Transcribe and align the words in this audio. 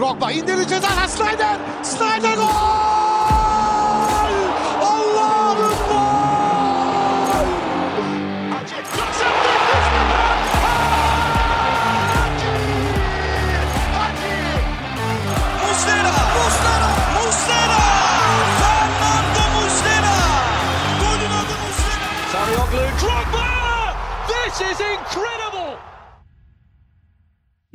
Drogba 0.00 0.30
indirdi 0.32 0.68
ceza 0.68 1.08
Snyder. 1.08 1.56
Snyder 1.82 2.36
gol! 2.36 2.89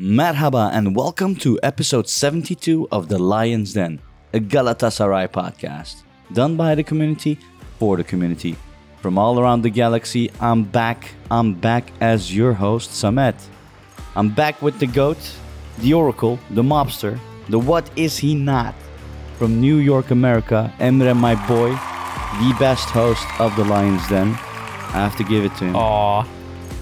Merhaba 0.05 0.69
and 0.71 0.95
welcome 0.95 1.35
to 1.37 1.59
episode 1.63 2.07
72 2.07 2.87
of 2.91 3.07
The 3.07 3.17
Lion's 3.17 3.73
Den, 3.73 3.99
a 4.35 4.39
Galatasaray 4.39 5.29
podcast. 5.29 6.03
Done 6.31 6.55
by 6.55 6.75
the 6.75 6.83
community, 6.83 7.39
for 7.79 7.97
the 7.97 8.03
community. 8.03 8.55
From 9.01 9.17
all 9.17 9.39
around 9.39 9.63
the 9.63 9.71
galaxy, 9.71 10.29
I'm 10.39 10.63
back. 10.63 11.09
I'm 11.31 11.55
back 11.55 11.91
as 12.01 12.35
your 12.35 12.53
host, 12.53 12.91
Samet. 12.91 13.33
I'm 14.15 14.29
back 14.29 14.61
with 14.61 14.77
the 14.77 14.85
GOAT, 14.85 15.17
the 15.79 15.95
Oracle, 15.95 16.37
the 16.51 16.61
Mobster, 16.61 17.19
the 17.49 17.57
What 17.57 17.89
Is 17.95 18.15
He 18.19 18.35
Not? 18.35 18.75
From 19.39 19.59
New 19.59 19.77
York, 19.77 20.11
America, 20.11 20.71
Emre, 20.77 21.17
my 21.17 21.33
boy, 21.47 21.69
the 21.71 22.55
best 22.59 22.89
host 22.89 23.25
of 23.39 23.55
The 23.55 23.65
Lion's 23.65 24.07
Den. 24.07 24.27
I 24.27 25.01
have 25.01 25.17
to 25.17 25.23
give 25.23 25.45
it 25.45 25.55
to 25.55 25.63
him 25.63 25.75
Aw. 25.75 26.27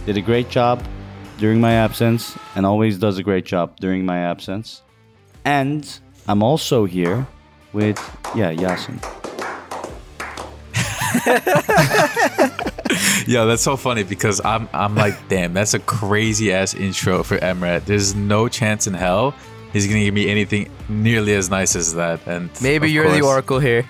did 0.05 0.17
a 0.17 0.21
great 0.21 0.49
job 0.49 0.85
during 1.43 1.59
my 1.59 1.73
absence 1.73 2.37
and 2.55 2.65
always 2.65 2.97
does 2.97 3.17
a 3.17 3.23
great 3.23 3.43
job 3.43 3.75
during 3.81 4.05
my 4.05 4.17
absence. 4.17 4.81
And 5.43 5.99
I'm 6.25 6.41
also 6.41 6.85
here 6.85 7.27
with, 7.73 7.99
yeah, 8.33 8.53
Yasin. 8.53 9.03
Yo, 13.27 13.45
that's 13.45 13.61
so 13.61 13.75
funny 13.75 14.03
because 14.03 14.39
I'm 14.45 14.69
I'm 14.71 14.95
like, 14.95 15.27
damn, 15.27 15.53
that's 15.53 15.73
a 15.73 15.79
crazy 15.79 16.53
ass 16.53 16.73
intro 16.73 17.23
for 17.23 17.37
Emret. 17.39 17.83
There's 17.83 18.15
no 18.15 18.47
chance 18.47 18.87
in 18.87 18.93
hell 18.93 19.35
he's 19.73 19.87
gonna 19.87 19.99
give 19.99 20.13
me 20.13 20.29
anything 20.29 20.69
nearly 20.87 21.33
as 21.33 21.49
nice 21.49 21.75
as 21.75 21.95
that. 21.95 22.25
And 22.25 22.49
Maybe 22.61 22.89
you're 22.89 23.11
the 23.11 23.21
oracle 23.21 23.59
here. 23.59 23.83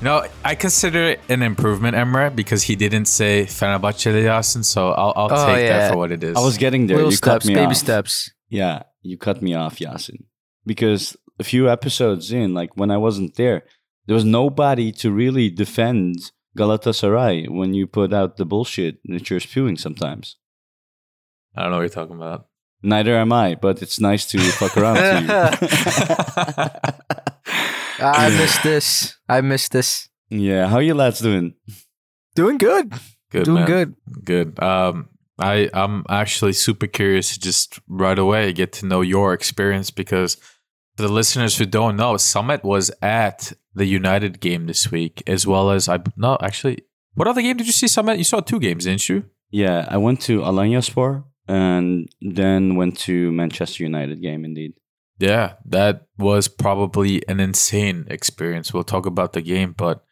You 0.00 0.04
know, 0.04 0.26
I 0.44 0.54
consider 0.54 1.02
it 1.04 1.20
an 1.30 1.40
improvement, 1.42 1.96
Emret, 1.96 2.36
because 2.36 2.62
he 2.64 2.76
didn't 2.76 3.06
say 3.06 3.46
Fenerbahçe 3.46 4.12
Yasin, 4.24 4.62
so 4.62 4.90
I'll, 4.90 5.14
I'll 5.16 5.28
Oh, 5.32 5.46
take 5.46 5.64
yeah. 5.64 5.78
that 5.78 5.92
for 5.92 5.96
what 5.96 6.12
it 6.12 6.22
is. 6.22 6.36
I 6.36 6.40
was 6.40 6.58
getting 6.58 6.86
there. 6.86 6.96
Little 6.98 7.12
you 7.12 7.16
steps, 7.16 7.44
cut 7.44 7.48
me 7.48 7.54
baby 7.54 7.68
off. 7.70 7.76
steps. 7.76 8.30
Yeah, 8.50 8.82
you 9.00 9.16
cut 9.16 9.40
me 9.40 9.54
off, 9.54 9.78
Yasin. 9.78 10.24
Because 10.66 11.16
a 11.38 11.44
few 11.44 11.70
episodes 11.70 12.30
in, 12.30 12.52
like 12.52 12.76
when 12.76 12.90
I 12.90 12.98
wasn't 12.98 13.36
there, 13.36 13.62
there 14.06 14.14
was 14.14 14.24
nobody 14.24 14.92
to 14.92 15.10
really 15.10 15.48
defend 15.48 16.30
Galatasaray 16.58 17.48
when 17.48 17.72
you 17.72 17.86
put 17.86 18.12
out 18.12 18.36
the 18.36 18.44
bullshit 18.44 18.98
that 19.06 19.30
you're 19.30 19.40
spewing 19.40 19.78
sometimes. 19.78 20.36
I 21.56 21.62
don't 21.62 21.70
know 21.70 21.78
what 21.78 21.82
you're 21.84 21.88
talking 21.88 22.16
about. 22.16 22.48
Neither 22.82 23.16
am 23.16 23.32
I, 23.32 23.54
but 23.54 23.80
it's 23.80 23.98
nice 23.98 24.26
to 24.26 24.38
fuck 24.38 24.76
around 24.76 24.96
with 24.96 25.22
you. 25.22 25.28
I 28.00 28.30
missed 28.30 28.62
this. 28.62 29.16
I 29.28 29.40
missed 29.40 29.72
this. 29.72 30.08
yeah, 30.30 30.68
how 30.68 30.78
you 30.78 30.94
lads 30.94 31.20
doing? 31.20 31.54
Doing 32.34 32.58
good. 32.58 32.92
Good, 33.30 33.44
Doing 33.44 33.64
man. 33.64 33.66
good. 33.66 33.94
Good. 34.24 34.62
Um, 34.62 35.08
I 35.38 35.68
I'm 35.74 36.04
actually 36.08 36.52
super 36.52 36.86
curious 36.86 37.34
to 37.34 37.40
just 37.40 37.80
right 37.88 38.18
away 38.18 38.52
get 38.52 38.72
to 38.74 38.86
know 38.86 39.00
your 39.02 39.32
experience 39.34 39.90
because 39.90 40.36
for 40.96 41.02
the 41.02 41.12
listeners 41.12 41.56
who 41.58 41.66
don't 41.66 41.96
know, 41.96 42.14
Samet 42.14 42.62
was 42.64 42.90
at 43.02 43.52
the 43.74 43.84
United 43.86 44.40
game 44.40 44.66
this 44.66 44.90
week 44.90 45.22
as 45.26 45.46
well 45.46 45.70
as 45.70 45.88
I 45.88 45.98
no 46.16 46.38
actually. 46.40 46.78
What 47.14 47.28
other 47.28 47.42
game 47.42 47.56
did 47.56 47.66
you 47.66 47.72
see, 47.72 47.86
Samet? 47.86 48.18
You 48.18 48.24
saw 48.24 48.40
two 48.40 48.60
games, 48.60 48.84
didn't 48.84 49.08
you? 49.08 49.24
Yeah, 49.50 49.86
I 49.90 49.96
went 49.96 50.20
to 50.22 50.40
Alanyaspor 50.40 51.24
and 51.48 52.08
then 52.20 52.76
went 52.76 52.98
to 53.00 53.32
Manchester 53.32 53.82
United 53.84 54.20
game 54.22 54.44
indeed. 54.44 54.74
Yeah, 55.18 55.54
that 55.64 56.06
was 56.18 56.48
probably 56.48 57.26
an 57.28 57.40
insane 57.40 58.06
experience. 58.10 58.74
We'll 58.74 58.84
talk 58.84 59.06
about 59.06 59.32
the 59.32 59.40
game, 59.40 59.72
but 59.72 60.04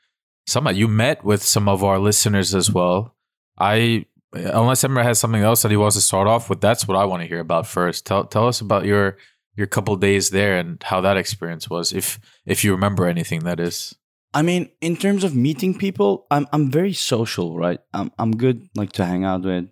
Samet, 0.49 0.77
you 0.77 0.89
met 0.89 1.25
with 1.25 1.43
some 1.43 1.69
of 1.69 1.85
our 1.85 1.99
listeners 1.99 2.55
as 2.55 2.71
well. 2.71 3.15
I 3.59 4.07
unless 4.33 4.83
Emre 4.83 5.03
has 5.03 5.19
something 5.19 5.43
else 5.43 5.63
that 5.63 5.71
he 5.71 5.77
wants 5.77 5.97
to 5.97 6.03
start 6.03 6.27
off 6.27 6.51
with, 6.51 6.61
that's 6.61 6.89
what 6.89 6.97
I 6.97 7.05
want 7.05 7.23
to 7.23 7.29
hear 7.29 7.41
about 7.41 7.67
first. 7.67 8.07
Tell 8.07 8.25
tell 8.25 8.49
us 8.49 8.61
about 8.61 8.85
your 8.85 9.17
your 9.57 9.67
couple 9.67 9.95
days 9.97 10.31
there 10.31 10.57
and 10.57 10.83
how 10.83 11.01
that 11.03 11.17
experience 11.17 11.71
was, 11.71 11.93
if 11.93 12.19
if 12.47 12.65
you 12.65 12.73
remember 12.73 13.07
anything. 13.07 13.41
That 13.45 13.61
is. 13.61 13.95
I 14.33 14.43
mean, 14.43 14.71
in 14.81 14.97
terms 14.97 15.23
of 15.23 15.35
meeting 15.35 15.77
people, 15.77 16.27
I'm 16.31 16.47
I'm 16.53 16.71
very 16.71 16.93
social, 16.93 17.57
right? 17.57 17.81
I'm 17.93 18.11
I'm 18.19 18.37
good 18.37 18.69
like 18.75 18.93
to 18.93 19.05
hang 19.05 19.25
out 19.25 19.43
with. 19.43 19.69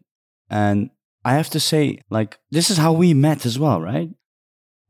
And 0.49 0.91
I 1.25 1.35
have 1.35 1.51
to 1.51 1.61
say, 1.61 2.01
like, 2.11 2.39
this 2.51 2.71
is 2.71 2.77
how 2.77 2.93
we 2.93 3.15
met 3.15 3.47
as 3.47 3.59
well, 3.59 3.81
right? 3.81 4.11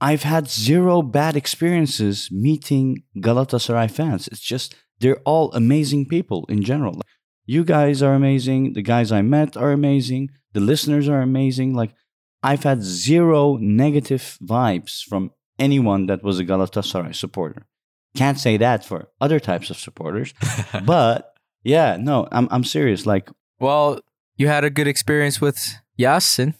I've 0.03 0.25
had 0.25 0.51
zero 0.51 1.01
bad 1.01 1.37
experiences 1.37 2.29
meeting 2.33 3.05
Galatasaray 3.19 3.89
fans. 3.89 4.27
It's 4.27 4.41
just 4.41 4.75
they're 4.99 5.23
all 5.25 5.53
amazing 5.53 6.07
people 6.09 6.45
in 6.49 6.65
general. 6.65 7.01
You 7.47 7.63
guys 7.63 8.03
are 8.03 8.13
amazing. 8.13 8.73
The 8.73 8.83
guys 8.83 9.13
I 9.13 9.23
met 9.23 9.57
are 9.57 9.71
amazing. 9.71 10.31
The 10.55 10.61
listeners 10.61 11.09
are 11.09 11.23
amazing. 11.23 11.75
Like, 11.75 11.95
I've 12.43 12.65
had 12.65 12.83
zero 12.83 13.59
negative 13.59 14.39
vibes 14.43 15.05
from 15.05 15.31
anyone 15.57 16.07
that 16.07 16.25
was 16.25 16.41
a 16.41 16.45
Galatasaray 16.45 17.15
supporter. 17.15 17.69
Can't 18.17 18.41
say 18.41 18.57
that 18.57 18.85
for 18.85 19.09
other 19.21 19.39
types 19.39 19.71
of 19.71 19.79
supporters, 19.79 20.35
but 20.85 21.33
yeah, 21.63 21.97
no, 21.97 22.27
I'm 22.33 22.49
I'm 22.51 22.65
serious. 22.65 23.07
Like, 23.07 23.31
Well, 23.61 24.01
you 24.37 24.49
had 24.49 24.65
a 24.65 24.71
good 24.71 24.89
experience 24.89 25.41
with 25.41 25.77
Yasin, 25.97 26.55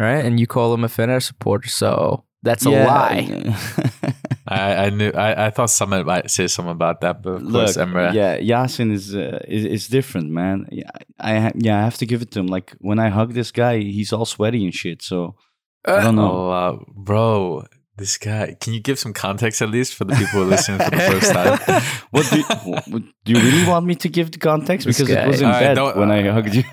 right? 0.00 0.24
And 0.24 0.40
you 0.40 0.48
call 0.48 0.74
him 0.74 0.82
a 0.82 0.88
Fener 0.88 1.22
supporter, 1.22 1.68
so 1.68 2.24
that's 2.42 2.64
a 2.66 2.70
lie. 2.70 3.54
I, 4.50 4.86
I 4.86 4.90
knew 4.90 5.10
I, 5.10 5.46
I 5.46 5.50
thought 5.50 5.68
Samet 5.68 6.06
might 6.06 6.30
say 6.30 6.46
something 6.46 6.72
about 6.72 7.02
that, 7.02 7.22
but 7.22 7.34
of 7.34 7.42
Look, 7.42 7.64
course 7.66 7.76
Emre. 7.76 8.14
yeah, 8.14 8.38
Yasin 8.38 8.92
is, 8.92 9.14
uh, 9.14 9.40
is 9.46 9.64
is 9.64 9.88
different, 9.88 10.30
man. 10.30 10.66
Yeah, 10.72 10.88
I 11.20 11.52
yeah, 11.54 11.78
I 11.78 11.82
have 11.84 11.98
to 11.98 12.06
give 12.06 12.22
it 12.22 12.30
to 12.32 12.40
him. 12.40 12.46
Like 12.46 12.74
when 12.80 12.98
I 12.98 13.08
hug 13.10 13.34
this 13.34 13.50
guy, 13.50 13.78
he's 13.80 14.12
all 14.12 14.24
sweaty 14.24 14.64
and 14.64 14.72
shit. 14.74 15.02
So 15.02 15.34
I 15.84 16.02
don't 16.02 16.16
know. 16.16 16.32
Oh, 16.32 16.50
uh, 16.50 16.76
bro, 16.96 17.64
this 17.98 18.16
guy. 18.16 18.56
Can 18.58 18.72
you 18.72 18.80
give 18.80 18.98
some 18.98 19.12
context 19.12 19.60
at 19.60 19.68
least 19.70 19.94
for 19.94 20.04
the 20.04 20.14
people 20.14 20.40
who 20.40 20.42
are 20.42 20.46
listening 20.46 20.78
for 20.80 20.90
the 20.90 20.96
first 21.00 21.32
time? 21.32 21.58
what 22.10 22.30
do 22.30 22.38
you, 22.38 22.44
what- 22.92 23.02
do 23.24 23.32
you 23.32 23.40
really 23.40 23.66
want 23.68 23.84
me 23.84 23.96
to 23.96 24.08
give 24.08 24.30
the 24.30 24.38
context? 24.38 24.86
This 24.86 24.96
Because 24.98 25.10
it 25.14 25.26
was 25.28 25.40
in 25.42 25.46
Alright, 25.46 25.60
bed 25.62 25.74
don't- 25.74 25.96
when 25.98 26.10
I 26.10 26.26
uh, 26.26 26.32
hugged 26.32 26.54
you. 26.54 26.64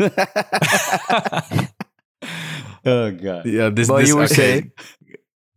oh 2.85 3.11
god. 3.11 3.45
yeah, 3.45 3.69
this. 3.69 3.89
Well, 3.89 3.99
this 3.99 4.09
you 4.09 4.15
were 4.17 4.23
okay. 4.23 4.33
saying? 4.35 4.71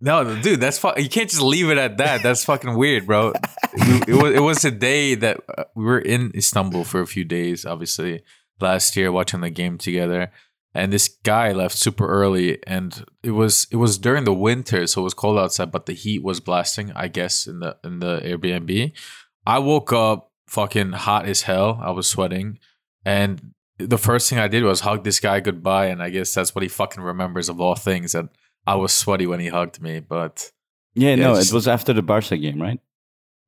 No, 0.01 0.41
dude, 0.41 0.61
that's 0.61 0.79
fu- 0.79 0.93
you 0.97 1.09
can't 1.09 1.29
just 1.29 1.43
leave 1.43 1.71
it 1.71 1.79
at 1.79 1.99
that. 1.99 2.23
That's 2.23 2.45
fucking 2.45 2.77
weird, 2.77 3.07
bro. 3.07 3.33
it, 3.73 4.09
it 4.09 4.15
was 4.15 4.35
it 4.35 4.41
was 4.41 4.65
a 4.65 4.71
day 4.71 5.17
that 5.17 5.41
uh, 5.57 5.65
we 5.75 5.85
were 5.85 5.99
in 5.99 6.31
Istanbul 6.37 6.85
for 6.85 7.01
a 7.01 7.07
few 7.07 7.25
days, 7.25 7.67
obviously 7.67 8.23
last 8.61 8.97
year, 8.97 9.11
watching 9.11 9.41
the 9.41 9.51
game 9.51 9.77
together. 9.77 10.31
And 10.75 10.93
this 10.93 11.09
guy 11.09 11.53
left 11.53 11.77
super 11.77 12.07
early, 12.07 12.59
and 12.67 13.05
it 13.25 13.33
was 13.33 13.67
it 13.73 13.77
was 13.77 13.99
during 13.99 14.25
the 14.25 14.35
winter, 14.35 14.87
so 14.87 15.01
it 15.01 15.05
was 15.05 15.15
cold 15.15 15.39
outside, 15.39 15.73
but 15.73 15.87
the 15.87 15.95
heat 15.95 16.23
was 16.23 16.39
blasting. 16.39 16.93
I 16.95 17.09
guess 17.09 17.47
in 17.47 17.59
the 17.59 17.77
in 17.83 17.99
the 17.99 18.21
Airbnb, 18.21 18.93
I 19.47 19.59
woke 19.59 19.93
up 19.93 20.31
fucking 20.47 20.93
hot 20.93 21.27
as 21.27 21.43
hell. 21.43 21.81
I 21.83 21.91
was 21.91 22.09
sweating, 22.09 22.61
and 23.05 23.55
the 23.79 23.99
first 23.99 24.29
thing 24.29 24.39
I 24.39 24.47
did 24.47 24.63
was 24.63 24.81
hug 24.81 25.03
this 25.03 25.19
guy 25.19 25.41
goodbye, 25.41 25.87
and 25.87 26.03
I 26.03 26.11
guess 26.11 26.35
that's 26.35 26.55
what 26.55 26.63
he 26.63 26.69
fucking 26.69 27.03
remembers 27.03 27.49
of 27.49 27.61
all 27.61 27.75
things. 27.75 28.15
And 28.15 28.29
I 28.73 28.75
was 28.83 28.93
sweaty 29.03 29.27
when 29.27 29.41
he 29.41 29.49
hugged 29.49 29.81
me, 29.87 29.95
but 30.01 30.35
Yeah, 30.95 31.15
Yeah, 31.15 31.27
no, 31.27 31.35
just- 31.37 31.51
it 31.51 31.55
was 31.55 31.67
after 31.77 31.93
the 31.99 32.03
Barca 32.11 32.37
game, 32.37 32.61
right? 32.67 32.81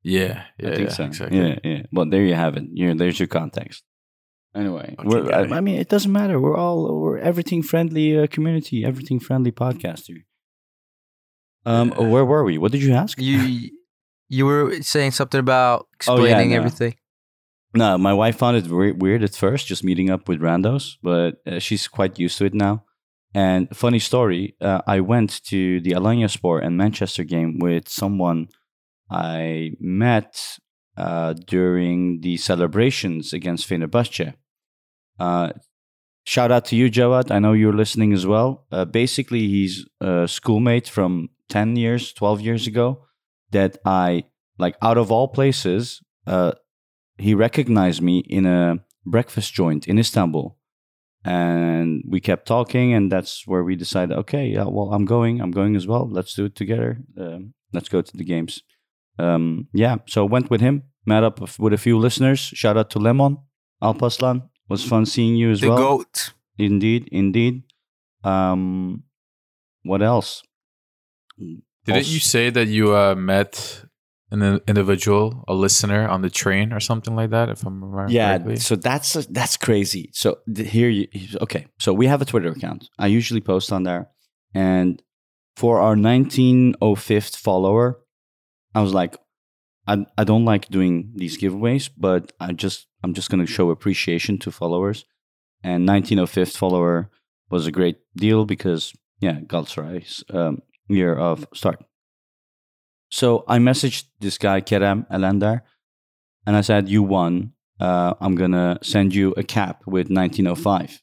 yeah, 0.03 0.33
yeah, 0.59 0.69
I 0.69 0.75
think 0.77 0.89
yeah, 0.89 0.95
so. 0.97 1.03
exactly. 1.05 1.37
Yeah, 1.39 1.55
yeah. 1.69 1.81
Well, 1.95 2.07
there 2.11 2.25
you 2.29 2.35
have 2.35 2.53
it. 2.59 2.65
Here, 2.79 2.93
there's 2.95 3.19
your 3.19 3.27
context. 3.39 3.83
Anyway, 4.61 4.87
Okay, 4.99 5.07
we're. 5.09 5.31
I, 5.39 5.57
I 5.57 5.61
mean, 5.61 5.77
it 5.83 5.89
doesn't 5.93 6.11
matter. 6.11 6.35
We're 6.43 6.57
all 6.63 6.79
we're 7.01 7.19
everything 7.31 7.61
friendly 7.71 8.07
uh, 8.19 8.27
community, 8.35 8.77
everything 8.91 9.19
friendly 9.27 9.51
podcast 9.63 10.03
here. 10.07 10.23
Um, 11.65 11.89
Yeah. 11.89 12.07
where 12.13 12.25
were 12.25 12.43
we? 12.43 12.57
What 12.57 12.71
did 12.71 12.83
you 12.83 12.93
ask? 12.93 13.13
You 13.21 13.69
you 14.27 14.45
were 14.45 14.81
saying 14.81 15.11
something 15.11 15.39
about 15.39 15.87
Oh, 16.07 16.17
yeah, 16.17 16.23
explaining 16.23 16.49
no. 16.51 16.57
everything. 16.57 16.95
No, 17.73 17.97
my 17.97 18.13
wife 18.13 18.37
found 18.37 18.57
it 18.57 18.65
very 18.65 18.91
weird 18.91 19.23
at 19.23 19.35
first, 19.35 19.67
just 19.67 19.83
meeting 19.83 20.09
up 20.09 20.27
with 20.27 20.41
randos, 20.41 20.97
but 21.01 21.31
uh, 21.47 21.59
she's 21.59 21.87
quite 21.87 22.19
used 22.19 22.37
to 22.39 22.45
it 22.45 22.53
now. 22.53 22.83
And 23.33 23.69
funny 23.75 23.99
story, 23.99 24.55
uh, 24.59 24.81
I 24.85 24.99
went 24.99 25.43
to 25.45 25.79
the 25.81 25.91
Alanyaspor 25.91 26.63
and 26.63 26.77
Manchester 26.77 27.23
game 27.23 27.59
with 27.59 27.87
someone 27.87 28.47
I 29.09 29.71
met 29.79 30.57
uh, 30.97 31.33
during 31.33 32.21
the 32.21 32.37
celebrations 32.37 33.31
against 33.33 33.67
Fenerbahce. 33.69 34.33
Uh, 35.19 35.51
shout 36.25 36.51
out 36.51 36.65
to 36.65 36.75
you, 36.75 36.89
Jawad. 36.89 37.31
I 37.31 37.39
know 37.39 37.53
you're 37.53 37.73
listening 37.73 38.11
as 38.13 38.27
well. 38.27 38.65
Uh, 38.71 38.85
basically, 38.85 39.47
he's 39.47 39.85
a 40.01 40.27
schoolmate 40.27 40.87
from 40.89 41.29
10 41.49 41.75
years, 41.75 42.13
12 42.13 42.41
years 42.41 42.67
ago. 42.67 43.05
that 43.51 43.77
I 43.85 44.23
like 44.57 44.77
out 44.81 44.97
of 44.97 45.11
all 45.11 45.27
places, 45.27 46.01
uh, 46.25 46.53
he 47.17 47.33
recognized 47.33 48.01
me 48.01 48.19
in 48.19 48.45
a 48.45 48.77
breakfast 49.05 49.53
joint 49.53 49.87
in 49.87 49.99
Istanbul, 49.99 50.57
and 51.23 52.03
we 52.07 52.19
kept 52.19 52.47
talking, 52.47 52.93
and 52.93 53.11
that's 53.11 53.45
where 53.47 53.63
we 53.63 53.75
decided, 53.75 54.17
okay, 54.17 54.47
yeah, 54.47 54.65
well, 54.65 54.93
I'm 54.93 55.05
going, 55.05 55.41
I'm 55.41 55.51
going 55.51 55.75
as 55.75 55.85
well. 55.87 56.09
Let's 56.09 56.33
do 56.33 56.45
it 56.45 56.55
together. 56.55 56.97
Um, 57.17 57.53
let's 57.73 57.89
go 57.89 58.01
to 58.01 58.17
the 58.17 58.23
games. 58.23 58.63
Um, 59.19 59.67
yeah, 59.73 59.97
so 60.07 60.25
went 60.25 60.49
with 60.49 60.61
him, 60.61 60.83
met 61.05 61.23
up 61.23 61.39
with 61.59 61.73
a 61.73 61.77
few 61.77 61.97
listeners. 61.99 62.39
Shout 62.39 62.77
out 62.77 62.89
to 62.91 62.99
Lemon 62.99 63.37
Alpaslan. 63.81 64.43
Was 64.69 64.85
fun 64.85 65.05
seeing 65.05 65.35
you 65.35 65.51
as 65.51 65.61
well. 65.61 65.75
The 65.75 65.81
well. 65.81 65.97
goat. 65.97 66.33
Indeed, 66.57 67.09
indeed. 67.11 67.63
Um, 68.23 69.03
what 69.83 70.01
else? 70.01 70.43
Didn't 71.37 71.63
Also- 71.87 72.11
you 72.11 72.19
say 72.19 72.49
that 72.51 72.67
you 72.67 72.95
uh, 72.95 73.15
met 73.15 73.83
an 74.31 74.59
individual, 74.67 75.43
a 75.47 75.53
listener 75.53 76.07
on 76.07 76.21
the 76.21 76.29
train 76.29 76.71
or 76.73 76.79
something 76.79 77.15
like 77.15 77.31
that? 77.31 77.49
If 77.49 77.65
I'm 77.65 77.83
remembering 77.83 78.09
Yeah, 78.15 78.37
correctly? 78.37 78.55
so 78.57 78.75
that's 78.75 79.13
that's 79.27 79.57
crazy. 79.57 80.09
So 80.13 80.37
here 80.55 80.89
you 80.89 81.07
okay. 81.41 81.67
So 81.79 81.93
we 81.93 82.07
have 82.07 82.21
a 82.21 82.25
Twitter 82.25 82.49
account. 82.49 82.89
I 82.97 83.07
usually 83.07 83.41
post 83.41 83.71
on 83.73 83.83
there, 83.83 84.09
and 84.53 85.01
for 85.57 85.79
our 85.81 85.95
1905th 85.95 87.35
follower, 87.37 87.99
I 88.73 88.81
was 88.81 88.93
like, 88.93 89.17
I 89.87 90.05
I 90.17 90.23
don't 90.23 90.45
like 90.45 90.69
doing 90.69 91.11
these 91.15 91.37
giveaways, 91.37 91.89
but 91.97 92.31
I 92.39 92.53
just 92.53 92.87
I'm 93.03 93.13
just 93.13 93.29
gonna 93.29 93.45
show 93.47 93.69
appreciation 93.69 94.37
to 94.39 94.51
followers, 94.51 95.05
and 95.63 95.87
1905th 95.87 96.55
follower 96.57 97.09
was 97.49 97.67
a 97.67 97.71
great 97.71 97.97
deal 98.15 98.45
because 98.45 98.93
yeah, 99.19 99.39
Galatasaray's 99.41 100.23
um, 100.29 100.61
year 100.87 101.13
of 101.15 101.45
start. 101.53 101.83
So 103.11 103.43
I 103.47 103.57
messaged 103.59 104.05
this 104.19 104.37
guy 104.37 104.61
Kerem 104.61 105.07
Elender, 105.11 105.61
and 106.45 106.55
I 106.55 106.61
said, 106.61 106.89
"You 106.89 107.03
won. 107.03 107.53
Uh, 107.79 108.13
I'm 108.21 108.35
gonna 108.35 108.79
send 108.81 109.13
you 109.13 109.33
a 109.37 109.43
cap 109.43 109.83
with 109.85 110.09
1905." 110.09 111.01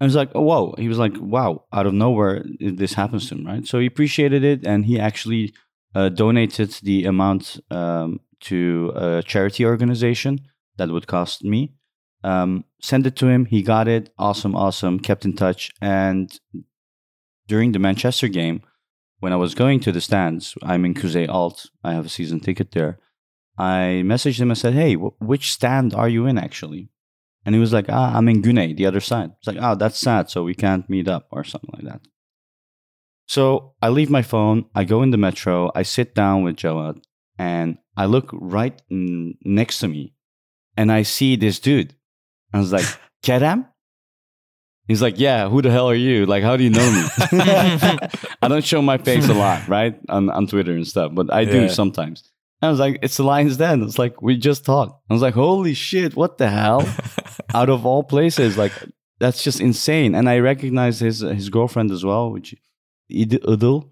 I 0.00 0.04
was 0.04 0.16
like, 0.16 0.30
oh, 0.34 0.42
"Whoa!" 0.42 0.74
He 0.78 0.88
was 0.88 0.98
like, 0.98 1.14
"Wow!" 1.20 1.64
Out 1.72 1.86
of 1.86 1.94
nowhere, 1.94 2.44
this 2.58 2.94
happens 2.94 3.28
to 3.28 3.36
him, 3.36 3.46
right? 3.46 3.66
So 3.66 3.78
he 3.78 3.86
appreciated 3.86 4.42
it, 4.42 4.66
and 4.66 4.84
he 4.84 4.98
actually 4.98 5.54
uh, 5.94 6.08
donated 6.08 6.70
the 6.82 7.04
amount 7.04 7.60
um, 7.70 8.20
to 8.40 8.92
a 8.96 9.22
charity 9.22 9.64
organization 9.64 10.40
that 10.76 10.90
would 10.90 11.06
cost 11.06 11.44
me. 11.44 11.72
Um, 12.24 12.64
send 12.80 13.06
it 13.06 13.14
to 13.16 13.28
him. 13.28 13.44
He 13.44 13.62
got 13.62 13.86
it. 13.86 14.10
Awesome, 14.18 14.56
awesome. 14.56 14.98
Kept 14.98 15.24
in 15.24 15.34
touch, 15.34 15.70
and 15.80 16.36
during 17.46 17.72
the 17.72 17.78
Manchester 17.78 18.28
game, 18.28 18.62
when 19.22 19.32
I 19.32 19.36
was 19.36 19.54
going 19.54 19.78
to 19.80 19.92
the 19.92 20.00
stands, 20.00 20.54
I'm 20.64 20.84
in 20.84 20.94
Kuzey 20.94 21.28
Alt. 21.28 21.70
I 21.84 21.92
have 21.92 22.06
a 22.06 22.16
season 22.18 22.40
ticket 22.40 22.72
there. 22.72 22.98
I 23.56 24.02
messaged 24.04 24.40
him 24.40 24.50
and 24.50 24.58
said, 24.58 24.74
"Hey, 24.74 24.94
wh- 24.94 25.20
which 25.30 25.52
stand 25.52 25.94
are 25.94 26.08
you 26.08 26.26
in 26.26 26.36
actually?" 26.38 26.88
And 27.44 27.54
he 27.54 27.60
was 27.60 27.72
like, 27.72 27.86
"Ah, 27.88 28.16
I'm 28.16 28.28
in 28.28 28.42
Güney, 28.42 28.76
the 28.76 28.86
other 28.86 29.00
side." 29.00 29.30
It's 29.38 29.46
like, 29.46 29.58
"Oh, 29.60 29.76
that's 29.76 29.98
sad. 30.08 30.28
So 30.28 30.42
we 30.42 30.54
can't 30.64 30.90
meet 30.90 31.06
up 31.06 31.28
or 31.30 31.44
something 31.44 31.70
like 31.72 31.84
that." 31.90 32.00
So 33.26 33.74
I 33.80 33.88
leave 33.90 34.10
my 34.10 34.22
phone. 34.22 34.64
I 34.74 34.82
go 34.84 35.02
in 35.04 35.10
the 35.12 35.24
metro. 35.28 35.70
I 35.74 35.82
sit 35.84 36.14
down 36.16 36.42
with 36.42 36.56
Jawad, 36.56 36.96
and 37.38 37.78
I 37.96 38.06
look 38.06 38.28
right 38.32 38.80
n- 38.90 39.34
next 39.44 39.78
to 39.80 39.88
me, 39.88 40.14
and 40.76 40.90
I 40.90 41.02
see 41.04 41.36
this 41.36 41.60
dude. 41.60 41.94
I 42.52 42.58
was 42.58 42.72
like, 42.72 42.88
"Kerem." 43.22 43.68
He's 44.88 45.00
like, 45.02 45.18
"Yeah, 45.18 45.48
who 45.48 45.62
the 45.62 45.70
hell 45.70 45.88
are 45.88 45.94
you? 45.94 46.26
Like, 46.26 46.42
how 46.42 46.56
do 46.56 46.64
you 46.64 46.70
know 46.70 46.90
me?" 46.92 47.02
I 48.42 48.48
don't 48.48 48.64
show 48.64 48.82
my 48.82 48.98
face 48.98 49.28
a 49.28 49.34
lot, 49.34 49.66
right, 49.68 49.98
on 50.08 50.28
on 50.30 50.46
Twitter 50.46 50.72
and 50.72 50.86
stuff, 50.86 51.12
but 51.14 51.32
I 51.32 51.44
do 51.44 51.62
Yeah. 51.62 51.68
sometimes. 51.68 52.22
I 52.60 52.68
was 52.70 52.78
like, 52.78 52.98
"It's 53.02 53.16
the 53.16 53.24
Lions 53.24 53.56
Den." 53.56 53.82
It's 53.82 53.98
like 53.98 54.22
we 54.22 54.36
just 54.36 54.64
talked. 54.64 54.94
I 55.10 55.12
was 55.14 55.22
like, 55.22 55.34
"Holy 55.34 55.74
shit! 55.74 56.14
What 56.16 56.38
the 56.38 56.48
hell?" 56.48 56.82
Out 57.54 57.68
of 57.70 57.86
all 57.86 58.02
places, 58.04 58.56
like 58.56 58.72
that's 59.18 59.42
just 59.44 59.60
insane. 59.60 60.14
And 60.14 60.28
I 60.28 60.38
recognize 60.38 61.00
his 61.00 61.20
his 61.20 61.48
girlfriend 61.48 61.90
as 61.90 62.04
well, 62.04 62.30
which 62.32 62.54
Id- 63.08 63.42
Idil, 63.44 63.90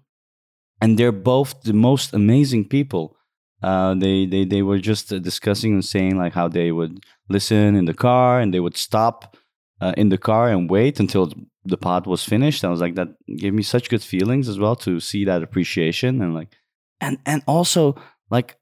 and 0.81 0.97
they're 0.97 1.11
both 1.11 1.61
the 1.63 1.73
most 1.73 2.13
amazing 2.13 2.67
people. 2.69 3.15
Uh, 3.63 3.93
they 3.95 4.25
they 4.25 4.45
they 4.45 4.61
were 4.61 4.79
just 4.79 5.11
uh, 5.13 5.19
discussing 5.19 5.73
and 5.73 5.85
saying 5.85 6.17
like 6.17 6.33
how 6.33 6.47
they 6.49 6.71
would 6.71 6.99
listen 7.29 7.75
in 7.75 7.85
the 7.85 7.93
car 7.93 8.39
and 8.41 8.53
they 8.53 8.59
would 8.59 8.75
stop 8.77 9.37
uh, 9.81 9.93
in 9.97 10.09
the 10.09 10.17
car 10.17 10.49
and 10.49 10.69
wait 10.69 10.99
until 10.99 11.33
the 11.65 11.77
pod 11.77 12.07
was 12.07 12.23
finished. 12.23 12.63
I 12.63 12.69
was 12.69 12.81
like, 12.81 12.95
that 12.95 13.09
gave 13.37 13.53
me 13.53 13.63
such 13.63 13.89
good 13.89 14.03
feelings 14.03 14.47
as 14.47 14.59
well 14.59 14.75
to 14.77 14.99
see 14.99 15.25
that 15.25 15.43
appreciation 15.43 16.21
and 16.21 16.33
like, 16.33 16.55
and 16.99 17.17
and 17.25 17.41
also 17.47 17.95
like, 18.29 18.57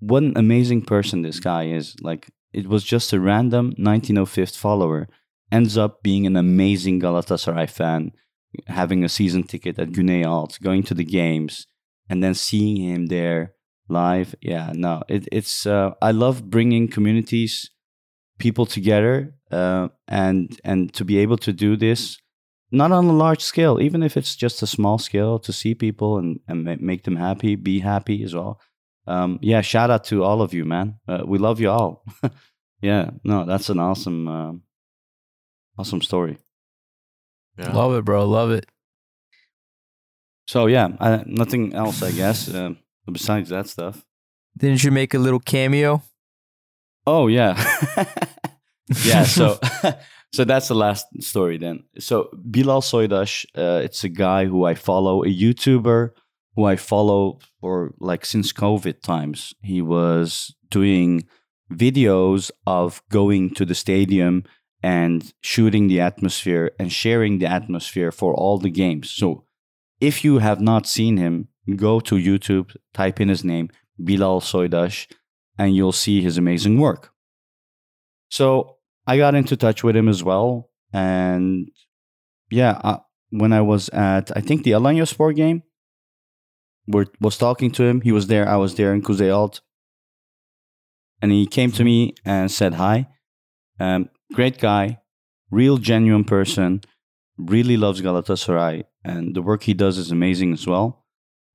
what 0.00 0.22
an 0.22 0.36
amazing 0.36 0.82
person 0.82 1.22
this 1.22 1.40
guy 1.40 1.68
is. 1.68 1.96
Like, 2.02 2.30
it 2.52 2.66
was 2.66 2.84
just 2.84 3.12
a 3.12 3.20
random 3.20 3.72
1905th 3.78 4.56
follower 4.56 5.08
ends 5.50 5.78
up 5.78 6.02
being 6.02 6.26
an 6.26 6.36
amazing 6.36 7.00
Galatasaray 7.00 7.70
fan, 7.70 8.12
having 8.66 9.04
a 9.04 9.08
season 9.08 9.44
ticket 9.44 9.78
at 9.78 9.90
Güney 9.90 10.26
Alt, 10.26 10.58
going 10.62 10.82
to 10.84 10.94
the 10.94 11.04
games, 11.04 11.66
and 12.08 12.22
then 12.22 12.34
seeing 12.34 12.76
him 12.76 13.06
there 13.06 13.54
live. 13.88 14.34
Yeah, 14.40 14.72
no, 14.74 15.02
it, 15.08 15.28
it's. 15.30 15.66
Uh, 15.66 15.92
I 16.02 16.10
love 16.10 16.50
bringing 16.50 16.88
communities, 16.88 17.70
people 18.38 18.66
together, 18.66 19.34
uh, 19.54 19.88
and 20.08 20.60
and 20.64 20.92
to 20.94 21.04
be 21.04 21.18
able 21.18 21.36
to 21.38 21.52
do 21.52 21.76
this, 21.76 22.18
not 22.70 22.92
on 22.92 23.04
a 23.06 23.12
large 23.12 23.42
scale, 23.42 23.80
even 23.80 24.02
if 24.02 24.16
it's 24.16 24.36
just 24.36 24.62
a 24.62 24.66
small 24.66 24.98
scale, 24.98 25.38
to 25.38 25.52
see 25.52 25.74
people 25.74 26.18
and 26.18 26.40
and 26.48 26.64
make 26.80 27.04
them 27.04 27.16
happy, 27.16 27.56
be 27.56 27.80
happy 27.80 28.24
as 28.24 28.34
well. 28.34 28.60
Um, 29.06 29.38
yeah, 29.42 29.60
shout 29.62 29.90
out 29.90 30.04
to 30.04 30.24
all 30.24 30.42
of 30.42 30.54
you, 30.54 30.64
man. 30.64 30.98
Uh, 31.06 31.22
we 31.26 31.38
love 31.38 31.60
you 31.60 31.70
all. 31.70 32.04
yeah, 32.82 33.10
no, 33.22 33.44
that's 33.44 33.68
an 33.68 33.78
awesome, 33.78 34.28
um 34.28 34.62
awesome 35.78 36.02
story. 36.02 36.38
Yeah. 37.58 37.72
Love 37.72 37.94
it, 37.94 38.04
bro. 38.04 38.26
Love 38.26 38.50
it. 38.50 38.66
So 40.46 40.66
yeah, 40.66 40.88
I, 41.00 41.22
nothing 41.26 41.74
else, 41.74 42.02
I 42.02 42.12
guess. 42.12 42.52
Um, 42.52 42.78
besides 43.10 43.50
that 43.50 43.68
stuff. 43.68 44.04
Didn't 44.56 44.84
you 44.84 44.90
make 44.90 45.14
a 45.14 45.18
little 45.18 45.40
cameo? 45.40 46.02
Oh 47.06 47.26
yeah, 47.26 47.54
yeah. 49.04 49.24
So 49.24 49.58
so 50.32 50.44
that's 50.44 50.68
the 50.68 50.74
last 50.74 51.06
story 51.20 51.58
then. 51.58 51.84
So 51.98 52.30
Bilal 52.50 52.82
Soydash, 52.82 53.46
uh, 53.56 53.80
it's 53.82 54.04
a 54.04 54.08
guy 54.08 54.46
who 54.46 54.64
I 54.64 54.74
follow, 54.74 55.22
a 55.22 55.28
YouTuber 55.28 56.10
who 56.56 56.64
I 56.64 56.76
follow 56.76 57.38
for 57.60 57.94
like 57.98 58.24
since 58.24 58.52
COVID 58.52 59.02
times. 59.02 59.54
He 59.62 59.82
was 59.82 60.54
doing 60.70 61.24
videos 61.72 62.50
of 62.66 63.02
going 63.10 63.54
to 63.54 63.64
the 63.64 63.74
stadium 63.74 64.44
and 64.82 65.32
shooting 65.40 65.88
the 65.88 66.00
atmosphere 66.00 66.70
and 66.78 66.92
sharing 66.92 67.38
the 67.38 67.46
atmosphere 67.46 68.12
for 68.12 68.34
all 68.34 68.58
the 68.58 68.70
games. 68.70 69.10
So 69.10 69.44
if 70.00 70.24
you 70.24 70.38
have 70.38 70.60
not 70.60 70.86
seen 70.86 71.16
him, 71.16 71.48
go 71.76 72.00
to 72.00 72.16
YouTube, 72.16 72.76
type 72.92 73.20
in 73.20 73.28
his 73.28 73.42
name, 73.44 73.70
Bilal 74.02 74.40
Soydash, 74.40 75.06
and 75.56 75.74
you'll 75.74 75.92
see 75.92 76.20
his 76.20 76.36
amazing 76.36 76.78
work. 76.78 77.13
So 78.28 78.76
I 79.06 79.16
got 79.16 79.34
into 79.34 79.56
touch 79.56 79.82
with 79.84 79.96
him 79.96 80.08
as 80.08 80.22
well. 80.22 80.70
And 80.92 81.68
yeah, 82.50 82.80
uh, 82.82 82.98
when 83.30 83.52
I 83.52 83.60
was 83.60 83.88
at, 83.90 84.36
I 84.36 84.40
think 84.40 84.62
the 84.62 84.72
Alanyaspor 84.72 85.34
game, 85.34 85.62
we 86.86 87.06
was 87.20 87.38
talking 87.38 87.70
to 87.72 87.84
him. 87.84 88.00
He 88.00 88.12
was 88.12 88.26
there. 88.26 88.48
I 88.48 88.56
was 88.56 88.74
there 88.74 88.92
in 88.92 89.02
Kuzey 89.02 89.34
Alt. 89.34 89.60
And 91.22 91.32
he 91.32 91.46
came 91.46 91.72
to 91.72 91.84
me 91.84 92.14
and 92.24 92.50
said 92.50 92.74
hi. 92.74 93.08
Um, 93.80 94.10
great 94.34 94.58
guy, 94.58 95.00
real 95.50 95.78
genuine 95.78 96.24
person, 96.24 96.82
really 97.38 97.76
loves 97.76 98.02
Galatasaray. 98.02 98.84
And 99.04 99.34
the 99.34 99.42
work 99.42 99.62
he 99.62 99.74
does 99.74 99.96
is 99.96 100.10
amazing 100.10 100.52
as 100.52 100.66
well 100.66 101.04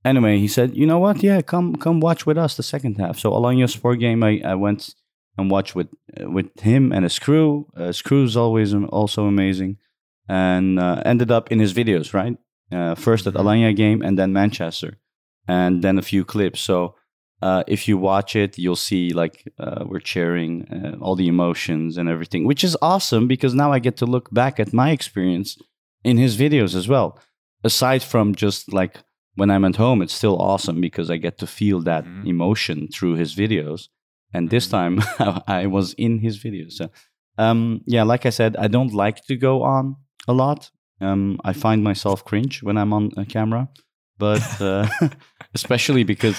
anyway, 0.03 0.37
he 0.37 0.47
said, 0.47 0.75
"You 0.75 0.85
know 0.85 0.99
what? 0.99 1.23
Yeah, 1.23 1.41
come 1.41 1.75
come 1.75 1.99
watch 1.99 2.25
with 2.25 2.37
us 2.37 2.55
the 2.55 2.63
second 2.63 2.97
half." 2.97 3.19
So 3.19 3.31
Alanyaspor 3.31 3.99
game, 3.99 4.23
I, 4.23 4.41
I 4.43 4.55
went 4.55 4.93
and 5.39 5.49
watched 5.51 5.73
with 5.75 5.87
uh, 6.19 6.29
with 6.35 6.49
him 6.59 6.91
and 6.93 7.03
his 7.03 7.19
crew. 7.19 7.49
Uh, 7.77 7.87
his 7.87 8.01
crew 8.01 8.23
is 8.29 8.35
always 8.35 8.73
also 8.99 9.21
amazing, 9.25 9.77
and 10.27 10.79
uh, 10.79 11.01
ended 11.05 11.31
up 11.31 11.51
in 11.51 11.59
his 11.59 11.73
videos. 11.73 12.13
Right, 12.13 12.35
uh, 12.71 12.95
first 12.95 13.27
at 13.27 13.33
Alanya 13.35 13.75
game 13.75 14.01
and 14.05 14.17
then 14.19 14.33
Manchester, 14.33 14.91
and 15.47 15.81
then 15.83 15.97
a 15.97 16.01
few 16.11 16.23
clips. 16.25 16.61
So. 16.61 16.95
Uh, 17.41 17.63
if 17.67 17.87
you 17.87 17.97
watch 17.97 18.35
it, 18.35 18.57
you'll 18.57 18.75
see 18.89 19.13
like 19.13 19.35
uh, 19.59 19.85
we're 19.89 20.03
sharing 20.15 20.51
uh, 20.67 20.97
all 21.03 21.15
the 21.15 21.29
emotions 21.29 21.97
and 21.97 22.09
everything, 22.09 22.43
which 22.45 22.65
is 22.65 22.75
awesome 22.81 23.27
because 23.29 23.53
now 23.55 23.71
I 23.71 23.79
get 23.79 23.95
to 23.99 24.05
look 24.05 24.27
back 24.33 24.59
at 24.59 24.73
my 24.73 24.89
experience 24.91 25.57
in 26.03 26.17
his 26.17 26.35
videos 26.35 26.75
as 26.75 26.89
well. 26.89 27.17
Aside 27.63 28.03
from 28.03 28.35
just 28.35 28.73
like 28.73 28.93
when 29.35 29.49
I'm 29.49 29.63
at 29.63 29.77
home, 29.77 30.01
it's 30.03 30.13
still 30.21 30.37
awesome 30.51 30.81
because 30.81 31.09
I 31.09 31.15
get 31.15 31.37
to 31.37 31.47
feel 31.47 31.79
that 31.83 32.03
Mhm. 32.03 32.25
emotion 32.33 32.77
through 32.93 33.15
his 33.15 33.31
videos. 33.43 33.87
And 34.33 34.49
this 34.49 34.67
time 34.67 34.99
I 35.47 35.65
was 35.67 35.93
in 35.93 36.19
his 36.19 36.37
videos. 36.39 36.73
So, 36.73 36.89
um, 37.37 37.81
yeah, 37.85 38.03
like 38.03 38.25
I 38.25 38.29
said, 38.31 38.55
I 38.57 38.67
don't 38.67 38.93
like 38.93 39.25
to 39.25 39.35
go 39.35 39.63
on 39.63 39.95
a 40.27 40.33
lot. 40.33 40.69
Um, 41.01 41.39
I 41.43 41.53
find 41.53 41.83
myself 41.83 42.23
cringe 42.25 42.61
when 42.61 42.77
I'm 42.77 42.93
on 42.93 43.11
a 43.17 43.25
camera. 43.25 43.69
but 44.19 44.43
uh, 44.61 44.87
especially 45.55 46.03
because 46.03 46.37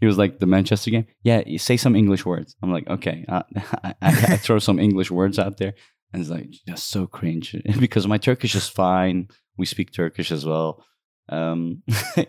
he 0.00 0.06
was 0.06 0.18
like 0.18 0.38
the 0.38 0.46
Manchester 0.46 0.90
game. 0.90 1.06
Yeah, 1.24 1.42
you 1.46 1.58
say 1.58 1.76
some 1.78 1.96
English 1.96 2.24
words. 2.26 2.54
I'm 2.62 2.70
like, 2.70 2.86
okay, 2.88 3.24
uh, 3.28 3.42
I, 3.82 3.94
I, 4.02 4.10
I 4.32 4.36
throw 4.36 4.58
some 4.58 4.78
English 4.78 5.10
words 5.10 5.38
out 5.38 5.56
there, 5.56 5.72
and 6.12 6.20
it's 6.20 6.30
like 6.30 6.50
just 6.68 6.90
so 6.90 7.06
cringe 7.06 7.56
because 7.80 8.06
my 8.06 8.18
Turkish 8.18 8.54
is 8.54 8.68
fine. 8.68 9.28
We 9.56 9.64
speak 9.66 9.92
Turkish 9.92 10.30
as 10.30 10.44
well. 10.44 10.84
Um, 11.30 11.82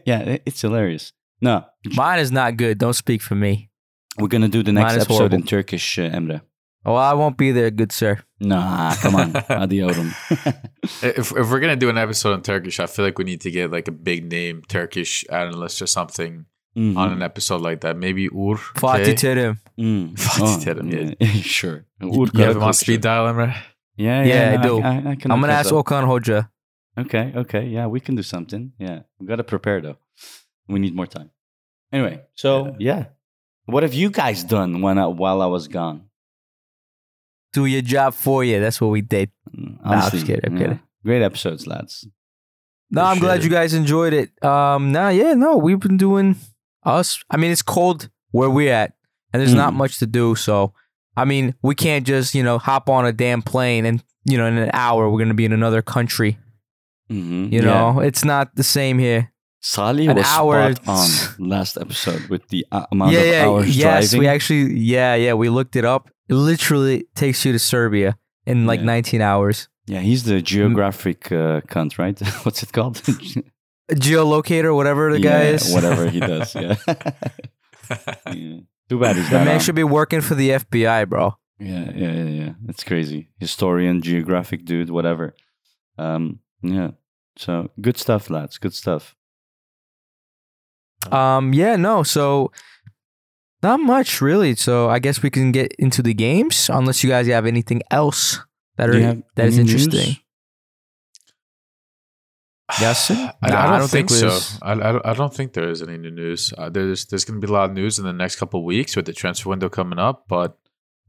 yeah, 0.06 0.20
it- 0.20 0.44
it's 0.46 0.62
hilarious. 0.62 1.12
No, 1.42 1.66
Mine 1.96 2.20
is 2.20 2.32
not 2.32 2.56
good. 2.56 2.78
Don't 2.78 2.94
speak 2.96 3.22
for 3.22 3.36
me. 3.36 3.70
We're 4.18 4.28
gonna 4.28 4.48
do 4.50 4.64
the 4.64 4.72
next 4.72 4.92
Mine 4.94 4.98
is 4.98 5.04
episode 5.06 5.34
in 5.34 5.42
horrible. 5.42 5.48
Turkish, 5.48 6.00
uh, 6.00 6.10
Emre. 6.10 6.42
Oh, 6.86 6.96
I 6.96 7.14
won't 7.14 7.38
be 7.38 7.52
there, 7.52 7.72
good 7.72 7.92
sir. 7.94 8.20
Nah, 8.42 8.94
come 8.96 9.16
on, 9.16 9.32
hadi 9.48 9.78
yavrum. 9.80 10.12
If, 11.02 11.32
if 11.32 11.50
we're 11.50 11.60
gonna 11.60 11.78
do 11.78 11.90
an 11.90 11.98
episode 11.98 12.34
in 12.34 12.42
Turkish, 12.42 12.80
I 12.80 12.88
feel 12.88 13.06
like 13.06 13.18
we 13.18 13.24
need 13.24 13.42
to 13.42 13.52
get 13.52 13.72
like 13.72 13.88
a 13.88 13.92
big 13.92 14.30
name 14.30 14.64
Turkish 14.68 15.24
analyst 15.32 15.82
or 15.82 15.88
something 15.88 16.46
Mhm. 16.76 16.98
on 16.98 17.14
an 17.14 17.22
episode 17.22 17.62
like 17.62 17.82
that. 17.82 17.96
Maybe 17.98 18.26
Ur. 18.28 18.58
Fatih 18.82 19.02
okay? 19.02 19.14
Terim. 19.14 19.60
Mm. 19.80 20.18
Fuck 20.20 20.60
Terim, 20.66 20.90
yeah. 20.92 21.14
yeah. 21.20 21.42
sure. 21.42 21.86
You 22.02 22.26
have 22.44 22.56
him 22.58 22.64
on 22.64 22.74
speed 22.74 23.02
dial, 23.02 23.28
Emre? 23.32 23.54
Yeah, 23.96 24.24
Yeah, 24.26 24.52
yeah, 24.54 24.60
I 24.60 24.64
do. 24.68 24.82
I, 24.82 24.90
I 25.12 25.16
can 25.16 25.30
I'm 25.32 25.40
look 25.40 25.48
gonna 25.48 25.48
this 25.62 25.68
ask 25.68 25.74
up. 25.74 25.86
Okan 25.86 26.04
Hoja. 26.10 26.50
Okay, 26.98 27.32
okay, 27.36 27.64
yeah, 27.68 27.86
we 27.88 28.00
can 28.00 28.16
do 28.16 28.24
something. 28.24 28.72
Yeah, 28.80 29.02
we 29.20 29.28
gotta 29.28 29.44
prepare 29.44 29.82
though. 29.82 29.98
We 30.68 30.80
need 30.80 30.96
more 30.96 31.06
time. 31.08 31.30
Anyway, 31.92 32.22
so 32.34 32.76
yeah, 32.80 33.06
what 33.66 33.84
have 33.84 33.94
you 33.94 34.10
guys 34.10 34.44
done 34.44 34.82
when 34.82 34.98
I, 34.98 35.08
while 35.08 35.42
I 35.42 35.46
was 35.48 35.68
gone? 35.68 36.10
Do 37.54 37.66
your 37.66 37.82
job 37.82 38.14
for 38.14 38.44
you. 38.44 38.60
That's 38.60 38.82
what 38.82 38.88
we 38.88 39.02
did. 39.02 39.32
Mm, 39.56 39.78
I'm 39.84 40.12
just 40.12 40.26
kidding, 40.26 40.46
I'm 40.46 40.58
kidding. 40.58 40.80
Great 41.06 41.22
episodes, 41.22 41.68
lads. 41.68 42.08
No, 42.90 43.04
I'm 43.04 43.20
glad 43.20 43.34
Appreciate 43.40 43.44
you 43.52 43.56
guys 43.58 43.74
enjoyed 43.74 44.14
it. 44.14 44.44
Um, 44.44 44.92
nah, 44.92 45.10
yeah, 45.10 45.34
no, 45.34 45.58
we've 45.58 45.80
been 45.80 45.98
doing 45.98 46.36
us. 46.84 47.24
I 47.30 47.38
mean, 47.38 47.52
it's 47.52 47.62
cold 47.62 48.10
where 48.32 48.50
we're 48.50 48.74
at, 48.74 48.94
and 49.32 49.42
there's 49.42 49.54
not 49.54 49.74
Mhm. 49.74 49.78
much 49.78 50.00
to 50.00 50.06
do. 50.08 50.36
So, 50.36 50.74
I 51.18 51.26
mean, 51.26 51.56
we 51.62 51.76
can't 51.76 52.06
just 52.06 52.34
you 52.36 52.44
know 52.44 52.58
hop 52.58 52.90
on 52.90 53.06
a 53.06 53.12
damn 53.12 53.42
plane 53.42 53.86
and 53.86 54.04
you 54.26 54.38
know 54.38 54.46
in 54.46 54.58
an 54.58 54.70
hour 54.74 55.10
we're 55.10 55.20
gonna 55.20 55.34
be 55.34 55.46
in 55.46 55.54
another 55.54 55.82
country. 55.82 56.38
Mm-hmm. 57.12 57.54
You 57.54 57.62
know, 57.62 58.00
it's 58.00 58.24
not 58.26 58.56
the 58.56 58.64
same 58.64 58.98
here. 59.00 59.32
Sally 59.66 60.08
An 60.08 60.18
was 60.18 60.26
hour- 60.28 60.74
spot 60.76 60.88
on 61.40 61.48
last 61.50 61.78
episode 61.78 62.28
with 62.30 62.48
the 62.50 62.66
uh, 62.72 62.86
amount 62.92 63.14
yeah, 63.14 63.20
of 63.22 63.28
yeah, 63.28 63.46
hours 63.48 63.78
yes, 63.78 64.10
driving. 64.12 64.20
we 64.20 64.28
actually, 64.28 64.80
yeah, 64.80 65.16
yeah, 65.16 65.34
we 65.34 65.48
looked 65.50 65.76
it 65.78 65.86
up. 65.86 66.10
It 66.28 66.34
literally 66.36 67.06
takes 67.16 67.46
you 67.46 67.54
to 67.54 67.60
Serbia 67.60 68.18
in 68.46 68.66
like 68.66 68.82
Yeah. 68.82 68.86
19 68.86 69.22
hours. 69.22 69.70
yeah, 69.88 70.00
he's 70.02 70.24
the 70.24 70.42
geographic 70.42 71.32
uh, 71.32 71.62
cunt, 71.72 71.98
right? 71.98 72.20
What's 72.46 72.62
it 72.62 72.74
called? 72.74 73.02
Geolocator, 73.92 74.76
whatever 74.76 75.12
the 75.14 75.20
guy 75.20 75.44
is. 75.56 75.72
whatever 75.74 76.10
he 76.10 76.20
does. 76.20 76.56
Yeah. 76.56 76.76
yeah. 78.34 78.58
Too 78.90 79.00
bad 79.00 79.16
he's 79.16 79.30
The 79.30 79.40
man 79.46 79.56
on. 79.56 79.60
should 79.60 79.76
be 79.76 79.84
working 79.84 80.22
for 80.22 80.36
the 80.36 80.50
FBI, 80.52 81.08
bro. 81.08 81.36
Yeah, 81.60 81.92
yeah, 81.96 82.12
yeah, 82.12 82.24
yeah. 82.42 82.52
It's 82.68 82.84
crazy. 82.84 83.30
Historian, 83.40 84.02
geographic 84.02 84.66
dude, 84.66 84.90
whatever. 84.90 85.36
Um, 85.98 86.40
yeah. 86.62 86.92
So 87.38 87.70
good 87.82 87.98
stuff, 87.98 88.30
lads. 88.30 88.58
Good 88.58 88.74
stuff. 88.74 89.16
Um, 91.12 91.54
yeah, 91.54 91.76
no, 91.76 92.04
so 92.04 92.52
not 93.62 93.80
much 93.80 94.22
really. 94.22 94.56
So 94.56 94.90
I 94.90 95.00
guess 95.00 95.22
we 95.24 95.30
can 95.30 95.52
get 95.52 95.74
into 95.80 96.02
the 96.02 96.14
games, 96.14 96.70
unless 96.72 97.04
you 97.04 97.10
guys 97.10 97.28
have 97.28 97.46
anything 97.46 97.82
else 97.92 98.40
that 98.78 98.90
are 98.90 99.16
that 99.36 99.48
is 99.48 99.58
interesting. 99.58 99.92
news? 99.92 100.20
Yes. 102.82 103.12
I, 103.12 103.16
Nah, 103.16 103.32
I 103.42 103.50
don't, 103.50 103.58
I 103.58 103.78
don't 103.80 103.88
think, 103.90 104.10
think 104.10 104.32
so. 104.32 104.58
I, 104.62 104.72
I, 104.72 104.76
don't, 104.92 105.06
I 105.06 105.14
don't 105.14 105.34
think 105.34 105.54
there 105.54 105.70
is 105.70 105.82
any 105.82 105.98
new 105.98 106.10
news. 106.10 106.54
Uh, 106.58 106.70
there's 106.70 107.06
there's 107.06 107.24
going 107.26 107.40
to 107.40 107.46
be 107.46 107.52
a 107.52 107.54
lot 107.54 107.70
of 107.70 107.76
news 107.76 108.00
in 108.00 108.06
the 108.06 108.14
next 108.14 108.38
couple 108.38 108.62
of 108.62 108.66
weeks 108.66 108.96
with 108.96 109.06
the 109.06 109.14
transfer 109.14 109.50
window 109.50 109.70
coming 109.70 110.00
up, 110.00 110.26
but 110.28 110.58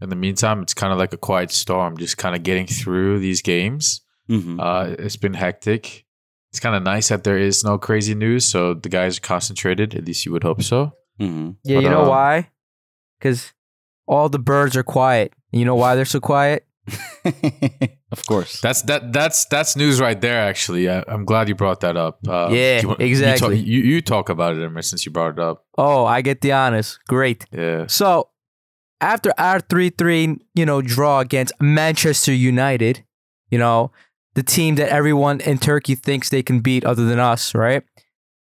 in 0.03 0.11
the 0.11 0.17
meantime, 0.17 0.61
it's 0.63 0.75
kind 0.75 0.93
of 0.93 0.99
like 0.99 1.13
a 1.15 1.17
quiet 1.17 1.51
storm, 1.51 1.97
just 1.97 2.19
kind 2.19 2.35
of 2.35 2.43
getting 2.43 2.67
through 2.67 3.21
these 3.21 3.41
games. 3.41 4.03
Mhm. 4.29 4.59
Uh, 4.61 4.95
it's 4.99 5.17
been 5.17 5.35
hectic. 5.35 6.05
It's 6.55 6.61
kind 6.61 6.77
of 6.77 6.85
nice 6.85 7.09
that 7.09 7.25
there 7.25 7.37
is 7.37 7.65
no 7.65 7.79
crazy 7.79 8.15
news, 8.15 8.45
so 8.47 8.75
the 8.75 8.89
guys 8.89 9.19
are 9.19 9.21
concentrated. 9.21 9.93
At 9.97 10.05
least 10.05 10.25
you 10.25 10.31
would 10.31 10.45
hope 10.45 10.63
so. 10.63 10.93
Mhm. 11.21 11.57
Yeah, 11.65 11.79
But, 11.79 11.83
you 11.83 11.91
know 11.91 12.03
um, 12.03 12.09
why? 12.09 12.51
Because 13.19 13.53
all 14.07 14.29
the 14.29 14.39
birds 14.39 14.77
are 14.77 14.85
quiet. 14.85 15.33
And 15.53 15.59
you 15.59 15.67
know 15.67 15.75
why 15.75 15.97
they're 15.97 16.05
so 16.05 16.21
quiet? 16.21 16.65
of 18.13 18.25
course. 18.29 18.61
That's 18.61 18.83
that 18.83 19.13
that's 19.13 19.47
that's 19.47 19.75
news 19.75 20.01
right 20.01 20.21
there. 20.21 20.39
Actually, 20.39 20.89
I, 20.89 21.03
I'm 21.09 21.25
glad 21.25 21.49
you 21.49 21.57
brought 21.57 21.81
that 21.81 21.97
up. 21.97 22.21
Uh, 22.25 22.51
Yeah, 22.53 22.83
you, 22.83 22.95
exactly. 23.01 23.57
You 23.59 23.63
talk, 23.63 23.67
you, 23.67 23.81
you 23.81 24.01
talk 24.01 24.29
about 24.29 24.55
it, 24.55 24.61
Emre, 24.61 24.85
since 24.85 25.05
you 25.05 25.11
brought 25.11 25.33
it 25.33 25.41
up. 25.41 25.65
Oh, 25.77 26.05
I 26.07 26.21
get 26.23 26.41
the 26.41 26.53
honest. 26.53 27.01
Great. 27.09 27.47
Yeah. 27.51 27.87
So 27.89 28.29
after 29.01 29.33
our 29.39 29.59
3 29.59 29.91
3, 29.91 30.39
you 30.55 30.65
know, 30.67 30.83
draw 30.83 31.19
against 31.19 31.53
Manchester 31.61 32.33
United, 32.33 33.05
you 33.51 33.59
know, 33.59 33.91
the 34.35 34.43
team 34.43 34.75
that 34.77 34.89
everyone 34.91 35.41
in 35.41 35.59
Turkey 35.59 35.95
thinks 35.95 36.29
they 36.29 36.43
can 36.43 36.61
beat 36.61 36.85
other 36.85 37.05
than 37.07 37.19
us, 37.19 37.55
right? 37.55 37.83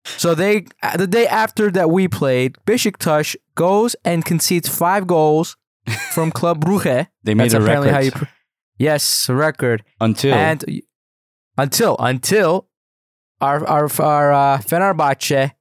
So 0.06 0.34
they 0.34 0.66
the 0.98 1.08
day 1.08 1.28
after 1.28 1.70
that 1.72 1.90
we 1.90 2.08
played, 2.08 2.58
Besiktas 2.66 3.36
goes 3.56 3.96
and 4.04 4.26
concedes 4.26 4.68
five 4.68 5.06
goals 5.06 5.58
from 6.12 6.32
Club 6.32 6.64
Brugge. 6.64 7.08
They 7.24 7.34
made 7.34 7.52
That's 7.52 7.54
a 7.56 7.62
apparently 7.62 7.90
record 7.90 7.96
how 7.96 8.02
you. 8.02 8.12
Pr- 8.12 8.26
yes, 8.78 9.30
a 9.30 9.36
record. 9.36 9.84
until 10.00 10.34
And 10.34 10.64
until 11.58 11.96
until 12.00 12.68
our 13.42 13.66
our 13.68 13.90
our 14.02 14.34
uh, 14.34 14.58
Fenerbahce, 14.60 15.52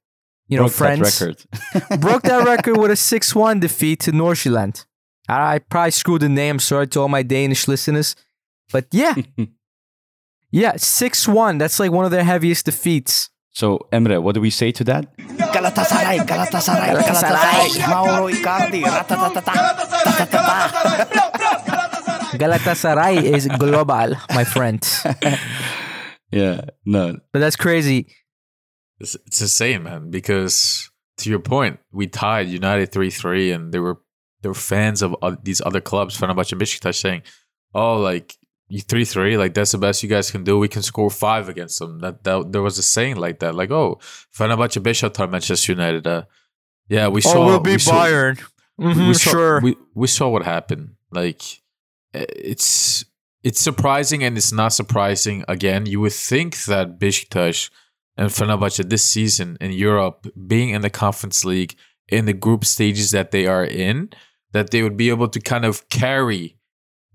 you 0.48 0.56
know, 0.56 0.64
broke 0.64 0.72
friends 0.72 1.18
that 1.18 1.26
record. 1.26 2.00
broke 2.00 2.22
that 2.22 2.44
record 2.46 2.76
with 2.78 2.90
a 2.90 2.94
6-1 3.18 3.60
defeat 3.60 4.00
to 4.00 4.12
Nordsjælland. 4.12 4.86
I 5.28 5.58
probably 5.58 5.92
screwed 5.92 6.22
the 6.22 6.28
name, 6.28 6.58
sorry 6.58 6.88
to 6.88 7.00
all 7.00 7.08
my 7.08 7.22
Danish 7.22 7.68
listeners. 7.68 8.16
But 8.72 8.86
yeah. 8.90 9.14
Yeah, 10.50 10.72
6-1. 10.74 11.58
That's 11.58 11.78
like 11.80 11.90
one 11.92 12.04
of 12.04 12.10
their 12.10 12.24
heaviest 12.24 12.66
defeats. 12.66 13.30
so 13.52 13.86
Emre, 13.92 14.22
what 14.22 14.34
do 14.34 14.40
we 14.40 14.50
say 14.50 14.70
to 14.72 14.84
that? 14.84 15.16
Galatasaray, 15.18 16.18
Galatasaray, 16.26 16.94
Galatasaray, 17.02 17.88
Mauro 17.88 18.28
Icardi, 18.32 18.82
Galatasaray 22.38 23.22
is 23.22 23.46
global, 23.58 24.14
my 24.34 24.44
friend. 24.44 24.80
Yeah, 26.32 26.60
no, 26.86 27.18
But 27.32 27.40
that's 27.40 27.56
crazy. 27.56 28.06
It's, 29.00 29.16
it's 29.26 29.40
insane, 29.40 29.82
man. 29.82 30.10
Because 30.10 30.88
to 31.16 31.28
your 31.28 31.40
point, 31.40 31.80
we 31.90 32.06
tied 32.06 32.46
United 32.46 32.92
three 32.92 33.10
three, 33.10 33.50
and 33.50 33.72
there 33.74 33.82
were 33.82 33.98
there 34.42 34.52
were 34.52 34.54
fans 34.54 35.02
of 35.02 35.16
oth- 35.22 35.42
these 35.42 35.60
other 35.60 35.80
clubs, 35.80 36.16
Fenerbahce 36.16 36.52
and 36.52 36.60
Besiktas, 36.60 36.94
saying, 37.00 37.22
"Oh, 37.74 37.96
like 37.96 38.36
you 38.39 38.39
three 38.78 39.04
three, 39.04 39.36
like 39.36 39.54
that's 39.54 39.72
the 39.72 39.78
best 39.78 40.02
you 40.02 40.08
guys 40.08 40.30
can 40.30 40.44
do. 40.44 40.58
We 40.58 40.68
can 40.68 40.82
score 40.82 41.10
five 41.10 41.48
against 41.48 41.78
them." 41.80 41.98
That, 42.00 42.22
that 42.24 42.52
there 42.52 42.62
was 42.62 42.78
a 42.78 42.82
saying 42.82 43.16
like 43.16 43.40
that, 43.40 43.54
like, 43.54 43.70
"Oh, 43.70 43.98
Fenerbahce, 44.36 44.80
Besiktas, 44.80 45.30
Manchester 45.30 45.72
United." 45.72 46.06
Uh, 46.06 46.22
yeah, 46.88 47.08
we 47.08 47.20
saw. 47.20 47.42
oh, 47.42 47.46
we'll 47.46 47.60
be 47.60 47.72
we 47.72 47.78
saw- 47.78 48.04
Bayern. 48.06 48.42
Mhm, 48.80 49.08
we 49.08 49.14
saw, 49.14 49.30
sure. 49.30 49.60
We 49.60 49.76
we 49.94 50.06
saw 50.06 50.28
what 50.28 50.44
happened. 50.44 50.94
Like 51.10 51.42
eh, 52.14 52.24
it's 52.28 53.04
it's 53.42 53.60
surprising 53.60 54.22
and 54.22 54.36
it's 54.36 54.52
not 54.52 54.72
surprising. 54.72 55.44
Again, 55.48 55.86
you 55.86 56.00
would 56.00 56.12
think 56.12 56.64
that 56.64 56.98
Besiktas 56.98 57.70
and 58.16 58.30
Fenerbahce 58.30 58.88
this 58.88 59.04
season 59.04 59.56
in 59.60 59.72
Europe, 59.72 60.26
being 60.46 60.70
in 60.70 60.82
the 60.82 60.90
Conference 60.90 61.44
League 61.44 61.74
in 62.08 62.24
the 62.26 62.32
group 62.32 62.64
stages 62.64 63.10
that 63.12 63.30
they 63.30 63.46
are 63.46 63.64
in, 63.64 64.10
that 64.52 64.70
they 64.70 64.82
would 64.82 64.96
be 64.96 65.08
able 65.10 65.28
to 65.28 65.40
kind 65.40 65.64
of 65.64 65.88
carry 65.88 66.56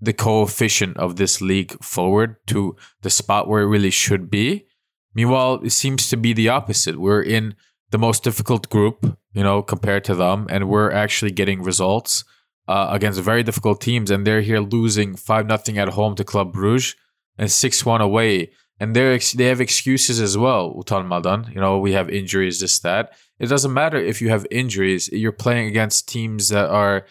the 0.00 0.12
coefficient 0.12 0.96
of 0.96 1.16
this 1.16 1.40
league 1.40 1.72
forward 1.82 2.36
to 2.46 2.76
the 3.02 3.10
spot 3.10 3.48
where 3.48 3.62
it 3.62 3.68
really 3.68 3.90
should 3.90 4.30
be. 4.30 4.66
Meanwhile, 5.14 5.60
it 5.64 5.70
seems 5.70 6.08
to 6.10 6.16
be 6.16 6.32
the 6.32 6.50
opposite. 6.50 7.00
We're 7.00 7.22
in 7.22 7.54
the 7.90 7.98
most 7.98 8.22
difficult 8.22 8.68
group, 8.68 9.18
you 9.32 9.42
know, 9.42 9.62
compared 9.62 10.04
to 10.04 10.14
them, 10.14 10.46
and 10.50 10.68
we're 10.68 10.90
actually 10.90 11.30
getting 11.30 11.62
results 11.62 12.24
uh, 12.68 12.88
against 12.90 13.20
very 13.20 13.42
difficult 13.42 13.80
teams, 13.80 14.10
and 14.10 14.26
they're 14.26 14.40
here 14.40 14.60
losing 14.60 15.16
five 15.16 15.46
nothing 15.46 15.78
at 15.78 15.90
home 15.90 16.14
to 16.16 16.24
Club 16.24 16.52
Bruges 16.52 16.96
and 17.38 17.50
six 17.50 17.86
one 17.86 18.00
away, 18.00 18.50
and 18.80 18.94
they're 18.94 19.14
ex- 19.14 19.32
they 19.32 19.44
have 19.44 19.60
excuses 19.60 20.20
as 20.20 20.36
well. 20.36 20.74
Utan 20.76 21.06
Madan, 21.06 21.50
you 21.54 21.60
know, 21.60 21.78
we 21.78 21.92
have 21.92 22.10
injuries, 22.10 22.60
this 22.60 22.78
that. 22.80 23.12
It 23.38 23.46
doesn't 23.46 23.72
matter 23.72 23.98
if 23.98 24.20
you 24.20 24.30
have 24.30 24.46
injuries; 24.50 25.08
you're 25.08 25.32
playing 25.32 25.68
against 25.68 26.08
teams 26.08 26.48
that 26.48 26.68
are, 26.68 27.06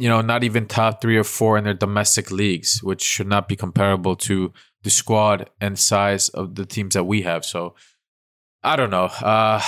you 0.00 0.08
know, 0.08 0.20
not 0.22 0.42
even 0.44 0.66
top 0.66 1.00
three 1.02 1.18
or 1.18 1.24
four 1.24 1.58
in 1.58 1.64
their 1.64 1.74
domestic 1.86 2.30
leagues, 2.30 2.82
which 2.82 3.02
should 3.02 3.28
not 3.28 3.48
be 3.48 3.56
comparable 3.56 4.16
to 4.16 4.52
the 4.82 4.90
squad 4.90 5.50
and 5.60 5.78
size 5.78 6.28
of 6.30 6.54
the 6.54 6.64
teams 6.64 6.94
that 6.94 7.04
we 7.04 7.22
have. 7.22 7.44
So 7.44 7.74
I 8.62 8.76
don't 8.76 8.90
know. 8.90 9.04
Uh, 9.34 9.60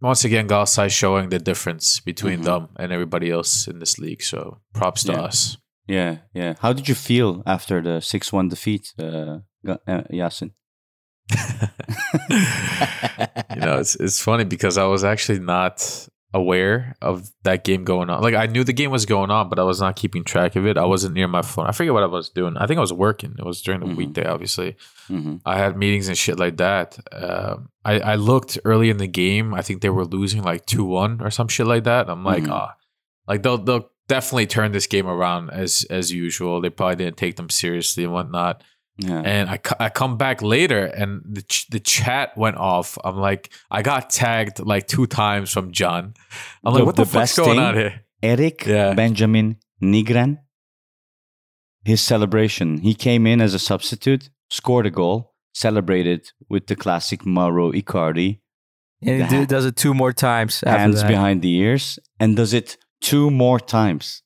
once 0.00 0.24
again, 0.24 0.48
Galatasaray 0.48 0.90
showing 0.90 1.28
the 1.28 1.38
difference 1.38 2.00
between 2.00 2.40
Mhm. 2.40 2.44
them 2.44 2.68
and 2.80 2.92
everybody 2.92 3.30
else 3.30 3.68
in 3.70 3.78
this 3.78 3.98
league. 3.98 4.22
So 4.22 4.38
props 4.72 5.04
to 5.04 5.12
Yeah. 5.12 5.22
us. 5.28 5.56
yeah, 5.88 6.12
yeah. 6.34 6.54
How 6.60 6.72
did 6.72 6.88
you 6.88 6.94
feel 6.94 7.42
after 7.46 7.80
the 7.82 8.00
six-one 8.00 8.48
defeat, 8.48 8.92
uh, 8.98 9.38
uh, 9.68 10.02
Yasin? 10.20 10.50
you 13.54 13.60
know, 13.60 13.78
it's 13.78 13.96
it's 13.96 14.20
funny 14.20 14.44
because 14.44 14.78
I 14.78 14.84
was 14.84 15.04
actually 15.04 15.40
not 15.40 16.08
aware 16.36 16.94
of 17.00 17.30
that 17.44 17.64
game 17.64 17.84
going 17.84 18.10
on. 18.10 18.22
Like 18.22 18.34
I 18.34 18.46
knew 18.46 18.62
the 18.64 18.72
game 18.72 18.90
was 18.90 19.06
going 19.06 19.30
on, 19.30 19.48
but 19.48 19.58
I 19.58 19.62
was 19.64 19.80
not 19.80 19.96
keeping 19.96 20.22
track 20.24 20.54
of 20.56 20.66
it. 20.66 20.76
I 20.76 20.84
wasn't 20.84 21.14
near 21.14 21.28
my 21.28 21.42
phone. 21.42 21.66
I 21.66 21.72
forget 21.72 21.92
what 21.92 22.02
I 22.02 22.06
was 22.06 22.28
doing. 22.28 22.56
I 22.56 22.66
think 22.66 22.78
I 22.78 22.80
was 22.80 22.92
working. 22.92 23.34
It 23.38 23.44
was 23.44 23.62
during 23.62 23.80
the 23.80 23.86
Mhm. 23.86 23.96
weekday, 23.96 24.26
obviously. 24.26 24.76
Mhm. 25.08 25.40
I 25.44 25.56
had 25.58 25.76
meetings 25.76 26.08
and 26.08 26.16
shit 26.18 26.38
like 26.38 26.56
that. 26.58 26.98
Um, 27.12 27.68
I, 27.84 28.00
I 28.00 28.14
looked 28.16 28.58
early 28.64 28.90
in 28.90 28.98
the 28.98 29.06
game. 29.08 29.54
I 29.54 29.62
think 29.62 29.80
they 29.80 29.90
were 29.90 30.04
losing 30.04 30.42
like 30.42 30.66
two 30.66 30.84
one 30.84 31.20
or 31.22 31.30
some 31.30 31.48
shit 31.48 31.66
like 31.66 31.84
that. 31.84 32.08
I'm 32.10 32.24
like, 32.24 32.44
Mhm. 32.44 32.50
ah, 32.52 32.74
like 33.26 33.42
they'll 33.42 33.58
they'll 33.58 33.88
definitely 34.08 34.46
turn 34.46 34.72
this 34.72 34.86
game 34.86 35.06
around 35.06 35.50
as 35.50 35.84
as 35.90 36.12
usual. 36.12 36.60
They 36.60 36.70
probably 36.70 36.96
didn't 36.96 37.16
take 37.16 37.36
them 37.36 37.50
seriously 37.50 38.04
and 38.04 38.12
whatnot. 38.12 38.62
Yeah. 38.98 39.20
And 39.24 39.50
I, 39.50 39.58
I 39.78 39.88
come 39.90 40.16
back 40.16 40.40
later 40.40 40.86
and 40.86 41.20
the 41.28 41.42
ch- 41.42 41.68
the 41.68 41.80
chat 41.80 42.36
went 42.36 42.56
off. 42.56 42.96
I'm 43.04 43.18
like, 43.18 43.50
I 43.70 43.82
got 43.82 44.08
tagged 44.10 44.58
like 44.60 44.86
two 44.86 45.06
times 45.06 45.50
from 45.50 45.70
John. 45.72 46.14
I'm 46.64 46.72
like, 46.72 46.80
The- 46.80 46.86
what 46.86 46.96
the, 46.96 47.04
the 47.04 47.10
fuck's 47.10 47.36
best 47.36 47.36
going 47.36 47.56
thing- 47.56 47.58
on 47.66 47.74
here? 47.74 48.00
Eric 48.22 48.64
Yeah. 48.66 48.94
Benjamin 48.94 49.56
Nygren, 49.82 50.38
his 51.84 52.00
celebration. 52.00 52.78
He 52.78 52.94
came 52.94 53.26
in 53.26 53.40
as 53.40 53.54
a 53.54 53.58
substitute, 53.58 54.30
scored 54.50 54.86
a 54.86 54.90
goal, 54.90 55.34
celebrated 55.54 56.30
with 56.48 56.66
the 56.66 56.76
classic 56.76 57.24
Mauro 57.26 57.72
Icardi, 57.72 58.40
And 59.02 59.20
it 59.22 59.28
That- 59.30 59.48
does 59.48 59.66
it 59.66 59.76
two 59.76 59.92
more 59.92 60.12
times. 60.14 60.62
After 60.64 60.78
hands 60.78 61.02
that. 61.02 61.08
behind 61.08 61.42
the 61.42 61.54
ears, 61.54 61.98
and 62.18 62.34
does 62.34 62.54
it 62.54 62.78
two 63.02 63.30
more 63.30 63.60
times, 63.60 64.22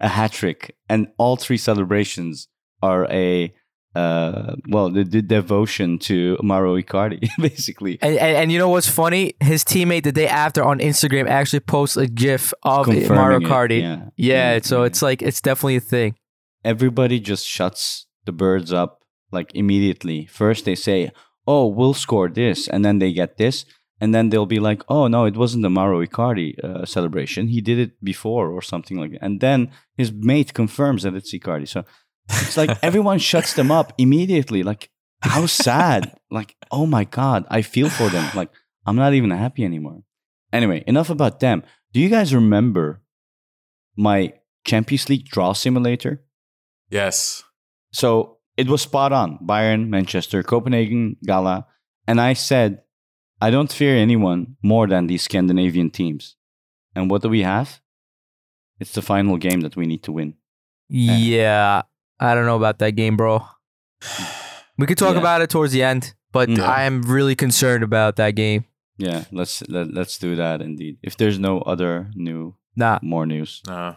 a 0.00 0.08
hat 0.08 0.32
trick. 0.32 0.74
And 0.88 1.08
all 1.18 1.36
three 1.36 1.58
celebrations 1.58 2.48
are 2.82 3.06
a 3.10 3.52
uh, 3.96 4.54
well, 4.68 4.90
the, 4.90 5.04
the 5.04 5.22
devotion 5.22 5.98
to 6.08 6.36
Mauro 6.42 6.72
Icardi, 6.82 7.28
basically. 7.38 7.98
And, 8.02 8.16
and, 8.18 8.36
and 8.40 8.52
you 8.52 8.58
know 8.58 8.68
what's 8.68 8.88
funny? 8.88 9.34
His 9.40 9.64
teammate 9.64 10.04
the 10.04 10.12
day 10.12 10.28
after 10.28 10.62
on 10.70 10.78
Instagram 10.80 11.26
actually 11.28 11.60
posts 11.60 11.96
a 11.96 12.06
GIF 12.06 12.52
of 12.62 12.88
it, 12.88 13.08
Kart. 13.08 13.70
Yeah. 13.80 14.10
Yeah, 14.16 14.58
Mm, 14.58 14.64
so 14.64 14.76
yeah. 14.80 14.86
it's 14.88 15.02
like 15.08 15.22
it's 15.28 15.40
definitely 15.40 15.76
a 15.76 15.80
thing. 15.96 16.14
everybody 16.64 17.18
just 17.20 17.46
shuts 17.46 18.06
the 18.26 18.32
birds 18.32 18.72
up 18.72 18.90
like 19.32 19.50
immediately. 19.54 20.26
First 20.26 20.64
they 20.64 20.74
say, 20.76 21.10
"Oh, 21.46 21.66
we'll 21.76 21.94
score 21.94 22.28
this," 22.28 22.68
and 22.68 22.84
then 22.84 22.98
they 22.98 23.12
get 23.12 23.36
this, 23.38 23.64
and 24.00 24.14
then 24.14 24.30
they'll 24.30 24.46
be 24.56 24.60
like, 24.70 24.82
"Oh 24.88 25.06
no, 25.08 25.24
it 25.26 25.36
wasn't 25.36 25.62
the 25.62 25.70
Mauro 25.70 25.98
Icardi 26.06 26.48
uh, 26.62 26.84
celebration. 26.84 27.48
He 27.48 27.60
did 27.60 27.78
it 27.78 27.92
before 28.12 28.46
or 28.50 28.62
something 28.62 28.98
like 29.00 29.12
that." 29.12 29.22
And 29.26 29.40
then 29.40 29.70
his 29.96 30.10
mate 30.12 30.52
confirms 30.54 31.02
that 31.02 31.14
it's 31.14 31.32
Icardi. 31.34 31.66
So 31.68 31.84
it's 32.28 32.56
like 32.56 32.78
everyone 32.82 33.18
shuts 33.18 33.54
them 33.54 33.70
up 33.70 33.92
immediately. 33.98 34.62
Like 34.62 34.90
how 35.20 35.46
sad. 35.46 36.16
like 36.30 36.56
oh 36.70 36.86
my 36.86 37.04
god, 37.04 37.46
I 37.48 37.62
feel 37.62 37.88
for 37.88 38.08
them. 38.08 38.30
Like 38.34 38.50
I'm 38.86 38.96
not 38.96 39.14
even 39.14 39.30
happy 39.30 39.64
anymore. 39.64 40.02
Anyway, 40.52 40.84
enough 40.86 41.10
about 41.10 41.40
them. 41.40 41.62
Do 41.92 42.00
you 42.00 42.08
guys 42.08 42.34
remember 42.34 43.02
my 43.96 44.34
Champions 44.64 45.08
League 45.08 45.26
draw 45.26 45.52
simulator? 45.52 46.22
Yes. 46.90 47.42
So 47.92 48.38
it 48.56 48.68
was 48.68 48.82
spot 48.82 49.12
on. 49.12 49.38
Bayern, 49.38 49.88
Manchester, 49.88 50.42
Copenhagen, 50.42 51.16
Gala. 51.24 51.66
And 52.06 52.20
I 52.20 52.34
said, 52.34 52.82
I 53.40 53.50
don't 53.50 53.72
fear 53.72 53.96
anyone 53.96 54.56
more 54.62 54.86
than 54.86 55.06
these 55.06 55.22
Scandinavian 55.22 55.90
teams. 55.90 56.36
And 56.94 57.10
what 57.10 57.22
do 57.22 57.28
we 57.28 57.42
have? 57.42 57.80
It's 58.78 58.92
the 58.92 59.02
final 59.02 59.36
game 59.36 59.60
that 59.60 59.76
we 59.76 59.86
need 59.86 60.02
to 60.04 60.12
win. 60.12 60.34
Yeah, 60.88 61.82
I 62.20 62.34
don't 62.34 62.46
know 62.46 62.56
about 62.56 62.78
that 62.78 62.92
game, 62.92 63.16
bro. 63.16 63.42
We 64.78 64.86
could 64.86 64.98
talk 64.98 65.14
Yeah. 65.14 65.20
about 65.20 65.42
it 65.42 65.50
towards 65.50 65.72
the 65.72 65.82
end, 65.82 66.14
but 66.32 66.48
Yeah. 66.48 66.64
I 66.64 66.82
am 66.84 67.02
really 67.02 67.34
concerned 67.34 67.82
about 67.84 68.16
that 68.16 68.34
game. 68.34 68.64
Yeah, 68.98 69.24
let's 69.32 69.62
let, 69.68 69.92
let's 69.92 70.18
do 70.18 70.36
that 70.36 70.60
indeed. 70.62 70.96
If 71.02 71.16
there's 71.16 71.38
no 71.38 71.60
other 71.60 72.10
new 72.14 72.54
Nah. 72.76 72.98
more 73.02 73.26
news, 73.26 73.60
nah. 73.66 73.94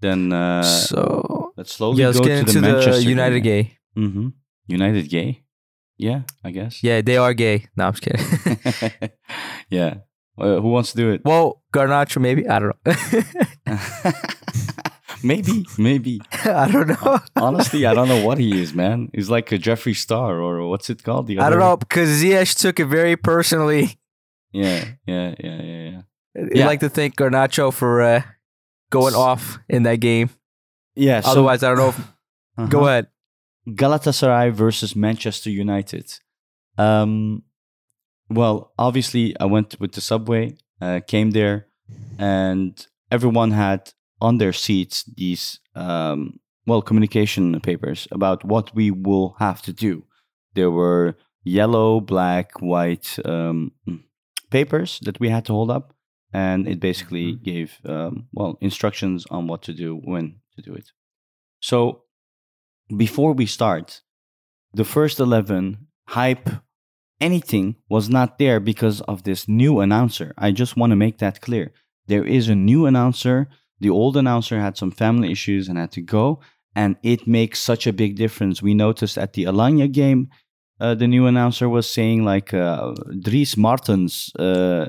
then 0.00 0.32
uh, 0.32 0.62
so 0.62 1.52
let's 1.56 1.72
slowly 1.74 2.00
yeah, 2.00 2.08
let's 2.08 2.18
go 2.20 2.24
get 2.26 2.34
to 2.34 2.40
into 2.40 2.52
the 2.52 2.60
the, 2.60 2.72
Manchester 2.72 3.08
United 3.08 3.40
game. 3.40 3.64
gay. 3.64 3.78
Mm-hmm. 4.00 4.28
United 4.68 5.08
gay. 5.08 5.44
Yeah, 5.96 6.22
I 6.44 6.50
guess. 6.52 6.82
Yeah, 6.84 7.00
they 7.02 7.16
are 7.16 7.34
gay. 7.34 7.66
No, 7.76 7.86
I'm 7.88 7.92
just 7.94 8.02
kidding. 8.04 9.10
yeah. 9.70 9.94
Uh, 10.38 10.60
who 10.60 10.68
wants 10.68 10.92
to 10.92 10.96
do 10.96 11.10
it? 11.10 11.22
well, 11.24 11.62
Garnacho, 11.72 12.20
maybe. 12.20 12.46
I 12.46 12.58
don't 12.60 12.76
know. 12.86 12.92
maybe, 15.22 15.66
maybe. 15.76 16.20
I 16.44 16.70
don't 16.70 16.88
know. 16.88 17.18
Honestly, 17.36 17.86
I 17.86 17.94
don't 17.94 18.08
know 18.08 18.24
what 18.24 18.38
he 18.38 18.60
is, 18.62 18.74
man. 18.74 19.10
He's 19.14 19.30
like 19.30 19.50
a 19.52 19.58
Jeffree 19.58 19.96
Star 19.96 20.40
or 20.40 20.68
what's 20.68 20.90
it 20.90 21.02
called? 21.02 21.26
The 21.26 21.38
I 21.38 21.50
don't 21.50 21.58
know 21.58 21.76
because 21.76 22.08
Ziyech 22.22 22.58
took 22.58 22.80
it 22.80 22.86
very 22.86 23.16
personally. 23.16 23.98
Yeah, 24.52 24.84
yeah, 25.06 25.34
yeah, 25.38 25.62
yeah, 25.62 25.90
yeah. 25.90 26.00
I'd 26.36 26.56
Yeah. 26.56 26.66
like 26.66 26.80
to 26.80 26.88
thank 26.88 27.16
Garnacho 27.16 27.72
for 27.72 28.00
uh, 28.02 28.22
going 28.90 29.14
off 29.14 29.58
in 29.68 29.82
that 29.84 30.00
game. 30.00 30.30
Yeah. 30.94 31.20
So, 31.20 31.30
Otherwise, 31.30 31.62
I 31.62 31.68
don't 31.68 31.78
know. 31.78 31.88
If, 31.88 31.98
uh-huh. 32.58 32.66
Go 32.66 32.86
ahead. 32.86 33.08
Galatasaray 33.68 34.52
versus 34.52 34.96
Manchester 34.96 35.50
United. 35.50 36.12
Um, 36.78 37.42
well, 38.30 38.72
obviously, 38.78 39.38
I 39.38 39.44
went 39.44 39.78
with 39.80 39.92
the 39.92 40.00
subway, 40.00 40.56
uh, 40.80 41.00
came 41.06 41.32
there, 41.32 41.66
and 42.18 42.86
everyone 43.10 43.50
had 43.50 43.92
on 44.20 44.38
their 44.38 44.52
seats 44.52 45.04
these, 45.16 45.60
um, 45.74 46.40
well, 46.66 46.82
communication 46.82 47.60
papers 47.60 48.08
about 48.10 48.44
what 48.44 48.74
we 48.74 48.90
will 48.90 49.36
have 49.38 49.62
to 49.62 49.72
do. 49.72 50.04
There 50.54 50.70
were 50.70 51.16
yellow, 51.44 52.00
black, 52.00 52.60
white 52.60 53.18
um, 53.24 53.72
papers 54.50 55.00
that 55.04 55.20
we 55.20 55.28
had 55.28 55.44
to 55.46 55.52
hold 55.52 55.70
up, 55.70 55.94
and 56.32 56.68
it 56.68 56.80
basically 56.80 57.32
gave, 57.32 57.78
um, 57.84 58.28
well, 58.32 58.58
instructions 58.60 59.26
on 59.30 59.46
what 59.46 59.62
to 59.62 59.72
do, 59.72 59.96
when 59.96 60.40
to 60.56 60.62
do 60.62 60.74
it. 60.74 60.90
So 61.60 62.02
before 62.94 63.32
we 63.32 63.46
start, 63.46 64.02
the 64.72 64.84
first 64.84 65.20
11 65.20 65.86
hype, 66.08 66.48
anything 67.20 67.76
was 67.88 68.08
not 68.08 68.38
there 68.38 68.60
because 68.60 69.00
of 69.02 69.22
this 69.22 69.48
new 69.48 69.80
announcer. 69.80 70.34
I 70.38 70.52
just 70.52 70.76
want 70.76 70.90
to 70.90 70.96
make 70.96 71.18
that 71.18 71.40
clear. 71.40 71.72
There 72.06 72.24
is 72.24 72.48
a 72.48 72.54
new 72.54 72.86
announcer. 72.86 73.48
The 73.80 73.90
old 73.90 74.16
announcer 74.16 74.60
had 74.60 74.76
some 74.76 74.90
family 74.90 75.30
issues 75.30 75.68
and 75.68 75.78
had 75.78 75.92
to 75.92 76.00
go, 76.00 76.40
and 76.74 76.96
it 77.02 77.26
makes 77.26 77.58
such 77.60 77.86
a 77.86 77.92
big 77.92 78.16
difference. 78.16 78.62
We 78.62 78.74
noticed 78.74 79.16
at 79.18 79.32
the 79.34 79.44
Alanya 79.44 79.90
game, 79.90 80.28
uh, 80.80 80.94
the 80.94 81.08
new 81.08 81.26
announcer 81.26 81.68
was 81.68 81.88
saying 81.90 82.24
like 82.24 82.54
uh, 82.54 82.94
Dries 83.20 83.56
Martens, 83.56 84.30
uh, 84.38 84.88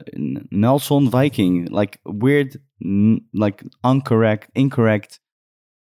Nelson 0.51 1.09
Viking, 1.09 1.65
like 1.71 1.99
weird, 2.05 2.57
n- 2.83 3.21
like 3.33 3.63
incorrect, 3.83 4.49
incorrect 4.55 5.19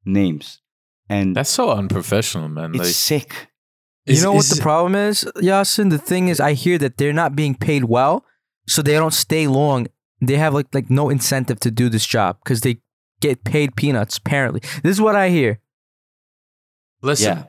names, 0.06 0.62
and 1.10 1.36
That's 1.36 1.50
so 1.50 1.72
unprofessional, 1.72 2.50
man. 2.50 2.72
it's 2.76 2.80
Like, 2.80 2.88
sick. 2.94 3.48
You 4.06 4.14
is- 4.14 4.24
know 4.24 4.34
what 4.34 4.44
is 4.46 4.50
the 4.56 4.62
problem 4.62 4.96
is, 4.96 5.26
Yasin? 5.38 5.90
The 5.90 5.98
thing 5.98 6.28
is, 6.28 6.40
I 6.40 6.54
hear 6.54 6.78
that 6.78 6.98
they're 6.98 7.14
not 7.14 7.36
being 7.36 7.56
paid 7.56 7.86
well, 7.86 8.26
so 8.68 8.82
they 8.82 8.94
don't 8.94 9.14
stay 9.14 9.48
long. 9.48 9.88
They 10.22 10.38
have 10.38 10.54
like 10.54 10.68
like 10.74 10.90
no 10.90 11.10
incentive 11.10 11.60
to 11.62 11.72
do 11.72 11.90
this 11.90 12.06
job 12.06 12.38
because 12.44 12.62
they 12.62 12.78
get 13.28 13.44
paid 13.44 13.76
peanuts. 13.76 14.18
Apparently, 14.18 14.62
this 14.84 14.92
is 14.92 15.02
what 15.02 15.16
I 15.16 15.30
hear. 15.30 15.60
Listen, 17.02 17.38
Yeah. 17.38 17.44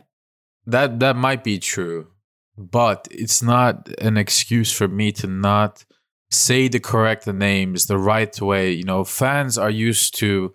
that 0.67 1.01
that 1.01 1.17
might 1.17 1.43
be 1.45 1.59
true, 1.59 2.09
but 2.57 3.09
it's 3.11 3.43
not 3.43 3.89
an 4.01 4.17
excuse 4.17 4.73
for 4.73 4.89
me 4.89 5.13
to 5.13 5.27
not 5.27 5.85
say 6.31 6.69
the 6.69 6.81
correct 6.81 7.27
names 7.27 7.87
the 7.87 7.99
right 7.99 8.41
way. 8.41 8.73
You 8.73 8.85
know, 8.85 9.05
fans 9.05 9.57
are 9.59 9.71
used 9.71 10.19
to 10.19 10.53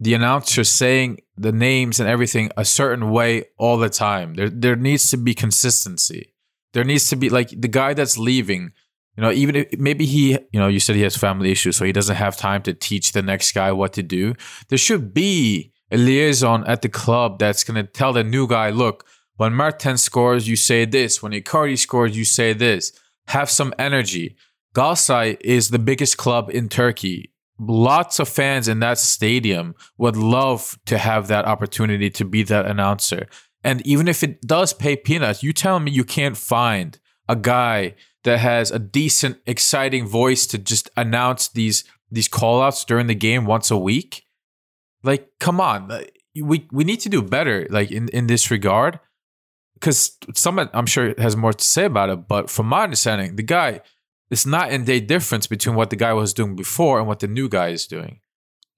the 0.00 0.14
announcer 0.14 0.64
saying 0.64 1.20
the 1.38 1.52
names 1.52 2.00
and 2.00 2.08
everything 2.08 2.50
a 2.56 2.64
certain 2.64 3.10
way 3.10 3.44
all 3.56 3.78
the 3.78 3.88
time. 3.90 4.34
There 4.34 4.50
there 4.50 4.76
needs 4.76 5.10
to 5.10 5.16
be 5.16 5.34
consistency. 5.34 6.34
There 6.72 6.84
needs 6.84 7.08
to 7.10 7.16
be 7.16 7.28
like 7.30 7.48
the 7.60 7.68
guy 7.80 7.94
that's 7.94 8.18
leaving. 8.18 8.72
You 9.16 9.22
know, 9.22 9.32
even 9.32 9.56
if 9.56 9.78
maybe 9.78 10.04
he, 10.04 10.32
you 10.52 10.60
know, 10.60 10.68
you 10.68 10.80
said 10.80 10.96
he 10.96 11.02
has 11.02 11.16
family 11.16 11.50
issues, 11.50 11.76
so 11.76 11.84
he 11.84 11.92
doesn't 11.92 12.16
have 12.16 12.36
time 12.36 12.62
to 12.62 12.74
teach 12.74 13.12
the 13.12 13.22
next 13.22 13.52
guy 13.52 13.72
what 13.72 13.92
to 13.94 14.02
do. 14.02 14.34
There 14.68 14.78
should 14.78 15.14
be 15.14 15.72
a 15.90 15.96
liaison 15.96 16.64
at 16.66 16.82
the 16.82 16.88
club 16.88 17.38
that's 17.38 17.64
going 17.64 17.82
to 17.82 17.90
tell 17.90 18.12
the 18.12 18.24
new 18.24 18.46
guy, 18.46 18.70
look, 18.70 19.06
when 19.36 19.54
Martin 19.54 19.98
scores, 19.98 20.48
you 20.48 20.56
say 20.56 20.84
this. 20.84 21.22
When 21.22 21.32
Icardi 21.32 21.78
scores, 21.78 22.16
you 22.16 22.24
say 22.24 22.52
this. 22.52 22.92
Have 23.28 23.50
some 23.50 23.74
energy. 23.78 24.36
Galatasaray 24.74 25.38
is 25.40 25.70
the 25.70 25.78
biggest 25.78 26.16
club 26.16 26.50
in 26.50 26.68
Turkey. 26.68 27.32
Lots 27.58 28.18
of 28.18 28.28
fans 28.28 28.68
in 28.68 28.80
that 28.80 28.98
stadium 28.98 29.74
would 29.96 30.16
love 30.16 30.78
to 30.86 30.98
have 30.98 31.28
that 31.28 31.46
opportunity 31.46 32.10
to 32.10 32.24
be 32.24 32.42
that 32.44 32.66
announcer. 32.66 33.26
And 33.64 33.86
even 33.86 34.08
if 34.08 34.22
it 34.22 34.42
does 34.42 34.72
pay 34.72 34.96
peanuts, 34.96 35.42
you 35.42 35.52
tell 35.52 35.80
me 35.80 35.90
you 35.90 36.04
can't 36.04 36.36
find 36.36 36.98
a 37.28 37.36
guy 37.36 37.94
that 38.26 38.40
has 38.40 38.72
a 38.72 38.78
decent, 38.80 39.38
exciting 39.46 40.06
voice 40.06 40.46
to 40.48 40.58
just 40.58 40.90
announce 40.96 41.48
these 41.48 41.84
these 42.10 42.28
callouts 42.28 42.84
during 42.84 43.06
the 43.06 43.14
game 43.14 43.46
once 43.46 43.70
a 43.70 43.76
week. 43.76 44.24
Like, 45.02 45.30
come 45.38 45.60
on, 45.60 45.90
uh, 45.90 46.02
we 46.42 46.66
we 46.72 46.84
need 46.84 47.00
to 47.00 47.08
do 47.08 47.22
better. 47.22 47.66
Like 47.70 47.90
in 47.90 48.08
in 48.08 48.26
this 48.26 48.50
regard, 48.50 48.98
because 49.74 50.18
someone 50.34 50.68
I'm 50.74 50.86
sure 50.86 51.14
has 51.18 51.36
more 51.36 51.52
to 51.52 51.64
say 51.64 51.84
about 51.84 52.10
it, 52.10 52.28
but 52.28 52.50
from 52.50 52.66
my 52.66 52.82
understanding, 52.82 53.36
the 53.36 53.42
guy 53.44 53.80
it's 54.28 54.44
not 54.46 54.72
in 54.72 54.84
day 54.84 54.98
difference 55.00 55.46
between 55.46 55.76
what 55.76 55.90
the 55.90 55.96
guy 55.96 56.12
was 56.12 56.34
doing 56.34 56.56
before 56.56 56.98
and 56.98 57.06
what 57.06 57.20
the 57.20 57.28
new 57.28 57.48
guy 57.48 57.68
is 57.68 57.86
doing. 57.86 58.18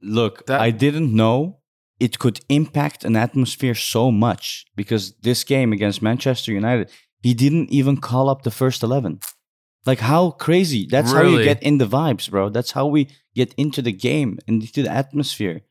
Look, 0.03 0.47
That- 0.47 0.61
I 0.61 0.71
didn't 0.71 1.11
know 1.15 1.61
it 1.99 2.19
could 2.19 2.41
impact 2.49 3.03
an 3.05 3.17
atmosphere 3.17 3.75
so 3.75 4.13
much 4.13 4.67
because 4.77 5.15
this 5.23 5.43
game 5.45 5.73
against 5.73 6.03
Manchester 6.03 6.53
United, 6.53 6.91
he 7.23 7.33
didn't 7.35 7.71
even 7.71 7.97
call 7.97 8.29
up 8.29 8.43
the 8.43 8.51
first 8.51 8.83
11. 8.83 9.21
Like, 9.87 10.01
how 10.01 10.33
crazy. 10.33 10.87
That's 10.91 11.13
how 11.13 11.23
you 11.23 11.45
get 11.45 11.63
in 11.63 11.79
the 11.79 11.87
vibes, 11.87 12.31
bro. 12.31 12.49
That's 12.51 12.73
how 12.73 12.87
we 12.87 13.09
get 13.35 13.55
into 13.55 13.81
the 13.81 13.93
game 13.93 14.39
and 14.47 14.63
into 14.63 14.83
the 14.83 14.91
atmosphere. 14.91 15.63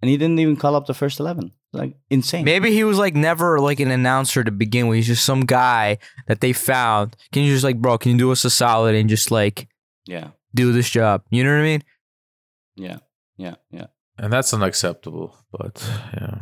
And 0.00 0.10
he 0.10 0.16
didn't 0.16 0.38
even 0.38 0.56
call 0.56 0.74
up 0.76 0.86
the 0.86 0.94
first 0.94 1.20
11. 1.20 1.52
Like, 1.72 1.96
insane. 2.10 2.44
Maybe 2.44 2.72
he 2.72 2.84
was 2.84 2.96
like 2.98 3.14
never 3.14 3.58
like 3.58 3.80
an 3.80 3.90
announcer 3.90 4.42
to 4.44 4.50
begin 4.50 4.86
with. 4.86 4.96
He's 4.96 5.08
just 5.08 5.24
some 5.24 5.42
guy 5.44 5.98
that 6.26 6.40
they 6.40 6.52
found. 6.52 7.16
Can 7.32 7.42
you 7.42 7.52
just 7.52 7.64
like, 7.64 7.80
bro, 7.80 7.98
can 7.98 8.12
you 8.12 8.18
do 8.18 8.32
us 8.32 8.44
a 8.44 8.50
solid 8.50 8.94
and 8.94 9.08
just 9.10 9.30
like 9.30 9.68
Yeah, 10.06 10.28
do 10.54 10.72
this 10.72 10.88
job? 10.88 11.22
You 11.30 11.44
know 11.44 11.50
what 11.50 11.60
I 11.60 11.62
mean? 11.64 11.82
yeah, 12.76 12.98
yeah, 13.36 13.56
yeah. 13.70 13.86
And 14.18 14.32
that's 14.32 14.54
unacceptable. 14.54 15.36
But 15.52 15.86
yeah. 16.14 16.38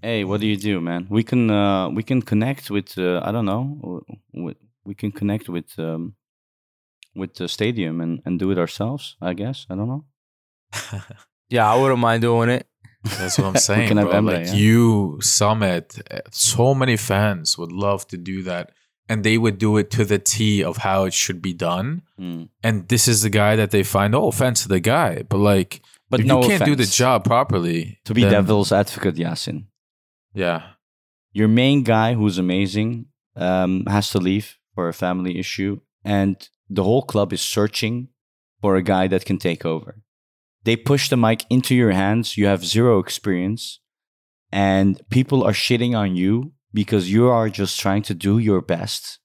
Hey, 0.00 0.24
what 0.24 0.40
do 0.40 0.46
you 0.46 0.56
do, 0.56 0.80
man? 0.80 1.06
We 1.10 1.22
can 1.22 1.50
uh, 1.50 1.90
we 1.90 2.02
can 2.02 2.22
connect 2.22 2.70
with 2.70 2.96
uh, 2.96 3.20
I 3.22 3.32
don't 3.32 3.44
know. 3.44 4.02
With, 4.32 4.56
we 4.84 4.94
can 4.94 5.12
connect 5.12 5.48
with 5.50 5.78
um, 5.78 6.14
with 7.14 7.34
the 7.34 7.48
stadium 7.48 8.00
and, 8.00 8.20
and 8.24 8.38
do 8.38 8.50
it 8.50 8.58
ourselves. 8.58 9.16
I 9.20 9.34
guess 9.34 9.66
I 9.70 9.74
don't 9.74 9.88
know. 9.88 10.04
Yeah, 11.50 11.72
I 11.72 11.76
wouldn't 11.80 11.98
mind 12.00 12.20
doing 12.20 12.50
it. 12.50 12.66
That's 13.04 13.38
what 13.38 13.46
I'm 13.46 13.56
saying, 13.70 13.94
bro. 13.94 14.06
Emre, 14.08 14.26
Like 14.34 14.46
yeah. 14.48 14.52
you, 14.52 15.18
Samet, 15.22 15.98
so 16.30 16.74
many 16.74 16.98
fans 16.98 17.56
would 17.56 17.72
love 17.72 18.06
to 18.08 18.18
do 18.18 18.42
that, 18.42 18.72
and 19.08 19.24
they 19.24 19.38
would 19.38 19.56
do 19.56 19.78
it 19.78 19.90
to 19.92 20.04
the 20.04 20.18
T 20.18 20.62
of 20.62 20.76
how 20.76 21.04
it 21.04 21.14
should 21.14 21.40
be 21.40 21.54
done. 21.54 22.02
Mm. 22.20 22.50
And 22.62 22.86
this 22.88 23.08
is 23.08 23.22
the 23.22 23.30
guy 23.30 23.56
that 23.56 23.70
they 23.70 23.82
find. 23.82 24.12
No 24.12 24.28
offense 24.28 24.60
to 24.64 24.68
the 24.68 24.78
guy, 24.80 25.22
but 25.22 25.38
like, 25.38 25.80
But 26.10 26.20
no 26.26 26.42
you 26.42 26.48
can't 26.48 26.66
do 26.66 26.76
the 26.76 26.84
job 26.84 27.24
properly. 27.24 27.98
To 28.04 28.12
be 28.12 28.22
then- 28.24 28.32
devil's 28.32 28.70
advocate, 28.70 29.14
Yasin, 29.16 29.68
yeah, 30.34 30.72
your 31.32 31.48
main 31.48 31.82
guy 31.84 32.12
who's 32.12 32.36
amazing 32.36 33.06
um, 33.36 33.84
has 33.86 34.10
to 34.10 34.18
leave 34.18 34.58
for 34.74 34.86
a 34.88 34.92
family 34.92 35.38
issue, 35.38 35.80
and 36.04 36.36
the 36.68 36.84
whole 36.84 37.02
club 37.02 37.32
is 37.32 37.40
searching 37.40 38.08
for 38.60 38.76
a 38.76 38.82
guy 38.82 39.06
that 39.08 39.24
can 39.24 39.38
take 39.38 39.64
over. 39.64 40.02
They 40.64 40.76
push 40.76 41.08
the 41.08 41.16
mic 41.16 41.44
into 41.48 41.74
your 41.74 41.92
hands. 41.92 42.36
You 42.36 42.46
have 42.46 42.64
zero 42.64 42.98
experience, 42.98 43.80
and 44.52 45.00
people 45.10 45.42
are 45.44 45.52
shitting 45.52 45.96
on 45.96 46.16
you 46.16 46.52
because 46.74 47.12
you 47.12 47.28
are 47.28 47.48
just 47.48 47.80
trying 47.80 48.02
to 48.02 48.14
do 48.14 48.38
your 48.38 48.60
best. 48.60 49.18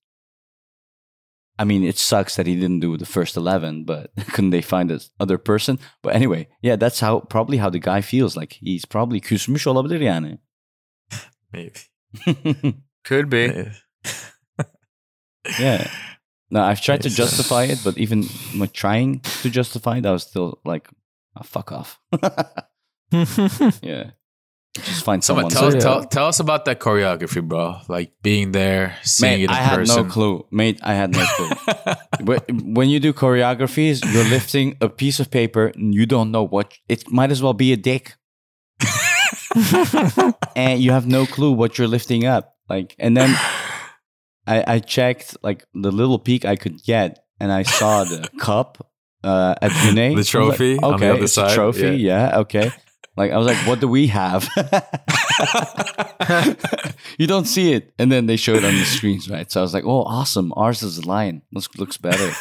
I 1.60 1.66
mean, 1.66 1.84
it 1.84 1.98
sucks 1.98 2.36
that 2.36 2.48
he 2.48 2.56
didn't 2.56 2.80
do 2.80 2.98
the 2.98 3.06
first 3.06 3.38
11, 3.38 3.86
but 3.86 4.12
couldn't 4.34 4.50
they 4.50 4.62
find 4.62 4.90
this 4.90 5.12
other 5.20 5.38
person? 5.38 5.80
But 6.02 6.16
anyway, 6.16 6.48
yeah, 6.62 6.76
that's 6.76 7.00
how 7.00 7.20
probably 7.20 7.58
how 7.58 7.70
the 7.70 7.80
guy 7.80 8.02
feels. 8.02 8.36
Like 8.36 8.54
he's 8.54 8.86
probably 8.86 9.22
küsmüş 9.22 9.68
olabilir 9.68 10.02
yani. 10.02 10.40
maybe. 11.52 11.74
Could 13.04 13.30
be. 13.30 13.72
Yeah. 15.60 15.88
No, 16.54 16.62
I've 16.62 16.82
tried 16.82 17.02
to 17.02 17.10
justify 17.10 17.63
it, 17.63 17.82
but 17.84 17.98
even 17.98 18.26
like, 18.56 18.74
trying 18.74 19.22
to 19.42 19.50
justify 19.50 19.98
it, 19.98 20.06
I 20.06 20.12
was 20.12 20.22
still 20.22 20.60
like, 20.63 20.88
oh, 21.36 21.42
fuck 21.44 21.72
off. 21.72 22.00
yeah. 23.82 24.12
Just 24.76 25.04
find 25.04 25.24
Someone 25.24 25.50
someone. 25.50 25.72
tell, 25.72 25.72
to- 25.72 25.80
tell, 25.80 26.04
tell 26.06 26.28
us 26.28 26.39
about 26.39 26.66
that 26.66 26.80
choreography, 26.80 27.48
bro. 27.48 27.78
Like 27.88 28.13
being 28.22 28.52
there, 28.52 28.96
seeing 29.04 29.32
Mate, 29.34 29.42
it 29.42 29.44
in 29.46 29.50
I 29.50 29.56
had 29.56 29.76
person. 29.78 30.04
no 30.04 30.12
clue. 30.12 30.46
Mate, 30.52 30.80
I 30.84 30.94
had 30.94 31.12
no 31.12 31.26
clue. 31.26 31.94
but 32.24 32.52
when 32.52 32.89
you 32.89 33.00
do 33.00 33.13
choreographies, 33.13 34.04
you're 34.13 34.30
lifting 34.30 34.78
a 34.82 34.89
piece 34.89 35.20
of 35.20 35.30
paper 35.32 35.68
and 35.68 35.94
you 35.94 36.06
don't 36.06 36.32
know 36.32 36.44
what 36.44 36.74
it 36.88 37.10
might 37.12 37.32
as 37.32 37.42
well 37.42 37.54
be 37.54 37.74
a 37.74 37.78
dick. 37.78 38.16
and 40.56 40.82
you 40.82 40.92
have 40.92 41.06
no 41.08 41.26
clue 41.26 41.52
what 41.52 41.78
you're 41.78 41.88
lifting 41.88 42.26
up. 42.26 42.56
Like 42.70 42.96
and 42.98 43.16
then 43.16 43.36
I, 44.46 44.76
I 44.76 44.80
checked 44.80 45.38
like 45.44 45.66
the 45.74 45.92
little 45.92 46.20
peek 46.20 46.46
I 46.46 46.56
could 46.56 46.84
get 46.84 47.26
and 47.40 47.52
I 47.52 47.64
saw 47.64 48.04
the 48.04 48.30
cup 48.40 48.90
uh 49.24 49.56
at 49.62 49.72
Brunei. 49.72 50.16
The 50.16 50.24
trophy 50.24 50.76
like, 50.76 50.84
on 50.84 50.92
the 50.92 50.96
okay, 50.96 51.10
other 51.10 51.24
it's 51.24 51.38
a 51.38 51.54
trophy, 51.54 51.98
yeah, 51.98 52.40
okay. 52.40 52.72
Like 53.16 53.32
I 53.32 53.38
was 53.38 53.46
like, 53.46 53.58
what 53.68 53.80
do 53.80 53.88
we 53.88 54.08
have? 54.08 54.50
you 57.20 57.28
don't 57.28 57.46
see 57.46 57.74
it. 57.74 57.94
And 58.00 58.12
then 58.12 58.26
they 58.26 58.38
show 58.38 58.56
it 58.56 58.66
on 58.66 58.74
the 58.74 58.86
screens, 58.86 59.30
right? 59.30 59.52
So 59.52 59.60
I 59.60 59.64
was 59.64 59.72
like, 59.74 59.86
oh, 59.86 60.02
awesome. 60.02 60.52
Ours 60.56 60.82
is 60.82 60.98
a 60.98 61.08
lion. 61.08 61.44
Looks 61.52 61.70
looks 61.78 61.98
better. 61.98 62.32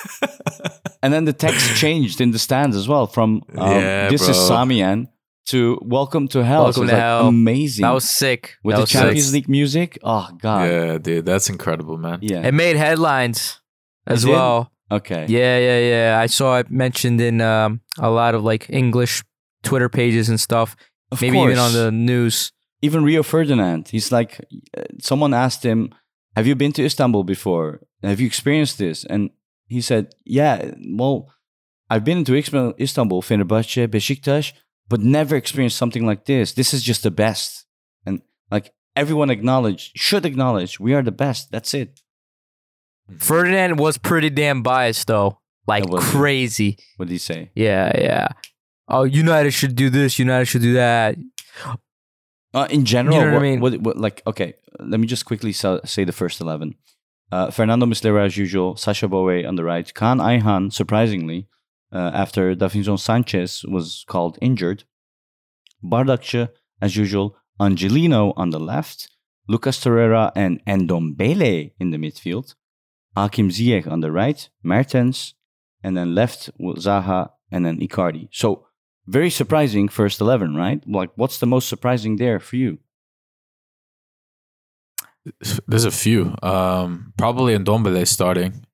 and 1.02 1.12
then 1.12 1.26
the 1.26 1.34
text 1.34 1.76
changed 1.76 2.22
in 2.22 2.30
the 2.30 2.38
stands 2.38 2.74
as 2.74 2.88
well 2.88 3.06
from 3.06 3.42
um, 3.54 3.70
Yeah, 3.70 4.08
this 4.08 4.22
is 4.22 4.36
bro. 4.36 4.56
Samian 4.56 5.08
to 5.46 5.78
welcome 5.82 6.28
to 6.28 6.44
hell. 6.44 6.64
Welcome 6.64 6.72
so 6.74 6.80
it 6.82 6.84
was 6.84 6.90
to 6.90 6.96
like 6.96 7.02
hell. 7.02 7.28
amazing. 7.28 7.82
that 7.82 7.90
was 7.90 8.08
sick. 8.08 8.56
with 8.62 8.76
that 8.76 8.82
the 8.82 8.86
Champions 8.86 9.26
sick. 9.26 9.32
League 9.34 9.48
music. 9.48 9.98
Oh 10.02 10.28
god. 10.40 10.68
Yeah. 10.70 10.84
yeah, 10.84 10.98
dude, 10.98 11.26
that's 11.26 11.48
incredible, 11.48 11.96
man. 11.98 12.18
Yeah. 12.22 12.46
It 12.46 12.52
made 12.52 12.76
headlines 12.76 13.60
as 14.06 14.24
well. 14.26 14.70
Okay. 14.90 15.26
Yeah, 15.28 15.58
yeah, 15.58 15.78
yeah. 15.78 16.20
I 16.20 16.26
saw 16.26 16.58
it 16.58 16.70
mentioned 16.70 17.20
in 17.20 17.40
um, 17.40 17.80
a 17.98 18.10
lot 18.10 18.34
of 18.34 18.44
like 18.44 18.68
English 18.70 19.22
Twitter 19.62 19.88
pages 19.88 20.28
and 20.28 20.38
stuff. 20.38 20.76
Of 21.10 21.20
Maybe 21.22 21.36
course. 21.36 21.52
even 21.52 21.58
on 21.58 21.72
the 21.72 21.90
news. 21.90 22.52
even 22.82 23.04
Rio 23.04 23.22
Ferdinand. 23.22 23.88
He's 23.88 24.10
like, 24.12 24.40
uh, 24.76 24.82
someone 25.00 25.32
asked 25.34 25.62
him, 25.64 25.90
"Have 26.36 26.46
you 26.46 26.54
been 26.54 26.72
to 26.72 26.84
Istanbul 26.84 27.24
before? 27.24 27.80
Have 28.02 28.20
you 28.20 28.26
experienced 28.26 28.76
this?" 28.78 29.04
And 29.04 29.30
he 29.66 29.80
said, 29.80 30.14
"Yeah, 30.24 30.72
well, 30.98 31.28
I've 31.88 32.04
been 32.04 32.24
to 32.24 32.32
Isma- 32.32 32.74
Istanbul, 32.80 33.22
Fenerbahce, 33.22 33.86
Besiktas, 33.88 34.52
but 34.88 35.00
never 35.00 35.36
experienced 35.36 35.78
something 35.78 36.06
like 36.06 36.26
this. 36.26 36.52
This 36.52 36.74
is 36.74 36.82
just 36.82 37.02
the 37.02 37.10
best." 37.10 37.66
And 38.06 38.22
like 38.50 38.72
everyone 38.96 39.30
acknowledge, 39.30 39.92
should 39.94 40.26
acknowledge, 40.26 40.78
we 40.80 40.94
are 40.94 41.02
the 41.02 41.12
best. 41.12 41.50
That's 41.50 41.74
it. 41.74 42.00
Ferdinand 43.18 43.78
was 43.78 43.98
pretty 43.98 44.30
damn 44.30 44.62
biased 44.62 45.06
though. 45.06 45.38
Like 45.66 45.88
was 45.88 46.04
crazy. 46.10 46.78
What 46.96 47.06
did 47.08 47.12
he 47.12 47.18
say? 47.18 47.50
Yeah, 47.54 47.92
yeah. 47.98 48.28
Oh, 48.88 49.04
United 49.04 49.52
should 49.52 49.76
do 49.76 49.90
this. 49.90 50.18
United 50.18 50.46
should 50.46 50.62
do 50.62 50.74
that. 50.74 51.16
Uh, 52.54 52.66
in 52.70 52.84
general, 52.84 53.16
you 53.16 53.24
know 53.24 53.32
what 53.32 53.38
I 53.38 53.42
mean? 53.42 53.60
what, 53.60 53.80
what- 53.80 53.96
like, 53.96 54.22
okay, 54.26 54.54
let 54.78 55.00
me 55.00 55.06
just 55.06 55.24
quickly 55.24 55.52
so, 55.52 55.80
say 55.84 56.04
the 56.04 56.12
first 56.12 56.40
11. 56.40 56.74
Uh, 57.30 57.50
Fernando 57.50 57.86
Muslera 57.86 58.26
as 58.26 58.36
usual, 58.36 58.76
Sacha 58.76 59.08
Boey 59.08 59.48
on 59.48 59.54
the 59.54 59.64
right, 59.64 59.90
Kaan 59.94 60.20
Ayhan, 60.20 60.70
surprisingly, 60.70 61.46
uh, 61.92 62.10
after 62.14 62.54
Davinson 62.54 62.98
Sanchez 62.98 63.64
was 63.64 64.04
called 64.08 64.38
injured, 64.40 64.84
Bardakçı 65.82 66.48
as 66.80 66.96
usual, 66.96 67.36
Angelino 67.60 68.32
on 68.36 68.50
the 68.50 68.58
left, 68.58 69.08
Lucas 69.48 69.78
Torreira 69.78 70.32
and 70.34 70.64
Ndombele 70.66 71.72
in 71.78 71.90
the 71.90 71.98
midfield, 71.98 72.54
Hakim 73.16 73.50
Ziyech 73.50 73.86
on 73.86 74.00
the 74.00 74.10
right, 74.10 74.48
Mertens, 74.62 75.34
and 75.82 75.96
then 75.96 76.14
left 76.14 76.50
Zaha 76.58 77.30
and 77.50 77.66
then 77.66 77.78
Icardi. 77.78 78.28
So 78.32 78.66
very 79.06 79.30
surprising 79.30 79.88
first 79.88 80.20
11, 80.20 80.54
right? 80.54 80.82
Like, 80.86 81.10
what's 81.16 81.38
the 81.38 81.46
most 81.46 81.68
surprising 81.68 82.16
there 82.16 82.38
for 82.38 82.56
you? 82.56 82.78
There's 85.68 85.84
a 85.84 85.90
few. 85.90 86.34
Um, 86.42 87.12
probably 87.16 87.56
Ndombele 87.56 88.06
starting. 88.06 88.64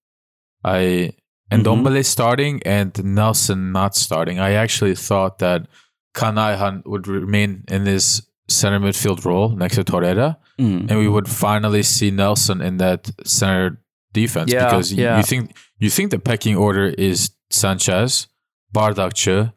I 0.65 1.13
Mhm. 1.51 1.63
Ndombele 1.63 2.05
starting 2.05 2.61
and 2.67 2.93
Nelson 3.05 3.73
not 3.73 3.95
starting. 3.97 4.39
I 4.39 4.53
actually 4.53 4.95
thought 4.95 5.39
that 5.39 5.67
Kaan 6.15 6.37
Ayhan 6.37 6.83
would 6.87 7.07
remain 7.09 7.65
in 7.69 7.87
his 7.87 8.23
center 8.49 8.81
midfield 8.81 9.25
role 9.25 9.51
next 9.57 9.77
to 9.77 9.85
Torreira, 9.85 10.37
Mm. 10.59 10.91
and 10.91 10.99
we 10.99 11.09
would 11.09 11.29
finally 11.29 11.83
see 11.83 12.11
Nelson 12.11 12.61
in 12.61 12.79
that 12.79 13.11
center 13.25 13.79
defense 14.13 14.51
Yeah, 14.53 14.65
because 14.65 14.93
yeah. 14.93 15.17
you 15.19 15.23
think 15.23 15.53
you 15.79 15.91
think 15.91 16.11
the 16.11 16.19
pecking 16.19 16.57
order 16.57 16.87
is 16.99 17.31
Sanchez, 17.51 18.27
Bardakçı, 18.75 19.53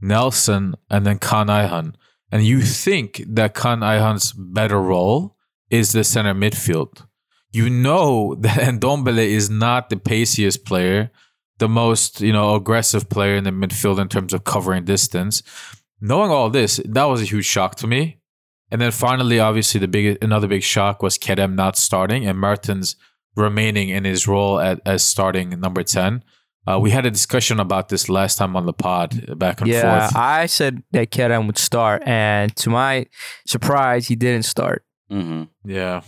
Nelson, 0.00 0.74
and 0.90 1.06
then 1.06 1.18
Kaan 1.18 1.48
Ayhan. 1.48 1.94
And 2.30 2.42
you 2.44 2.60
think 2.62 3.22
that 3.28 3.54
Kaan 3.54 3.80
Ayhan's 3.82 4.32
better 4.32 4.80
role 4.80 5.36
is 5.70 5.92
the 5.92 6.04
center 6.04 6.34
midfield. 6.34 7.06
You 7.52 7.68
know 7.70 8.34
that 8.40 8.58
Ndombele 8.58 9.26
is 9.26 9.50
not 9.50 9.90
the 9.90 9.96
paciest 9.96 10.64
player, 10.64 11.10
the 11.58 11.68
most, 11.68 12.20
you 12.20 12.32
know, 12.32 12.54
aggressive 12.54 13.08
player 13.08 13.36
in 13.36 13.44
the 13.44 13.50
midfield 13.50 14.00
in 14.00 14.08
terms 14.08 14.32
of 14.32 14.44
covering 14.44 14.84
distance. 14.84 15.42
Knowing 16.00 16.30
all 16.30 16.50
this, 16.50 16.80
that 16.84 17.04
was 17.04 17.22
a 17.22 17.24
huge 17.24 17.44
shock 17.46 17.76
to 17.76 17.86
me. 17.86 18.18
And 18.70 18.80
then 18.80 18.90
finally, 18.90 19.38
obviously, 19.38 19.78
the 19.80 19.88
big 19.88 20.18
another 20.24 20.48
big 20.48 20.62
shock 20.62 21.02
was 21.02 21.18
Kerem 21.18 21.54
not 21.54 21.76
starting 21.76 22.26
and 22.26 22.38
Mertens 22.38 22.96
remaining 23.36 23.90
in 23.90 24.04
his 24.04 24.26
role 24.26 24.58
at, 24.58 24.80
as 24.86 25.04
starting 25.04 25.50
number 25.60 25.82
10. 25.82 26.24
Uh, 26.66 26.78
we 26.80 26.90
had 26.90 27.04
a 27.04 27.10
discussion 27.10 27.58
about 27.60 27.88
this 27.88 28.08
last 28.08 28.36
time 28.38 28.56
on 28.56 28.66
the 28.66 28.72
pod, 28.72 29.38
back 29.38 29.60
and 29.60 29.68
Yeah, 29.68 29.80
forth. 30.08 30.12
Yeah, 30.14 30.20
I 30.22 30.46
said 30.46 30.82
that 30.92 31.10
Kerem 31.10 31.46
would 31.46 31.58
start, 31.58 32.02
and 32.06 32.54
to 32.56 32.70
my 32.70 33.06
surprise, 33.46 34.06
he 34.08 34.14
didn't 34.16 34.44
start. 34.44 34.84
Mhm. 35.10 35.48
Yeah. 35.64 36.02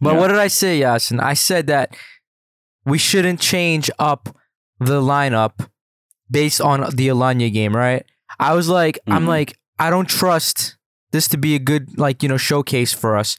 But 0.00 0.14
Yeah. 0.14 0.20
what 0.20 0.28
did 0.28 0.38
I 0.38 0.46
say, 0.48 0.80
Yasin? 0.80 1.20
I 1.20 1.34
said 1.34 1.66
that 1.66 1.94
we 2.86 2.98
shouldn't 2.98 3.40
change 3.40 3.90
up 3.98 4.34
the 4.80 5.00
lineup 5.00 5.68
based 6.30 6.60
on 6.60 6.80
the 6.94 7.08
Alanya 7.08 7.52
game, 7.52 7.76
right? 7.76 8.04
I 8.38 8.54
was 8.54 8.68
like, 8.68 8.98
I'm 9.06 9.24
Mhm. 9.24 9.28
like, 9.28 9.58
I 9.78 9.90
don't 9.90 10.08
trust 10.08 10.76
this 11.12 11.28
to 11.28 11.36
be 11.36 11.54
a 11.54 11.58
good, 11.58 11.98
like, 11.98 12.22
you 12.22 12.28
know, 12.28 12.36
showcase 12.36 12.92
for 12.92 13.16
us. 13.16 13.36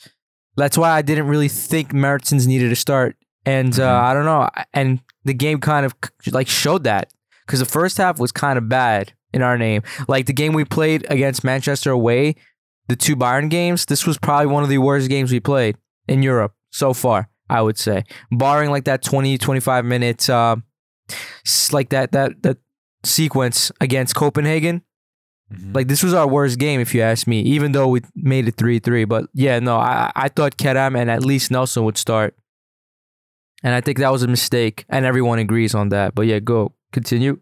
That's 0.57 0.77
why 0.77 0.91
I 0.91 1.01
didn't 1.01 1.27
really 1.27 1.47
think 1.47 1.93
Mertens 1.93 2.45
needed 2.45 2.69
to 2.69 2.75
start. 2.75 3.15
And 3.45 3.79
uh, 3.79 3.87
Mhm. 3.89 4.03
I 4.03 4.13
don't 4.13 4.25
know. 4.25 4.49
And 4.73 4.99
the 5.25 5.33
game 5.33 5.59
kind 5.59 5.85
of 5.85 5.95
like 6.31 6.47
showed 6.47 6.83
that 6.83 7.11
because 7.45 7.59
the 7.59 7.65
first 7.65 7.97
half 7.97 8.19
was 8.19 8.31
kind 8.31 8.57
of 8.57 8.67
bad 8.69 9.13
in 9.33 9.41
our 9.41 9.57
name. 9.57 9.81
Like 10.07 10.25
the 10.25 10.33
game 10.33 10.53
we 10.53 10.65
played 10.65 11.05
against 11.09 11.43
Manchester 11.43 11.91
away, 11.91 12.35
the 12.87 12.95
two 12.97 13.15
Bayern 13.15 13.49
games, 13.49 13.85
this 13.85 14.05
was 14.05 14.17
probably 14.17 14.47
one 14.47 14.63
of 14.63 14.69
the 14.69 14.77
worst 14.79 15.09
games 15.09 15.31
we 15.31 15.39
played 15.39 15.77
in 16.07 16.21
Europe 16.21 16.53
so 16.71 16.93
far, 16.93 17.29
I 17.49 17.61
would 17.61 17.77
say. 17.77 18.03
Barring 18.31 18.69
like 18.69 18.83
that 18.83 19.01
20, 19.01 19.37
25 19.37 19.85
minutes, 19.85 20.27
uh, 20.29 20.57
like 21.71 21.89
that, 21.89 22.11
that, 22.11 22.43
that 22.43 22.57
sequence 23.03 23.71
against 23.81 24.15
Copenhagen. 24.15 24.83
Mhm. 25.51 25.75
Like 25.75 25.87
this 25.87 26.03
was 26.03 26.13
our 26.13 26.27
worst 26.27 26.59
game, 26.59 26.79
if 26.79 26.93
you 26.95 27.01
ask 27.01 27.27
me, 27.27 27.41
even 27.41 27.71
though 27.73 27.87
we 27.87 28.01
made 28.15 28.47
it 28.47 28.55
3 28.55 28.79
3. 28.79 29.05
But 29.05 29.25
yeah, 29.33 29.59
no, 29.59 29.77
I, 29.77 30.11
I 30.15 30.29
thought 30.29 30.57
Kerem 30.57 30.97
and 30.97 31.09
at 31.09 31.25
least 31.25 31.51
Nelson 31.51 31.83
would 31.83 31.97
start. 31.97 32.35
And 33.63 33.75
I 33.75 33.81
think 33.81 33.99
that 33.99 34.11
was 34.11 34.23
a 34.23 34.27
mistake. 34.27 34.85
And 34.89 35.05
everyone 35.05 35.39
agrees 35.39 35.75
on 35.75 35.89
that. 35.89 36.15
But 36.15 36.25
yeah, 36.27 36.39
go. 36.39 36.73
Continue. 36.91 37.39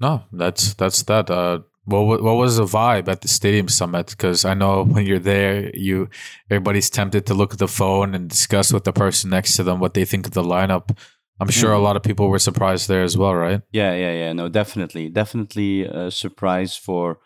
No, 0.00 0.24
that's 0.32 0.74
that's 0.74 1.02
that. 1.04 1.30
Uh, 1.30 1.60
what 1.84 2.22
what 2.22 2.36
was 2.36 2.56
the 2.56 2.64
vibe 2.64 3.08
at 3.08 3.20
the 3.22 3.28
stadium 3.28 3.66
Samet? 3.66 4.10
Because 4.10 4.44
I 4.44 4.54
know 4.54 4.84
when 4.92 5.06
you're 5.06 5.18
there, 5.18 5.70
you 5.76 6.08
everybody's 6.50 6.90
tempted 6.90 7.26
to 7.26 7.34
look 7.34 7.52
at 7.52 7.58
the 7.58 7.68
phone 7.68 8.14
and 8.14 8.28
discuss 8.28 8.72
with 8.72 8.84
the 8.84 8.92
person 8.92 9.30
next 9.30 9.56
to 9.56 9.62
them 9.62 9.80
what 9.80 9.94
they 9.94 10.04
think 10.04 10.26
of 10.26 10.32
the 10.32 10.42
lineup. 10.42 10.96
I'm 11.40 11.48
sure 11.48 11.72
a 11.72 11.78
lot 11.78 11.96
of 11.96 12.02
people 12.02 12.28
were 12.28 12.38
surprised 12.38 12.88
there 12.88 13.02
as 13.02 13.16
well, 13.16 13.34
right? 13.34 13.62
Yeah, 13.72 13.94
yeah, 13.94 14.12
yeah. 14.12 14.32
No, 14.32 14.48
definitely, 14.48 15.08
definitely 15.08 15.84
a 15.84 16.10
surprise 16.10 16.76
for 16.76 17.18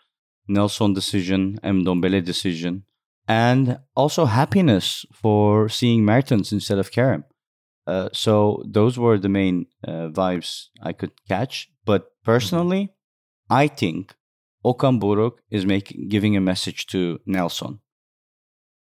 Nelson 0.47 0.93
decision, 0.93 1.59
Ndombele 1.63 2.23
decision, 2.23 2.83
and 3.27 3.79
also 3.95 4.25
happiness 4.25 5.05
for 5.13 5.67
seeing 5.67 6.05
Mertens 6.05 6.53
instead 6.53 6.77
of 6.77 6.91
Kerem. 6.91 7.23
Uh, 7.87 8.09
so 8.13 8.63
those 8.65 8.97
were 8.97 9.17
the 9.17 9.29
main 9.29 9.67
uh, 9.87 10.09
vibes 10.09 10.67
I 10.81 10.93
could 10.93 11.11
catch. 11.27 11.69
But 11.83 12.11
personally, 12.23 12.93
I 13.49 13.67
think 13.67 14.15
Okan 14.65 14.99
Buruk 14.99 15.37
is 15.51 15.65
making 15.65 16.07
giving 16.07 16.35
a 16.35 16.41
message 16.41 16.87
to 16.87 17.19
Nelson. 17.25 17.79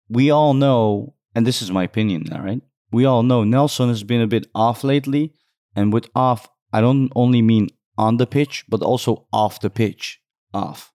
We 0.07 0.29
all 0.29 0.53
know, 0.53 1.15
and 1.33 1.45
this 1.45 1.61
is 1.61 1.71
my 1.71 1.83
opinion, 1.83 2.31
all 2.31 2.41
right? 2.41 2.61
We 2.95 3.03
all 3.03 3.23
know 3.23 3.43
Nelson 3.43 3.89
has 3.89 4.03
been 4.03 4.21
a 4.21 4.27
bit 4.35 4.47
off 4.55 4.81
lately, 4.81 5.33
and 5.75 5.91
with 5.91 6.09
off, 6.15 6.47
I 6.71 6.79
don't 6.79 7.11
only 7.13 7.41
mean 7.41 7.67
on 7.97 8.15
the 8.15 8.25
pitch, 8.25 8.63
but 8.69 8.81
also 8.81 9.27
off 9.33 9.59
the 9.59 9.69
pitch, 9.69 10.21
off, 10.53 10.93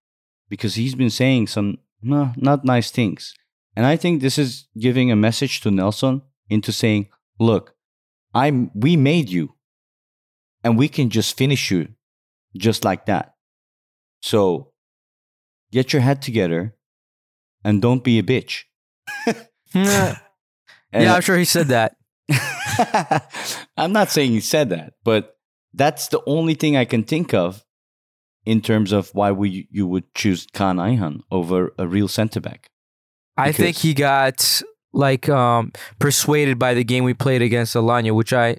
because 0.49 0.77
he's 0.77 0.95
been 0.95 1.11
saying 1.11 1.49
some 1.49 1.77
nah, 2.01 2.33
not 2.39 2.65
nice 2.65 2.91
things, 2.91 3.35
and 3.77 3.85
I 3.85 3.97
think 3.97 4.23
this 4.23 4.39
is 4.39 4.67
giving 4.79 5.13
a 5.13 5.15
message 5.27 5.61
to 5.61 5.71
Nelson 5.71 6.23
into 6.49 6.73
saying, 6.73 7.09
"Look, 7.39 7.75
I'm 8.33 8.71
we 8.75 8.97
made 8.97 9.29
you, 9.29 9.57
and 10.65 10.79
we 10.79 10.89
can 10.89 11.11
just 11.11 11.37
finish 11.37 11.71
you, 11.71 11.89
just 12.57 12.83
like 12.83 13.05
that. 13.13 13.35
So, 14.23 14.73
get 15.71 15.93
your 15.93 16.01
head 16.01 16.23
together, 16.23 16.77
and 17.63 17.83
don't 17.83 18.03
be 18.03 18.19
a 18.19 18.23
bitch." 18.23 18.65
yeah, 20.93 21.15
I'm 21.15 21.23
sure 21.23 21.37
he 21.39 21.45
said 21.45 21.69
that. 21.69 21.97
I'm 23.77 23.93
not 23.93 24.11
saying 24.11 24.31
he 24.33 24.41
said 24.41 24.71
that, 24.71 24.95
but 25.05 25.37
that's 25.75 26.09
the 26.09 26.21
only 26.27 26.55
thing 26.55 26.77
I 26.77 26.85
can 26.85 27.05
think 27.05 27.35
of 27.35 27.65
in 28.45 28.61
terms 28.61 28.93
of 28.93 29.11
why 29.15 29.33
we, 29.33 29.69
you 29.71 29.87
would 29.87 30.13
choose 30.15 30.47
Kaan 30.47 30.77
Ayhan 30.77 31.21
over 31.31 31.73
a 31.79 31.87
real 31.87 32.09
centre 32.09 32.41
back. 32.41 32.69
I 33.37 33.53
think 33.53 33.77
he 33.77 33.95
got 33.95 34.63
like 34.93 35.29
um 35.29 35.73
persuaded 35.99 36.59
by 36.59 36.75
the 36.75 36.85
game 36.85 37.05
we 37.05 37.15
played 37.15 37.43
against 37.43 37.75
Alanya, 37.75 38.13
which 38.15 38.33
I 38.33 38.57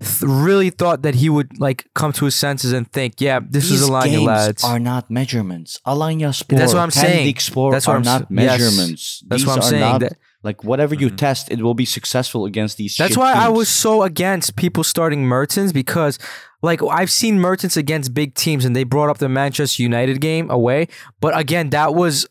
th- 0.00 0.22
really 0.22 0.70
thought 0.70 1.02
that 1.02 1.14
he 1.16 1.28
would 1.28 1.60
like 1.60 1.86
come 1.94 2.12
to 2.14 2.24
his 2.24 2.34
senses 2.34 2.72
and 2.72 2.90
think, 2.90 3.20
yeah, 3.20 3.38
this 3.46 3.70
is 3.70 3.88
Alanya 3.88 4.04
games 4.10 4.24
lads. 4.26 4.64
are 4.64 4.78
not 4.80 5.10
measurements. 5.10 5.78
Alanyaspor, 5.86 6.56
That's 6.56 6.72
what 6.74 6.80
I'm 6.82 6.90
saying. 6.90 7.36
Sport 7.36 7.72
That's 7.72 7.86
what 7.86 7.94
are 7.94 7.96
I'm 7.98 8.02
not 8.02 8.22
s- 8.22 8.26
yes. 8.30 8.30
measurements. 8.30 9.22
That's 9.28 9.42
These 9.42 9.46
what 9.46 9.56
I'm 9.56 9.62
saying. 9.62 9.80
not- 9.80 10.00
That- 10.00 10.18
like 10.44 10.62
whatever 10.62 10.94
you 10.94 11.08
Mhm. 11.10 11.16
test, 11.16 11.50
it 11.50 11.62
will 11.62 11.74
be 11.74 11.84
successful 11.86 12.44
against 12.44 12.76
these. 12.76 12.96
That's 12.96 13.12
shit 13.12 13.18
why 13.18 13.32
I 13.32 13.48
was 13.48 13.68
so 13.68 14.02
against 14.02 14.54
people 14.56 14.84
starting 14.84 15.24
Mertens 15.24 15.72
because, 15.72 16.18
like, 16.62 16.80
I've 16.82 17.10
seen 17.10 17.40
Mertens 17.40 17.76
against 17.76 18.14
big 18.14 18.34
teams 18.34 18.64
and 18.64 18.76
they 18.76 18.84
brought 18.84 19.08
up 19.10 19.18
the 19.18 19.28
Manchester 19.28 19.82
United 19.82 20.20
game 20.20 20.50
away. 20.50 20.86
But 21.20 21.36
again, 21.36 21.70
that 21.70 21.94
was 21.94 22.26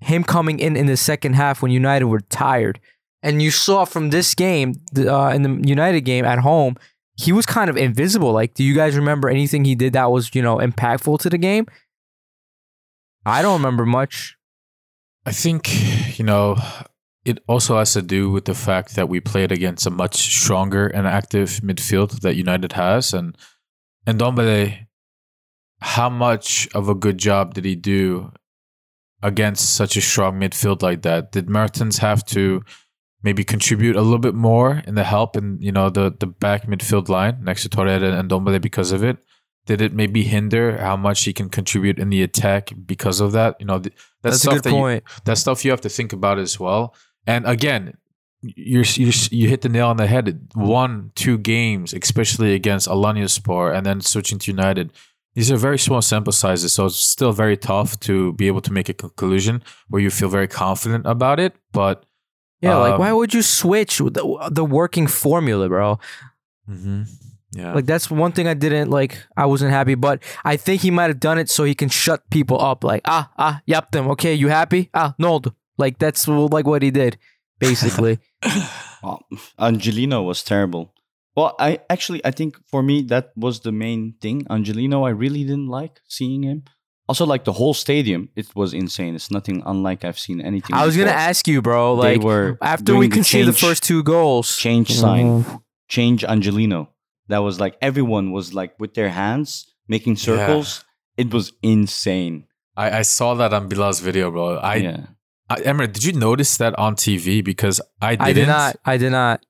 him 0.00 0.22
coming 0.22 0.58
in 0.58 0.76
in 0.76 0.86
the 0.86 0.96
second 0.96 1.32
half 1.32 1.62
when 1.62 1.72
United 1.72 2.04
were 2.04 2.20
tired. 2.20 2.78
And 3.22 3.40
you 3.42 3.50
saw 3.50 3.86
from 3.86 4.10
this 4.10 4.34
game, 4.34 4.74
uh, 4.98 5.32
in 5.34 5.42
the 5.42 5.68
United 5.68 6.02
game 6.02 6.24
at 6.26 6.40
home, 6.40 6.76
he 7.18 7.32
was 7.32 7.46
kind 7.46 7.70
of 7.70 7.76
invisible. 7.78 8.30
Like, 8.32 8.52
do 8.52 8.62
you 8.62 8.74
guys 8.74 8.94
remember 8.94 9.30
anything 9.30 9.64
he 9.64 9.74
did 9.74 9.94
that 9.94 10.10
was, 10.12 10.34
you 10.34 10.42
know, 10.42 10.58
impactful 10.58 11.18
to 11.20 11.30
the 11.30 11.38
game? 11.38 11.66
I 13.24 13.40
don't 13.42 13.54
remember 13.60 13.86
much. 13.86 14.36
I 15.24 15.32
think, 15.32 16.18
you 16.18 16.24
know, 16.24 16.56
it 17.26 17.38
also 17.48 17.76
has 17.78 17.92
to 17.94 18.02
do 18.02 18.30
with 18.30 18.44
the 18.44 18.54
fact 18.54 18.94
that 18.94 19.08
we 19.08 19.20
played 19.20 19.50
against 19.52 19.86
a 19.86 19.90
much 19.90 20.14
stronger 20.16 20.86
and 20.86 21.06
active 21.06 21.50
midfield 21.62 22.20
that 22.20 22.36
United 22.36 22.72
has. 22.72 23.12
And 23.12 23.36
and 24.06 24.18
Ndombele, 24.20 24.86
how 25.80 26.08
much 26.08 26.68
of 26.74 26.88
a 26.88 26.94
good 26.94 27.18
job 27.18 27.54
did 27.54 27.64
he 27.64 27.74
do 27.74 28.32
against 29.22 29.74
such 29.74 29.96
a 29.96 30.00
strong 30.00 30.38
midfield 30.40 30.82
like 30.82 31.02
that? 31.02 31.32
Did 31.32 31.48
Mertens 31.48 31.98
have 31.98 32.24
to 32.26 32.62
maybe 33.22 33.42
contribute 33.44 33.96
a 33.96 34.02
little 34.02 34.18
bit 34.20 34.34
more 34.34 34.82
in 34.86 34.94
the 34.94 35.02
help 35.04 35.36
in, 35.36 35.58
you 35.60 35.72
know, 35.72 35.90
the, 35.90 36.14
the 36.20 36.26
back 36.26 36.66
midfield 36.66 37.08
line 37.08 37.42
next 37.42 37.62
to 37.64 37.68
Torreira 37.68 38.16
and 38.18 38.30
Ndombele 38.30 38.60
because 38.60 38.92
of 38.92 39.02
it? 39.02 39.18
Did 39.66 39.80
it 39.80 39.92
maybe 39.92 40.22
hinder 40.22 40.78
how 40.78 40.96
much 40.96 41.24
he 41.24 41.32
can 41.32 41.48
contribute 41.48 41.98
in 41.98 42.08
the 42.10 42.22
attack 42.22 42.70
because 42.86 43.18
of 43.20 43.32
that? 43.32 43.56
You 43.58 43.66
know, 43.66 43.80
th- 43.80 43.92
that's, 44.22 44.22
That's, 44.22 44.36
a 44.36 44.38
stuff 44.38 44.54
good 44.54 44.62
that 44.64 44.70
you- 44.70 44.76
point. 44.76 45.04
that's 45.24 45.40
stuff 45.40 45.64
you 45.64 45.72
have 45.72 45.80
to 45.80 45.88
think 45.88 46.12
about 46.12 46.38
as 46.38 46.60
well. 46.60 46.94
And 47.26 47.46
again, 47.46 47.96
you're, 48.42 48.84
you're 49.30 49.50
hit 49.50 49.62
the 49.62 49.68
nail 49.68 49.88
on 49.88 49.96
the 49.96 50.06
head. 50.06 50.48
One, 50.54 51.10
two 51.14 51.38
games, 51.38 51.92
especially 51.92 52.54
against 52.54 52.88
Alanyaspor, 52.88 53.74
and 53.74 53.84
then 53.84 54.00
switching 54.00 54.38
to 54.40 54.50
United. 54.50 54.92
These 55.34 55.50
are 55.52 55.56
very 55.56 55.78
small 55.78 56.00
sample 56.00 56.32
sizes, 56.32 56.72
so 56.72 56.86
it's 56.86 56.96
still 56.96 57.32
very 57.32 57.56
tough 57.58 57.98
to 58.00 58.32
be 58.34 58.46
able 58.46 58.62
to 58.62 58.72
make 58.72 58.88
a 58.88 58.94
conclusion 58.94 59.62
where 59.88 60.00
you 60.00 60.10
feel 60.10 60.28
very 60.28 60.48
confident 60.48 61.06
about 61.06 61.38
it. 61.40 61.54
But 61.72 62.06
Yeah, 62.62 62.76
like, 62.76 62.94
Um, 62.94 63.00
why 63.00 63.12
would 63.12 63.34
you 63.34 63.42
switch 63.42 63.98
the, 63.98 64.48
the 64.50 64.64
working 64.64 65.06
formula, 65.06 65.68
bro? 65.68 65.98
Mm-hmm. 66.70 67.02
yeah, 67.52 67.74
Like 67.74 67.84
that's 67.86 68.10
one 68.10 68.32
thing 68.32 68.48
I 68.48 68.54
didn't 68.54 68.90
like. 68.90 69.18
I 69.36 69.44
wasn't 69.46 69.72
happy, 69.72 69.94
but 69.94 70.22
I 70.44 70.56
think 70.56 70.80
he 70.82 70.90
might 70.90 71.08
have 71.08 71.20
done 71.20 71.38
it 71.38 71.50
so 71.50 71.64
he 71.64 71.74
can 71.74 71.88
shut 71.90 72.28
people 72.30 72.58
up. 72.60 72.82
Like 72.82 73.02
ah 73.04 73.30
ah, 73.36 73.60
yep 73.66 73.90
them. 73.90 74.08
Okay, 74.12 74.34
you 74.34 74.48
happy? 74.48 74.88
Ah, 74.94 75.14
no. 75.18 75.40
Like 75.78 75.98
that's 75.98 76.26
like 76.28 76.66
what 76.66 76.82
he 76.82 76.90
did, 76.90 77.18
basically. 77.58 78.18
Well, 79.02 79.24
Angelino 79.60 80.22
was 80.22 80.42
terrible. 80.42 80.92
Well, 81.36 81.54
I 81.60 81.78
actually 81.90 82.24
I 82.24 82.30
think 82.32 82.56
for 82.66 82.82
me 82.82 83.02
that 83.02 83.32
was 83.36 83.60
the 83.60 83.70
main 83.70 84.14
thing. 84.20 84.46
Angelino, 84.50 85.04
I 85.04 85.10
really 85.10 85.44
didn't 85.44 85.68
like 85.68 86.00
seeing 86.08 86.42
him. 86.42 86.64
Also, 87.08 87.24
like 87.24 87.44
the 87.44 87.52
whole 87.52 87.74
stadium, 87.74 88.30
it 88.34 88.48
was 88.56 88.74
insane. 88.74 89.14
It's 89.14 89.30
nothing 89.30 89.62
unlike 89.64 90.04
I've 90.04 90.18
seen 90.18 90.40
anything. 90.40 90.74
I 90.74 90.84
was 90.84 90.96
gonna 90.96 91.10
ask 91.10 91.46
you, 91.46 91.62
bro. 91.62 92.02
They 92.02 92.16
Like 92.16 92.24
were 92.24 92.58
after 92.60 92.96
we 92.96 93.06
the 93.06 93.14
conceded 93.14 93.48
the 93.48 93.52
change- 93.52 93.60
first 93.64 93.82
two 93.84 94.02
goals, 94.02 94.56
change 94.56 94.88
mm-hmm. 94.88 95.00
sign, 95.00 95.60
change 95.88 96.24
Angelino. 96.24 96.88
That 97.28 97.38
was 97.38 97.60
like 97.60 97.76
everyone 97.80 98.32
was 98.32 98.54
like 98.54 98.74
with 98.80 98.94
their 98.94 99.10
hands 99.10 99.72
making 99.86 100.16
circles. 100.16 100.84
It 101.16 101.32
was 101.32 101.52
insane. 101.62 102.46
I, 102.76 102.98
I 102.98 103.02
saw 103.02 103.34
that 103.34 103.52
on 103.52 103.68
Bilal's 103.68 104.00
video, 104.00 104.30
bro. 104.30 104.56
I, 104.56 104.74
yeah. 104.76 105.06
I 105.48 105.60
Emre, 105.60 105.92
did 105.92 106.04
you 106.04 106.12
notice 106.12 106.56
that 106.56 106.78
on 106.78 106.96
TV? 106.96 107.44
Because 107.44 107.80
I 108.00 108.16
didn't. 108.16 108.26
I 108.26 108.32
did 108.32 108.48
not. 108.48 108.76
I 108.84 108.96
did 108.96 109.10
not. 109.10 109.46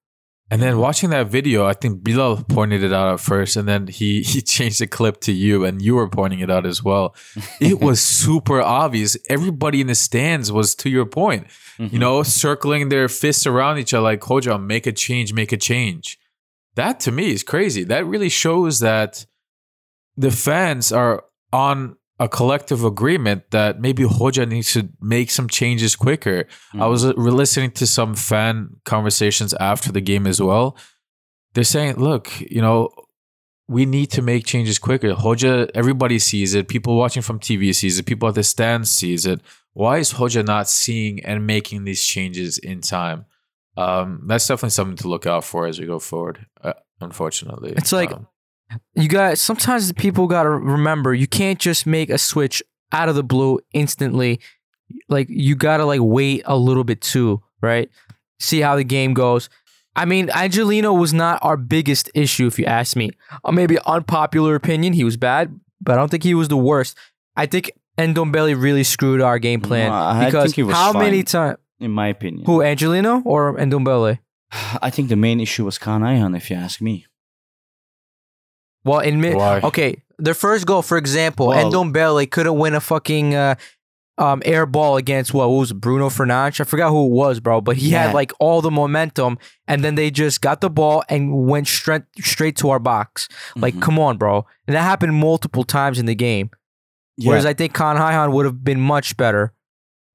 And 0.48 0.62
then 0.62 0.78
watching 0.78 1.10
that 1.10 1.26
video, 1.26 1.66
I 1.66 1.72
think 1.72 2.04
Bilal 2.04 2.44
pointed 2.44 2.84
it 2.84 2.92
out 2.92 3.12
at 3.12 3.20
first, 3.20 3.56
and 3.56 3.66
then 3.66 3.88
he 3.88 4.22
he 4.26 4.40
changed 4.40 4.80
the 4.80 4.86
clip 4.86 5.20
to 5.22 5.32
you, 5.32 5.64
and 5.64 5.82
you 5.82 5.96
were 5.96 6.08
pointing 6.08 6.40
it 6.40 6.50
out 6.50 6.66
as 6.66 6.82
well. 6.82 7.14
It 7.60 7.80
was 7.80 8.00
super 8.00 8.60
obvious. 8.60 9.16
Everybody 9.28 9.80
in 9.80 9.88
the 9.88 9.94
stands 9.94 10.52
was 10.52 10.74
to 10.76 10.90
your 10.90 11.06
point, 11.06 11.48
you 11.78 11.86
mm-hmm. 11.86 11.98
know, 11.98 12.22
circling 12.22 12.88
their 12.90 13.08
fists 13.08 13.46
around 13.46 13.78
each 13.78 13.92
other, 13.92 14.04
like 14.04 14.20
Hoja, 14.20 14.62
make 14.62 14.86
a 14.86 14.92
change, 14.92 15.32
make 15.32 15.52
a 15.52 15.56
change. 15.56 16.18
That 16.76 17.00
to 17.00 17.12
me 17.12 17.32
is 17.32 17.42
crazy. 17.42 17.84
That 17.84 18.06
really 18.06 18.28
shows 18.28 18.80
that 18.80 19.26
the 20.16 20.30
fans 20.30 20.92
are 20.92 21.24
on 21.52 21.96
a 22.18 22.28
collective 22.28 22.82
agreement 22.84 23.50
that 23.50 23.80
maybe 23.80 24.02
Hoja 24.04 24.48
needs 24.48 24.72
to 24.72 24.88
make 25.00 25.30
some 25.30 25.48
changes 25.48 25.94
quicker. 25.96 26.46
I 26.74 26.86
was 26.86 27.04
uh, 27.04 27.12
listening 27.16 27.72
to 27.72 27.86
some 27.86 28.14
fan 28.14 28.76
conversations 28.84 29.52
after 29.60 29.92
the 29.92 30.00
game 30.00 30.26
as 30.26 30.40
well. 30.40 30.76
They're 31.54 31.64
saying, 31.64 31.96
look, 31.96 32.40
you 32.40 32.62
know, 32.62 32.90
we 33.68 33.84
need 33.84 34.06
to 34.12 34.22
make 34.22 34.46
changes 34.46 34.78
quicker. 34.78 35.12
Hoja, 35.14 35.70
everybody 35.74 36.18
sees 36.18 36.54
it. 36.54 36.68
People 36.68 36.96
watching 36.96 37.22
from 37.22 37.38
TV 37.40 37.74
sees 37.74 37.98
it. 37.98 38.06
People 38.06 38.28
at 38.28 38.34
the 38.34 38.42
stands 38.44 38.90
sees 38.90 39.26
it. 39.26 39.40
Why 39.74 39.98
is 39.98 40.14
Hoja 40.14 40.44
not 40.44 40.68
seeing 40.68 41.22
and 41.24 41.46
making 41.46 41.84
these 41.84 42.02
changes 42.04 42.56
in 42.58 42.80
time? 42.80 43.26
Um, 43.76 44.22
that's 44.26 44.46
definitely 44.46 44.70
something 44.70 44.96
to 44.98 45.08
look 45.08 45.26
out 45.26 45.44
for 45.44 45.66
as 45.66 45.78
we 45.78 45.84
go 45.86 45.98
forward. 45.98 46.46
Uh, 46.62 46.72
unfortunately, 47.00 47.74
It's 47.76 47.92
like- 47.92 48.12
Um, 48.12 48.26
you 48.94 49.08
got 49.08 49.38
sometimes 49.38 49.92
people 49.92 50.26
got 50.26 50.42
to 50.44 50.50
remember 50.50 51.14
you 51.14 51.26
can't 51.26 51.58
just 51.58 51.86
make 51.86 52.10
a 52.10 52.18
switch 52.18 52.62
out 52.92 53.08
of 53.08 53.14
the 53.14 53.22
blue 53.22 53.58
instantly 53.72 54.40
like 55.08 55.26
you 55.28 55.54
got 55.54 55.78
to 55.78 55.84
like 55.84 56.00
wait 56.02 56.42
a 56.46 56.56
little 56.56 56.84
bit 56.84 57.00
too 57.00 57.42
right 57.60 57.88
see 58.40 58.60
how 58.60 58.76
the 58.76 58.84
game 58.84 59.14
goes 59.14 59.48
i 59.94 60.04
mean 60.04 60.28
angelino 60.30 60.92
was 60.92 61.12
not 61.12 61.38
our 61.42 61.56
biggest 61.56 62.10
issue 62.14 62.46
if 62.46 62.58
you 62.58 62.64
ask 62.64 62.96
me 62.96 63.10
uh, 63.44 63.52
maybe 63.52 63.78
unpopular 63.86 64.54
opinion 64.54 64.92
he 64.92 65.04
was 65.04 65.16
bad 65.16 65.58
but 65.80 65.92
i 65.92 65.96
don't 65.96 66.10
think 66.10 66.22
he 66.22 66.34
was 66.34 66.48
the 66.48 66.56
worst 66.56 66.96
i 67.36 67.46
think 67.46 67.70
Ndombele 67.98 68.60
really 68.60 68.84
screwed 68.84 69.22
our 69.22 69.38
game 69.38 69.60
plan 69.62 69.88
No, 69.88 69.94
I 69.94 70.26
because 70.26 70.44
think 70.44 70.56
he 70.56 70.62
was 70.64 70.74
how 70.74 70.92
many 70.92 71.22
times 71.22 71.56
in 71.80 71.90
my 71.90 72.08
opinion. 72.08 72.44
who 72.46 72.62
angelino 72.62 73.22
or 73.24 73.56
Ndombele? 73.56 74.18
I 74.80 74.90
think 74.90 75.08
the 75.08 75.16
main 75.16 75.40
issue 75.40 75.64
was 75.64 75.78
Kaan 75.78 76.02
Ayhan, 76.02 76.36
if 76.36 76.50
you 76.50 76.56
ask 76.56 76.80
me. 76.80 77.06
Well, 78.86 79.00
in 79.00 79.20
mid, 79.20 79.34
Why? 79.34 79.60
okay, 79.62 80.02
their 80.18 80.34
first 80.34 80.64
goal, 80.66 80.80
for 80.82 80.96
example, 80.96 81.48
Well- 81.48 81.70
Ndombele 81.70 82.30
couldn't 82.30 82.56
win 82.56 82.74
a 82.74 82.80
fucking 82.80 83.34
uh, 83.34 83.56
um, 84.18 84.40
air 84.46 84.64
ball 84.64 84.96
against 84.96 85.34
what, 85.34 85.48
what 85.50 85.56
was 85.58 85.70
it, 85.72 85.80
Bruno 85.80 86.08
Fernandes? 86.08 86.60
I 86.60 86.64
forgot 86.64 86.90
who 86.90 87.04
it 87.06 87.10
was, 87.12 87.40
bro, 87.40 87.60
but 87.60 87.76
he 87.76 87.90
Yeah. 87.90 88.04
had 88.06 88.14
like 88.14 88.32
all 88.40 88.62
the 88.62 88.70
momentum, 88.70 89.38
and 89.68 89.84
then 89.84 89.94
they 89.96 90.10
just 90.10 90.40
got 90.40 90.60
the 90.62 90.70
ball 90.70 91.02
and 91.10 91.46
went 91.46 91.66
straight 91.68 92.04
straight 92.20 92.56
to 92.58 92.70
our 92.70 92.78
box. 92.78 93.28
Like, 93.56 93.74
Mhm. 93.74 93.82
come 93.82 93.98
on, 93.98 94.16
bro, 94.16 94.46
and 94.66 94.74
that 94.76 94.82
happened 94.82 95.14
multiple 95.16 95.64
times 95.64 95.98
in 95.98 96.06
the 96.06 96.14
game. 96.14 96.48
Yeah, 97.18 97.30
Whereas 97.30 97.44
I 97.46 97.54
think 97.54 97.74
Kaan 97.74 97.96
Ayhan 97.98 98.32
would 98.32 98.44
have 98.46 98.62
been 98.64 98.80
much 98.80 99.16
better. 99.16 99.52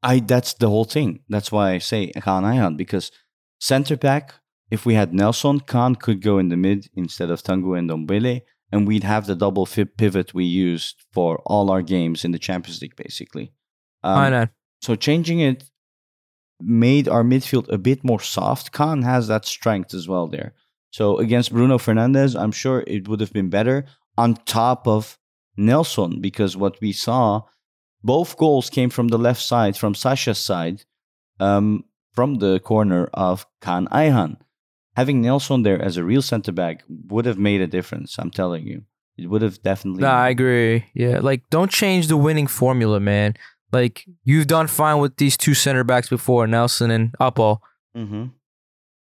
I 0.02 0.20
that's 0.20 0.54
the 0.54 0.70
whole 0.70 0.86
thing. 0.86 1.20
That's 1.30 1.52
why 1.52 1.74
I 1.74 1.78
say 1.80 2.12
Kaan 2.16 2.44
Ayhan 2.44 2.78
because 2.78 3.12
center 3.60 3.98
back. 3.98 4.34
If 4.72 4.86
we 4.86 4.94
had 4.96 5.14
Nelsson, 5.14 5.60
Kaan 5.60 6.00
could 6.00 6.22
go 6.22 6.38
in 6.40 6.48
the 6.50 6.56
mid 6.58 6.88
instead 6.96 7.30
of 7.30 7.44
Tanguy 7.44 7.80
Ndombele, 7.86 8.42
and 8.72 8.88
we'd 8.88 9.04
have 9.04 9.26
the 9.26 9.36
double 9.36 9.66
pivot 9.66 10.34
we 10.34 10.46
used 10.46 11.04
for 11.12 11.42
all 11.46 11.70
our 11.70 11.82
games 11.82 12.24
in 12.24 12.32
the 12.32 12.40
Champions 12.40 12.82
League, 12.82 12.96
basically. 12.96 13.52
Um, 14.04 14.18
I 14.18 14.30
know. 14.30 14.48
So 14.82 14.96
changing 14.96 15.40
it 15.40 15.66
made 16.60 17.08
our 17.08 17.24
midfield 17.24 17.72
a 17.72 17.78
bit 17.78 18.04
more 18.04 18.20
soft. 18.20 18.72
Kaan 18.72 19.04
has 19.04 19.28
that 19.28 19.46
strength 19.46 19.94
as 19.94 20.08
well 20.08 20.28
there. 20.28 20.54
So 20.92 21.18
against 21.18 21.54
Bruno 21.54 21.78
Fernandes, 21.78 22.40
I'm 22.40 22.52
sure 22.52 22.84
it 22.88 23.08
would 23.08 23.20
have 23.20 23.34
been 23.34 23.50
better 23.50 23.86
on 24.18 24.36
top 24.46 24.88
of 24.88 25.18
Nelsson 25.58 26.22
because 26.22 26.58
what 26.58 26.80
we 26.82 26.92
saw, 26.92 27.44
both 28.04 28.38
goals 28.38 28.70
came 28.70 28.90
from 28.90 29.08
the 29.08 29.18
left 29.18 29.42
side, 29.42 29.78
from 29.78 29.96
Sacha's 29.96 30.40
side, 30.40 30.84
um, 31.40 31.86
from 32.14 32.36
the 32.36 32.60
corner 32.60 33.10
of 33.14 33.46
Kaan 33.62 33.88
Ayhan. 33.90 34.38
Having 34.96 35.22
Nelsson 35.22 35.64
there 35.64 35.82
as 35.82 35.98
a 35.98 36.04
real 36.04 36.22
center 36.22 36.52
back 36.52 36.84
would 37.08 37.26
have 37.26 37.38
made 37.38 37.62
a 37.62 37.68
difference. 37.68 38.18
I'm 38.20 38.32
telling 38.32 38.68
you, 38.68 38.84
it 39.18 39.28
would 39.28 39.42
have 39.42 39.62
definitely. 39.64 40.02
Nah, 40.02 40.14
I 40.24 40.30
agree. 40.30 40.86
Yeah, 40.94 41.20
like 41.20 41.50
don't 41.50 41.72
change 41.72 42.08
the 42.08 42.18
winning 42.18 42.48
formula, 42.48 43.00
man. 43.00 43.36
Like 43.72 44.06
you've 44.26 44.48
done 44.48 44.68
fine 44.68 45.00
with 45.00 45.16
these 45.16 45.38
two 45.38 45.54
center 45.54 45.84
backs 45.86 46.10
before, 46.10 46.46
Nelsson 46.48 46.92
and 46.92 47.14
Uppo. 47.20 47.60
hmm 47.96 48.26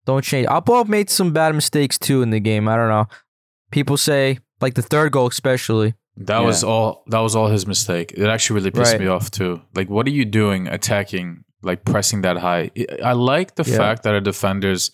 Don't 0.06 0.24
change. 0.24 0.48
Uppo 0.48 0.88
made 0.88 1.10
some 1.10 1.34
bad 1.34 1.54
mistakes 1.56 1.98
too 2.00 2.22
in 2.24 2.30
the 2.32 2.40
game. 2.40 2.68
I 2.68 2.76
don't 2.76 2.90
know. 2.90 3.06
People 3.72 3.98
say 3.98 4.40
like 4.62 4.74
the 4.74 4.82
third 4.82 5.12
goal, 5.12 5.28
especially. 5.28 5.94
That 6.18 6.40
was 6.40 6.64
all. 6.64 7.04
That 7.08 7.20
was 7.20 7.36
all 7.36 7.48
his 7.48 7.68
mistake. 7.68 8.14
It 8.18 8.26
actually 8.28 8.56
really 8.56 8.72
pissed 8.72 8.94
Right. 8.94 9.02
me 9.02 9.08
off 9.08 9.30
too. 9.30 9.62
Like, 9.76 9.90
what 9.90 10.08
are 10.08 10.12
you 10.12 10.24
doing, 10.26 10.68
attacking, 10.68 11.44
like 11.62 11.84
pressing 11.86 12.22
that 12.22 12.38
high? 12.38 12.72
I- 12.78 13.10
I 13.10 13.14
like 13.14 13.56
the 13.56 13.64
Yeah. 13.70 13.78
fact 13.78 14.04
that 14.04 14.14
our 14.14 14.22
defenders 14.22 14.92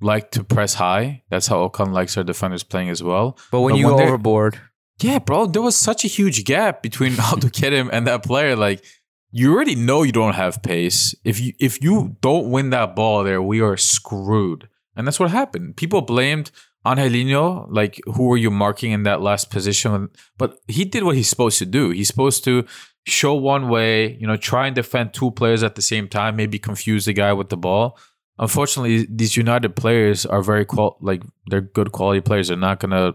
like 0.00 0.30
to 0.32 0.44
press 0.44 0.74
high. 0.74 1.22
That's 1.30 1.46
how 1.48 1.68
Okan 1.68 1.92
likes 1.92 2.16
our 2.16 2.24
defenders 2.24 2.62
playing 2.62 2.90
as 2.90 3.02
well. 3.02 3.38
But 3.50 3.60
when 3.60 3.74
But 3.74 3.78
you 3.78 3.86
when 3.88 3.96
go 3.96 4.04
overboard, 4.04 4.60
Yeah, 5.00 5.18
bro, 5.18 5.46
there 5.46 5.62
was 5.62 5.76
such 5.76 6.04
a 6.04 6.08
huge 6.08 6.44
gap 6.44 6.82
between 6.82 7.12
Abdulkarim 7.30 7.88
and 7.92 8.06
that 8.06 8.22
player. 8.24 8.56
Like, 8.56 8.84
you 9.30 9.54
already 9.54 9.74
know 9.74 10.02
you 10.02 10.12
don't 10.12 10.34
have 10.34 10.62
pace. 10.62 11.14
If 11.24 11.38
you 11.40 11.52
if 11.60 11.82
you 11.82 12.16
don't 12.20 12.50
win 12.50 12.70
that 12.70 12.96
ball 12.96 13.24
there, 13.24 13.42
we 13.42 13.60
are 13.60 13.76
screwed. 13.76 14.68
And 14.96 15.06
that's 15.06 15.20
what 15.20 15.30
happened. 15.30 15.76
People 15.76 16.00
blamed 16.02 16.50
Angelino, 16.86 17.66
like 17.70 18.00
who 18.06 18.24
were 18.24 18.36
you 18.36 18.50
marking 18.50 18.92
in 18.92 19.02
that 19.02 19.20
last 19.20 19.50
position? 19.50 20.08
But 20.38 20.58
he 20.66 20.84
did 20.84 21.04
what 21.04 21.16
he's 21.16 21.28
supposed 21.28 21.58
to 21.58 21.66
do. 21.66 21.90
He's 21.90 22.08
supposed 22.08 22.42
to 22.44 22.64
show 23.06 23.34
one 23.34 23.68
way, 23.68 24.16
you 24.20 24.26
know, 24.26 24.36
try 24.36 24.66
and 24.66 24.74
defend 24.74 25.12
two 25.12 25.30
players 25.32 25.62
at 25.62 25.74
the 25.74 25.82
same 25.82 26.08
time, 26.08 26.36
maybe 26.36 26.58
confuse 26.58 27.04
the 27.04 27.12
guy 27.12 27.32
with 27.32 27.48
the 27.48 27.56
ball. 27.56 27.98
Unfortunately, 28.38 29.06
these 29.10 29.36
United 29.36 29.74
players 29.74 30.24
are 30.24 30.42
very 30.42 30.64
qual 30.64 30.96
like 31.00 31.22
they're 31.46 31.60
good 31.60 31.92
quality 31.92 32.20
players. 32.20 32.48
They're 32.48 32.56
not 32.56 32.80
gonna 32.80 33.14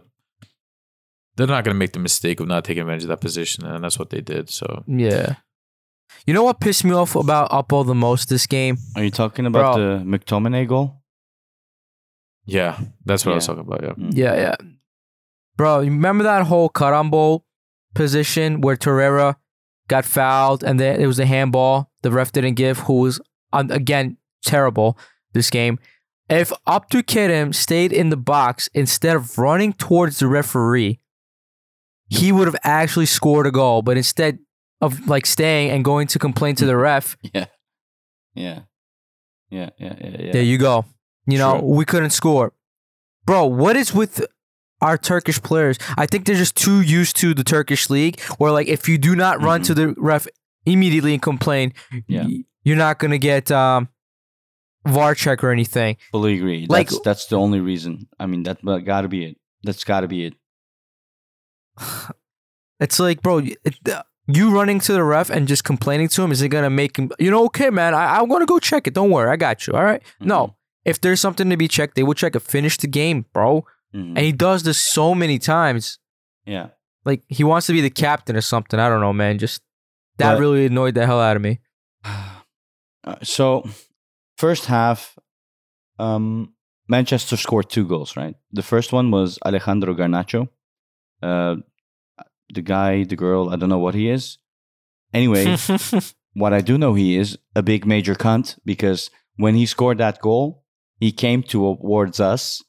they're 1.36 1.48
not 1.48 1.64
gonna 1.64 1.78
make 1.78 1.94
the 1.94 2.00
mistake 2.00 2.40
of 2.40 2.48
not 2.48 2.66
taking 2.66 2.82
advantage 2.82 3.04
of 3.04 3.10
that 3.10 3.22
position, 3.22 3.66
and 3.66 3.84
that's 3.84 3.98
what 3.98 4.10
they 4.10 4.22
did. 4.22 4.50
So 4.50 4.84
yeah. 4.88 5.36
You 6.28 6.34
know 6.34 6.44
what 6.44 6.60
pissed 6.60 6.84
me 6.84 6.92
off 6.92 7.16
about 7.16 7.50
Uppo 7.50 7.86
the 7.86 7.96
most 7.96 8.30
this 8.30 8.46
game? 8.46 8.78
Are 8.96 9.04
you 9.04 9.10
talking 9.10 9.46
about 9.46 9.76
Bro. 9.76 10.00
the 10.00 10.04
McTominay 10.06 10.68
goal? 10.68 11.04
yeah, 12.46 12.80
that's 13.06 13.26
what 13.26 13.32
I 13.32 13.36
was 13.36 13.46
talking 13.46 13.62
about. 13.62 13.84
Yeah. 13.84 13.94
Mm. 13.94 14.16
Yeah, 14.16 14.36
yeah. 14.36 14.56
Bro, 15.56 15.82
you 15.82 15.92
remember 15.92 16.24
that 16.24 16.44
whole 16.44 16.70
carambol 16.70 17.44
position 17.94 18.62
where 18.62 18.76
Torreira 18.76 19.36
got 19.88 20.06
fouled 20.06 20.64
and 20.64 20.80
then 20.80 21.00
it 21.00 21.08
was 21.08 21.20
a 21.20 21.26
handball 21.26 21.92
the 22.02 22.12
ref 22.12 22.32
didn't 22.32 22.56
give, 22.56 22.80
who 22.80 23.00
was, 23.00 23.22
again, 23.54 24.18
terrible 24.44 24.98
this 25.34 25.50
game. 25.50 25.80
If 26.30 26.52
Abdul 26.68 27.04
Kerim 27.04 27.54
stayed 27.54 27.92
in 27.92 28.10
the 28.10 28.18
box 28.18 28.70
instead 28.74 29.16
of 29.16 29.38
running 29.38 29.74
towards 29.74 30.20
the 30.20 30.28
referee, 30.28 31.00
he 32.10 32.32
would 32.32 32.48
have 32.48 32.56
actually 32.64 33.06
scored 33.08 33.46
a 33.48 33.52
goal. 33.52 33.82
But 33.82 33.98
instead 33.98 34.40
of 34.82 35.08
like 35.08 35.26
staying 35.26 35.72
and 35.72 35.84
going 35.84 36.08
to 36.08 36.20
complain 36.20 36.56
to 36.56 36.66
the 36.66 36.78
ref, 36.78 37.18
Yeah. 37.34 37.46
Yeah. 38.36 38.60
Yeah. 39.50 39.70
Yeah. 39.78 39.96
Yeah. 40.00 40.16
yeah. 40.20 40.32
There 40.32 40.42
you 40.44 40.58
go. 40.58 40.86
You 41.28 41.38
know, 41.38 41.60
True. 41.60 41.68
we 41.76 41.86
couldn't 41.86 42.10
score. 42.12 42.54
Bro, 43.26 43.48
what 43.48 43.76
is 43.76 43.94
with 43.94 44.26
our 44.82 44.98
Turkish 44.98 45.42
players? 45.42 45.78
I 45.98 46.06
think 46.06 46.26
they're 46.26 46.36
just 46.36 46.56
too 46.58 46.82
used 46.82 47.16
to 47.18 47.34
the 47.34 47.44
Turkish 47.44 47.90
league 47.90 48.20
where 48.38 48.52
like 48.52 48.68
if 48.68 48.90
you 48.90 48.98
do 48.98 49.16
not 49.16 49.42
run 49.42 49.62
Mhm. 49.62 49.66
to 49.68 49.74
the 49.74 49.96
ref 49.98 50.28
immediately 50.66 51.14
and 51.14 51.22
complain, 51.22 51.74
Yeah. 52.08 52.26
you're 52.64 52.78
not 52.78 53.00
going 53.00 53.12
to 53.12 53.18
get 53.20 53.52
um 53.52 53.88
VAR 54.86 55.16
check 55.16 55.44
or 55.44 55.52
anything. 55.52 55.98
Fully 56.12 56.36
agree. 56.38 56.66
Like- 56.70 56.90
That's 56.90 57.00
that's 57.02 57.26
the 57.28 57.38
only 57.38 57.60
reason. 57.60 58.08
I 58.20 58.26
mean, 58.26 58.44
that 58.44 58.64
got 58.86 59.02
to 59.02 59.08
be 59.08 59.26
it. 59.26 59.38
That's 59.64 59.84
got 59.84 60.02
to 60.02 60.08
be 60.08 60.26
it. 60.26 60.34
It's 62.80 63.00
like, 63.00 63.22
bro, 63.22 63.38
it, 63.38 63.58
you 64.28 64.52
running 64.54 64.80
to 64.82 64.94
the 64.94 65.04
ref 65.04 65.30
and 65.30 65.48
just 65.48 65.64
complaining 65.64 66.10
to 66.10 66.22
him 66.24 66.32
is 66.34 66.42
it 66.42 66.50
going 66.50 66.66
to 66.66 66.70
make 66.70 66.98
him, 66.98 67.12
you 67.18 67.32
know, 67.32 67.46
okay, 67.46 67.70
man, 67.70 67.94
I, 67.94 68.18
I'm 68.18 68.28
to 68.28 68.46
go 68.46 68.60
check 68.60 68.88
it. 68.88 68.94
Don't 68.94 69.10
worry. 69.10 69.30
I 69.30 69.38
got 69.38 69.68
you. 69.68 69.74
All 69.74 69.84
right? 69.86 70.02
No. 70.20 70.56
If 70.84 71.00
there's 71.00 71.22
something 71.22 71.50
to 71.50 71.56
be 71.56 71.70
checked, 71.70 71.96
they 71.96 72.04
will 72.04 72.14
check 72.16 72.36
it. 72.36 72.42
Finish 72.42 72.78
the 72.78 72.88
game, 72.88 73.26
bro. 73.32 73.66
Mhm. 73.96 74.08
And 74.18 74.20
he 74.20 74.34
does 74.34 74.64
this 74.64 74.78
so 74.80 75.16
many 75.16 75.40
times. 75.40 76.00
Yeah. 76.46 76.70
like 77.06 77.24
he 77.30 77.44
wants 77.46 77.68
to 77.68 77.74
be 77.74 77.80
the 77.80 77.90
captain 77.90 78.36
or 78.36 78.42
something. 78.42 78.80
I 78.80 78.90
don't 78.90 79.00
know, 79.00 79.14
man. 79.14 79.38
Just 79.38 79.62
that 80.18 80.34
But- 80.34 80.40
really 80.42 80.66
annoyed 80.66 80.96
the 80.96 81.06
hell 81.06 81.22
out 81.22 81.36
of 81.38 81.42
me. 81.42 81.60
Uh, 83.06 83.16
so, 83.22 83.68
first 84.44 84.66
half, 84.66 85.18
um, 86.00 86.54
Manchester 86.90 87.38
scored 87.38 87.70
two 87.70 87.88
goals. 87.88 88.18
Right. 88.18 88.36
The 88.52 88.68
first 88.72 88.92
one 88.92 89.10
was 89.10 89.40
Alejandro 89.46 89.94
Garnacho. 89.96 90.50
Uh, 91.22 91.56
the 92.54 92.62
guy, 92.62 93.06
the 93.06 93.16
girl, 93.16 93.50
I 93.50 93.56
don't 93.56 93.70
know 93.70 93.86
what 93.86 93.96
he 93.96 94.10
is. 94.10 94.40
Anyway, 95.14 95.46
what 96.34 96.54
I 96.54 96.62
do 96.70 96.78
know 96.78 96.94
he 96.94 97.16
is 97.18 97.38
a 97.56 97.64
big 97.64 97.86
major 97.86 98.16
cunt 98.16 98.58
because 98.66 99.10
when 99.38 99.56
he 99.56 99.66
scored 99.66 100.00
that 100.00 100.20
goal, 100.20 100.66
he 101.00 101.12
came 101.14 101.42
towards 101.42 102.20
us 102.20 102.62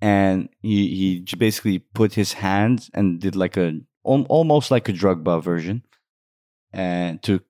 and 0.00 0.48
he 0.60 0.78
he 0.98 1.36
basically 1.36 1.78
put 1.78 2.14
his 2.14 2.32
hand 2.32 2.88
and 2.94 3.20
did 3.20 3.36
like 3.36 3.56
a 3.56 3.68
almost 4.02 4.72
like 4.72 4.88
a 4.88 4.98
drug 5.02 5.22
bar 5.22 5.40
version 5.40 5.82
and 6.72 7.22
to 7.22 7.40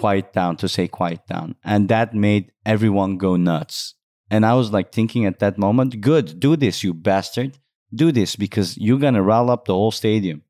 quiet 0.00 0.32
down 0.32 0.56
to 0.56 0.66
say 0.68 0.86
quiet 0.98 1.20
down 1.26 1.54
and 1.64 1.88
that 1.88 2.14
made 2.14 2.44
everyone 2.74 3.12
go 3.26 3.32
nuts 3.36 3.94
and 4.30 4.44
i 4.50 4.54
was 4.60 4.68
like 4.76 4.88
thinking 4.92 5.24
at 5.30 5.38
that 5.38 5.56
moment 5.58 6.00
good 6.00 6.26
do 6.46 6.56
this 6.56 6.82
you 6.84 6.92
bastard 6.94 7.58
do 8.02 8.12
this 8.12 8.36
because 8.44 8.68
you're 8.78 8.98
gonna 9.04 9.22
rile 9.22 9.50
up 9.54 9.64
the 9.64 9.74
whole 9.74 9.90
stadium 10.02 10.42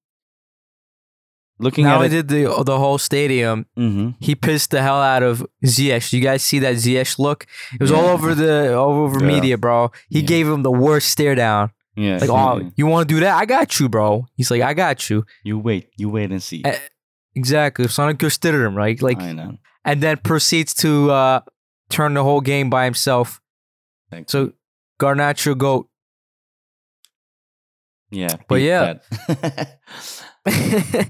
looking 1.59 1.85
Now 1.85 2.03
at 2.03 2.11
he 2.11 2.19
it, 2.19 2.27
did 2.27 2.29
the 2.29 2.63
the 2.65 2.79
whole 2.79 2.99
stadium. 2.99 3.67
Mhm. 3.77 4.15
He 4.21 4.35
pissed 4.35 4.71
the 4.71 4.81
hell 4.83 5.01
out 5.03 5.23
of 5.23 5.45
Ziyech. 5.65 6.13
You 6.13 6.21
guys 6.21 6.43
see 6.45 6.61
that 6.61 6.77
Ziyech 6.77 7.19
look? 7.19 7.47
It 7.75 7.81
was 7.81 7.91
all 7.91 8.07
over 8.17 8.35
the 8.35 8.77
all 8.79 8.93
over 9.05 9.19
Yeah. 9.21 9.27
media, 9.35 9.59
bro. 9.59 9.91
He 10.09 10.21
Yeah. 10.21 10.27
gave 10.35 10.47
him 10.49 10.63
the 10.63 10.71
worst 10.71 11.09
stare 11.11 11.35
down. 11.35 11.71
yeah, 11.97 12.19
Like, 12.21 12.31
oh, 12.31 12.71
you 12.77 12.87
want 12.87 13.09
to 13.09 13.15
do 13.15 13.21
that? 13.21 13.35
I 13.37 13.45
got 13.45 13.81
you, 13.81 13.89
bro. 13.89 14.27
He's 14.37 14.53
like, 14.53 14.63
I 14.63 14.73
got 14.73 15.11
you. 15.11 15.25
you 15.43 15.59
wait, 15.59 15.91
you 15.97 16.09
wait 16.09 16.31
and 16.31 16.41
see. 16.41 16.63
Exactly. 17.35 17.87
Sana 17.89 18.13
gösteririm, 18.15 18.75
right? 18.75 19.01
Like, 19.03 19.21
I 19.21 19.33
know. 19.33 19.59
and 19.85 20.01
then 20.03 20.17
proceeds 20.19 20.75
to 20.75 21.11
uh, 21.11 21.41
turn 21.91 22.15
the 22.15 22.23
whole 22.23 22.41
game 22.41 22.69
by 22.71 22.85
himself. 22.85 23.41
Thank 24.11 24.31
So 24.31 24.53
Garnacho 25.01 25.57
goat. 25.57 25.89
yeah, 28.11 28.37
but 28.49 28.61
yeah. 28.61 28.95
that. 29.29 29.79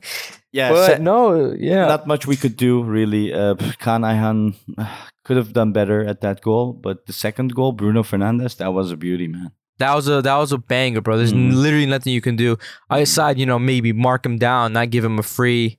yeah, 0.52 0.70
but 0.70 0.86
se- 0.86 0.98
no, 1.02 1.52
yeah. 1.54 1.86
not 1.86 2.06
much 2.06 2.26
we 2.26 2.36
could 2.36 2.56
do 2.56 2.82
really. 2.82 3.32
Uh, 3.32 3.54
Kaan 3.80 4.02
Ayhan 4.04 4.54
could 5.24 5.36
have 5.36 5.52
done 5.52 5.72
better 5.72 6.04
at 6.04 6.20
that 6.22 6.40
goal, 6.42 6.72
but 6.72 7.06
the 7.06 7.12
second 7.12 7.54
goal, 7.54 7.72
Bruno 7.72 8.02
Fernandes, 8.02 8.56
that 8.56 8.72
was 8.72 8.90
a 8.90 8.96
beauty, 8.96 9.28
man. 9.28 9.52
That 9.78 9.94
was 9.94 10.08
a 10.08 10.20
that 10.22 10.36
was 10.36 10.50
a 10.52 10.58
banger, 10.58 11.00
bro. 11.00 11.16
There's 11.16 11.32
Mhm. 11.32 11.54
literally 11.54 11.86
nothing 11.86 12.12
you 12.12 12.20
can 12.20 12.34
do. 12.36 12.56
I 12.90 12.98
decide, 13.00 13.38
you 13.38 13.46
know, 13.46 13.58
maybe 13.60 13.92
mark 13.92 14.26
him 14.26 14.36
down, 14.38 14.72
not 14.72 14.90
give 14.90 15.04
him 15.04 15.18
a 15.20 15.22
free, 15.22 15.78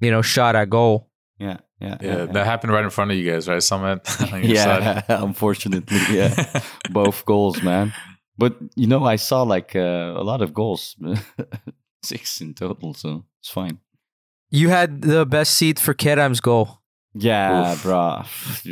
you 0.00 0.10
know, 0.10 0.22
shot 0.22 0.56
at 0.56 0.70
goal. 0.70 1.10
Yeah, 1.38 1.58
yeah, 1.80 1.98
Yeah, 2.00 2.24
that 2.26 2.46
happened 2.46 2.72
right 2.72 2.84
in 2.84 2.90
front 2.90 3.10
of 3.10 3.16
you 3.16 3.30
guys, 3.30 3.48
right? 3.48 3.62
Someone 3.62 4.00
on 4.32 4.42
your 4.42 4.54
yeah. 4.54 5.02
Unfortunately, 5.08 5.98
yeah, 6.10 6.60
both 6.90 7.24
goals, 7.24 7.62
man. 7.62 7.92
But 8.38 8.56
you 8.74 8.86
know, 8.86 9.04
I 9.04 9.16
saw 9.16 9.42
like 9.42 9.76
uh, 9.76 10.14
a 10.16 10.24
lot 10.24 10.42
of 10.42 10.54
goals, 10.54 10.96
six 12.02 12.40
in 12.40 12.54
total, 12.54 12.94
so 12.94 13.24
it's 13.40 13.50
fine. 13.50 13.78
You 14.50 14.68
had 14.68 15.02
the 15.02 15.26
best 15.26 15.54
seat 15.54 15.78
for 15.78 15.92
Kerem's 15.92 16.40
goal. 16.40 16.80
Yeah, 17.14 17.72
Oof. 17.72 17.82
bro. 17.82 18.22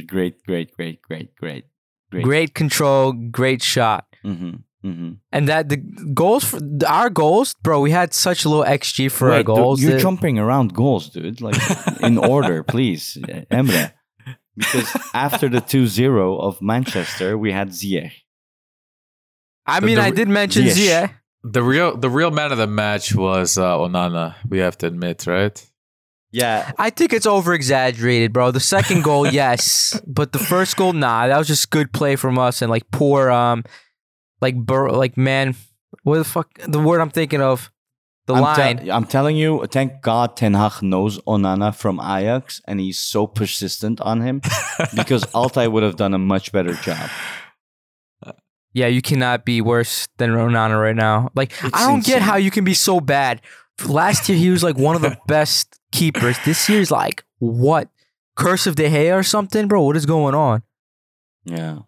Great, 0.07 0.43
great, 0.45 0.75
great, 0.77 1.03
great, 1.03 1.33
great, 1.37 1.65
great. 2.11 2.23
Great 2.23 2.55
control, 2.55 3.13
great 3.13 3.63
shot. 3.63 4.07
Mm-hmm. 4.25 4.57
Mm-hmm. 4.85 5.13
And 5.33 5.49
that 5.49 5.69
the 5.71 5.79
goals 6.13 6.45
for 6.45 6.61
our 6.87 7.09
goals, 7.11 7.55
bro, 7.63 7.81
we 7.81 7.91
had 7.91 8.13
such 8.13 8.45
low 8.45 8.63
XG 8.63 9.11
for 9.11 9.29
our 9.31 9.39
Wait, 9.39 9.47
dude, 9.47 9.57
goals. 9.57 9.83
you're 9.83 9.93
that- 9.93 10.01
jumping 10.03 10.39
around 10.39 10.75
goals, 10.75 11.09
dude. 11.11 11.41
Like 11.41 11.57
in 12.03 12.19
order, 12.35 12.63
please, 12.63 13.17
Emre. 13.51 13.93
Because 14.57 14.95
after 15.15 15.49
the 15.49 15.61
2-0 15.61 16.39
of 16.41 16.61
Manchester, 16.63 17.37
we 17.39 17.51
had 17.53 17.71
Ziyech. 17.71 18.13
I 19.67 19.81
The- 19.81 19.87
mean, 19.87 19.97
the 19.97 20.03
I 20.03 20.11
did 20.11 20.29
mention 20.29 20.65
Ziyech. 20.65 21.09
Ziyech. 21.09 21.11
the 21.45 21.63
real 21.63 21.97
the 21.97 22.11
real 22.11 22.31
man 22.31 22.53
of 22.53 22.59
the 22.59 22.67
match 22.67 23.15
was 23.15 23.59
uh, 23.59 23.77
Onana. 23.79 24.35
We 24.49 24.59
have 24.59 24.77
to 24.79 24.87
admit, 24.87 25.27
right? 25.27 25.57
Yeah, 26.31 26.73
I 26.79 26.91
think 26.91 27.13
it's 27.13 27.27
over 27.27 27.55
exaggerated, 27.55 28.33
bro. 28.33 28.51
The 28.51 28.61
second 28.61 29.03
goal, 29.05 29.27
yes, 29.43 29.99
but 30.07 30.33
the 30.33 30.39
first 30.41 30.77
goal, 30.77 30.93
nah. 30.93 31.27
That 31.29 31.39
was 31.39 31.47
just 31.47 31.71
good 31.71 31.93
play 31.93 32.17
from 32.17 32.39
us 32.39 32.61
and 32.61 32.71
like 32.71 32.91
poor, 32.91 33.31
um, 33.31 33.63
like 34.41 34.57
bur- 34.57 34.91
like 34.91 35.17
man, 35.17 35.55
what 36.03 36.19
the 36.19 36.25
fuck? 36.25 36.59
The 36.67 36.81
word 36.81 37.01
I'm 37.01 37.11
thinking 37.11 37.41
of, 37.41 37.71
the 38.27 38.35
I'm, 38.35 38.43
line. 38.43 38.79
te- 38.79 38.91
I'm 38.91 39.05
telling 39.05 39.37
you, 39.37 39.65
thank 39.71 40.01
God 40.03 40.37
Ten 40.37 40.55
Hag 40.55 40.83
knows 40.83 41.19
Onana 41.23 41.75
from 41.75 42.01
Ajax, 42.01 42.61
and 42.67 42.81
he's 42.81 42.99
so 42.99 43.27
persistent 43.27 44.01
on 44.01 44.21
him 44.23 44.41
because 44.97 45.25
Altay 45.35 45.71
would 45.71 45.83
have 45.83 45.97
done 45.97 46.15
a 46.15 46.19
much 46.19 46.53
better 46.53 46.75
job. 46.75 47.11
yeah, 48.73 48.87
you 48.89 49.03
cannot 49.03 49.45
be 49.45 49.61
worse 49.61 50.09
than 50.19 50.31
Onana 50.31 50.81
right 50.81 50.97
now. 50.97 51.31
Like 51.35 51.53
It's 51.63 51.71
I 51.77 51.87
don't 51.87 52.05
get 52.05 52.23
how 52.23 52.37
you 52.37 52.51
can 52.51 52.65
be 52.65 52.75
so 52.75 53.01
bad. 53.01 53.41
Last 53.87 54.29
year 54.29 54.39
he 54.39 54.51
was 54.51 54.63
like 54.63 54.77
one 54.79 54.97
of 54.97 55.03
the 55.03 55.17
best 55.27 55.79
keepers. 55.93 56.37
This 56.45 56.69
year's 56.69 56.91
like 56.91 57.25
what? 57.39 57.89
Curse 58.37 58.67
of 58.67 58.75
De 58.75 58.89
Gea 58.91 59.17
or 59.17 59.23
something, 59.23 59.69
bro? 59.69 59.83
What 59.83 59.97
is 59.97 60.07
going 60.07 60.35
on? 60.35 60.63
Yeah. 61.45 61.81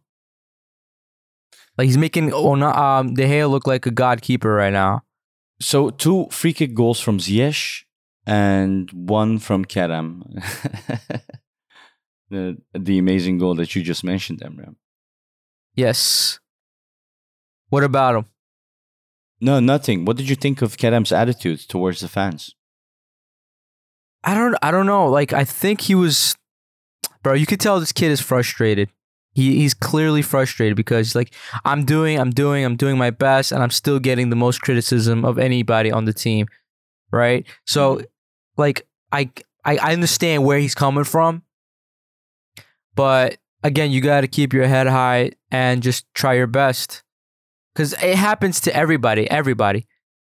Like 1.77 1.87
he's 1.87 1.99
making 1.99 2.33
Ona, 2.33 2.68
um, 2.68 3.14
De 3.14 3.24
Gea 3.24 3.51
look 3.51 3.66
like 3.66 3.87
a 3.87 3.91
god 3.91 4.22
keeper 4.22 4.53
right 4.53 4.72
now. 4.72 5.03
So 5.61 5.91
two 5.91 6.27
free 6.31 6.53
kick 6.53 6.74
goals 6.74 7.01
from 7.01 7.18
Ziyech 7.18 7.85
and 8.27 8.91
one 8.93 9.39
from 9.39 9.64
Kerem. 9.64 10.22
the 12.31 12.59
the 12.72 12.99
amazing 12.99 13.39
goal 13.39 13.55
that 13.57 13.74
you 13.74 13.83
just 13.83 14.05
mentioned, 14.05 14.41
Emre. 14.41 14.74
Yes. 15.74 16.41
What 17.68 17.85
about 17.85 18.16
him? 18.16 18.24
No, 19.41 19.61
nothing. 19.61 20.05
What 20.05 20.16
did 20.16 20.29
you 20.29 20.37
think 20.37 20.62
of 20.62 20.77
Kerem's 20.77 21.12
attitude 21.12 21.61
towards 21.68 22.01
the 22.01 22.09
fans? 22.09 22.55
I 24.24 24.35
don't 24.35 24.57
I 24.62 24.70
don't 24.70 24.87
know. 24.87 25.07
Like 25.07 25.33
I 25.33 25.45
think 25.45 25.83
he 25.83 25.95
was 25.95 26.37
bro, 27.22 27.35
you 27.35 27.47
could 27.47 27.61
tell 27.61 27.79
this 27.81 27.93
kid 27.93 28.11
is 28.11 28.20
frustrated. 28.20 28.91
He 29.37 29.57
he's 29.57 29.74
clearly 29.74 30.22
frustrated 30.22 30.76
because 30.76 31.09
he's 31.09 31.14
like 31.14 31.34
I'm 31.66 31.84
doing 31.84 32.18
I'm 32.18 32.30
doing 32.30 32.64
I'm 32.64 32.74
doing 32.74 32.97
my 32.97 33.11
best 33.11 33.53
and 33.53 33.62
I'm 33.62 33.70
still 33.70 33.99
getting 33.99 34.30
the 34.30 34.37
most 34.37 34.62
criticism 34.62 35.26
of 35.26 35.39
anybody 35.39 35.93
on 35.93 36.07
the 36.07 36.14
team. 36.14 36.47
Right? 37.12 37.45
So 37.66 38.01
like 38.57 38.89
I 39.12 39.30
I, 39.62 39.76
I 39.76 39.93
understand 39.93 40.47
where 40.47 40.59
he's 40.59 40.74
coming 40.74 41.05
from. 41.05 41.43
But 42.95 43.37
again, 43.62 43.91
you 43.91 44.01
got 44.01 44.22
to 44.22 44.26
keep 44.26 44.55
your 44.55 44.66
head 44.66 44.87
high 44.87 45.32
and 45.51 45.82
just 45.82 46.07
try 46.14 46.32
your 46.32 46.47
best. 46.47 47.03
Cuz 47.74 47.93
it 47.93 48.16
happens 48.16 48.59
to 48.62 48.74
everybody, 48.74 49.30
everybody. 49.30 49.87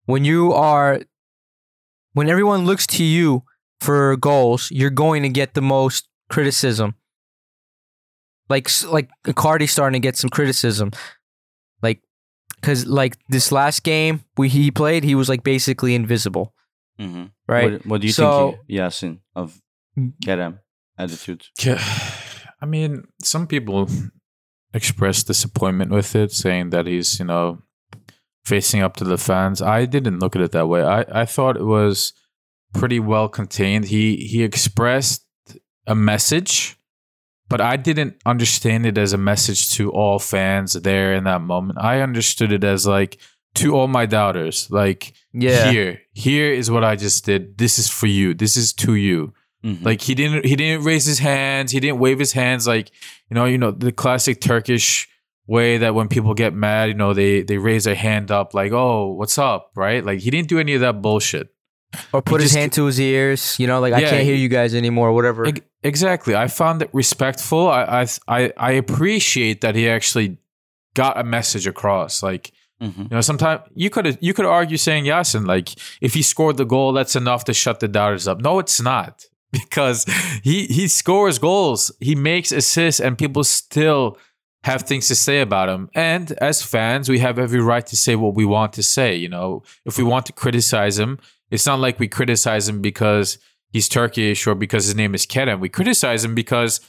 When 0.07 0.25
you 0.25 0.55
are 0.55 1.03
when 2.15 2.31
everyone 2.31 2.65
looks 2.65 2.87
to 2.87 3.05
you 3.05 3.43
for 3.79 4.17
goals, 4.17 4.71
you're 4.71 4.89
going 5.05 5.23
to 5.23 5.29
get 5.29 5.53
the 5.53 5.61
most 5.61 6.09
criticism. 6.31 6.95
Like 8.49 8.69
like 8.85 9.11
Cardi 9.35 9.67
starting 9.67 10.01
to 10.01 10.07
get 10.07 10.17
some 10.17 10.31
criticism, 10.31 10.91
like 11.83 12.01
because 12.61 12.87
like 12.87 13.17
this 13.29 13.51
last 13.51 13.83
game 13.83 14.23
we 14.37 14.49
he 14.49 14.71
played, 14.71 15.03
he 15.05 15.15
was 15.15 15.29
like 15.29 15.43
basically 15.43 15.95
invisible, 15.95 16.55
Mm-hmm. 17.01 17.25
right? 17.49 17.73
What, 17.73 17.87
what 17.87 18.01
do 18.01 18.07
you 18.07 18.13
So- 18.13 18.53
think, 18.53 18.81
Yasin, 18.81 19.19
of 19.35 19.61
Kerem 20.25 20.61
attitude? 20.99 21.45
Yeah, 21.65 21.83
I 22.63 22.67
mean, 22.67 23.05
some 23.23 23.47
people 23.47 23.89
express 24.73 25.25
disappointment 25.25 25.91
with 25.91 26.15
it, 26.15 26.31
saying 26.33 26.71
that 26.71 26.87
he's, 26.87 27.19
you 27.19 27.25
know, 27.27 27.59
facing 28.45 28.81
up 28.83 28.95
to 28.97 29.05
the 29.05 29.19
fans. 29.19 29.61
I 29.61 29.87
didn't 29.87 30.21
look 30.21 30.37
at 30.37 30.43
it 30.43 30.53
that 30.53 30.69
way. 30.69 30.83
I, 30.85 31.05
I 31.23 31.25
thought 31.27 31.57
it 31.57 31.65
was 31.65 32.13
pretty 32.75 33.01
well 33.01 33.29
contained. 33.29 33.87
He 33.87 34.17
he 34.17 34.43
expressed 34.45 35.25
a 35.87 35.95
message, 35.95 36.77
but 37.49 37.61
I 37.61 37.77
didn't 37.77 38.17
understand 38.27 38.87
it 38.87 38.99
as 38.99 39.13
a 39.13 39.19
message 39.19 39.73
to 39.75 39.91
all 39.91 40.19
fans 40.19 40.73
there 40.75 41.15
in 41.15 41.25
that 41.25 41.41
moment. 41.43 41.79
I 41.81 42.01
understood 42.01 42.53
it 42.53 42.65
as 42.65 42.87
like 42.87 43.19
to 43.57 43.75
all 43.75 43.89
my 43.89 44.07
doubters, 44.07 44.69
like 44.71 45.13
Yeah, 45.33 45.71
here, 45.71 46.01
here 46.13 46.53
is 46.53 46.71
what 46.71 46.85
I 46.85 46.97
just 46.97 47.25
did. 47.25 47.57
This 47.59 47.79
is 47.79 47.89
for 47.89 48.07
you. 48.07 48.35
This 48.35 48.57
is 48.57 48.73
to 48.75 48.95
you. 48.95 49.33
Mhm. 49.65 49.85
Like 49.85 50.03
he 50.03 50.15
didn't 50.15 50.45
he 50.45 50.57
didn't 50.57 50.85
raise 50.85 51.07
his 51.07 51.19
hands. 51.19 51.73
He 51.73 51.81
didn't 51.81 51.99
wave 51.99 52.19
his 52.19 52.33
hands 52.33 52.67
like 52.67 52.91
you 53.31 53.35
know 53.35 53.47
you 53.47 53.59
know 53.59 53.71
the 53.71 53.93
classic 53.93 54.41
Turkish 54.41 55.09
way 55.49 55.79
that 55.79 55.95
when 55.95 56.09
people 56.09 56.35
get 56.35 56.53
mad, 56.55 56.89
you 56.89 56.95
know 56.95 57.15
they 57.15 57.43
they 57.43 57.57
raise 57.59 57.85
their 57.85 57.95
hand 57.95 58.31
up 58.31 58.53
like 58.55 58.73
oh 58.73 59.13
what's 59.13 59.39
up 59.39 59.71
right. 59.75 60.05
Like 60.05 60.21
he 60.21 60.31
didn't 60.31 60.49
do 60.49 60.59
any 60.59 60.75
of 60.75 60.81
that 60.83 61.01
bullshit. 61.01 61.49
Or 62.13 62.23
put 62.23 62.41
his 62.41 62.51
just- 62.51 62.59
hand 62.59 62.73
to 62.73 62.85
his 62.87 63.01
ears. 63.01 63.57
You 63.59 63.67
know, 63.67 63.81
like 63.81 63.93
I 63.95 64.01
can't 64.03 64.25
hear 64.25 64.35
you 64.37 64.49
guys 64.49 64.75
anymore. 64.75 65.13
Whatever. 65.13 65.47
Ex- 65.47 65.61
Exactly. 65.83 66.35
I 66.35 66.49
found 66.49 66.83
it 66.83 66.91
respectful. 66.93 67.69
I 67.69 68.03
I 68.03 68.07
I, 68.29 68.53
I 68.57 68.73
appreciate 68.73 69.61
that 69.61 69.75
he 69.77 69.89
actually 69.89 70.39
got 70.95 71.19
a 71.19 71.25
message 71.25 71.67
across. 71.67 72.23
Like 72.23 72.53
Mhm. 72.83 72.99
you 73.11 73.17
know, 73.17 73.21
sometimes 73.23 73.63
you 73.75 73.89
could 73.89 74.19
you 74.21 74.35
could 74.35 74.45
argue 74.47 74.77
saying 74.77 75.05
Yasin 75.05 75.47
like 75.47 75.69
if 76.01 76.13
he 76.15 76.23
scored 76.23 76.57
the 76.57 76.65
goal, 76.67 76.93
that's 76.93 77.17
enough 77.17 77.45
to 77.45 77.55
shut 77.55 77.81
the 77.81 77.89
doubters 77.89 78.27
up. 78.29 78.41
No, 78.41 78.59
it's 78.59 78.81
not 78.81 79.25
because 79.53 80.05
he 80.43 80.67
he 80.67 80.89
scores 80.89 81.39
goals, 81.39 81.91
he 82.01 82.15
makes 82.15 82.53
assists, 82.53 83.01
and 83.01 83.17
people 83.17 83.45
still 83.45 84.19
have 84.65 84.83
things 84.83 85.07
to 85.09 85.15
say 85.15 85.41
about 85.41 85.69
him. 85.69 85.89
And 85.95 86.33
as 86.43 86.61
fans, 86.63 87.09
we 87.09 87.21
have 87.21 87.39
every 87.39 87.61
right 87.61 87.87
to 87.87 87.97
say 87.97 88.17
what 88.17 88.35
we 88.35 88.45
want 88.45 88.73
to 88.75 88.83
say. 88.83 89.15
You 89.15 89.29
know, 89.29 89.63
if 89.85 89.97
we 89.99 90.05
want 90.05 90.27
to 90.27 90.33
criticize 90.33 90.99
him, 90.99 91.19
it's 91.51 91.67
not 91.67 91.79
like 91.79 91.99
we 91.99 92.09
criticize 92.09 92.69
him 92.69 92.81
because 92.81 93.39
he's 93.73 93.89
Turkish 93.89 94.47
or 94.47 94.55
because 94.55 94.87
his 94.87 94.95
name 94.95 95.15
is 95.15 95.27
Kerem. 95.27 95.61
We 95.61 95.69
criticize 95.69 96.25
him 96.25 96.35
because 96.35 96.81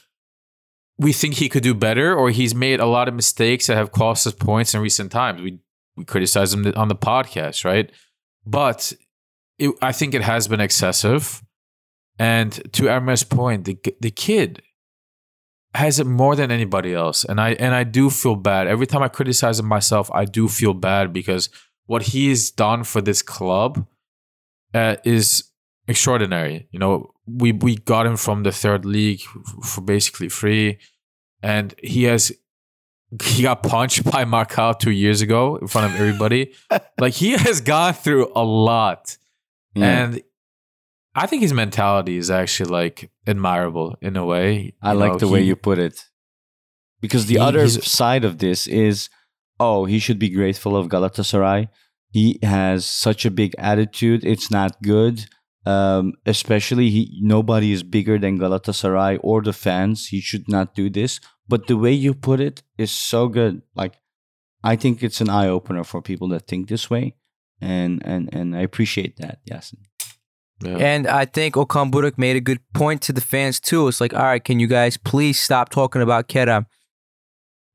we 0.98 1.14
think 1.14 1.36
he 1.36 1.50
could 1.50 1.64
do 1.64 1.74
better 1.74 2.16
or 2.16 2.32
he's 2.32 2.56
made 2.56 2.80
a 2.80 2.86
lot 2.86 3.08
of 3.08 3.14
mistakes 3.14 3.68
that 3.68 3.76
have 3.76 3.92
cost 3.92 4.26
us 4.26 4.34
points 4.34 4.74
in 4.74 4.82
recent 4.82 5.12
times. 5.12 5.42
We 5.42 5.60
we 5.96 6.06
criticize 6.06 6.54
him 6.54 6.72
on 6.76 6.88
the 6.90 6.96
podcast, 6.96 7.66
right? 7.66 7.92
But 8.46 8.94
it, 9.58 9.74
I 9.82 9.92
think 9.92 10.14
it 10.14 10.22
has 10.22 10.48
been 10.48 10.62
excessive. 10.62 11.44
And 12.20 12.52
to 12.74 12.84
Emre's 12.84 13.24
point, 13.24 13.66
the 13.66 13.78
the 14.00 14.12
kid 14.12 14.62
has 15.74 16.00
it 16.00 16.08
more 16.08 16.36
than 16.36 16.52
anybody 16.52 16.94
else, 16.94 17.24
and 17.24 17.40
I 17.40 17.52
and 17.54 17.76
I 17.76 17.84
do 17.84 18.10
feel 18.10 18.36
bad 18.36 18.68
every 18.68 18.88
time 18.88 19.04
I 19.04 19.08
criticize 19.08 19.60
him 19.60 19.68
myself. 19.68 20.10
I 20.14 20.26
do 20.26 20.48
feel 20.48 20.74
bad 20.74 21.14
because 21.14 21.50
what 21.86 22.04
he's 22.04 22.50
done 22.52 22.84
for 22.84 23.02
this 23.02 23.22
club 23.22 23.86
uh, 24.74 24.96
is 25.04 25.44
extraordinary. 25.88 26.68
You 26.72 26.80
know, 26.80 27.12
we 27.26 27.52
we 27.52 27.76
got 27.78 28.06
him 28.06 28.18
from 28.18 28.44
the 28.44 28.52
third 28.52 28.86
league 28.86 29.22
for 29.64 29.82
basically 29.82 30.30
free, 30.30 30.80
and 31.42 31.74
he 31.82 32.04
has 32.04 32.32
he 33.24 33.44
got 33.44 33.64
punched 33.64 34.04
by 34.04 34.26
Marcão 34.26 34.78
two 34.78 34.92
years 34.92 35.22
ago 35.22 35.56
in 35.58 35.68
front 35.68 35.94
of 35.94 36.00
everybody. 36.00 36.54
like 37.00 37.14
he 37.14 37.32
has 37.32 37.62
gone 37.62 37.94
through 37.94 38.32
a 38.36 38.44
lot, 38.44 39.18
and 39.76 40.22
I 41.16 41.26
think 41.26 41.42
his 41.42 41.54
mentality 41.54 42.18
is 42.18 42.30
actually 42.30 42.70
like 42.70 43.10
admirable 43.26 43.96
in 44.02 44.18
a 44.18 44.26
way. 44.26 44.74
I 44.82 44.92
You 44.94 45.00
like 45.00 45.12
know, 45.14 45.18
the 45.20 45.28
way 45.28 45.42
you 45.42 45.56
put 45.56 45.80
it. 45.80 46.06
Because 47.00 47.28
the 47.28 47.36
He- 47.36 47.40
other 47.40 47.68
side 47.70 48.26
of 48.26 48.40
this 48.40 48.66
is, 48.68 49.10
oh, 49.60 49.86
he 49.86 50.00
should 50.00 50.18
be 50.20 50.30
grateful 50.30 50.76
of 50.76 50.88
Galatasaray. 50.88 51.70
He 52.18 52.28
has 52.44 52.86
such 53.06 53.22
a 53.26 53.32
big 53.42 53.52
attitude. 53.72 54.22
It's 54.34 54.50
not 54.60 54.72
good. 54.82 55.16
Um, 55.66 56.14
especially 56.26 56.88
he 56.96 57.02
nobody 57.36 57.70
is 57.78 57.84
bigger 57.84 58.18
than 58.24 58.40
Galatasaray 58.40 59.14
or 59.30 59.38
the 59.42 59.54
fans. 59.66 60.08
He 60.14 60.20
should 60.22 60.48
not 60.56 60.68
do 60.82 60.86
this. 61.00 61.20
But 61.52 61.68
the 61.68 61.78
way 61.84 61.94
you 62.06 62.14
put 62.30 62.40
it 62.40 62.64
is 62.78 62.92
so 62.92 63.28
good. 63.38 63.62
Like 63.82 63.94
I 64.72 64.74
think 64.82 65.04
it's 65.04 65.22
an 65.22 65.30
eye 65.40 65.50
opener 65.58 65.84
for 65.92 66.02
people 66.02 66.28
that 66.34 66.48
think 66.48 66.68
this 66.68 66.90
way. 66.94 67.06
And 67.62 67.94
and 68.12 68.24
and 68.38 68.56
I 68.60 68.62
appreciate 68.70 69.14
that, 69.18 69.36
Yasin. 69.50 69.80
Yeah. 70.64 70.78
And 70.92 71.04
I 71.22 71.26
think 71.26 71.56
Okan 71.56 71.92
Buruk 71.92 72.18
made 72.18 72.36
a 72.38 72.46
good 72.50 72.62
point 72.74 73.02
to 73.04 73.14
the 73.14 73.22
fans 73.22 73.60
too. 73.60 73.88
It's 73.90 74.02
like, 74.02 74.14
all 74.20 74.24
right, 74.32 74.44
can 74.44 74.60
you 74.60 74.68
guys 74.68 74.98
please 74.98 75.38
stop 75.40 75.70
talking 75.70 76.02
about 76.02 76.28
Kera? 76.34 76.66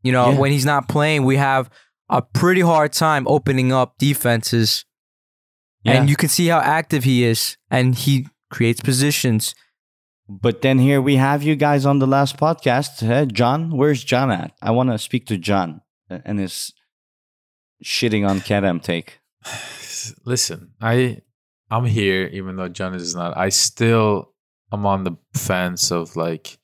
You 0.03 0.13
know, 0.17 0.31
Yeah. 0.31 0.39
when 0.41 0.51
he's 0.51 0.67
not 0.75 0.89
playing, 0.89 1.25
we 1.25 1.37
have 1.37 1.71
a 2.13 2.23
pretty 2.23 2.61
hard 2.61 2.93
time 2.93 3.27
opening 3.27 3.73
up 3.73 3.99
defenses. 3.99 4.85
And 5.85 6.09
you 6.09 6.15
can 6.15 6.29
see 6.29 6.47
how 6.47 6.61
active 6.61 7.03
he 7.05 7.25
is. 7.25 7.57
And 7.71 7.95
he 7.95 8.29
creates 8.51 8.81
positions. 8.81 9.55
But 10.29 10.63
then 10.63 10.79
here 10.79 11.01
we 11.01 11.17
have 11.17 11.43
you 11.43 11.57
guys 11.57 11.85
on 11.85 11.99
the 11.99 12.07
last 12.07 12.37
podcast. 12.37 13.03
Eh, 13.03 13.25
John, 13.25 13.77
where's 13.77 14.05
John 14.05 14.31
at? 14.31 14.53
I 14.63 14.71
want 14.71 14.91
to 14.91 14.99
speak 14.99 15.27
to 15.27 15.37
John 15.37 15.81
and 16.09 16.39
his 16.39 16.73
shitting 17.85 18.29
on 18.29 18.41
Kerem 18.41 18.81
take. 18.81 19.19
listen, 20.25 20.73
I 20.81 21.23
I'm 21.71 21.85
here 21.87 22.27
even 22.33 22.57
though 22.57 22.69
John 22.69 22.95
is 22.95 23.15
not. 23.15 23.37
I 23.37 23.49
still 23.49 24.33
am 24.73 24.87
on 24.87 25.05
the 25.05 25.17
fence 25.35 25.91
of 25.91 26.15
like 26.17 26.59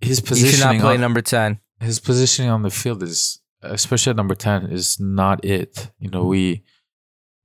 his 0.00 0.20
He 0.20 0.46
should 0.50 0.60
not 0.60 0.80
play 0.80 0.94
on, 0.94 1.00
number 1.00 1.22
10. 1.22 1.60
his 1.80 2.00
positioning 2.00 2.50
on 2.50 2.62
the 2.62 2.70
field 2.70 3.02
is, 3.02 3.40
especially 3.62 4.10
at 4.10 4.16
number 4.16 4.34
ten, 4.34 4.66
is 4.66 4.98
not 5.00 5.44
it. 5.44 5.90
You 5.98 6.10
know, 6.10 6.24
we 6.24 6.64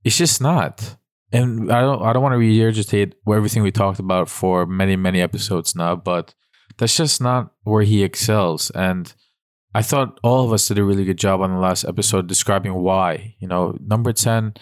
it's 0.04 0.16
just 0.16 0.40
not. 0.40 0.96
And 1.32 1.70
I 1.70 1.80
don't 1.80 2.02
I 2.02 2.12
don't 2.12 2.22
want 2.22 2.34
to 2.34 2.38
regurgitate 2.38 3.12
everything 3.28 3.62
we 3.62 3.72
talked 3.72 3.98
about 3.98 4.28
for 4.28 4.66
many 4.66 4.96
many 4.96 5.20
episodes 5.20 5.74
now, 5.74 5.96
but 5.96 6.34
that's 6.78 6.96
just 6.96 7.20
not 7.20 7.52
where 7.62 7.82
he 7.82 8.02
excels. 8.02 8.70
And 8.70 9.12
I 9.74 9.82
thought 9.82 10.18
all 10.22 10.44
of 10.44 10.52
us 10.52 10.68
did 10.68 10.78
a 10.78 10.84
really 10.84 11.04
good 11.04 11.18
job 11.18 11.40
on 11.40 11.52
the 11.52 11.58
last 11.58 11.84
episode 11.84 12.26
describing 12.26 12.74
why. 12.74 13.34
You 13.40 13.48
know, 13.48 13.76
number 13.80 14.12
ten 14.12 14.54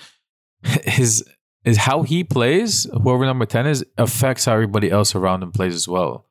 is 0.99 1.25
is 1.67 1.79
how 1.79 2.03
he 2.03 2.23
plays, 2.23 2.87
whoever 3.03 3.27
number 3.27 3.45
10 3.45 3.67
is, 3.67 3.85
affects 3.99 4.45
how 4.45 4.53
everybody 4.53 4.89
else 4.89 5.17
around 5.17 5.43
him 5.43 5.51
plays 5.51 5.75
as 5.75 5.89
well. 5.89 6.27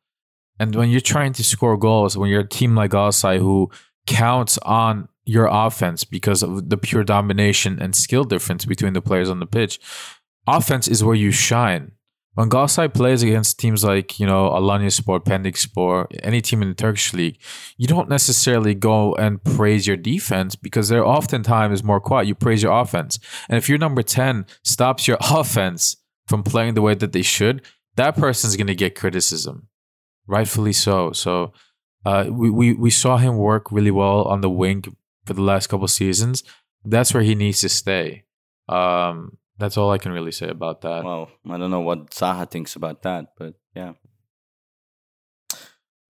And 0.60 0.74
when 0.74 0.90
you're 0.90 1.02
trying 1.02 1.34
to 1.34 1.44
score 1.44 1.76
goals, 1.76 2.18
when 2.18 2.30
you're 2.30 2.40
a 2.40 2.48
team 2.48 2.74
like 2.74 2.92
Galatasaray 2.92 3.40
who 3.40 3.70
counts 4.08 4.58
on 4.60 5.10
your 5.26 5.48
offense 5.52 6.04
because 6.04 6.44
of 6.44 6.70
the 6.70 6.78
pure 6.78 7.04
domination 7.04 7.80
and 7.82 7.96
skill 7.96 8.24
difference 8.24 8.66
between 8.66 8.94
the 8.94 9.02
players 9.02 9.30
on 9.30 9.40
the 9.40 9.48
pitch, 9.48 9.80
offense 10.48 10.88
is 10.88 11.04
where 11.04 11.16
you 11.16 11.32
shine. 11.32 11.92
When 12.36 12.50
Galatasaray 12.50 12.94
plays 12.94 13.24
against 13.24 13.60
teams 13.60 13.86
like, 13.86 14.20
you 14.20 14.28
know, 14.28 14.50
Alanyaspor, 14.50 15.24
Pendik 15.24 15.56
Sport, 15.56 16.14
any 16.22 16.42
team 16.42 16.62
in 16.62 16.68
the 16.68 16.76
Turkish 16.76 17.14
league, 17.14 17.38
you 17.78 17.88
don't 17.88 18.10
necessarily 18.10 18.76
go 18.76 19.16
and 19.16 19.42
praise 19.42 19.88
your 19.88 19.96
defense 19.96 20.56
because 20.56 20.90
they're 20.90 21.06
oftentimes 21.06 21.82
more 21.82 22.02
quiet. 22.02 22.28
You 22.28 22.36
praise 22.36 22.62
your 22.62 22.78
offense. 22.78 23.20
And 23.48 23.58
if 23.58 23.70
your 23.70 23.78
number 23.78 24.04
10 24.04 24.46
stops 24.64 25.08
your 25.08 25.18
offense 25.22 25.96
from 26.28 26.44
playing 26.44 26.74
the 26.74 26.82
way 26.82 26.94
that 26.94 27.14
they 27.14 27.22
should, 27.22 27.62
that 27.96 28.18
person's 28.18 28.58
going 28.58 28.68
to 28.68 28.76
get 28.76 28.96
criticism. 28.96 29.70
Rightfully 30.28 30.74
so. 30.74 31.14
So 31.14 31.54
uh, 32.06 32.26
we, 32.30 32.50
we, 32.50 32.74
we 32.74 32.90
saw 32.90 33.16
him 33.16 33.38
work 33.38 33.72
really 33.72 33.92
well 33.92 34.24
on 34.24 34.42
the 34.42 34.50
wing 34.50 34.84
for 35.26 35.34
the 35.34 35.42
last 35.42 35.68
couple 35.68 35.88
seasons. 35.88 36.44
That's 36.84 37.14
where 37.14 37.24
he 37.24 37.36
needs 37.36 37.62
to 37.62 37.70
stay. 37.70 38.26
Um, 38.70 39.38
that's 39.58 39.78
all 39.78 39.92
I 39.92 39.98
can 39.98 40.12
really 40.12 40.32
say 40.32 40.48
about 40.48 40.82
that. 40.82 41.04
Well, 41.04 41.30
I 41.50 41.58
don't 41.58 41.72
know 41.72 41.82
what 41.82 42.12
Zaha 42.12 42.50
thinks 42.50 42.76
about 42.76 43.04
that, 43.04 43.28
but 43.38 43.56
yeah. 43.76 43.94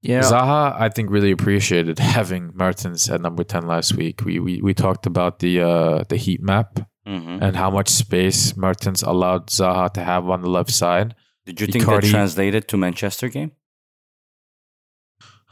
Yeah. 0.01 0.21
Zaha, 0.21 0.79
I 0.79 0.89
think, 0.89 1.09
really 1.09 1.31
appreciated 1.31 1.99
having 2.17 2.51
Mertens 2.53 3.09
at 3.09 3.21
number 3.21 3.43
ten 3.43 3.67
last 3.67 3.93
week. 3.95 4.23
We 4.23 4.39
we, 4.39 4.61
we 4.61 4.73
talked 4.73 5.05
about 5.05 5.39
the 5.39 5.61
uh, 5.61 6.03
the 6.09 6.17
heat 6.17 6.41
map 6.41 6.79
hmm 7.05 7.37
and 7.39 7.55
how 7.55 7.69
much 7.69 7.89
space 7.89 8.57
Mertens 8.57 9.03
allowed 9.03 9.47
Zaha 9.47 9.93
to 9.93 10.03
have 10.03 10.27
on 10.29 10.41
the 10.41 10.49
left 10.49 10.71
side. 10.71 11.15
Did 11.45 11.61
you 11.61 11.67
think 11.67 11.85
that 11.85 12.03
translated 12.03 12.67
to 12.69 12.77
Manchester 12.77 13.29
game? 13.29 13.51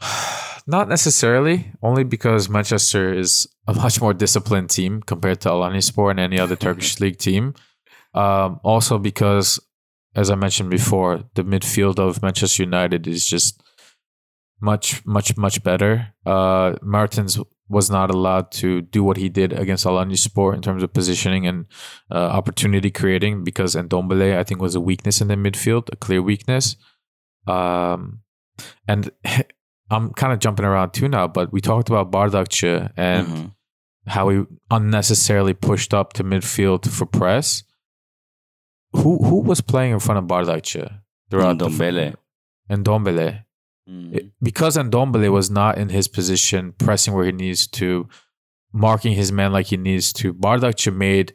Not 0.66 0.88
necessarily, 0.88 1.72
only 1.82 2.04
because 2.04 2.48
Manchester 2.48 3.12
is 3.12 3.46
a 3.66 3.74
much 3.84 4.00
more 4.00 4.14
disciplined 4.14 4.70
team 4.70 5.02
compared 5.02 5.40
to 5.42 5.50
Alanyaspor 5.50 6.10
and 6.10 6.20
any 6.20 6.38
other 6.38 6.56
Turkish 6.56 7.00
league 7.00 7.18
team. 7.18 7.54
Um, 8.14 8.60
also 8.62 8.98
because, 8.98 9.60
as 10.14 10.30
I 10.30 10.36
mentioned 10.36 10.70
before, 10.70 11.24
the 11.34 11.44
midfield 11.44 11.98
of 11.98 12.22
Manchester 12.22 12.62
United 12.62 13.06
is 13.06 13.26
just 13.26 13.62
much, 14.60 15.04
much, 15.04 15.36
much 15.36 15.62
better. 15.62 16.14
Uh, 16.24 16.76
Mertens 16.80 17.38
was 17.68 17.90
not 17.90 18.10
allowed 18.10 18.50
to 18.52 18.82
do 18.82 19.02
what 19.02 19.16
he 19.16 19.28
did 19.28 19.52
against 19.52 19.84
Alanyaspor 19.84 20.54
in 20.54 20.62
terms 20.62 20.82
of 20.82 20.92
positioning 20.92 21.46
and 21.46 21.66
uh, 22.10 22.14
opportunity 22.14 22.90
creating 22.90 23.42
because 23.42 23.74
Ndombele, 23.74 24.38
I 24.38 24.44
think, 24.44 24.60
was 24.60 24.74
a 24.74 24.80
weakness 24.80 25.20
in 25.20 25.28
the 25.28 25.34
midfield, 25.34 25.88
a 25.92 25.96
clear 25.96 26.22
weakness. 26.22 26.76
Um, 27.46 28.20
and 28.86 29.10
I'm 29.90 30.12
kind 30.14 30.32
of 30.32 30.38
jumping 30.40 30.64
around 30.66 30.92
too 30.92 31.08
now, 31.08 31.28
but 31.34 31.52
we 31.52 31.60
talked 31.60 31.90
about 31.90 32.12
Bardakçı 32.12 32.90
and 32.96 33.28
Mhm. 33.28 33.50
how 34.06 34.30
he 34.30 34.46
unnecessarily 34.70 35.54
pushed 35.54 35.92
up 36.00 36.12
to 36.14 36.24
midfield 36.24 36.88
for 36.88 37.06
press. 37.06 37.62
Who 38.92 39.18
who 39.24 39.42
was 39.48 39.60
playing 39.60 39.92
in 39.94 39.98
front 39.98 40.22
of 40.22 40.28
Bardakçı 40.30 40.88
throughout 41.30 41.58
the 41.58 41.64
Ndombele. 41.66 42.14
Ndombele. 42.70 43.44
Mm. 43.88 44.14
It- 44.14 44.32
because 44.42 44.76
Ndombele 44.82 45.28
was 45.30 45.50
not 45.50 45.78
in 45.78 45.88
his 45.88 46.08
position, 46.08 46.72
pressing 46.72 47.14
where 47.14 47.26
he 47.26 47.32
needs 47.32 47.66
to, 47.66 48.08
marking 48.72 49.14
his 49.18 49.30
man 49.32 49.52
like 49.52 49.76
he 49.76 49.82
needs 49.82 50.12
to. 50.12 50.32
Bardakçı 50.42 50.92
made 50.92 51.26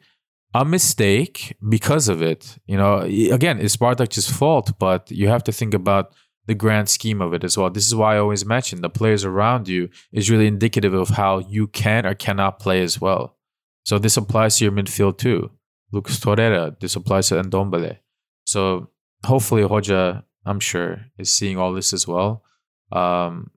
a 0.54 0.64
mistake 0.66 1.56
because 1.62 2.12
of 2.12 2.22
it. 2.22 2.58
You 2.68 2.78
know, 2.78 3.02
again, 3.34 3.60
it's 3.60 3.78
Bardakçı's 3.82 4.32
fault, 4.32 4.80
but 4.82 5.12
you 5.12 5.30
have 5.30 5.44
to 5.44 5.52
think 5.52 5.74
about 5.76 6.06
the 6.50 6.56
grand 6.56 6.90
scheme 6.90 7.22
of 7.22 7.32
it 7.32 7.44
as 7.44 7.56
well. 7.60 7.70
This 7.70 7.86
is 7.86 7.94
why 7.94 8.16
I 8.16 8.18
always 8.18 8.44
mention 8.44 8.82
the 8.82 8.90
players 8.90 9.24
around 9.24 9.68
you 9.68 9.88
is 10.12 10.32
really 10.32 10.48
indicative 10.48 10.96
of 10.96 11.10
how 11.10 11.38
you 11.38 11.68
can 11.68 12.08
or 12.08 12.16
cannot 12.16 12.58
play 12.58 12.82
as 12.82 13.00
well. 13.00 13.38
So 13.86 14.00
this 14.00 14.18
applies 14.18 14.58
to 14.58 14.66
your 14.66 14.74
midfield 14.74 15.20
too. 15.20 15.52
Lucas 15.92 16.20
Torreira, 16.20 16.78
this 16.80 16.96
applies 16.96 17.28
to 17.28 17.36
Ndombele. 17.36 18.00
So 18.46 18.90
hopefully 19.24 19.62
Hoja, 19.62 20.24
I'm 20.44 20.60
sure, 20.60 21.06
is 21.20 21.32
seeing 21.32 21.60
all 21.60 21.72
this 21.72 21.94
as 21.94 22.08
well. 22.08 22.44
Um, 22.92 23.52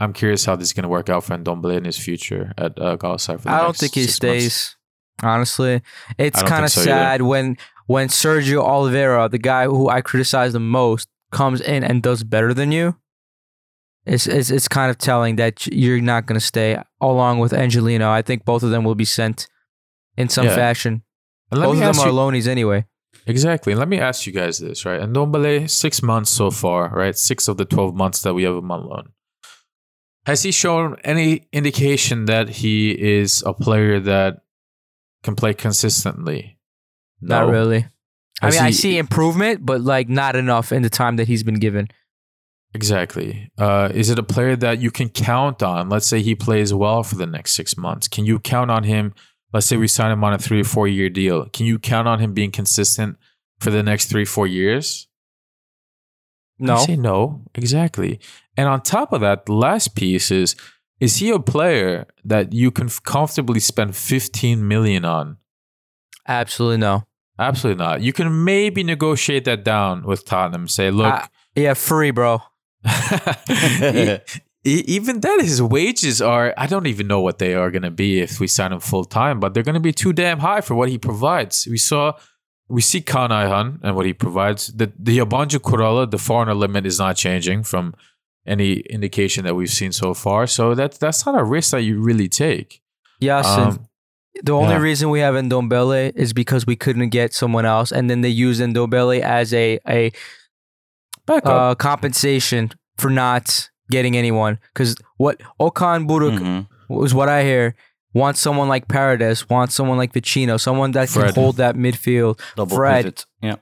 I'm 0.00 0.14
curious 0.14 0.46
how 0.46 0.56
this 0.56 0.68
is 0.68 0.72
going 0.72 0.84
to 0.84 0.88
work 0.88 1.10
out 1.10 1.24
for 1.24 1.36
Ndombele 1.36 1.76
in 1.76 1.84
his 1.84 1.98
future 1.98 2.54
at 2.56 2.80
uh, 2.80 2.96
Galatasaray. 2.96 3.40
For 3.40 3.48
the 3.48 3.50
I 3.50 3.60
don't 3.60 3.76
think 3.76 3.94
he 3.94 4.04
six 4.04 4.22
months. 4.22 4.54
stays. 4.54 4.76
Honestly, 5.22 5.82
it's 6.16 6.42
kind 6.42 6.64
of 6.64 6.70
so 6.70 6.80
either. 6.80 6.90
sad 6.90 7.22
when 7.22 7.58
when 7.86 8.08
Sergio 8.08 8.62
Oliveira, 8.62 9.28
the 9.28 9.38
guy 9.38 9.66
who 9.66 9.90
I 9.90 10.00
criticize 10.00 10.54
the 10.54 10.60
most, 10.60 11.06
comes 11.34 11.60
in 11.60 11.84
and 11.84 12.02
does 12.02 12.22
better 12.24 12.54
than 12.54 12.72
you. 12.72 12.96
It's 14.06 14.26
it's 14.26 14.50
it's 14.50 14.68
kind 14.68 14.90
of 14.90 14.96
telling 14.98 15.36
that 15.36 15.66
you're 15.66 16.00
not 16.00 16.26
going 16.26 16.38
to 16.40 16.46
stay 16.46 16.78
along 17.00 17.40
with 17.42 17.52
Angelino. 17.52 18.08
I 18.10 18.22
think 18.22 18.44
both 18.44 18.62
of 18.62 18.70
them 18.70 18.84
will 18.84 18.94
be 18.94 19.04
sent 19.06 19.46
in 20.16 20.28
some 20.28 20.46
Yeah. 20.46 20.54
fashion. 20.54 21.02
Both 21.50 21.74
of 21.74 21.78
them 21.78 21.98
are 21.98 22.08
you- 22.08 22.12
loanies 22.14 22.46
anyway. 22.48 22.84
Exactly. 23.26 23.72
And 23.72 23.78
let 23.78 23.88
me 23.88 23.98
ask 23.98 24.26
you 24.26 24.32
guys 24.32 24.58
this, 24.58 24.84
right? 24.84 25.00
And 25.00 25.14
Ndombele, 25.14 25.70
six 25.70 26.02
months 26.02 26.30
so 26.30 26.50
far, 26.50 26.90
right? 26.90 27.16
Six 27.16 27.48
of 27.48 27.56
the 27.56 27.64
12 27.64 27.94
months 27.94 28.20
that 28.22 28.34
we 28.34 28.42
have 28.44 28.56
him 28.56 28.70
on 28.70 28.86
loan. 28.86 29.06
Has 30.26 30.42
he 30.42 30.52
shown 30.52 30.96
any 31.04 31.48
indication 31.52 32.26
that 32.26 32.48
he 32.60 32.90
is 33.20 33.42
a 33.46 33.52
player 33.54 34.00
that 34.00 34.42
can 35.22 35.34
play 35.36 35.54
consistently? 35.54 36.58
Not 37.20 37.48
really. 37.48 37.86
I 38.42 38.46
Has 38.46 38.54
mean, 38.56 38.64
I 38.64 38.70
see 38.70 38.98
improvement, 38.98 39.64
but 39.64 39.80
like 39.80 40.08
not 40.08 40.36
enough 40.36 40.72
in 40.72 40.82
the 40.82 40.90
time 40.90 41.16
that 41.16 41.28
he's 41.28 41.42
been 41.42 41.58
given. 41.58 41.88
Exactly. 42.74 43.50
Uh, 43.56 43.88
is 43.94 44.10
it 44.10 44.18
a 44.18 44.22
player 44.24 44.56
that 44.56 44.80
you 44.80 44.90
can 44.90 45.08
count 45.08 45.62
on? 45.62 45.88
Let's 45.88 46.06
say 46.06 46.22
he 46.22 46.34
plays 46.34 46.74
well 46.74 47.04
for 47.04 47.14
the 47.14 47.26
next 47.26 47.52
six 47.52 47.76
months. 47.76 48.08
Can 48.08 48.24
you 48.24 48.40
count 48.40 48.70
on 48.70 48.82
him? 48.82 49.14
Let's 49.52 49.66
say 49.66 49.76
we 49.76 49.86
sign 49.86 50.10
him 50.10 50.24
on 50.24 50.32
a 50.32 50.38
three 50.38 50.60
or 50.60 50.64
four 50.64 50.88
year 50.88 51.08
deal. 51.08 51.46
Can 51.50 51.66
you 51.66 51.78
count 51.78 52.08
on 52.08 52.18
him 52.18 52.34
being 52.34 52.50
consistent 52.50 53.16
for 53.60 53.70
the 53.70 53.84
next 53.84 54.06
three, 54.06 54.24
four 54.24 54.48
years? 54.48 55.06
No. 56.58 56.74
I 56.74 56.86
say 56.86 56.96
no, 56.96 57.44
exactly. 57.54 58.18
And 58.56 58.68
on 58.68 58.80
top 58.80 59.12
of 59.12 59.20
that, 59.20 59.46
the 59.46 59.52
last 59.52 59.94
piece 59.94 60.30
is 60.32 60.56
is 61.00 61.16
he 61.16 61.30
a 61.30 61.38
player 61.38 62.06
that 62.24 62.52
you 62.52 62.70
can 62.70 62.88
comfortably 62.88 63.60
spend 63.60 63.96
15 63.96 64.66
million 64.66 65.04
on? 65.04 65.38
Absolutely 66.26 66.78
no. 66.78 67.04
Absolutely 67.38 67.82
not. 67.84 68.00
You 68.00 68.12
can 68.12 68.44
maybe 68.44 68.82
negotiate 68.84 69.44
that 69.44 69.64
down 69.64 70.04
with 70.04 70.24
Tottenham. 70.24 70.68
Say, 70.68 70.90
look, 70.90 71.12
Ah, 71.12 71.28
Yeah, 71.56 71.74
free, 71.74 72.10
bro. 72.12 72.42
even 74.64 75.20
then, 75.20 75.40
his 75.40 75.60
wages 75.62 76.22
are, 76.22 76.54
I 76.56 76.66
don't 76.66 76.86
even 76.86 77.06
know 77.06 77.20
what 77.20 77.38
they 77.38 77.54
are 77.54 77.70
going 77.70 77.82
to 77.82 77.90
be 77.90 78.20
if 78.20 78.40
we 78.40 78.46
sign 78.46 78.72
him 78.72 78.80
full 78.80 79.04
time, 79.04 79.40
but 79.40 79.52
they're 79.52 79.62
going 79.62 79.74
to 79.74 79.80
be 79.80 79.92
too 79.92 80.12
damn 80.12 80.38
high 80.38 80.60
for 80.60 80.74
what 80.74 80.88
he 80.88 80.98
provides. 80.98 81.66
We 81.68 81.76
saw, 81.78 82.12
we 82.68 82.80
see 82.80 83.00
Kaan 83.02 83.30
Ayhan 83.30 83.78
and 83.82 83.94
what 83.96 84.06
he 84.06 84.12
provides. 84.14 84.68
The, 84.68 84.92
the 84.98 85.18
Yabancı 85.18 85.58
Kuralı, 85.58 86.10
the 86.10 86.18
foreigner 86.18 86.54
limit 86.54 86.86
is 86.86 86.98
not 86.98 87.16
changing 87.16 87.64
from 87.64 87.94
any 88.46 88.74
indication 88.90 89.44
that 89.44 89.54
we've 89.54 89.70
seen 89.70 89.92
so 89.92 90.14
far. 90.14 90.46
So 90.46 90.74
that, 90.74 90.92
that's 91.00 91.26
not 91.26 91.38
a 91.38 91.44
risk 91.44 91.72
that 91.72 91.82
you 91.82 92.00
really 92.00 92.28
take. 92.28 92.80
Yasin. 93.20 93.58
Um, 93.58 93.86
the 94.42 94.52
only 94.52 94.74
yeah. 94.74 94.80
reason 94.80 95.10
we 95.10 95.20
have 95.20 95.34
Ndombele 95.34 96.12
is 96.16 96.32
because 96.32 96.66
we 96.66 96.76
couldn't 96.76 97.10
get 97.10 97.32
someone 97.32 97.64
else, 97.66 97.92
and 97.92 98.10
then 98.10 98.20
they 98.22 98.28
use 98.28 98.60
Ndombele 98.60 99.20
as 99.20 99.52
a 99.54 99.78
a 99.88 100.12
back 101.26 101.46
uh, 101.46 101.74
compensation 101.74 102.70
for 102.96 103.10
not 103.10 103.70
getting 103.90 104.16
anyone. 104.16 104.58
Because 104.72 104.96
what 105.16 105.40
Okan 105.60 106.06
Buruk 106.08 106.38
Mhm. 106.38 106.66
was 106.88 107.14
what 107.14 107.28
I 107.28 107.42
hear 107.44 107.74
wants 108.12 108.40
someone 108.40 108.68
like 108.68 108.88
Paredes, 108.88 109.48
wants 109.48 109.74
someone 109.74 109.98
like 109.98 110.12
Vecino, 110.12 110.60
someone 110.60 110.92
that 110.92 111.08
Fred. 111.08 111.34
can 111.34 111.42
hold 111.42 111.56
that 111.56 111.76
midfield. 111.76 112.38
Double 112.56 112.76
Fred. 112.76 113.04
pivot. 113.04 113.26
Yeah. 113.42 113.56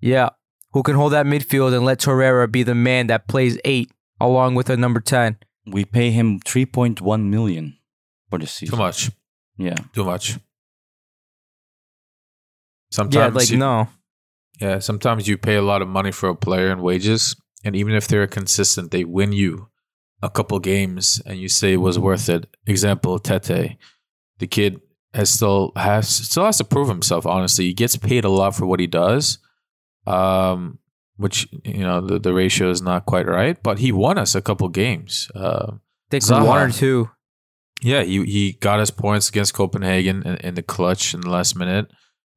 Yeah, 0.00 0.28
who 0.72 0.82
can 0.82 0.96
hold 0.96 1.12
that 1.12 1.26
midfield 1.26 1.74
and 1.74 1.84
let 1.84 2.00
Torreira 2.00 2.50
be 2.50 2.62
the 2.64 2.74
man 2.74 3.06
that 3.06 3.28
plays 3.28 3.58
eight 3.64 3.90
along 4.20 4.54
with 4.56 4.68
a 4.70 4.76
number 4.76 5.00
ten. 5.00 5.36
We 5.64 5.84
pay 5.84 6.10
him 6.10 6.40
3.1 6.40 7.30
million 7.30 7.76
for 8.28 8.38
the 8.40 8.48
season. 8.48 8.74
too 8.76 8.82
much. 8.82 9.10
Yeah. 9.58 9.74
Too 9.94 10.04
much. 10.04 10.30
Yeah, 10.30 10.38
Sometimes 12.90 13.34
like 13.36 13.50
you- 13.50 13.58
no. 13.58 13.88
Yeah, 14.60 14.78
sometimes 14.78 15.26
you 15.26 15.36
pay 15.38 15.56
a 15.56 15.62
lot 15.62 15.82
of 15.82 15.88
money 15.88 16.12
for 16.12 16.28
a 16.28 16.36
player 16.36 16.70
and 16.70 16.82
wages, 16.82 17.34
and 17.64 17.74
even 17.74 17.94
if 17.94 18.06
they're 18.06 18.26
consistent, 18.26 18.90
they 18.90 19.02
win 19.04 19.32
you 19.32 19.68
a 20.22 20.30
couple 20.30 20.58
games, 20.60 21.20
and 21.26 21.38
you 21.38 21.48
say 21.48 21.72
it 21.72 21.78
was 21.78 21.98
worth 21.98 22.28
it. 22.28 22.46
Example: 22.66 23.18
Tete, 23.18 23.76
the 24.38 24.46
kid 24.46 24.80
has 25.14 25.30
still 25.30 25.72
has 25.74 26.06
still 26.08 26.44
has 26.44 26.58
to 26.58 26.64
prove 26.64 26.88
himself. 26.88 27.26
Honestly, 27.26 27.64
he 27.64 27.74
gets 27.74 27.96
paid 27.96 28.24
a 28.24 28.28
lot 28.28 28.54
for 28.54 28.66
what 28.66 28.78
he 28.78 28.86
does, 28.86 29.38
um, 30.06 30.78
which 31.16 31.48
you 31.64 31.82
know 31.82 32.00
the, 32.00 32.18
the 32.20 32.32
ratio 32.34 32.70
is 32.70 32.82
not 32.82 33.06
quite 33.06 33.26
right, 33.26 33.60
but 33.62 33.78
he 33.80 33.90
won 33.90 34.16
us 34.18 34.34
a 34.36 34.42
couple 34.42 34.68
games. 34.68 35.28
Uh, 35.34 35.72
think 36.10 36.22
Zaha. 36.22 36.46
one 36.46 36.68
or 36.68 36.70
two. 36.70 37.10
Yeah, 37.82 38.02
he 38.02 38.24
he 38.24 38.52
got 38.52 38.80
his 38.80 38.90
points 38.90 39.28
against 39.28 39.54
Copenhagen 39.54 40.22
in, 40.22 40.36
in 40.36 40.54
the 40.54 40.62
clutch 40.62 41.14
in 41.14 41.20
the 41.20 41.30
last 41.30 41.56
minute. 41.56 41.90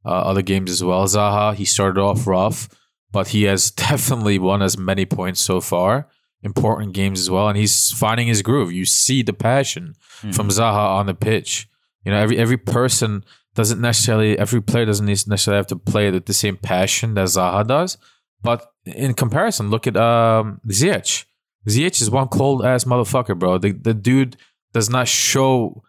Uh, 0.04 0.10
other 0.10 0.42
games 0.42 0.70
as 0.70 0.84
well. 0.84 1.06
Zaha, 1.06 1.56
he 1.56 1.66
started 1.66 2.00
off 2.00 2.28
rough, 2.28 2.70
but 3.12 3.30
he 3.30 3.44
has 3.44 3.72
definitely 3.90 4.40
won 4.40 4.62
as 4.62 4.78
many 4.78 5.06
points 5.06 5.42
so 5.42 5.62
far. 5.62 6.08
Important 6.44 6.94
games 6.94 7.20
as 7.20 7.30
well, 7.30 7.48
and 7.48 7.58
he's 7.58 7.92
finding 7.92 8.28
his 8.28 8.42
groove. 8.42 8.72
You 8.72 8.86
see 8.86 9.24
the 9.24 9.34
passion 9.34 9.96
from 10.32 10.50
Zaha 10.50 10.98
on 10.98 11.08
the 11.08 11.16
pitch. 11.16 11.68
You 12.04 12.12
know, 12.12 12.20
every 12.20 12.38
every 12.38 12.58
person 12.58 13.24
doesn't 13.56 13.82
necessarily, 13.82 14.38
every 14.38 14.62
player 14.62 14.86
doesn't 14.86 15.06
necessarily 15.06 15.58
have 15.58 15.68
to 15.68 15.76
play 15.76 16.12
with 16.12 16.26
the 16.26 16.34
same 16.34 16.58
passion 16.58 17.16
that 17.16 17.28
Zaha 17.28 17.66
does. 17.66 17.98
But 18.44 18.72
in 18.86 19.16
comparison, 19.16 19.72
look 19.72 19.88
at 19.88 19.98
um, 19.98 20.62
Ziyech. 20.68 21.26
Ziyech 21.68 22.00
is 22.02 22.12
one 22.12 22.28
cold 22.28 22.64
ass 22.64 22.84
motherfucker, 22.84 23.38
bro. 23.38 23.58
The 23.58 23.72
the 23.72 23.96
dude 23.96 24.38
does 24.76 24.90
not 24.90 25.08
show 25.08 25.82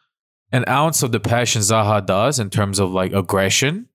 an 0.53 0.64
ounce 0.68 1.03
of 1.03 1.11
the 1.11 1.18
passion 1.18 1.61
Zaha 1.61 2.07
does 2.07 2.39
in 2.39 2.51
terms 2.51 2.78
of 2.78 2.93
like 2.93 3.12
aggression, 3.12 3.89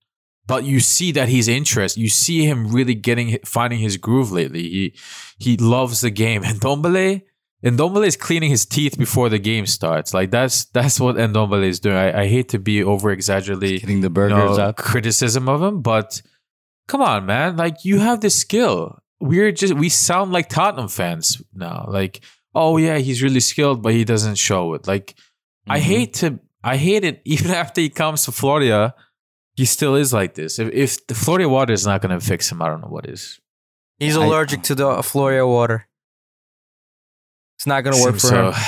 but 0.48 0.66
you 0.66 0.82
see 0.82 1.14
that 1.14 1.30
he's 1.30 1.48
interest. 1.48 1.96
You 1.96 2.10
see 2.10 2.46
him 2.46 2.68
really 2.74 2.94
getting 2.94 3.38
finding 3.46 3.80
his 3.80 3.96
groove 3.96 4.34
lately. 4.34 4.64
He 4.64 4.94
he 5.40 5.56
loves 5.56 6.02
the 6.02 6.12
game. 6.12 6.44
And 6.50 6.60
Dombele, 6.60 7.22
and 7.64 7.80
Dombele 7.80 8.06
is 8.06 8.18
cleaning 8.18 8.50
his 8.50 8.66
teeth 8.66 8.98
before 8.98 9.30
the 9.30 9.40
game 9.40 9.66
starts. 9.66 10.14
Like 10.14 10.30
that's 10.30 10.66
that's 10.66 11.00
what 11.00 11.16
Ndombele 11.16 11.68
is 11.70 11.80
doing. 11.80 11.96
I, 11.96 12.24
I 12.24 12.28
hate 12.28 12.50
to 12.50 12.60
be 12.60 12.84
over 12.84 13.12
exaggerating 13.12 13.80
Getting 13.80 14.02
the 14.02 14.12
you 14.12 14.28
know, 14.28 14.38
burgers 14.38 14.60
out. 14.60 14.76
criticism 14.76 15.48
of 15.48 15.62
him, 15.62 15.82
but 15.82 16.22
come 16.90 17.02
on, 17.02 17.26
man. 17.26 17.56
Like 17.56 17.86
you 17.86 18.00
have 18.00 18.20
this 18.20 18.36
skill. 18.36 19.00
We're 19.22 19.54
just 19.54 19.74
we 19.74 19.88
sound 19.88 20.34
like 20.34 20.50
Tottenham 20.50 20.90
fans 20.90 21.42
now. 21.54 21.86
Like, 21.88 22.26
oh 22.54 22.78
yeah, 22.78 22.98
he's 22.98 23.22
really 23.24 23.40
skilled, 23.40 23.82
but 23.82 23.94
he 23.94 24.04
doesn't 24.04 24.36
show 24.36 24.74
it. 24.74 24.88
Like, 24.88 25.16
I 25.68 25.80
Mhm. 25.80 25.84
hate 25.84 26.14
to 26.16 26.40
I 26.64 26.78
hate 26.78 27.04
it 27.04 27.22
even 27.26 27.52
after 27.52 27.82
he 27.82 27.90
comes 27.90 28.26
to 28.26 28.32
Florida, 28.32 28.94
he 29.56 29.66
still 29.66 29.96
is 29.96 30.12
like 30.14 30.34
this. 30.36 30.60
If 30.60 30.70
if 30.74 31.08
the 31.08 31.16
Florida 31.16 31.48
water 31.50 31.74
is 31.74 31.86
not 31.86 32.02
gonna 32.02 32.20
fix 32.20 32.52
him, 32.52 32.62
I 32.62 32.68
don't 32.68 32.82
know 32.82 32.90
what 32.90 33.06
is. 33.08 33.40
He's 34.00 34.18
I- 34.18 34.26
allergic 34.26 34.64
to 34.64 34.76
the 34.76 35.02
Florya 35.04 35.46
water. 35.48 35.88
It's 37.58 37.68
not 37.68 37.82
gonna 37.84 38.02
work 38.02 38.16
for 38.16 38.20
so- 38.20 38.52
him. 38.52 38.54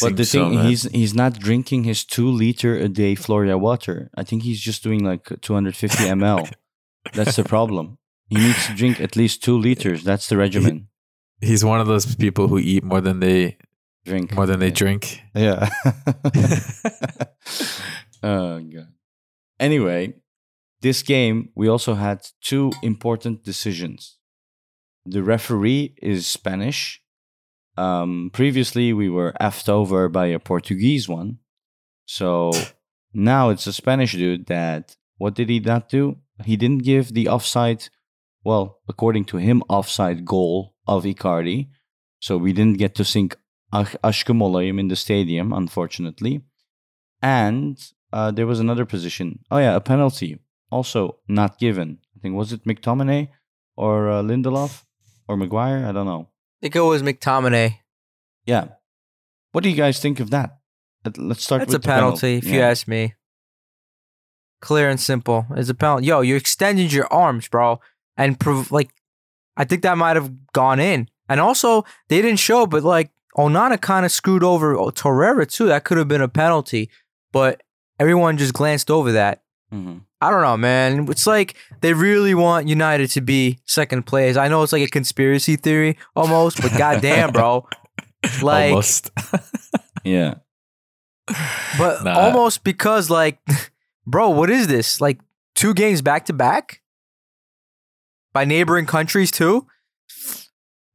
But 0.00 0.16
the 0.16 0.24
so, 0.24 0.32
thing, 0.48 0.54
man. 0.54 0.66
he's 0.66 0.82
he's 0.84 1.12
not 1.14 1.38
drinking 1.38 1.84
his 1.84 2.02
two 2.04 2.28
liter 2.30 2.76
a 2.78 2.88
day 2.88 3.14
Florya 3.14 3.58
water. 3.58 4.10
I 4.16 4.22
think 4.24 4.42
he's 4.42 4.60
just 4.60 4.82
doing 4.82 5.04
like 5.04 5.28
250 5.42 6.04
ml. 6.04 6.50
That's 7.12 7.36
the 7.36 7.44
problem. 7.44 7.98
He 8.30 8.36
needs 8.36 8.66
to 8.68 8.74
drink 8.74 9.00
at 9.00 9.16
least 9.16 9.42
two 9.42 9.58
liters. 9.58 10.02
That's 10.02 10.28
the 10.28 10.38
regimen. 10.38 10.88
He's 11.42 11.64
one 11.64 11.80
of 11.80 11.86
those 11.86 12.14
people 12.16 12.48
who 12.48 12.58
eat 12.58 12.84
more 12.84 13.00
than 13.00 13.20
they 13.20 13.58
Drink 14.04 14.32
more 14.34 14.46
than 14.46 14.58
they 14.58 14.68
Yeah. 14.68 14.72
drink. 14.72 15.20
Yeah. 15.34 15.68
oh 18.22 18.60
god. 18.60 18.92
Anyway, 19.60 20.14
this 20.80 21.02
game 21.02 21.50
we 21.54 21.68
also 21.68 21.94
had 21.94 22.26
two 22.40 22.72
important 22.82 23.44
decisions. 23.44 24.18
The 25.06 25.22
referee 25.22 25.94
is 26.02 26.26
Spanish. 26.26 27.00
Um, 27.76 28.30
previously 28.32 28.92
we 28.92 29.08
were 29.08 29.34
effed 29.40 29.68
over 29.68 30.08
by 30.08 30.26
a 30.26 30.38
Portuguese 30.38 31.08
one. 31.08 31.38
So 32.04 32.50
now 33.14 33.50
it's 33.50 33.66
a 33.66 33.72
Spanish 33.72 34.12
dude 34.12 34.46
that 34.46 34.96
what 35.16 35.34
did 35.34 35.48
he 35.48 35.60
not 35.60 35.88
do? 35.88 36.18
He 36.44 36.56
didn't 36.56 36.82
give 36.82 37.14
the 37.14 37.28
offside 37.28 37.88
well, 38.44 38.80
according 38.88 39.26
to 39.26 39.36
him, 39.36 39.62
offside 39.68 40.24
goal 40.24 40.71
of 40.86 41.04
Icardi. 41.04 41.68
So 42.20 42.36
we 42.38 42.52
didn't 42.52 42.78
get 42.78 42.94
to 42.96 43.04
sing 43.04 43.32
Aş- 43.72 43.96
Aşkım 44.02 44.42
Olayım 44.42 44.78
in 44.78 44.88
the 44.88 44.96
stadium, 44.96 45.52
unfortunately. 45.52 46.40
And 47.22 47.76
uh, 48.12 48.30
there 48.32 48.46
was 48.46 48.60
another 48.60 48.84
position. 48.86 49.38
Oh, 49.50 49.58
yeah, 49.58 49.74
a 49.76 49.80
penalty. 49.80 50.36
Also 50.70 51.18
not 51.28 51.58
given. 51.58 51.98
I 52.16 52.20
think, 52.20 52.34
was 52.36 52.52
it 52.52 52.64
McTominay 52.64 53.28
or 53.76 54.08
uh, 54.10 54.22
Lindelof 54.22 54.84
or 55.28 55.36
Maguire? 55.36 55.86
I 55.88 55.92
don't 55.92 56.06
know. 56.06 56.28
I 56.28 56.58
think 56.62 56.76
it 56.76 56.80
was 56.80 57.02
McTominay. 57.02 57.78
Yeah. 58.46 58.68
What 59.52 59.64
do 59.64 59.70
you 59.70 59.76
guys 59.76 60.00
think 60.00 60.20
of 60.20 60.30
that? 60.30 60.58
Let- 61.04 61.18
Let's 61.18 61.44
start 61.44 61.60
That's 61.62 61.74
a 61.74 61.78
the 61.78 61.86
penalty, 61.88 62.36
if 62.36 62.46
you 62.46 62.60
ask 62.60 62.86
me. 62.88 63.14
Clear 64.60 64.88
and 64.88 65.00
simple. 65.00 65.46
It's 65.56 65.68
a 65.70 65.74
penalty. 65.74 66.06
Yo, 66.06 66.20
you 66.20 66.36
extended 66.36 66.92
your 66.92 67.12
arms, 67.12 67.48
bro, 67.48 67.80
and 68.16 68.38
prov- 68.38 68.70
like, 68.70 68.90
I 69.56 69.64
think 69.64 69.82
that 69.82 69.98
might 69.98 70.16
have 70.16 70.30
gone 70.52 70.80
in. 70.80 71.08
And 71.28 71.40
also, 71.40 71.84
they 72.08 72.20
didn't 72.22 72.38
show, 72.40 72.66
but 72.66 72.82
like 72.82 73.10
Onana 73.36 73.80
kind 73.80 74.04
of 74.04 74.12
screwed 74.12 74.42
over 74.44 74.74
Torreira 74.74 75.46
too. 75.50 75.66
That 75.66 75.84
could 75.84 75.98
have 75.98 76.08
been 76.08 76.20
a 76.20 76.28
penalty, 76.28 76.90
but 77.32 77.62
everyone 77.98 78.36
just 78.38 78.52
glanced 78.54 78.90
over 78.90 79.12
that. 79.12 79.42
Mhm. 79.72 80.02
I 80.20 80.30
don't 80.30 80.42
know, 80.42 80.56
man. 80.56 81.08
It's 81.10 81.26
like 81.26 81.54
they 81.80 81.94
really 81.94 82.34
want 82.34 82.68
United 82.68 83.08
to 83.10 83.20
be 83.20 83.58
second 83.66 84.04
place. 84.06 84.36
I 84.36 84.48
know 84.48 84.62
it's 84.62 84.72
like 84.72 84.82
a 84.82 84.88
conspiracy 84.90 85.56
theory 85.56 85.96
almost, 86.14 86.60
but 86.62 86.76
goddamn, 86.76 87.32
bro. 87.32 87.66
Like, 88.42 88.70
Almost. 88.70 89.10
Yeah. 90.04 90.34
But 91.78 92.04
Nah. 92.04 92.18
almost 92.20 92.62
because, 92.64 93.10
like, 93.10 93.38
bro, 94.06 94.30
what 94.30 94.50
is 94.50 94.66
this? 94.68 95.00
Like, 95.00 95.18
two 95.54 95.74
games 95.74 96.02
back 96.02 96.26
to 96.26 96.32
back 96.32 96.81
by 98.32 98.44
neighboring 98.44 98.86
countries 98.86 99.30
too? 99.30 99.66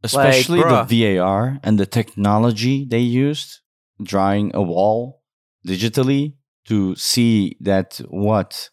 Especially 0.03 0.59
bruh. 0.61 0.87
the 0.87 1.17
VAR 1.17 1.59
and 1.63 1.79
the 1.79 1.85
technology 1.85 2.85
they 2.85 2.99
used, 2.99 3.59
drawing 4.01 4.51
a 4.55 4.61
wall 4.61 5.21
digitally 5.67 6.35
to 6.67 6.95
see 6.95 7.57
that 7.61 7.99
what 8.09 8.69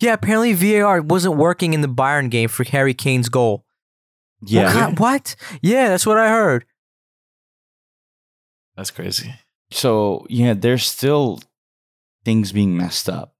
Yeah, 0.00 0.12
apparently 0.12 0.52
VAR 0.52 1.00
wasn't 1.02 1.36
working 1.36 1.72
in 1.74 1.80
the 1.80 1.88
Bayern 1.88 2.30
game 2.30 2.48
for 2.48 2.64
Harry 2.64 2.94
Kane's 2.94 3.28
goal. 3.28 3.64
yeah 4.46 4.64
What? 4.66 4.72
kind- 4.74 4.98
what? 4.98 5.36
Yeah, 5.62 5.88
that's 5.88 6.06
what 6.06 6.18
I 6.18 6.28
heard. 6.28 6.64
That's 8.76 8.90
crazy. 8.90 9.32
so 9.70 10.24
yeah 10.28 10.54
there's 10.54 10.84
still 10.86 11.40
things 12.24 12.52
being 12.52 12.76
messed 12.76 13.08
up 13.08 13.34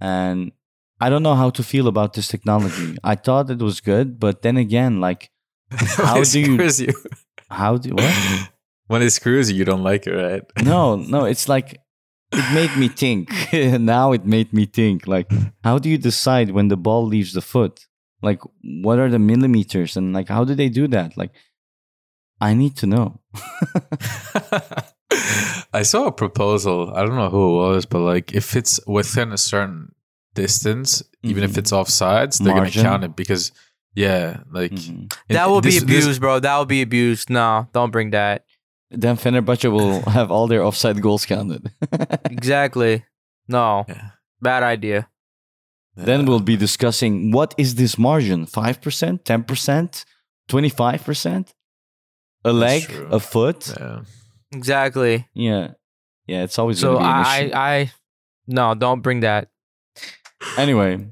and 0.00 0.50
I 1.04 1.10
don't 1.10 1.22
know 1.22 1.34
how 1.42 1.50
to 1.50 1.62
feel 1.62 1.86
about 1.88 2.12
this 2.14 2.28
technology. 2.28 2.96
I 3.02 3.14
thought 3.16 3.50
it 3.50 3.60
was 3.60 3.80
good, 3.80 4.18
but 4.20 4.42
then 4.42 4.56
again, 4.56 5.00
like, 5.00 5.30
How 5.96 6.22
do 6.22 6.40
you- 6.40 6.58
you? 6.86 6.92
how 7.50 7.76
do 7.78 7.90
what? 7.94 8.14
when 8.86 9.02
it 9.02 9.10
screws 9.10 9.50
you, 9.50 9.56
you 9.58 9.64
don't 9.64 9.82
like 9.90 10.06
it, 10.06 10.14
right? 10.14 10.42
No, 10.64 10.96
no, 10.96 11.24
it's 11.32 11.48
like 11.48 11.68
it 12.32 12.54
made 12.54 12.74
me 12.82 12.88
think. 12.88 13.28
now 13.80 14.12
it 14.12 14.24
made 14.24 14.52
me 14.52 14.64
think. 14.66 15.06
Like, 15.06 15.28
how 15.64 15.78
do 15.78 15.88
you 15.90 15.98
decide 15.98 16.50
when 16.50 16.68
the 16.68 16.76
ball 16.76 17.04
leaves 17.06 17.32
the 17.32 17.42
foot? 17.42 17.86
Like, 18.22 18.40
what 18.84 18.98
are 18.98 19.10
the 19.10 19.18
millimeters 19.18 19.96
and 19.96 20.12
like 20.14 20.28
how 20.28 20.44
do 20.44 20.54
they 20.54 20.68
do 20.70 20.86
that? 20.88 21.16
Like, 21.16 21.32
I 22.40 22.54
need 22.54 22.76
to 22.76 22.86
know. 22.86 23.20
I 25.74 25.82
saw 25.82 26.06
a 26.06 26.12
proposal. 26.12 26.92
I 26.94 27.02
don't 27.04 27.16
know 27.16 27.30
who 27.30 27.44
it 27.50 27.56
was, 27.68 27.86
but 27.86 28.00
like 28.00 28.32
if 28.34 28.56
it's 28.56 28.80
within 28.86 29.32
a 29.32 29.38
certain 29.38 29.92
distance, 30.34 31.02
even 31.22 31.44
if 31.44 31.52
Mhm. 31.52 31.58
it's 31.58 31.72
offsides, 31.72 32.38
they're 32.42 32.54
Margin. 32.54 32.82
gonna 32.82 32.88
count 32.90 33.04
it 33.04 33.16
because 33.16 33.52
yeah, 33.94 34.40
like 34.50 34.72
Mhm. 34.72 35.12
it- 35.28 35.34
That 35.34 35.48
will 35.50 35.60
be 35.60 35.70
this- 35.70 35.82
this- 35.84 36.04
abused, 36.04 36.20
bro. 36.20 36.40
That 36.40 36.56
will 36.56 36.64
be 36.66 36.82
abused. 36.82 37.28
No, 37.30 37.68
don't 37.72 37.90
bring 37.90 38.10
that. 38.10 38.44
Then 38.90 39.16
Fenerbahce 39.16 39.70
will 39.70 40.00
have 40.18 40.30
all 40.30 40.46
their 40.46 40.62
offside 40.64 41.00
goals 41.02 41.26
counted. 41.26 41.70
Exactly. 42.30 43.04
No, 43.48 43.84
Yeah. 43.88 44.10
bad 44.40 44.62
idea. 44.62 45.08
then 45.94 46.24
we'll 46.24 46.40
be 46.40 46.56
discussing 46.56 47.32
what 47.32 47.54
is 47.58 47.74
this 47.74 47.98
margin? 47.98 48.46
Five 48.46 48.80
percent, 48.80 49.24
ten 49.26 49.42
percent, 49.44 50.06
twenty-five 50.48 51.04
percent, 51.04 51.52
a 52.44 52.52
leg, 52.52 52.84
true. 52.88 53.08
a 53.12 53.20
foot. 53.20 53.74
Yeah. 53.78 54.00
Exactly. 54.52 55.28
Yeah, 55.34 55.72
yeah. 56.26 56.44
It's 56.44 56.58
always 56.58 56.78
So 56.80 56.94
gonna 56.94 56.98
be 56.98 57.04
an 57.04 57.52
I. 57.54 57.58
I, 57.58 57.80
I, 57.80 57.92
no, 58.46 58.74
don't 58.74 59.02
bring 59.02 59.20
that. 59.20 59.48
Anyway, 60.56 61.06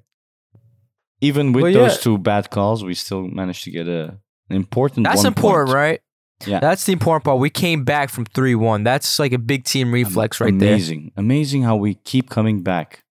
even 1.21 1.53
with 1.53 1.63
Well, 1.63 1.73
those 1.73 1.97
yeah. 1.97 2.03
two 2.03 2.19
bad 2.19 2.51
calls, 2.51 2.85
we 2.85 2.95
still 2.95 3.23
managed 3.23 3.65
to 3.65 3.71
get 3.71 3.87
a 3.89 4.19
an 4.49 4.57
important. 4.57 5.05
That's 5.05 5.19
one 5.19 5.27
important, 5.27 5.69
point. 5.69 5.75
right? 5.77 6.01
Yeah. 6.47 6.59
That's 6.61 6.85
the 6.87 6.93
important 6.93 7.25
part. 7.25 7.39
We 7.39 7.51
came 7.51 7.85
back 7.85 8.09
from 8.11 8.25
three 8.25 8.55
one. 8.55 8.83
That's 8.83 9.19
like 9.19 9.33
a 9.33 9.39
big 9.39 9.65
team 9.65 9.93
reflex 9.93 10.41
right 10.41 10.57
there. 10.59 10.73
Amazing, 10.75 11.13
amazing 11.17 11.63
how 11.63 11.77
we 11.77 11.95
keep 11.95 12.31
coming 12.31 12.63
back. 12.63 13.05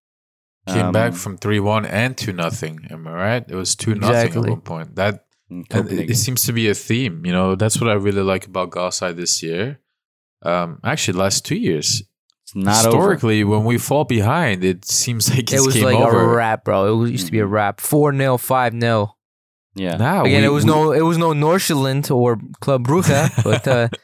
Came 0.68 0.92
back 0.92 1.14
Um, 1.14 1.18
from 1.18 1.38
three 1.38 1.60
one 1.60 1.86
and 1.86 2.18
two 2.18 2.34
nothing. 2.34 2.88
Am 2.90 3.08
I 3.08 3.14
right? 3.14 3.46
It 3.48 3.56
was 3.56 3.76
two 3.76 3.96
nothing 3.96 4.36
at 4.44 4.50
one 4.50 4.62
point. 4.62 4.96
That 4.96 5.26
it, 5.50 6.10
it 6.12 6.16
seems 6.18 6.44
to 6.44 6.54
be 6.54 6.70
a 6.70 6.76
theme. 6.76 7.26
You 7.26 7.32
know, 7.32 7.56
that's 7.56 7.80
what 7.82 7.90
I 7.90 7.94
really 7.94 8.22
like 8.22 8.46
about 8.46 8.72
Galside 8.72 9.16
this 9.16 9.42
year. 9.42 9.80
Um, 10.44 10.80
actually, 10.84 11.18
last 11.18 11.46
two 11.46 11.56
years. 11.56 12.04
It's 12.50 12.56
not 12.56 12.86
over. 12.86 12.98
Historically, 12.98 13.44
when 13.44 13.64
we 13.64 13.78
fall 13.78 14.06
behind, 14.06 14.64
it 14.64 14.86
seems 14.86 15.30
like 15.30 15.40
it's 15.40 15.54
It 15.54 15.66
was 15.66 15.76
game 15.76 15.86
like 15.86 15.98
over. 16.00 16.22
a 16.22 16.36
wrap, 16.36 16.64
bro. 16.66 16.92
It 16.92 16.96
was, 16.98 17.12
used 17.12 17.26
to 17.28 17.32
be 17.32 17.40
a 17.40 17.46
wrap. 17.46 17.80
Four 17.80 18.12
0 18.16 18.38
five 18.38 18.74
0 18.74 19.16
Yeah. 19.76 19.98
Now 19.98 20.26
Again, 20.26 20.42
we- 20.42 20.48
it 20.48 20.52
was 20.52 20.66
we- 20.66 20.72
no, 20.72 20.92
it 20.92 21.02
was 21.02 21.18
no 21.18 21.32
Nordsjælland 21.34 22.10
or 22.10 22.40
Club 22.60 22.88
Brugge, 22.88 23.44
but 23.44 23.68
uh, 23.68 23.88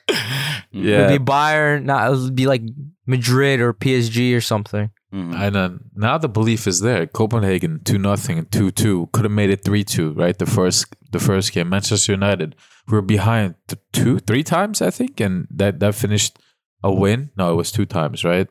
Mm-hmm. 0.76 0.86
it 0.88 0.90
yeah. 0.90 1.10
would 1.10 1.26
be 1.26 1.32
Bayern. 1.32 1.84
Not, 1.86 2.12
it 2.12 2.18
would 2.18 2.36
be 2.36 2.48
like 2.48 2.62
Madrid 3.08 3.62
or 3.62 3.74
PSG 3.74 4.36
or 4.36 4.42
something. 4.42 4.90
Mhm. 5.14 5.34
And 5.34 5.56
uh, 5.56 5.70
now 5.96 6.18
the 6.18 6.28
belief 6.28 6.68
is 6.68 6.82
there. 6.82 7.08
Copenhagen 7.08 7.80
two 7.86 7.98
nothing 7.98 8.38
and 8.40 8.52
two 8.52 8.72
two 8.72 9.08
could 9.14 9.24
have 9.24 9.32
made 9.32 9.50
it 9.50 9.64
three 9.64 9.84
two. 9.86 10.12
Right, 10.12 10.38
the 10.38 10.46
first 10.46 10.94
the 11.12 11.20
first 11.20 11.54
game. 11.54 11.70
Manchester 11.70 12.12
United 12.12 12.56
we 12.88 12.96
were 12.98 13.02
behind 13.02 13.56
th- 13.70 13.80
two 13.94 14.20
three 14.20 14.44
times 14.44 14.82
I 14.82 14.92
think, 14.92 15.22
and 15.22 15.48
that 15.50 15.80
that 15.80 15.96
finished 15.96 16.38
a 16.86 16.94
win. 16.94 17.32
No, 17.36 17.52
it 17.52 17.56
was 17.56 17.72
two 17.72 17.86
times. 17.86 18.24
Right. 18.24 18.48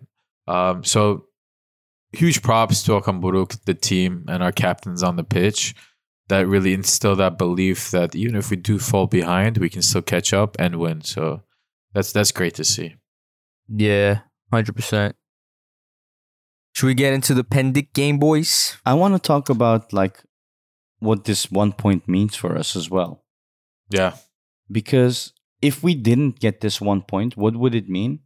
Um. 0.47 0.85
So 0.85 1.27
huge 2.13 2.43
props 2.43 2.83
to 2.83 2.93
Okan 2.93 3.23
Buruk, 3.23 3.65
the 3.65 3.75
team, 3.75 4.27
and 4.29 4.43
our 4.43 4.53
captains 4.53 5.03
on 5.03 5.17
the 5.17 5.25
pitch. 5.25 5.75
That 6.29 6.49
really 6.49 6.73
instill 6.73 7.17
that 7.17 7.37
belief 7.37 7.91
that 7.91 8.17
even 8.17 8.35
if 8.35 8.51
we 8.51 8.57
do 8.57 8.79
fall 8.79 9.07
behind, 9.07 9.59
we 9.59 9.69
can 9.69 9.83
still 9.83 10.01
catch 10.01 10.33
up 10.33 10.57
and 10.59 10.77
win. 10.77 11.03
So 11.03 11.43
that's 11.93 12.13
that's 12.13 12.33
great 12.33 12.55
to 12.55 12.65
see. 12.65 12.97
Yeah, 13.69 14.21
hundred 14.51 14.75
percent. 14.75 15.17
Should 16.75 16.87
we 16.87 16.95
get 16.95 17.13
into 17.15 17.35
the 17.35 17.45
Pendik 17.45 17.93
game, 17.93 18.19
boys? 18.19 18.79
I 18.85 18.95
want 18.95 19.15
to 19.15 19.21
talk 19.21 19.49
about 19.49 19.93
like 19.93 20.25
what 20.99 21.25
this 21.25 21.51
one 21.51 21.73
point 21.73 22.09
means 22.09 22.35
for 22.35 22.57
us 22.57 22.75
as 22.75 22.91
well. 22.91 23.23
Yeah. 23.91 24.17
Because 24.71 25.33
if 25.63 25.83
we 25.83 25.95
didn't 25.95 26.41
get 26.41 26.61
this 26.61 26.81
one 26.81 27.03
point, 27.03 27.37
what 27.37 27.57
would 27.57 27.75
it 27.75 27.89
mean? 27.89 28.21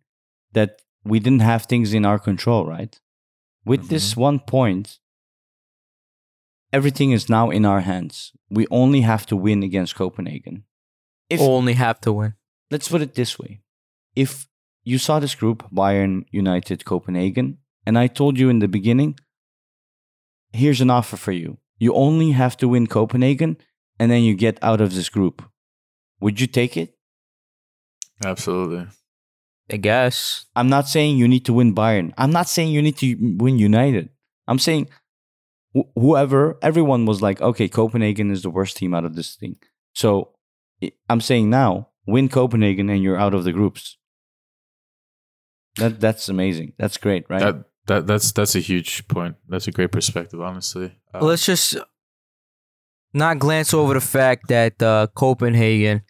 That 0.52 0.82
we 1.04 1.20
didn't 1.20 1.42
have 1.42 1.66
things 1.66 1.94
in 1.94 2.04
our 2.04 2.18
control, 2.18 2.66
right? 2.66 2.98
With 3.64 3.88
this 3.88 4.12
mm-hmm. 4.12 4.20
one 4.20 4.38
point, 4.40 4.98
everything 6.72 7.12
is 7.12 7.28
now 7.28 7.50
in 7.50 7.64
our 7.64 7.80
hands. 7.80 8.32
We 8.50 8.66
only 8.70 9.02
have 9.02 9.26
to 9.26 9.36
win 9.36 9.62
against 9.62 9.94
Copenhagen. 9.94 10.64
If 11.28 11.40
Only 11.40 11.74
have 11.74 12.00
to 12.00 12.12
win. 12.12 12.34
let's 12.70 12.88
put 12.88 13.02
it 13.02 13.14
this 13.14 13.38
way 13.38 13.60
if 14.14 14.46
you 14.84 14.98
saw 14.98 15.18
this 15.18 15.34
group 15.34 15.64
bayern 15.70 16.24
united 16.30 16.84
copenhagen 16.84 17.58
and 17.86 17.98
i 17.98 18.06
told 18.06 18.38
you 18.38 18.48
in 18.48 18.58
the 18.58 18.68
beginning 18.68 19.18
here's 20.52 20.80
an 20.80 20.90
offer 20.90 21.16
for 21.16 21.32
you 21.32 21.58
you 21.78 21.92
only 21.94 22.32
have 22.32 22.56
to 22.56 22.68
win 22.68 22.86
copenhagen 22.86 23.56
and 23.98 24.10
then 24.10 24.22
you 24.22 24.34
get 24.34 24.58
out 24.62 24.80
of 24.80 24.94
this 24.94 25.08
group 25.08 25.42
would 26.20 26.40
you 26.40 26.46
take 26.46 26.76
it 26.76 26.94
Absolutely. 28.24 28.86
I 29.70 29.76
guess. 29.76 30.46
i'm 30.56 30.68
not 30.68 30.88
saying 30.88 31.16
you 31.18 31.28
need 31.28 31.44
to 31.46 31.52
win 31.52 31.74
bayern 31.74 32.12
i'm 32.18 32.30
not 32.30 32.48
saying 32.48 32.72
you 32.72 32.82
need 32.82 32.96
to 32.98 33.16
win 33.38 33.58
united 33.58 34.08
i'm 34.46 34.58
saying 34.58 34.88
wh- 35.76 35.88
whoever 35.94 36.56
everyone 36.62 37.04
was 37.06 37.20
like 37.22 37.40
okay 37.40 37.68
copenhagen 37.68 38.30
is 38.30 38.42
the 38.42 38.50
worst 38.50 38.76
team 38.76 38.94
out 38.94 39.04
of 39.04 39.14
this 39.14 39.36
thing 39.36 39.56
so 39.94 40.30
I- 40.82 40.92
i'm 41.10 41.20
saying 41.20 41.50
now 41.50 41.88
win 42.06 42.28
copenhagen 42.28 42.88
and 42.88 43.02
you're 43.02 43.18
out 43.18 43.34
of 43.34 43.44
the 43.44 43.52
groups 43.52 43.96
that 45.76 46.00
that's 46.00 46.28
amazing 46.28 46.72
that's 46.78 46.96
great 46.96 47.24
right 47.28 47.40
That 47.40 47.64
that 47.86 48.06
that's 48.06 48.32
that's 48.32 48.54
a 48.54 48.60
huge 48.60 49.08
point. 49.08 49.36
That's 49.48 49.66
a 49.66 49.70
great 49.72 49.92
perspective, 49.92 50.42
honestly. 50.42 50.92
Um, 51.14 51.22
Let's 51.22 51.46
just 51.46 51.74
not 53.14 53.38
glance 53.38 53.72
over 53.72 53.94
the 53.94 54.00
fact 54.02 54.48
that 54.48 54.82
uh, 54.82 55.06
Copenhagen 55.14 56.02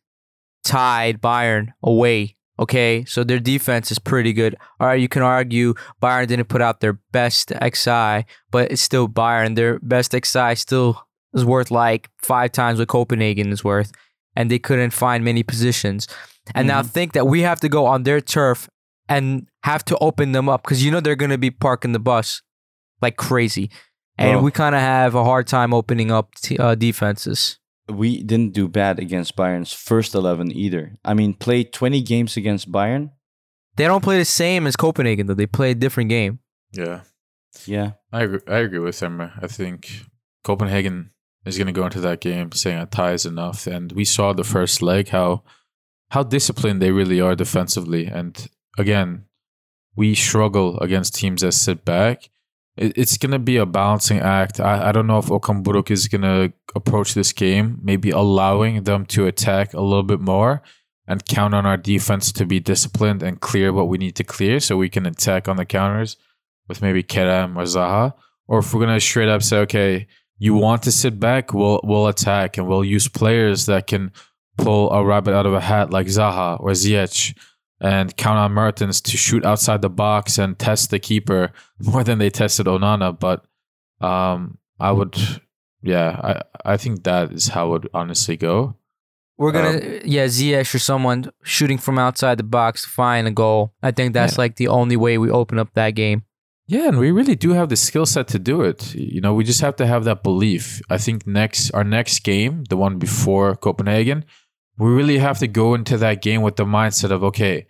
tied 0.65 1.21
Bayern 1.21 1.69
away. 1.81 2.35
Okay, 2.59 3.05
so 3.05 3.23
their 3.23 3.39
defense 3.39 3.93
is 3.93 3.99
pretty 3.99 4.33
good. 4.33 4.57
All 4.81 4.89
right, 4.89 5.01
you 5.01 5.09
can 5.09 5.23
argue 5.23 5.75
Bayern 6.03 6.27
didn't 6.27 6.49
put 6.49 6.61
out 6.61 6.81
their 6.81 6.95
best 7.13 7.51
XI, 7.51 8.25
but 8.51 8.73
it's 8.73 8.83
still 8.83 9.09
Bayern. 9.09 9.55
Their 9.55 9.79
best 9.79 10.13
XI 10.13 10.55
still 10.57 11.07
is 11.35 11.45
worth 11.45 11.71
like 11.71 12.09
five 12.19 12.53
times 12.53 12.79
what 12.79 12.89
Copenhagen 12.89 13.53
is 13.53 13.63
worth, 13.63 13.93
and 14.35 14.51
they 14.51 14.59
couldn't 14.59 14.91
find 14.91 15.25
many 15.25 15.43
positions. 15.43 16.09
And 16.55 16.67
now 16.67 16.83
think 16.83 17.13
that 17.13 17.27
we 17.27 17.43
have 17.43 17.61
to 17.61 17.69
go 17.69 17.87
on 17.87 18.03
their 18.05 18.21
turf 18.21 18.69
and 19.09 19.47
have 19.63 19.85
to 19.87 19.99
open 19.99 20.33
them 20.33 20.49
up 20.49 20.63
because 20.63 20.85
you 20.85 20.91
know 20.91 21.01
they're 21.01 21.17
going 21.17 21.31
to 21.31 21.39
be 21.39 21.51
parking 21.51 21.93
the 21.93 21.99
bus 21.99 22.43
like 23.01 23.17
crazy. 23.17 23.71
And 24.17 24.43
we 24.43 24.51
kind 24.51 24.75
of 24.75 24.81
have 24.81 25.15
a 25.15 25.23
hard 25.23 25.47
time 25.47 25.73
opening 25.73 26.11
up 26.11 26.35
t- 26.35 26.59
uh, 26.59 26.75
defenses. 26.75 27.59
We 27.89 28.23
didn't 28.23 28.53
do 28.53 28.69
bad 28.69 28.99
against 28.99 29.37
bayern's 29.37 29.73
first 29.73 30.15
11 30.15 30.53
either 30.53 30.99
i 31.05 31.15
mean 31.15 31.35
played 31.35 31.73
20 31.73 32.03
games 32.03 32.37
against 32.37 32.71
bayern 32.71 33.11
They 33.77 33.87
don't 33.87 34.03
play 34.05 34.19
the 34.19 34.25
same 34.25 34.67
as 34.67 34.75
Copenhagen, 34.77 35.27
though. 35.27 35.35
They 35.39 35.47
play 35.47 35.71
a 35.71 35.75
different 35.75 36.11
game. 36.11 36.41
yeah, 36.73 37.03
yeah 37.65 37.93
I 38.13 38.23
agree, 38.25 38.41
I 38.49 38.59
agree 38.59 38.81
with 38.81 39.01
Emre. 39.01 39.31
I 39.41 39.47
think 39.47 40.05
Copenhagen 40.43 41.11
is 41.47 41.57
going 41.57 41.69
to 41.69 41.73
go 41.81 41.85
into 41.85 42.01
that 42.01 42.21
game 42.21 42.51
saying 42.53 42.79
a 42.79 42.87
tie 42.87 43.13
is 43.13 43.25
enough, 43.25 43.67
and 43.67 43.93
we 43.93 44.05
saw 44.05 44.33
the 44.33 44.45
first 44.45 44.83
leg 44.83 45.09
how 45.11 45.43
how 46.11 46.25
disciplined 46.25 46.83
they 46.83 46.91
really 46.91 47.21
are 47.21 47.37
defensively. 47.37 48.07
And 48.07 48.49
again, 48.77 49.27
we 49.95 50.15
struggle 50.15 50.79
against 50.81 51.15
teams 51.15 51.43
that 51.43 51.53
sit 51.53 51.85
back. 51.85 52.31
It, 52.79 52.97
it's 52.97 53.17
going 53.17 53.33
to 53.33 53.39
be 53.39 53.57
a 53.57 53.67
balancing 53.67 54.21
act. 54.21 54.61
I, 54.61 54.89
I 54.89 54.93
don't 54.93 55.07
know 55.07 55.19
if 55.19 55.27
Okan 55.27 55.63
Buruk 55.63 55.91
is 55.91 56.09
going 56.09 56.23
to 56.23 56.53
approach 56.75 57.15
this 57.15 57.33
game, 57.33 57.79
maybe 57.83 58.11
allowing 58.11 58.85
them 58.85 59.05
to 59.07 59.27
attack 59.27 59.75
a 59.75 59.81
little 59.81 60.03
bit 60.03 60.21
more 60.21 60.63
and 61.07 61.25
count 61.27 61.55
on 61.55 61.67
our 61.67 61.77
defense 61.77 62.31
to 62.33 62.47
be 62.47 62.61
disciplined 62.61 63.23
and 63.23 63.41
clear 63.41 63.73
what 63.73 63.89
we 63.89 63.99
need 63.99 64.15
to 64.17 64.25
clear 64.25 64.61
so 64.61 64.77
we 64.77 64.91
can 64.91 65.07
attack 65.07 65.49
on 65.49 65.57
the 65.57 65.65
counters 65.65 66.17
with 66.69 66.83
maybe 66.83 67.03
Kerem 67.03 67.57
or 67.57 67.63
Zaha. 67.63 68.15
Or 68.47 68.61
if 68.61 68.73
we're 68.73 68.85
going 68.85 68.95
to 68.95 69.01
straight 69.01 69.29
up 69.29 69.43
say, 69.43 69.59
okay, 69.59 70.07
you 70.39 70.55
want 70.55 70.83
to 70.85 70.93
sit 70.93 71.19
back, 71.19 71.53
we'll, 71.53 71.81
we'll 71.83 72.07
attack 72.07 72.59
and 72.59 72.69
we'll 72.69 72.85
use 72.85 73.09
players 73.09 73.67
that 73.67 73.87
can 73.87 74.13
pull 74.59 74.91
a 74.91 75.05
rabbit 75.05 75.35
out 75.35 75.47
of 75.47 75.55
a 75.55 75.61
hat 75.61 75.91
like 75.91 76.07
Zaha 76.07 76.61
or 76.61 76.71
Ziyech 76.71 77.37
and 77.81 78.17
count 78.17 78.39
on 78.39 78.53
Mertens 78.53 79.01
to 79.03 79.17
shoot 79.17 79.45
outside 79.45 79.83
the 79.83 79.91
box 79.91 80.39
and 80.39 80.59
test 80.59 80.91
the 80.91 80.99
keeper 80.99 81.53
more 81.83 82.03
than 82.05 82.19
they 82.19 82.31
tested 82.31 82.67
Onana. 82.67 83.19
But 83.19 83.45
um, 84.05 84.59
I 84.81 84.93
would, 84.93 85.17
yeah, 85.83 86.43
I, 86.65 86.73
I 86.73 86.77
think 86.77 87.05
that 87.05 87.33
is 87.33 87.49
how 87.49 87.67
it 87.67 87.71
would 87.71 87.89
honestly 87.95 88.37
go. 88.37 88.77
We're 89.37 89.53
gonna, 89.53 90.01
yeah, 90.05 90.25
Ziyech 90.27 90.75
or 90.75 90.81
someone 90.81 91.31
shooting 91.45 91.79
from 91.79 91.97
outside 91.99 92.39
the 92.39 92.43
box 92.43 92.83
to 92.83 92.91
find 92.91 93.29
a 93.29 93.31
goal. 93.31 93.73
I 93.81 93.93
think 93.93 94.13
that's 94.13 94.35
Yeah. 94.35 94.41
like 94.41 94.57
the 94.57 94.67
only 94.67 94.97
way 94.97 95.17
we 95.17 95.31
open 95.31 95.61
up 95.61 95.73
that 95.75 95.91
game. 95.91 96.25
Yeah, 96.67 96.89
and 96.89 96.99
we 96.99 97.13
really 97.13 97.37
do 97.37 97.53
have 97.53 97.69
the 97.69 97.77
skill 97.77 98.05
set 98.05 98.27
to 98.29 98.39
do 98.41 98.63
it. 98.63 98.95
You 98.97 99.21
know, 99.21 99.33
we 99.33 99.45
just 99.45 99.61
have 99.61 99.77
to 99.77 99.87
have 99.87 100.03
that 100.05 100.23
belief. 100.25 100.83
I 100.91 100.99
think 100.99 101.27
next 101.27 101.71
our 101.71 101.85
next 101.85 102.25
game, 102.25 102.65
the 102.69 102.77
one 102.77 102.99
before 102.99 103.55
Copenhagen, 103.55 104.25
we 104.79 104.91
really 104.91 105.19
have 105.19 105.39
to 105.39 105.49
go 105.49 105.75
into 105.75 105.99
that 105.99 106.23
game 106.23 106.43
with 106.43 106.57
the 106.57 106.65
mindset 106.65 107.11
of 107.11 107.25
okay, 107.25 107.67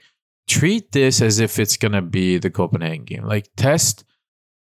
treat 0.46 0.92
this 0.92 1.20
as 1.20 1.40
if 1.40 1.58
it's 1.58 1.76
gonna 1.76 2.02
be 2.02 2.38
the 2.38 2.50
Copenhagen 2.50 3.04
game. 3.04 3.24
Like 3.24 3.48
test 3.56 4.04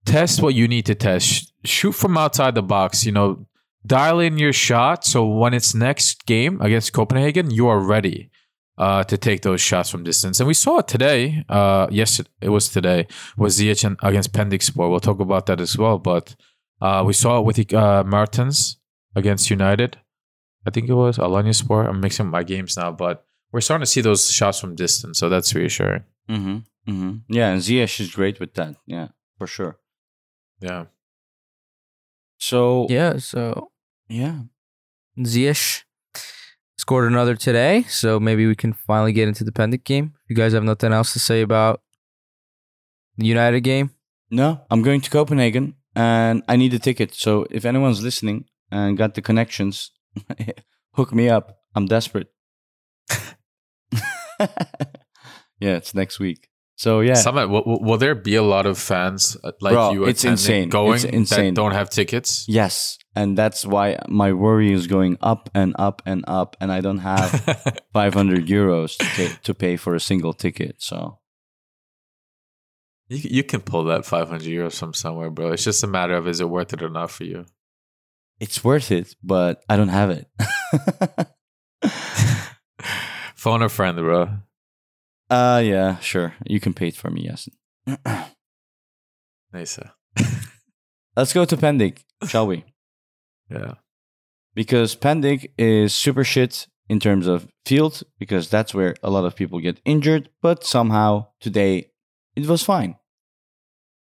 test 0.05 0.43
what 0.43 0.55
you 0.55 0.69
need 0.69 0.87
to 0.87 0.95
test. 0.95 1.53
Shoot 1.65 1.93
from 1.93 2.17
outside 2.19 2.55
the 2.55 2.63
box. 2.63 3.07
You 3.07 3.13
know, 3.13 3.47
dial 3.87 4.21
in 4.21 4.39
your 4.39 4.53
shot 4.53 5.05
so 5.05 5.27
when 5.27 5.55
it's 5.55 5.75
next 5.75 6.27
game 6.27 6.61
against 6.61 6.93
Copenhagen, 6.93 7.51
you 7.51 7.69
are 7.69 7.81
ready 7.81 8.31
uh, 8.77 9.05
to 9.05 9.17
take 9.17 9.43
those 9.43 9.61
shots 9.61 9.91
from 9.91 10.05
distance. 10.05 10.41
And 10.41 10.47
we 10.47 10.55
saw 10.55 10.79
it 10.79 10.89
today. 10.89 11.45
Uh, 11.49 11.87
yes, 11.91 12.21
it 12.41 12.49
was 12.49 12.69
today. 12.69 13.07
Was 13.37 13.59
Ziyech 13.59 13.97
against 14.03 14.33
Pendikspor. 14.33 14.91
We'll 14.91 15.01
talk 15.01 15.21
about 15.21 15.47
that 15.47 15.61
as 15.61 15.79
well. 15.79 15.99
But 15.99 16.35
uh, 16.81 17.05
we 17.07 17.13
saw 17.13 17.39
it 17.39 17.45
with 17.45 17.73
uh, 17.73 18.05
Mertens 18.05 18.79
against 19.15 19.51
United. 19.51 19.99
I 20.67 20.71
think 20.71 20.89
it 20.89 20.95
was 20.95 21.19
Alanyaspor. 21.19 21.89
I'm 21.89 22.01
mixing 22.01 22.29
my 22.29 22.43
games 22.43 22.77
now, 22.77 22.93
but 22.93 23.25
we're 23.53 23.61
starting 23.61 23.83
to 23.83 23.91
see 23.91 24.01
those 24.01 24.31
shots 24.31 24.61
from 24.61 24.75
distance, 24.75 25.19
so 25.19 25.29
that's 25.29 25.55
reassuring. 25.55 26.05
Mm-hmm. 26.29 26.57
Mm-hmm. 26.91 27.13
Yeah, 27.29 27.51
and 27.51 27.61
Ziyech 27.61 28.01
is 28.01 28.11
great 28.11 28.41
with 28.41 28.55
that. 28.55 28.77
Yeah, 28.87 29.09
for 29.39 29.47
sure. 29.47 29.79
Yeah. 30.61 30.87
So 32.39 32.87
Yeah, 32.91 33.19
so 33.19 33.71
yeah. 34.09 34.41
Ziyech 35.19 35.85
scored 36.77 37.11
another 37.11 37.37
today, 37.37 37.85
so 37.85 38.19
maybe 38.19 38.47
we 38.47 38.57
can 38.57 38.73
finally 38.73 39.13
get 39.13 39.29
into 39.29 39.45
the 39.45 39.53
Pendik 39.53 39.85
game. 39.85 40.15
If 40.25 40.31
you 40.31 40.37
guys 40.37 40.53
have 40.53 40.65
nothing 40.65 40.93
else 40.93 41.13
to 41.13 41.19
say 41.19 41.41
about 41.41 41.81
the 43.17 43.27
United 43.27 43.61
game, 43.61 43.91
No, 44.31 44.63
I'm 44.71 44.83
going 44.83 45.01
to 45.03 45.11
Copenhagen 45.11 45.75
and 45.95 46.43
I 46.49 46.57
need 46.57 46.75
a 46.75 46.79
ticket. 46.79 47.15
So 47.15 47.47
if 47.51 47.65
anyone's 47.65 48.03
listening 48.03 48.47
and 48.71 48.99
got 48.99 49.15
the 49.15 49.23
connections, 49.23 49.93
hook 50.95 51.13
me 51.15 51.29
up. 51.29 51.59
I'm 51.75 51.87
desperate. 51.87 52.29
yeah, 54.41 55.77
it's 55.77 55.95
next 55.95 56.19
week. 56.19 56.49
So 56.77 57.01
yeah, 57.01 57.13
Samet, 57.15 57.49
will, 57.49 57.63
will- 57.65 57.81
will 57.83 57.99
there 57.99 58.15
be 58.17 58.35
a 58.35 58.43
lot 58.43 58.67
of 58.67 58.79
fans 58.79 59.37
uh, 59.45 59.53
like 59.61 59.73
Bro, 59.75 59.93
you 59.93 60.05
it's 60.07 60.25
attending, 60.25 60.33
insane. 60.33 60.69
going 60.71 60.95
It's 60.95 61.05
insane. 61.05 61.55
that 61.55 61.61
don't 61.61 61.71
have 61.73 61.89
tickets? 61.89 62.47
yes, 62.49 62.99
and 63.15 63.39
that's 63.39 63.65
why 63.65 63.99
my 64.09 64.33
worry 64.33 64.73
is 64.73 64.89
going 64.89 65.17
up 65.21 65.49
and 65.55 65.75
up 65.79 66.03
and 66.05 66.25
up, 66.27 66.57
and 66.61 66.73
I 66.73 66.81
don't 66.81 66.99
have 66.99 67.31
500 67.93 68.47
euros 68.49 68.97
to 68.99 69.05
pay, 69.05 69.31
to 69.45 69.55
pay 69.55 69.77
for 69.77 69.95
a 69.95 70.01
single 70.01 70.33
ticket. 70.33 70.83
So 70.83 71.21
you, 73.09 73.19
you 73.19 73.45
can 73.45 73.61
pull 73.61 73.85
that 73.85 74.05
500 74.05 74.43
euros 74.43 74.77
from 74.77 74.95
somewhere, 74.95 75.31
bro. 75.31 75.53
It's 75.53 75.63
just 75.63 75.85
a 75.85 75.87
matter 75.87 76.17
of 76.17 76.27
is 76.27 76.41
it 76.41 76.51
worth 76.51 76.73
it 76.73 76.83
or 76.83 76.89
not 76.91 77.13
for 77.13 77.23
you. 77.23 77.47
It's 78.41 78.63
worth 78.65 78.91
it, 78.91 79.15
but 79.23 79.63
I 79.69 79.77
don't 79.77 79.89
have 79.89 80.11
it. 80.11 80.27
Phone 83.35 83.63
a 83.63 83.69
friend, 83.69 83.97
bro. 83.99 84.29
uh 85.31 85.63
yeah, 85.65 85.99
sure. 85.99 86.35
You 86.47 86.61
can 86.61 86.73
pay 86.75 86.89
it 86.89 86.97
for 86.97 87.11
me, 87.11 87.23
yes. 87.31 87.49
Nice. 89.53 89.79
Let's 91.17 91.33
go 91.33 91.45
to 91.45 91.57
Pendik, 91.57 92.03
shall 92.27 92.47
we? 92.49 92.65
Yeah. 93.49 93.75
because 94.55 94.97
Pendik 94.97 95.53
is 95.59 95.95
super 95.95 96.25
shit 96.25 96.67
in 96.89 96.99
terms 96.99 97.27
of 97.29 97.47
field 97.65 98.03
because 98.19 98.49
that's 98.49 98.75
where 98.75 98.95
a 99.03 99.11
lot 99.11 99.25
of 99.25 99.37
people 99.37 99.61
get 99.61 99.81
injured. 99.85 100.29
But 100.43 100.65
somehow 100.65 101.29
today 101.41 101.91
it 102.35 102.47
was 102.47 102.65
fine. 102.65 102.97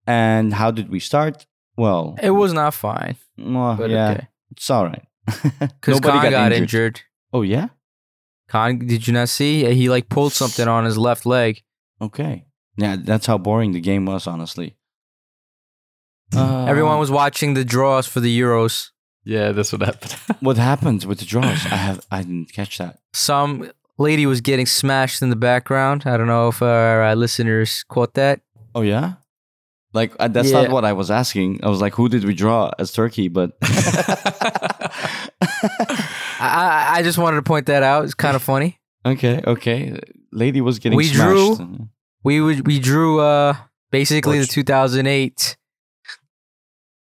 And 0.07 0.53
how 0.53 0.71
did 0.71 0.89
we 0.89 0.99
start? 0.99 1.45
Well, 1.75 2.15
it 2.21 2.32
was 2.32 2.53
not 2.53 2.73
fine. 2.73 3.17
Well, 3.43 3.75
But 3.75 3.89
yeah, 3.89 4.11
okay. 4.11 4.27
it's 4.51 4.69
all 4.69 4.85
right. 4.85 5.05
Because 5.59 6.01
Nobody 6.01 6.17
Kaan 6.19 6.23
got 6.23 6.31
got, 6.31 6.51
injured. 6.51 6.61
injured. 6.61 7.01
Oh 7.33 7.41
yeah, 7.43 7.67
Kaan, 8.49 8.87
did 8.87 9.07
you 9.07 9.13
not 9.13 9.29
see? 9.29 9.71
He 9.73 9.89
like 9.89 10.09
pulled 10.09 10.33
something 10.33 10.67
on 10.67 10.85
his 10.85 10.97
left 10.97 11.25
leg. 11.25 11.61
okay. 12.01 12.45
Yeah, 12.77 12.95
that's 12.99 13.25
how 13.25 13.37
boring 13.37 13.73
the 13.73 13.81
game 13.81 14.05
was, 14.05 14.25
honestly. 14.27 14.77
Uh, 16.35 16.65
Everyone 16.65 16.99
was 16.99 17.11
watching 17.11 17.53
the 17.53 17.65
draws 17.65 18.07
for 18.07 18.21
the 18.21 18.31
Euros. 18.39 18.91
Yeah, 19.25 19.51
that's 19.51 19.71
what 19.73 19.81
happened. 19.81 20.13
What 20.39 20.57
happened 20.57 21.03
with 21.03 21.19
the 21.19 21.25
draws? 21.25 21.65
I 21.65 21.75
have. 21.75 22.05
I 22.09 22.23
didn't 22.23 22.53
catch 22.53 22.77
that. 22.77 22.99
Some 23.13 23.69
lady 23.97 24.25
was 24.25 24.41
getting 24.41 24.65
smashed 24.65 25.21
in 25.21 25.29
the 25.29 25.35
background. 25.35 26.03
I 26.05 26.15
don't 26.17 26.27
know 26.27 26.47
if 26.47 26.61
our 26.61 27.03
uh, 27.03 27.13
listeners 27.15 27.83
caught 27.83 28.13
that. 28.15 28.39
Oh 28.73 28.81
yeah. 28.81 29.13
Like 29.93 30.13
uh, 30.19 30.27
that's 30.29 30.51
not 30.51 30.71
what 30.71 30.85
I 30.85 30.93
was 30.93 31.11
asking. 31.11 31.59
I 31.63 31.69
was 31.69 31.81
like, 31.81 31.93
who 31.95 32.07
did 32.09 32.23
we 32.23 32.33
draw 32.33 32.71
as 32.79 32.91
Turkey? 32.93 33.27
But 33.27 33.51
I, 33.61 35.29
I, 36.39 36.87
I 36.97 37.01
just 37.03 37.17
wanted 37.17 37.37
to 37.37 37.43
point 37.43 37.65
that 37.67 37.83
out. 37.83 38.03
It's 38.05 38.13
kind 38.13 38.35
of 38.35 38.41
funny. 38.41 38.79
Okay, 39.05 39.41
okay. 39.45 39.99
Lady 40.31 40.61
was 40.61 40.79
getting 40.79 40.97
We 40.97 41.05
smashed. 41.05 41.57
drew- 41.57 41.89
We 42.23 42.39
would 42.41 42.65
we 42.67 42.79
drew 42.79 43.19
uh 43.19 43.55
basically 43.91 44.39
the 44.39 44.45
2008 44.45 45.57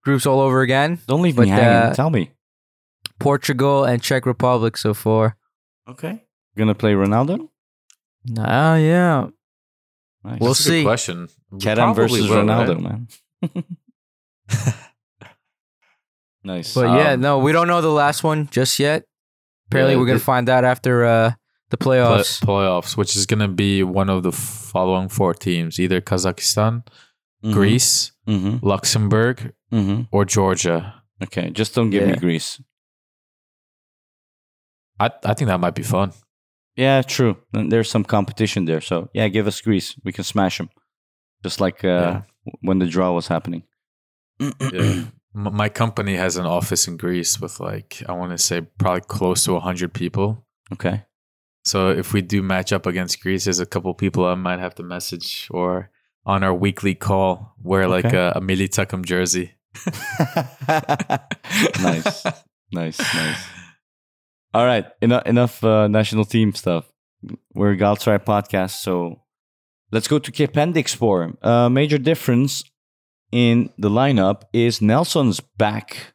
groups 0.04 0.26
all 0.26 0.40
over 0.40 0.62
again. 0.62 0.98
Don't 1.06 1.22
leave 1.22 1.36
But, 1.36 1.42
me 1.42 1.48
hanging. 1.48 1.64
uh, 1.66 1.94
Tell 1.94 2.10
me. 2.10 2.30
Portugal 3.18 3.84
and 3.84 4.02
Czech 4.02 4.24
Republic 4.24 4.76
so 4.78 4.94
far. 4.94 5.36
Okay. 5.88 6.24
Gonna 6.56 6.74
play 6.74 6.94
Ronaldo? 6.94 7.48
Ah, 8.38 8.76
yeah. 8.76 9.26
Nice. 10.24 10.38
We'll 10.40 10.50
That's 10.50 10.66
a 10.66 10.68
good 10.68 10.74
see. 10.78 10.82
question. 10.84 11.28
We 11.50 11.58
Kerem 11.60 11.94
versus 11.96 12.28
will, 12.28 12.36
Ronaldo, 12.44 12.74
right? 12.74 12.82
man. 12.82 13.64
nice. 16.44 16.74
But 16.74 16.86
yeah, 16.96 17.12
Um, 17.12 17.20
no, 17.20 17.38
we 17.38 17.52
don't 17.52 17.68
know 17.68 17.80
the 17.80 17.88
last 17.90 18.22
one 18.24 18.48
just 18.50 18.78
yet. 18.78 19.04
Apparently, 19.68 19.94
Yeah, 19.94 20.00
we're 20.00 20.06
gonna 20.06 20.18
the- 20.18 20.24
find 20.24 20.48
out 20.48 20.64
after 20.64 21.04
uh, 21.04 21.32
the 21.70 21.76
Play- 21.76 21.98
playoffs. 21.98 22.40
playoffs, 22.42 22.96
which 22.96 23.16
is 23.16 23.26
going 23.26 23.38
to 23.40 23.48
be 23.48 23.82
one 23.82 24.10
of 24.10 24.22
the 24.24 24.32
following 24.32 25.08
four 25.08 25.32
teams 25.34 25.78
either 25.78 26.00
Kazakhstan, 26.00 26.84
mhm, 27.44 27.52
Greece, 27.52 28.12
mhm, 28.26 28.60
Luxembourg, 28.62 29.54
mhm. 29.72 30.08
or 30.10 30.24
Georgia. 30.24 31.02
Okay, 31.22 31.50
just 31.50 31.74
don't 31.74 31.90
give 31.90 32.06
me 32.08 32.16
Greece. 32.16 32.60
I, 34.98 35.10
I 35.24 35.34
think 35.34 35.48
that 35.48 35.60
might 35.60 35.74
be 35.74 35.82
fun. 35.82 36.12
Yeah, 36.76 37.02
true. 37.02 37.36
And 37.52 37.70
There's 37.70 37.90
some 37.90 38.04
competition 38.04 38.64
there. 38.64 38.80
So 38.80 39.08
yeah, 39.14 39.28
give 39.28 39.46
us 39.46 39.60
Greece. 39.60 39.96
We 40.04 40.12
can 40.12 40.24
smash 40.24 40.58
them. 40.58 40.70
Just 41.44 41.60
like 41.60 41.84
uh, 41.84 41.88
Yeah. 41.88 42.22
when 42.62 42.78
the 42.78 42.86
draw 42.86 43.12
was 43.12 43.28
happening. 43.28 43.62
Yeah. 44.38 45.04
My 45.34 45.68
company 45.68 46.16
has 46.16 46.36
an 46.36 46.46
office 46.46 46.88
in 46.88 46.96
Greece 46.96 47.40
with 47.40 47.60
like, 47.60 48.02
I 48.08 48.12
want 48.12 48.32
to 48.32 48.38
say 48.38 48.62
probably 48.78 49.02
close 49.02 49.44
to 49.44 49.52
100 49.52 49.92
people. 49.94 50.44
Okay. 50.72 51.04
So 51.64 51.90
if 51.90 52.12
we 52.12 52.20
do 52.22 52.42
match 52.42 52.72
up 52.72 52.86
against 52.86 53.20
Greece, 53.22 53.44
there's 53.44 53.60
a 53.60 53.66
couple 53.66 53.94
people 53.94 54.24
I 54.24 54.34
might 54.34 54.58
have 54.58 54.74
to 54.76 54.82
message 54.82 55.46
or 55.50 55.90
on 56.26 56.42
our 56.42 56.54
weekly 56.54 56.94
call 56.94 57.54
wear 57.62 57.86
like 57.86 58.12
a, 58.12 58.32
a 58.36 58.40
Milli 58.40 58.68
Takım 58.68 59.04
jersey. 59.04 59.52
nice, 61.80 62.24
nice, 62.72 62.98
nice. 62.98 63.59
All 64.52 64.66
right, 64.66 64.84
enough 65.00 65.26
enough 65.26 65.62
uh, 65.62 65.86
national 65.86 66.24
team 66.24 66.52
stuff. 66.54 66.90
We're 67.54 67.72
a 67.72 67.76
Galatasaray 67.76 68.24
podcast, 68.24 68.82
so 68.82 69.22
let's 69.92 70.08
go 70.08 70.18
to 70.18 70.32
Kependikspor. 70.32 71.36
Uh, 71.40 71.68
major 71.68 71.98
difference 71.98 72.64
in 73.30 73.70
the 73.78 73.90
lineup 73.90 74.42
is 74.52 74.80
Nelson's 74.80 75.38
back. 75.38 76.14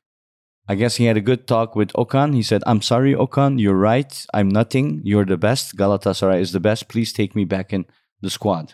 I 0.68 0.76
guess 0.76 0.96
he 0.98 1.06
had 1.06 1.16
a 1.16 1.22
good 1.22 1.48
talk 1.48 1.78
with 1.78 1.94
Okan. 1.94 2.34
He 2.36 2.44
said, 2.44 2.62
"I'm 2.68 2.82
sorry, 2.82 3.14
Okan. 3.14 3.58
You're 3.58 3.78
right. 3.78 4.26
I'm 4.34 4.50
nothing. 4.50 5.02
You're 5.06 5.26
the 5.26 5.38
best. 5.38 5.78
Galatasaray 5.78 6.42
is 6.42 6.52
the 6.52 6.60
best. 6.60 6.90
Please 6.90 7.14
take 7.14 7.36
me 7.36 7.46
back 7.46 7.72
in 7.72 7.86
the 8.20 8.30
squad." 8.30 8.74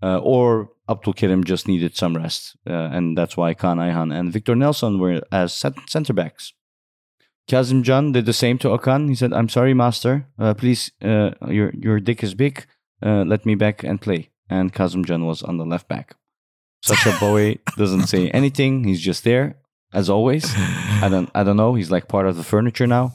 Uh, 0.00 0.18
or 0.18 0.68
Abdul 0.88 1.14
Kerim 1.14 1.42
just 1.42 1.66
needed 1.66 1.96
some 1.96 2.16
rest, 2.16 2.54
uh, 2.68 2.90
and 2.92 3.18
that's 3.18 3.36
why 3.36 3.54
Kaan 3.54 3.78
Ayhan 3.78 4.14
and 4.14 4.32
Victor 4.32 4.54
Nelsson 4.54 5.00
were 5.00 5.22
as 5.32 5.52
cent- 5.52 5.88
center 5.88 6.12
backs. 6.12 6.52
Kazim 7.48 7.82
Can 7.82 8.12
did 8.12 8.26
the 8.26 8.32
same 8.32 8.58
to 8.58 8.68
Okan. 8.68 9.08
He 9.08 9.14
said, 9.14 9.32
"I'm 9.32 9.48
sorry, 9.48 9.74
master. 9.74 10.26
Uh, 10.38 10.54
please, 10.54 10.90
uh, 11.02 11.30
your 11.48 11.70
your 11.74 12.00
dick 12.00 12.22
is 12.22 12.34
big. 12.34 12.66
Uh, 13.02 13.24
let 13.24 13.46
me 13.46 13.54
back 13.54 13.84
and 13.84 14.00
play." 14.00 14.30
And 14.48 14.72
Kazim 14.72 15.04
Can 15.04 15.24
was 15.24 15.42
on 15.42 15.56
the 15.58 15.66
left 15.66 15.88
back. 15.88 16.16
Sacha 16.82 17.10
Boey 17.20 17.58
doesn't 17.76 18.06
say 18.06 18.30
anything. 18.30 18.84
He's 18.84 19.00
just 19.00 19.24
there 19.24 19.56
as 19.92 20.10
always. 20.10 20.52
I 21.02 21.08
don't 21.10 21.30
I 21.34 21.42
don't 21.44 21.56
know. 21.56 21.74
He's 21.74 21.90
like 21.90 22.08
part 22.08 22.26
of 22.26 22.36
the 22.36 22.44
furniture 22.44 22.86
now. 22.86 23.14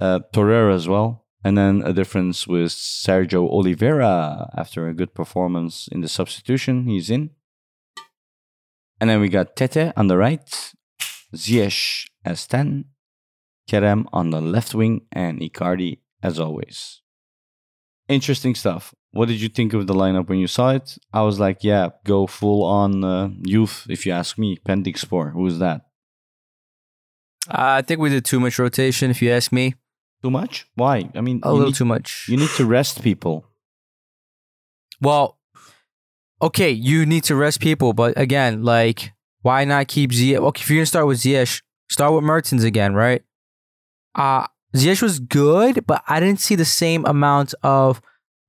Uh, 0.00 0.20
Torreira 0.32 0.74
as 0.74 0.88
well. 0.88 1.24
And 1.44 1.58
then 1.58 1.82
a 1.84 1.92
difference 1.92 2.46
with 2.46 2.70
Sergio 2.70 3.48
Oliveira 3.50 4.50
after 4.56 4.88
a 4.88 4.94
good 4.94 5.14
performance 5.14 5.88
in 5.92 6.00
the 6.00 6.08
substitution. 6.08 6.86
He's 6.86 7.10
in. 7.10 7.30
And 8.98 9.10
then 9.10 9.20
we 9.20 9.28
got 9.28 9.54
Tete 9.54 9.92
on 9.94 10.06
the 10.06 10.16
right, 10.16 10.72
Ziyech 11.34 12.06
as 12.24 12.46
10, 12.46 12.86
Kerem 13.68 14.06
on 14.12 14.30
the 14.30 14.40
left 14.40 14.74
wing, 14.74 15.02
and 15.12 15.40
Icardi 15.40 15.98
as 16.22 16.38
always. 16.40 17.00
Interesting 18.08 18.54
stuff. 18.54 18.94
what 19.12 19.28
did 19.28 19.40
you 19.40 19.48
think 19.48 19.72
of 19.72 19.86
the 19.86 19.94
lineup 19.94 20.28
when 20.28 20.38
you 20.40 20.48
saw 20.48 20.70
it? 20.70 20.98
I 21.12 21.22
was 21.22 21.38
like, 21.38 21.62
yeah, 21.62 21.90
go 22.04 22.26
full 22.26 22.64
on 22.64 23.04
uh, 23.04 23.30
youth. 23.44 23.86
If 23.88 24.04
you 24.06 24.12
ask 24.12 24.36
me, 24.36 24.58
Pendikspor. 24.66 25.32
Who 25.32 25.46
is 25.46 25.58
that? 25.60 25.82
I 27.48 27.82
think 27.82 28.00
we 28.00 28.10
did 28.10 28.24
too 28.24 28.40
much 28.40 28.58
rotation, 28.58 29.10
if 29.10 29.22
you 29.22 29.30
ask 29.30 29.52
me. 29.52 29.74
Too 30.22 30.30
much? 30.30 30.66
Why? 30.74 31.10
I 31.14 31.20
mean, 31.20 31.40
A 31.42 31.52
little 31.52 31.68
need, 31.68 31.76
too 31.76 31.84
much. 31.84 32.26
You 32.28 32.36
need 32.36 32.50
to 32.56 32.64
rest 32.64 33.02
people. 33.02 33.46
Well, 35.00 35.38
okay, 36.40 36.70
you 36.70 37.06
need 37.06 37.24
to 37.24 37.36
rest 37.36 37.60
people, 37.60 37.92
but 37.92 38.18
again, 38.18 38.62
like, 38.62 39.12
why 39.42 39.64
not 39.64 39.88
keep 39.88 40.10
Ziyech? 40.10 40.38
Okay, 40.38 40.62
if 40.62 40.70
you're 40.70 40.78
gonna 40.78 40.86
start 40.86 41.06
with 41.06 41.20
Ziyech, 41.20 41.62
start 41.90 42.14
with 42.14 42.24
Mertens 42.24 42.64
again, 42.64 42.94
right? 42.94 43.22
Uh 44.14 44.46
Ziyech 44.76 45.02
was 45.02 45.20
good, 45.20 45.86
but 45.86 46.02
I 46.08 46.18
didn't 46.18 46.40
see 46.40 46.56
the 46.56 46.64
same 46.64 47.04
amount 47.06 47.54
of, 47.62 48.02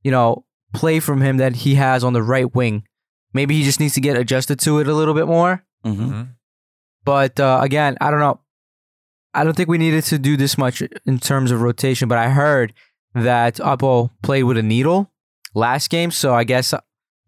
you 0.04 0.10
know, 0.10 0.46
play 0.74 1.00
from 1.00 1.22
him 1.22 1.38
that 1.38 1.56
he 1.58 1.76
has 1.76 2.04
on 2.04 2.14
the 2.14 2.24
right 2.24 2.54
wing. 2.56 2.84
Maybe 3.34 3.56
he 3.56 3.64
just 3.64 3.80
needs 3.80 3.94
to 3.94 4.02
get 4.02 4.18
adjusted 4.18 4.60
to 4.62 4.80
it 4.80 4.88
a 4.88 4.94
little 4.94 5.14
bit 5.14 5.28
more. 5.28 5.64
Mm-hmm. 5.86 6.12
Mhm. 6.12 6.30
But 7.04 7.40
uh, 7.40 7.60
again, 7.62 7.96
I 8.02 8.10
don't 8.10 8.20
know. 8.20 8.40
I 9.36 9.44
don't 9.44 9.56
think 9.56 9.70
we 9.70 9.78
needed 9.78 10.04
to 10.06 10.18
do 10.18 10.36
this 10.38 10.58
much 10.58 10.82
in 11.06 11.20
terms 11.20 11.52
of 11.52 11.62
rotation. 11.62 12.08
But 12.10 12.18
I 12.18 12.30
heard 12.30 12.74
that 13.14 13.60
Apple 13.60 14.12
played 14.24 14.44
with 14.44 14.58
a 14.58 14.64
needle 14.64 15.12
last 15.54 15.90
game, 15.92 16.10
so 16.10 16.34
I 16.34 16.44
guess 16.44 16.74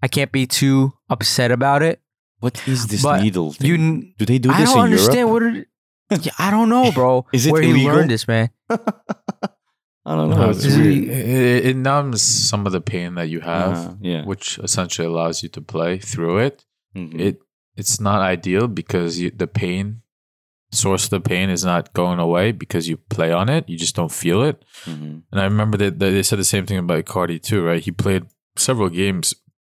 I 0.01 0.07
can't 0.07 0.31
be 0.31 0.47
too 0.47 0.93
upset 1.09 1.51
about 1.51 1.83
it. 1.83 2.01
What 2.39 2.67
is 2.67 2.88
this 2.88 3.03
But 3.03 3.21
needle 3.21 3.51
thing? 3.53 3.67
You, 3.67 4.13
Do 4.17 4.25
they 4.25 4.39
do 4.39 4.51
I 4.51 4.61
this 4.61 4.69
don't 4.69 4.79
in 4.79 4.83
understand 4.85 5.27
Europe? 5.29 5.31
what. 5.43 5.55
It, 5.57 5.67
yeah, 6.09 6.31
I 6.39 6.51
don't 6.51 6.69
know, 6.69 6.91
bro. 6.91 7.25
Is 7.33 7.45
it 7.45 7.51
where 7.51 7.61
he 7.61 7.85
learned 7.85 8.11
this, 8.11 8.27
man? 8.27 8.49
I 8.69 10.15
don't 10.15 10.29
know. 10.29 10.37
No, 10.37 10.49
it's 10.51 10.63
is 10.63 10.77
weird. 10.77 10.93
he- 10.93 11.09
it, 11.09 11.65
it 11.65 11.75
numbs 11.75 12.21
some 12.21 12.65
of 12.65 12.71
the 12.71 12.79
pain 12.81 13.15
that 13.15 13.27
you 13.27 13.41
have, 13.41 13.77
Uh, 13.77 13.93
yeah. 14.01 14.23
which 14.25 14.57
essentially 14.59 15.05
allows 15.07 15.43
you 15.43 15.49
to 15.49 15.61
play 15.61 15.97
through 15.97 16.37
it. 16.39 16.65
Mhm. 16.95 17.19
It 17.19 17.39
it's 17.75 17.99
not 17.99 18.21
ideal 18.21 18.67
because 18.67 19.19
you, 19.19 19.29
the 19.31 19.47
pain 19.47 20.01
source 20.71 21.03
of 21.05 21.09
the 21.11 21.19
pain 21.19 21.49
is 21.49 21.63
not 21.63 21.93
going 21.93 22.19
away 22.19 22.51
because 22.51 22.87
you 22.89 22.97
play 22.97 23.31
on 23.31 23.49
it. 23.49 23.67
You 23.69 23.77
just 23.77 23.95
don't 23.95 24.11
feel 24.11 24.43
it. 24.43 24.63
Mhm. 24.85 25.23
And 25.31 25.41
I 25.41 25.43
remember 25.43 25.77
that 25.77 25.99
that 25.99 26.11
they 26.11 26.23
said 26.23 26.39
the 26.39 26.43
same 26.45 26.65
thing 26.65 26.77
about 26.77 27.05
Cardi 27.05 27.37
too, 27.39 27.63
right? 27.65 27.83
He 27.83 27.91
played 27.91 28.23
several 28.55 28.89
games 28.89 29.33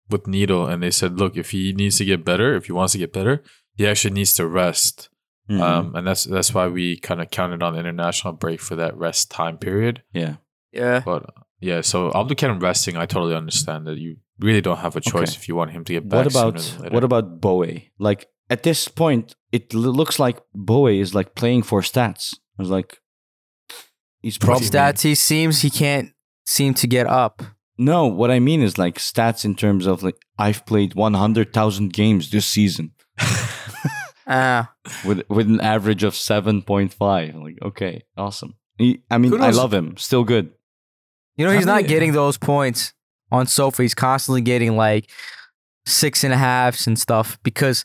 with 0.08 0.26
Needle, 0.26 0.66
and 0.66 0.82
they 0.82 0.90
said, 0.90 1.18
look, 1.18 1.36
if 1.36 1.50
he 1.52 1.72
needs 1.72 1.96
to 1.98 2.04
get 2.04 2.24
better, 2.24 2.54
if 2.56 2.66
he 2.66 2.72
wants 2.72 2.92
to 2.92 2.98
get 2.98 3.12
better, 3.12 3.42
he 3.76 3.86
actually 3.86 4.12
needs 4.14 4.32
to 4.34 4.46
rest. 4.46 5.08
Mhm. 5.52 5.60
Um, 5.60 5.94
and 5.96 6.06
that's 6.06 6.24
that's 6.24 6.54
why 6.54 6.66
we 6.68 6.96
kind 6.98 7.20
of 7.20 7.30
counted 7.30 7.62
on 7.62 7.74
the 7.74 7.80
international 7.80 8.32
break 8.32 8.60
for 8.60 8.76
that 8.76 8.96
rest 8.96 9.30
time 9.30 9.58
period. 9.58 10.02
yeah. 10.12 10.36
Yeah. 10.72 11.02
But 11.04 11.26
yeah, 11.60 11.80
so 11.82 12.10
Abdulkarim 12.10 12.60
resting, 12.62 12.96
I 12.96 13.04
totally 13.06 13.34
understand 13.36 13.86
that 13.86 13.98
you 13.98 14.16
really 14.40 14.60
don't 14.62 14.78
have 14.78 14.96
a 14.96 15.00
choice 15.00 15.30
Okay. 15.30 15.38
if 15.38 15.48
you 15.48 15.54
want 15.54 15.70
him 15.72 15.84
to 15.84 15.92
get 15.92 16.08
back. 16.08 16.24
What 16.24 16.32
about 16.34 16.60
sooner 16.60 16.72
than 16.74 16.82
later. 16.84 16.94
what 16.94 17.04
about 17.04 17.40
Boey? 17.40 17.90
Like 17.98 18.26
at 18.48 18.62
this 18.62 18.88
point, 18.88 19.34
it 19.52 19.74
looks 19.74 20.18
like 20.18 20.38
Boey 20.56 21.00
is 21.00 21.14
like 21.14 21.34
playing 21.34 21.62
for 21.64 21.82
stats. 21.82 22.34
I 22.58 22.62
was 22.62 22.70
like, 22.70 23.00
he's 24.22 24.38
probably 24.38 24.64
you? 24.64 24.70
Stats. 24.70 25.02
He 25.02 25.14
seems 25.14 25.60
he 25.62 25.70
can't 25.70 26.10
seem 26.46 26.74
to 26.74 26.86
get 26.86 27.06
up. 27.06 27.42
no. 27.78 28.06
What 28.06 28.30
I 28.30 28.38
mean 28.40 28.62
is 28.62 28.78
like 28.78 28.96
stats 28.98 29.44
in 29.44 29.54
terms 29.54 29.86
of 29.86 30.02
like 30.02 30.16
I've 30.38 30.64
played 30.66 30.94
one 30.94 31.14
hundred 31.14 31.52
thousand 31.52 31.92
games 31.92 32.30
this 32.30 32.46
season 32.46 32.92
Ah, 34.26 34.72
with 35.04 35.22
with 35.28 35.46
an 35.46 35.60
average 35.60 36.04
of 36.04 36.14
seven 36.14 36.62
point 36.62 36.92
five. 36.94 37.34
Like 37.34 37.58
okay, 37.62 38.04
awesome. 38.16 38.54
He, 38.78 39.02
I 39.10 39.18
mean, 39.18 39.40
I 39.40 39.50
love 39.50 39.72
him. 39.72 39.96
Still 39.96 40.24
good. 40.24 40.50
you 41.36 41.44
know 41.44 41.52
How 41.52 41.56
he's 41.58 41.66
not 41.66 41.86
getting 41.86 42.12
those 42.12 42.38
points 42.38 42.94
on 43.30 43.46
Sofa. 43.46 43.82
He's 43.82 43.94
constantly 43.94 44.40
getting 44.40 44.76
like 44.76 45.10
six 45.86 46.24
and 46.24 46.32
a 46.32 46.36
halves 46.36 46.86
and 46.86 46.98
stuff 46.98 47.38
because 47.42 47.84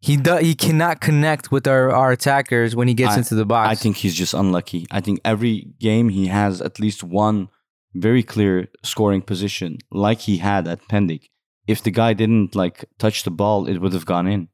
he 0.00 0.16
do, 0.16 0.36
he 0.36 0.54
cannot 0.54 1.00
connect 1.00 1.50
with 1.52 1.66
our, 1.66 1.90
our 1.90 2.12
attackers 2.12 2.74
when 2.76 2.88
he 2.88 2.94
gets 2.94 3.14
I- 3.14 3.18
into 3.18 3.34
the 3.34 3.44
box. 3.46 3.70
I 3.70 3.74
think 3.74 3.96
he's 3.96 4.14
just 4.14 4.34
unlucky. 4.34 4.86
I 4.90 5.00
think 5.00 5.20
every 5.24 5.68
game 5.80 6.08
he 6.08 6.26
has 6.26 6.60
at 6.60 6.78
least 6.80 7.02
one 7.04 7.48
very 7.94 8.22
clear 8.22 8.68
scoring 8.82 9.22
position, 9.22 9.78
like 9.90 10.20
he 10.20 10.38
had 10.38 10.66
at 10.66 10.80
Pendik. 10.88 11.28
If 11.66 11.82
the 11.82 11.90
guy 11.90 12.12
didn't 12.14 12.54
like 12.54 12.84
touch 12.98 13.22
the 13.22 13.30
ball, 13.30 13.66
it 13.68 13.78
would 13.78 13.92
have 13.92 14.06
gone 14.06 14.26
in. 14.26 14.48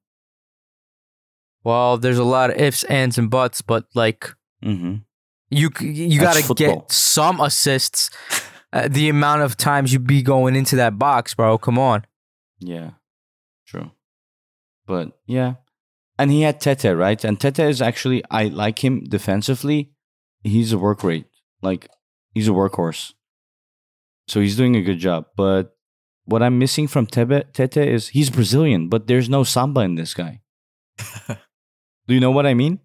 Well, 1.69 1.99
there's 1.99 2.19
a 2.19 2.25
lot 2.25 2.49
of 2.51 2.57
ifs, 2.57 2.83
ands, 2.85 3.19
and 3.19 3.29
buts, 3.31 3.61
but 3.63 3.85
like 3.95 4.33
Mm-hmm. 4.65 4.95
you 5.51 5.71
you 5.81 6.19
got 6.21 6.35
to 6.37 6.55
get 6.55 6.91
some 6.91 7.41
assists. 7.41 8.11
Uh, 8.71 8.87
the 8.87 9.09
amount 9.09 9.41
of 9.41 9.57
times 9.57 9.95
you 9.95 9.99
be 9.99 10.21
going 10.21 10.55
into 10.55 10.77
that 10.77 10.99
box, 10.99 11.33
bro. 11.33 11.57
Come 11.57 11.79
on. 11.79 12.05
Yeah, 12.61 12.91
true. 13.67 13.93
But 14.87 15.17
yeah, 15.27 15.55
and 16.19 16.31
he 16.31 16.43
had 16.43 16.61
Tete 16.61 16.95
right, 16.95 17.25
and 17.25 17.41
Tete 17.41 17.61
is 17.61 17.81
actually 17.81 18.23
I 18.31 18.49
like 18.49 18.85
him 18.85 19.05
defensively. 19.09 19.93
He's 20.45 20.71
a 20.75 20.77
work 20.77 21.03
rate, 21.03 21.25
like 21.63 21.89
he's 22.35 22.47
a 22.47 22.51
workhorse. 22.53 23.15
So 24.27 24.41
he's 24.41 24.55
doing 24.57 24.77
a 24.77 24.83
good 24.83 24.99
job. 24.99 25.25
But 25.35 25.75
what 26.27 26.43
I'm 26.43 26.59
missing 26.59 26.89
from 26.89 27.07
Tebe, 27.07 27.51
Tete 27.55 27.79
is 27.89 28.09
he's 28.09 28.29
Brazilian, 28.29 28.91
but 28.91 29.07
there's 29.07 29.31
no 29.31 29.45
samba 29.45 29.81
in 29.81 29.95
this 29.95 30.13
guy. 30.13 30.43
Do 32.09 32.15
you 32.15 32.21
know 32.21 32.31
what 32.33 32.47
I 32.47 32.55
mean? 32.55 32.81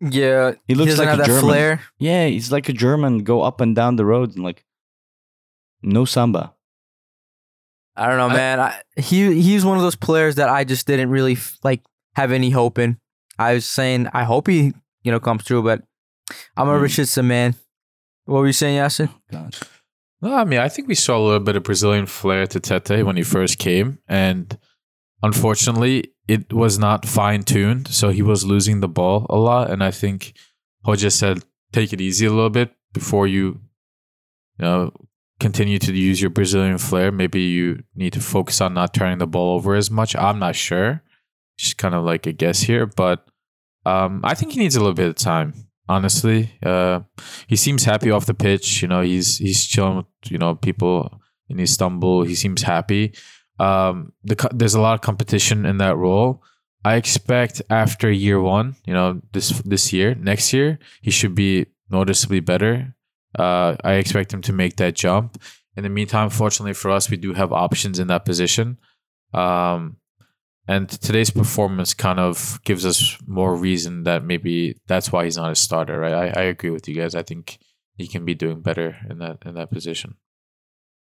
Yeah, 0.00 0.52
He 0.68 0.74
looks 0.76 0.90
doesn't 0.92 1.04
like 1.06 1.08
have 1.10 1.18
a 1.18 1.22
that 1.22 1.26
German. 1.26 1.42
flair. 1.42 1.80
Yeah, 1.98 2.26
he's 2.28 2.52
like 2.52 2.68
a 2.68 2.72
German, 2.72 3.24
go 3.24 3.42
up 3.42 3.60
and 3.60 3.74
down 3.74 3.96
the 3.96 4.04
road 4.04 4.34
and 4.36 4.44
like 4.44 4.64
no 5.82 6.04
samba. 6.04 6.54
I 7.96 8.06
don't 8.06 8.18
know, 8.18 8.28
I- 8.28 8.36
man. 8.36 8.60
I, 8.60 8.80
he 8.96 9.40
he's 9.42 9.64
one 9.64 9.76
of 9.76 9.82
those 9.82 9.96
players 9.96 10.36
that 10.36 10.48
I 10.48 10.62
just 10.64 10.86
didn't 10.86 11.10
really 11.10 11.32
f- 11.32 11.58
like 11.64 11.82
have 12.14 12.30
any 12.30 12.50
hope 12.50 12.78
in. 12.78 12.98
I 13.38 13.54
was 13.54 13.66
saying 13.66 14.06
I 14.12 14.22
hope 14.24 14.46
he 14.46 14.72
you 15.02 15.10
know 15.10 15.18
comes 15.18 15.42
through, 15.42 15.62
but 15.64 15.82
I'm 16.56 16.68
a 16.68 16.76
Hmm. 16.76 16.82
Richardson 16.82 17.26
man. 17.26 17.54
What 18.26 18.40
were 18.40 18.46
you 18.46 18.52
saying, 18.52 18.78
Yasin? 18.78 19.08
God. 19.32 19.56
No, 20.20 20.34
I 20.34 20.44
mean, 20.44 20.58
I 20.60 20.68
think 20.68 20.86
we 20.86 20.94
saw 20.94 21.16
a 21.16 21.24
little 21.24 21.40
bit 21.40 21.56
of 21.56 21.62
Brazilian 21.62 22.06
flair 22.06 22.46
to 22.48 22.60
Tete 22.60 23.04
when 23.06 23.16
he 23.16 23.22
first 23.22 23.58
came, 23.58 23.98
and 24.06 24.56
unfortunately, 25.22 26.12
it 26.28 26.52
was 26.52 26.78
not 26.78 27.06
fine 27.06 27.42
tuned. 27.42 27.88
So 27.88 28.10
he 28.10 28.22
was 28.22 28.44
losing 28.44 28.80
the 28.80 28.88
ball 28.88 29.26
a 29.30 29.36
lot, 29.36 29.70
and 29.70 29.82
I 29.82 29.90
think 29.90 30.34
Hoja 30.86 31.10
said, 31.10 31.44
"Take 31.72 31.92
it 31.92 32.00
easy 32.00 32.26
a 32.26 32.30
little 32.32 32.50
bit 32.50 32.72
before 32.92 33.26
you, 33.26 33.60
you 34.58 34.64
know, 34.64 34.92
continue 35.40 35.78
to 35.78 35.92
use 35.92 36.20
your 36.20 36.30
Brazilian 36.30 36.78
flair. 36.78 37.10
Maybe 37.10 37.40
you 37.40 37.82
need 37.94 38.12
to 38.12 38.20
focus 38.20 38.60
on 38.60 38.74
not 38.74 38.94
turning 38.94 39.18
the 39.18 39.26
ball 39.26 39.56
over 39.56 39.74
as 39.74 39.90
much." 39.90 40.14
I'm 40.14 40.38
not 40.38 40.54
sure. 40.54 41.02
Just 41.56 41.78
kind 41.78 41.94
of 41.94 42.04
like 42.04 42.26
a 42.26 42.32
guess 42.32 42.60
here, 42.60 42.86
but 42.86 43.26
um, 43.84 44.20
I 44.22 44.34
think 44.34 44.52
he 44.52 44.60
needs 44.60 44.76
a 44.76 44.80
little 44.80 44.94
bit 44.94 45.08
of 45.08 45.16
time. 45.16 45.54
Honestly, 45.88 46.52
uh, 46.62 47.00
he 47.46 47.56
seems 47.56 47.84
happy 47.84 48.10
off 48.10 48.26
the 48.26 48.34
pitch. 48.34 48.82
You 48.82 48.88
know, 48.88 49.00
he's 49.00 49.38
he's 49.38 49.64
chilling 49.64 49.96
with 49.96 50.06
you 50.30 50.36
know 50.36 50.54
people 50.54 51.20
in 51.48 51.58
Istanbul. 51.58 52.24
He 52.24 52.34
seems 52.34 52.62
happy. 52.62 53.14
Um, 53.58 54.12
the 54.24 54.48
there's 54.52 54.74
a 54.74 54.80
lot 54.80 54.94
of 54.94 55.00
competition 55.00 55.66
in 55.66 55.78
that 55.78 55.96
role. 55.96 56.42
I 56.84 56.94
expect 56.94 57.60
after 57.70 58.10
year 58.10 58.40
one, 58.40 58.76
you 58.86 58.94
know, 58.94 59.20
this 59.32 59.50
this 59.62 59.92
year, 59.92 60.14
next 60.14 60.52
year, 60.52 60.78
he 61.02 61.10
should 61.10 61.34
be 61.34 61.66
noticeably 61.90 62.40
better. 62.40 62.94
Uh, 63.38 63.76
I 63.84 63.94
expect 63.94 64.32
him 64.32 64.42
to 64.42 64.52
make 64.52 64.76
that 64.76 64.94
jump. 64.94 65.42
In 65.76 65.82
the 65.82 65.88
meantime, 65.88 66.30
fortunately 66.30 66.72
for 66.74 66.90
us, 66.90 67.10
we 67.10 67.16
do 67.16 67.34
have 67.34 67.52
options 67.52 67.98
in 67.98 68.08
that 68.08 68.24
position. 68.24 68.78
Um, 69.34 69.96
and 70.66 70.88
today's 70.88 71.30
performance 71.30 71.94
kind 71.94 72.20
of 72.20 72.60
gives 72.64 72.84
us 72.84 73.16
more 73.26 73.56
reason 73.56 74.04
that 74.04 74.24
maybe 74.24 74.80
that's 74.86 75.10
why 75.10 75.24
he's 75.24 75.36
not 75.36 75.50
a 75.50 75.54
starter, 75.54 75.98
right? 75.98 76.12
I, 76.36 76.40
I 76.40 76.44
agree 76.44 76.70
with 76.70 76.88
you 76.88 76.94
guys. 76.94 77.14
I 77.14 77.22
think 77.22 77.58
he 77.96 78.06
can 78.06 78.24
be 78.24 78.34
doing 78.34 78.60
better 78.60 78.96
in 79.08 79.18
that 79.18 79.38
in 79.44 79.54
that 79.54 79.70
position. 79.70 80.16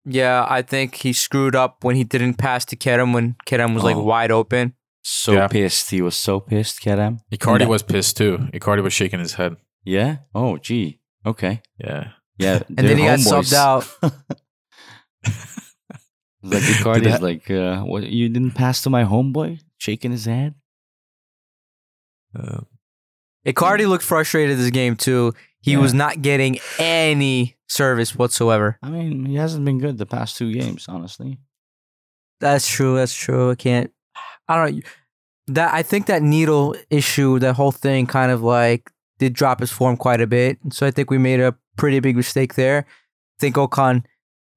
Yeah, 0.05 0.47
I 0.49 0.63
think 0.63 0.97
he 0.97 1.13
screwed 1.13 1.55
up 1.55 1.85
when 1.85 1.95
he 1.97 2.05
didn't 2.05 2.35
pass 2.35 2.65
to 2.67 2.77
Kerem 2.77 3.15
when 3.15 3.37
Kerem 3.47 3.75
was 3.75 3.85
like 3.85 3.97
Oh. 3.97 4.03
wide 4.03 4.31
open. 4.33 4.75
So 5.05 5.33
Yeah. 5.33 5.49
pissed. 5.49 5.91
He 5.91 6.01
was 6.03 6.17
so 6.17 6.41
pissed, 6.41 6.81
Kerem. 6.83 7.21
Icardi 7.33 7.61
That- 7.61 7.69
was 7.69 7.83
pissed 7.83 8.17
too. 8.17 8.39
Icardi 8.53 8.83
was 8.83 8.93
shaking 8.93 9.21
his 9.21 9.35
head. 9.35 9.57
Yeah? 9.85 10.19
Oh, 10.35 10.59
gee. 10.59 11.01
Okay. 11.27 11.61
Yeah. 11.79 12.13
Yeah. 12.39 12.63
And 12.77 12.89
then 12.89 12.99
he 12.99 13.05
got 13.05 13.19
subbed 13.21 13.53
out. 13.53 13.87
like 16.43 16.63
Icardi's 16.75 17.03
that- 17.05 17.23
like, 17.23 17.51
uh, 17.51 17.83
what? 17.83 18.05
You 18.05 18.29
didn't 18.29 18.53
pass 18.53 18.83
to 18.83 18.91
my 18.91 19.05
homeboy? 19.05 19.61
Shaking 19.79 20.11
his 20.13 20.25
head? 20.27 20.55
Uh, 22.39 22.61
Icardi 23.47 23.87
looked 23.89 24.05
frustrated 24.05 24.59
this 24.59 24.71
game 24.71 24.97
too. 24.97 25.33
He 25.61 25.73
Yeah. 25.73 25.79
was 25.79 25.93
not 25.95 26.23
getting 26.23 26.59
any 26.79 27.57
service 27.73 28.15
whatsoever. 28.15 28.79
I 28.83 28.91
mean, 28.91 29.25
he 29.25 29.37
hasn't 29.37 29.65
been 29.65 29.79
good 29.79 29.99
the 29.99 30.07
past 30.07 30.37
two 30.37 30.53
games, 30.53 30.87
honestly. 30.89 31.39
That's 32.41 32.69
true. 32.69 32.97
That's 32.97 33.15
true. 33.15 33.51
I 33.51 33.55
can't. 33.55 33.91
I 34.49 34.57
don't. 34.57 34.77
know. 34.77 34.83
That 35.49 35.75
I 35.75 35.83
think 35.83 36.07
that 36.07 36.23
needle 36.23 36.77
issue, 36.89 37.39
that 37.41 37.55
whole 37.55 37.73
thing, 37.73 38.07
kind 38.07 38.31
of 38.31 38.43
like 38.43 38.91
did 39.19 39.33
drop 39.33 39.61
his 39.61 39.73
form 39.73 39.97
quite 39.97 40.21
a 40.21 40.27
bit. 40.27 40.59
So 40.71 40.87
I 40.87 40.91
think 40.91 41.11
we 41.11 41.19
made 41.19 41.41
a 41.41 41.57
pretty 41.77 41.99
big 42.01 42.17
mistake 42.17 42.55
there. 42.55 42.87
I 42.89 43.39
think 43.41 43.57
Okan 43.57 44.05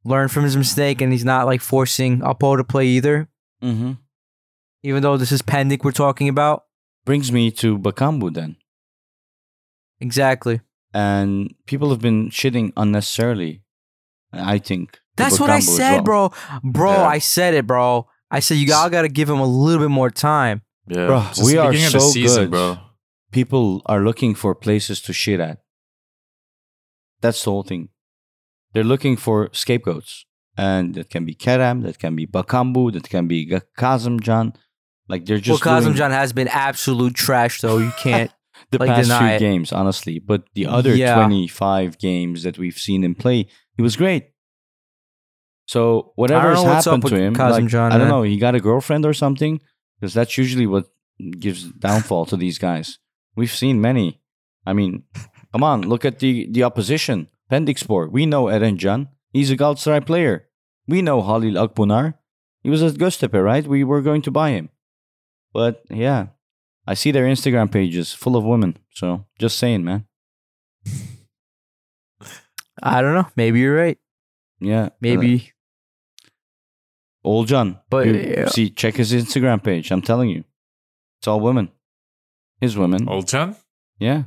learned 0.03 0.31
from 0.31 0.43
his 0.43 0.55
mistake 0.55 1.01
and 1.01 1.11
he's 1.11 1.25
not 1.25 1.47
like 1.47 1.61
forcing 1.61 2.21
Apo 2.23 2.55
to 2.55 2.63
play 2.63 2.85
either. 2.85 3.27
Mm-hmm. 3.63 3.93
Even 4.83 5.01
though 5.01 5.17
this 5.17 5.31
is 5.31 5.41
Pendik 5.41 5.83
we're 5.83 5.91
talking 5.91 6.29
about. 6.29 6.65
Brings 7.03 7.31
me 7.31 7.51
to 7.51 7.77
Bakambu 7.77 8.33
then. 8.33 8.57
Exactly. 9.99 10.61
And 10.95 11.53
people 11.65 11.89
have 11.89 11.99
been 11.99 12.29
shitting 12.29 12.71
unnecessarily, 12.77 13.61
I 14.31 14.59
think. 14.59 14.97
That's 15.17 15.41
what 15.41 15.49
I 15.49 15.59
said, 15.59 16.07
well. 16.07 16.29
bro. 16.29 16.31
Bro, 16.63 16.91
Yeah. 16.93 17.03
I 17.15 17.19
said 17.19 17.53
it, 17.53 17.67
bro. 17.67 18.07
I 18.31 18.39
said 18.39 18.55
you 18.57 18.73
all 18.73 18.89
got 18.89 19.01
to 19.01 19.09
give 19.09 19.29
him 19.29 19.39
a 19.39 19.45
little 19.45 19.81
bit 19.85 19.91
more 19.91 20.09
time. 20.09 20.61
Yeah, 20.87 21.07
Bro, 21.07 21.27
It's 21.31 21.43
we 21.43 21.57
are 21.57 21.71
beginning 21.71 21.99
so 21.99 21.99
season, 21.99 22.43
good. 22.45 22.51
bro. 22.51 22.77
People 23.31 23.81
are 23.87 23.99
looking 23.99 24.35
for 24.35 24.55
places 24.55 25.01
to 25.01 25.11
shit 25.13 25.39
at. 25.41 25.57
That's 27.21 27.43
the 27.43 27.51
whole 27.51 27.63
thing. 27.63 27.89
They're 28.73 28.83
looking 28.83 29.17
for 29.17 29.49
scapegoats. 29.51 30.25
And 30.57 30.95
that 30.95 31.09
can 31.09 31.25
be 31.25 31.35
Kerem, 31.35 31.83
that 31.83 31.99
can 31.99 32.15
be 32.15 32.25
Bakambu, 32.25 32.93
that 32.93 33.09
can 33.09 33.27
be 33.27 33.45
Ga- 33.45 33.61
Kazımcan. 33.77 34.55
Like 35.09 35.25
they're 35.25 35.37
just 35.39 35.65
well, 35.65 35.73
doing 35.81 35.81
Kazim 35.91 35.95
John 35.97 36.11
has 36.11 36.31
been 36.31 36.47
absolute 36.47 37.13
trash, 37.13 37.59
though. 37.61 37.77
You 37.79 37.91
can't. 37.97 38.31
The 38.71 38.79
like, 38.79 38.89
past 38.89 39.11
few 39.11 39.27
it. 39.27 39.39
games, 39.39 39.71
honestly. 39.71 40.19
But 40.19 40.43
the 40.53 40.65
other 40.65 40.95
Yeah. 40.95 41.15
25 41.15 41.97
games 41.97 42.43
that 42.43 42.57
we've 42.57 42.77
seen 42.77 43.03
him 43.03 43.15
play, 43.15 43.47
he 43.75 43.81
was 43.81 43.95
great. 43.95 44.31
So 45.67 46.11
whatever 46.15 46.49
has 46.49 46.63
know 46.63 46.63
what's 46.63 46.87
up 46.87 46.95
happened 46.95 47.09
to 47.09 47.19
him, 47.19 47.33
like, 47.33 47.69
Can, 47.69 47.91
I 47.91 47.97
don't 47.97 48.07
know, 48.07 48.21
he 48.21 48.37
got 48.37 48.55
a 48.55 48.59
girlfriend 48.59 49.05
or 49.05 49.13
something, 49.13 49.59
because 49.99 50.13
that's 50.13 50.37
usually 50.37 50.67
what 50.67 50.85
gives 51.39 51.63
downfall 51.63 52.27
to 52.27 52.37
these 52.37 52.59
guys. 52.59 52.99
We've 53.35 53.51
seen 53.51 53.81
many. 53.81 54.21
I 54.65 54.73
mean, 54.73 55.03
come 55.51 55.63
on, 55.63 55.81
look 55.81 56.05
at 56.05 56.19
the 56.19 56.47
the 56.51 56.63
opposition. 56.63 57.27
Pendikspor, 57.51 58.11
we 58.11 58.25
know 58.25 58.45
Erencan. 58.45 59.09
He's 59.31 59.51
a 59.51 59.57
Galatasaray 59.57 60.05
player. 60.05 60.47
We 60.87 61.01
know 61.01 61.21
Halil 61.21 61.57
Akbunar. 61.57 62.15
He 62.63 62.69
was 62.69 62.81
at 62.81 62.93
Göztepe, 62.93 63.43
right? 63.43 63.67
We 63.67 63.83
were 63.83 64.01
going 64.01 64.23
to 64.23 64.31
buy 64.31 64.51
him. 64.51 64.69
But 65.53 65.83
yeah, 65.89 66.27
I 66.87 66.93
see 66.95 67.11
their 67.11 67.25
Instagram 67.25 67.71
pages 67.71 68.13
full 68.13 68.35
of 68.35 68.43
women. 68.43 68.77
So 68.93 69.25
just 69.39 69.57
saying, 69.57 69.83
man. 69.83 70.05
I 72.83 73.01
don't 73.01 73.13
know. 73.13 73.27
Maybe 73.35 73.59
you're 73.59 73.75
right. 73.75 73.97
Yeah, 74.59 74.89
Maybe. 75.01 75.51
uh, 77.25 77.43
John, 77.45 77.79
But, 77.89 78.07
You- 78.07 78.13
yeah. 78.15 78.47
see, 78.47 78.69
check 78.69 78.95
his 78.95 79.11
Instagram 79.13 79.61
page. 79.63 79.91
I'm 79.91 80.01
telling 80.01 80.29
you, 80.29 80.43
it's 81.19 81.27
all 81.27 81.39
women. 81.39 81.69
His 82.61 82.77
women. 82.77 83.07
Old 83.09 83.27
John? 83.27 83.55
Yeah, 83.99 84.23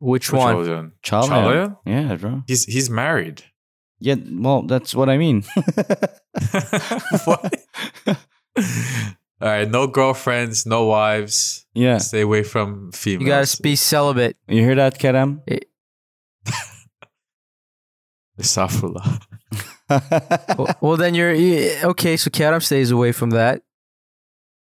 Which 0.00 0.30
Which 0.30 0.40
one? 0.42 0.56
Olcan? 0.56 0.92
Çağlayan. 1.02 1.28
Çağlayan? 1.28 1.76
Yeah, 1.86 2.16
bro. 2.20 2.42
He's 2.48 2.66
he's 2.66 2.90
married. 2.90 3.38
Yeah, 4.00 4.18
well, 4.30 4.62
that's 4.66 4.92
what 4.94 5.08
I 5.08 5.16
mean. 5.18 5.42
what? 7.24 7.54
All 9.40 9.48
right, 9.48 9.68
no 9.68 9.86
girlfriends, 9.86 10.64
no 10.64 10.86
wives. 10.86 11.66
yeah, 11.74 11.98
Stay 11.98 12.20
away 12.22 12.42
from 12.44 12.92
females. 12.92 13.22
You 13.22 13.28
got 13.28 13.46
to 13.46 13.62
be 13.62 13.76
celibate. 13.76 14.36
you 14.48 14.62
hear 14.62 14.74
that, 14.76 14.98
Kerem? 14.98 15.40
Eh. 15.48 15.58
Astaghfirullah. 18.40 19.20
well, 20.58 20.76
well, 20.80 20.96
then 20.96 21.14
you're 21.14 21.32
okay. 21.90 22.16
So 22.16 22.30
Kerem 22.30 22.62
stays 22.62 22.90
away 22.90 23.12
from 23.12 23.30
that, 23.30 23.62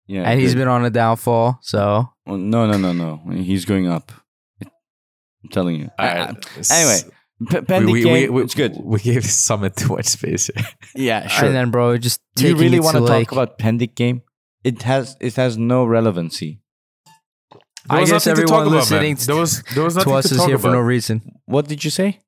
yeah, 0.07 0.23
and 0.23 0.39
he's 0.39 0.53
good. 0.53 0.61
been 0.61 0.67
on 0.67 0.83
a 0.83 0.89
downfall. 0.89 1.59
So 1.61 2.09
Well, 2.25 2.37
no, 2.37 2.65
no, 2.65 2.77
no, 2.77 2.91
no. 2.91 3.21
He's 3.31 3.65
going 3.65 3.87
up. 3.87 4.11
I'm 4.63 5.49
telling 5.51 5.75
you. 5.79 5.91
All 5.99 6.05
I- 6.05 6.09
uh, 6.17 6.33
I- 6.33 6.73
anyway, 6.73 6.99
P- 7.49 7.59
we, 7.59 7.65
pending 7.65 7.93
we, 7.93 8.01
game, 8.01 8.13
we, 8.13 8.29
we, 8.29 8.43
it's 8.43 8.55
good. 8.55 8.77
We 8.83 8.99
gave 8.99 9.21
Samet 9.23 9.75
too 9.75 9.89
much 9.95 10.07
space 10.07 10.47
here. 10.47 10.65
Yeah, 10.95 11.27
sure. 11.27 11.45
and 11.47 11.55
then, 11.55 11.69
bro, 11.69 11.97
just 11.99 12.19
Do 12.35 12.47
you 12.47 12.55
really 12.55 12.77
it 12.77 12.83
want 12.83 12.95
to 12.97 13.01
to 13.01 13.07
talk 13.07 13.31
about 13.31 13.59
Pendik 13.59 13.93
game? 13.95 14.23
It 14.69 14.81
has 14.83 15.15
it 15.21 15.35
has 15.35 15.57
no 15.57 15.85
relevancy. 15.85 16.59
There 17.87 17.97
I 17.97 18.01
was 18.01 18.09
guess 18.11 18.25
nothing 18.25 18.41
to 18.43 18.47
talk 18.47 18.61
everyone 18.61 18.73
about, 18.79 18.91
man. 18.91 19.01
listening 19.01 19.15
There 19.27 19.35
was 19.43 19.53
there 19.75 19.83
was 19.83 19.93
to 19.93 19.99
nothing 19.99 20.15
us 20.15 20.29
to 20.29 20.35
is 20.35 20.45
here 20.45 20.55
about. 20.55 20.61
for 20.69 20.71
no 20.71 20.79
reason. 20.95 21.15
What 21.45 21.67
did 21.67 21.83
you 21.85 21.91
say? 21.91 22.19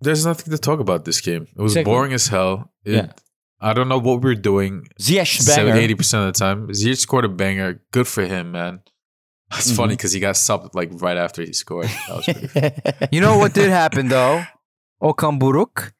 There's 0.00 0.24
nothing 0.24 0.50
to 0.50 0.58
talk 0.58 0.80
about 0.80 1.04
this 1.04 1.20
game. 1.20 1.42
It 1.56 1.62
was 1.62 1.72
Exactly. 1.72 1.92
boring 1.92 2.12
as 2.14 2.28
hell. 2.28 2.72
It, 2.84 2.94
Yeah. 2.94 3.12
I 3.60 3.72
don't 3.74 3.88
know 3.88 3.98
what 4.06 4.22
we 4.22 4.30
were 4.30 4.34
doing 4.52 4.88
Ziyech 5.00 5.46
banger. 5.46 5.74
80% 5.74 6.20
of 6.26 6.26
the 6.34 6.38
time. 6.38 6.68
Ziyech 6.68 6.98
scored 6.98 7.24
a 7.24 7.28
banger. 7.28 7.80
Good 7.92 8.08
for 8.08 8.24
him, 8.26 8.52
man. 8.52 8.80
It's 9.52 9.70
Mhm. 9.72 9.76
funny 9.76 9.94
because 9.96 10.12
he 10.12 10.20
got 10.20 10.34
subbed 10.36 10.74
like 10.74 10.90
right 11.06 11.16
after 11.16 11.42
he 11.42 11.52
scored. 11.52 11.88
That 12.08 12.16
was 12.16 12.24
pretty 12.24 12.48
funny. 12.48 13.08
You 13.14 13.20
know 13.20 13.36
what 13.38 13.52
did 13.54 13.68
happen 13.70 14.08
though? 14.08 14.44
Okan 15.02 15.38
Buruk 15.38 15.92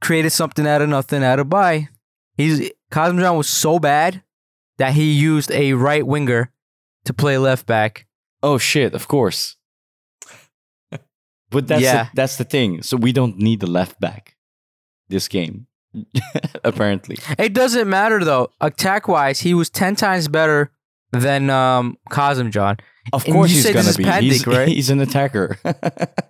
created 0.00 0.30
something 0.30 0.66
out 0.66 0.82
of 0.82 0.88
nothing 0.88 1.22
out 1.24 1.38
of 1.40 1.48
by. 1.48 1.88
He's 2.36 2.70
Kazımcan 2.92 3.36
was 3.36 3.48
so 3.48 3.78
bad 3.78 4.22
that 4.78 4.94
he 4.94 5.12
used 5.12 5.50
a 5.52 5.72
right 5.74 6.06
winger 6.06 6.50
to 7.04 7.12
play 7.14 7.38
left 7.38 7.66
back. 7.66 8.06
oh 8.42 8.58
shit! 8.58 8.94
Of 8.94 9.08
course. 9.08 9.56
But 11.50 11.68
that's 11.68 11.82
Yeah. 11.82 12.04
the, 12.04 12.10
that's 12.14 12.36
the 12.36 12.44
thing. 12.44 12.82
So 12.82 12.96
we 12.96 13.12
don't 13.12 13.38
need 13.38 13.60
the 13.60 13.68
left 13.70 14.00
back 14.00 14.36
this 15.08 15.28
game, 15.28 15.66
apparently. 16.64 17.16
It 17.38 17.52
doesn't 17.54 17.88
matter 17.88 18.24
though. 18.24 18.50
Attack 18.60 19.06
wise, 19.08 19.40
he 19.40 19.54
was 19.54 19.70
ten 19.70 19.94
times 19.96 20.28
better 20.28 20.70
than 21.12 21.48
um 21.50 21.96
John. 22.50 22.76
Of 23.12 23.24
And 23.24 23.34
course 23.34 23.50
he's 23.50 23.70
gonna 23.72 23.94
be. 23.94 24.26
He's, 24.28 24.46
right? 24.58 24.66
he's 24.68 24.90
an 24.90 25.00
attacker. 25.00 25.58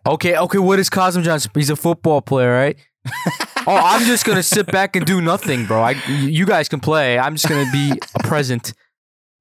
Okay, 0.07 0.36
okay, 0.36 0.59
what 0.59 0.78
is 0.78 0.88
Kazımcan? 0.88 1.49
He's 1.57 1.68
a 1.70 1.74
football 1.74 2.20
player, 2.22 2.53
right? 2.53 2.76
oh, 3.66 3.76
I'm 3.76 4.04
just 4.07 4.24
gonna 4.24 4.42
sit 4.42 4.66
back 4.66 4.96
and 4.96 5.04
do 5.07 5.20
nothing, 5.20 5.66
bro. 5.66 5.82
I, 5.82 5.90
you 6.09 6.46
guys 6.46 6.68
can 6.68 6.80
play. 6.80 7.18
I'm 7.18 7.34
just 7.34 7.48
gonna 7.48 7.70
be 7.72 7.92
a 8.14 8.22
present. 8.22 8.72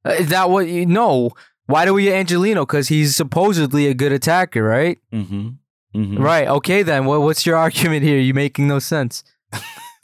Uh, 0.06 0.12
Is 0.12 0.30
that 0.30 0.50
what 0.50 0.68
you 0.68 0.86
know? 0.86 1.32
Why 1.68 1.86
do 1.86 1.94
we 1.94 2.04
get 2.04 2.16
Angelino? 2.16 2.66
Because 2.66 2.90
he's 2.90 3.16
supposedly 3.16 3.88
a 3.88 3.94
good 3.94 4.12
attacker, 4.12 4.64
right? 4.64 5.00
mm-hmm. 5.12 5.50
Mm-hmm. 5.96 6.22
Right. 6.22 6.48
Okay, 6.48 6.84
then. 6.84 7.06
What, 7.06 7.22
what's 7.22 7.46
your 7.46 7.56
argument 7.66 8.04
here? 8.04 8.20
You 8.20 8.34
making 8.34 8.68
no 8.68 8.80
sense. 8.80 9.24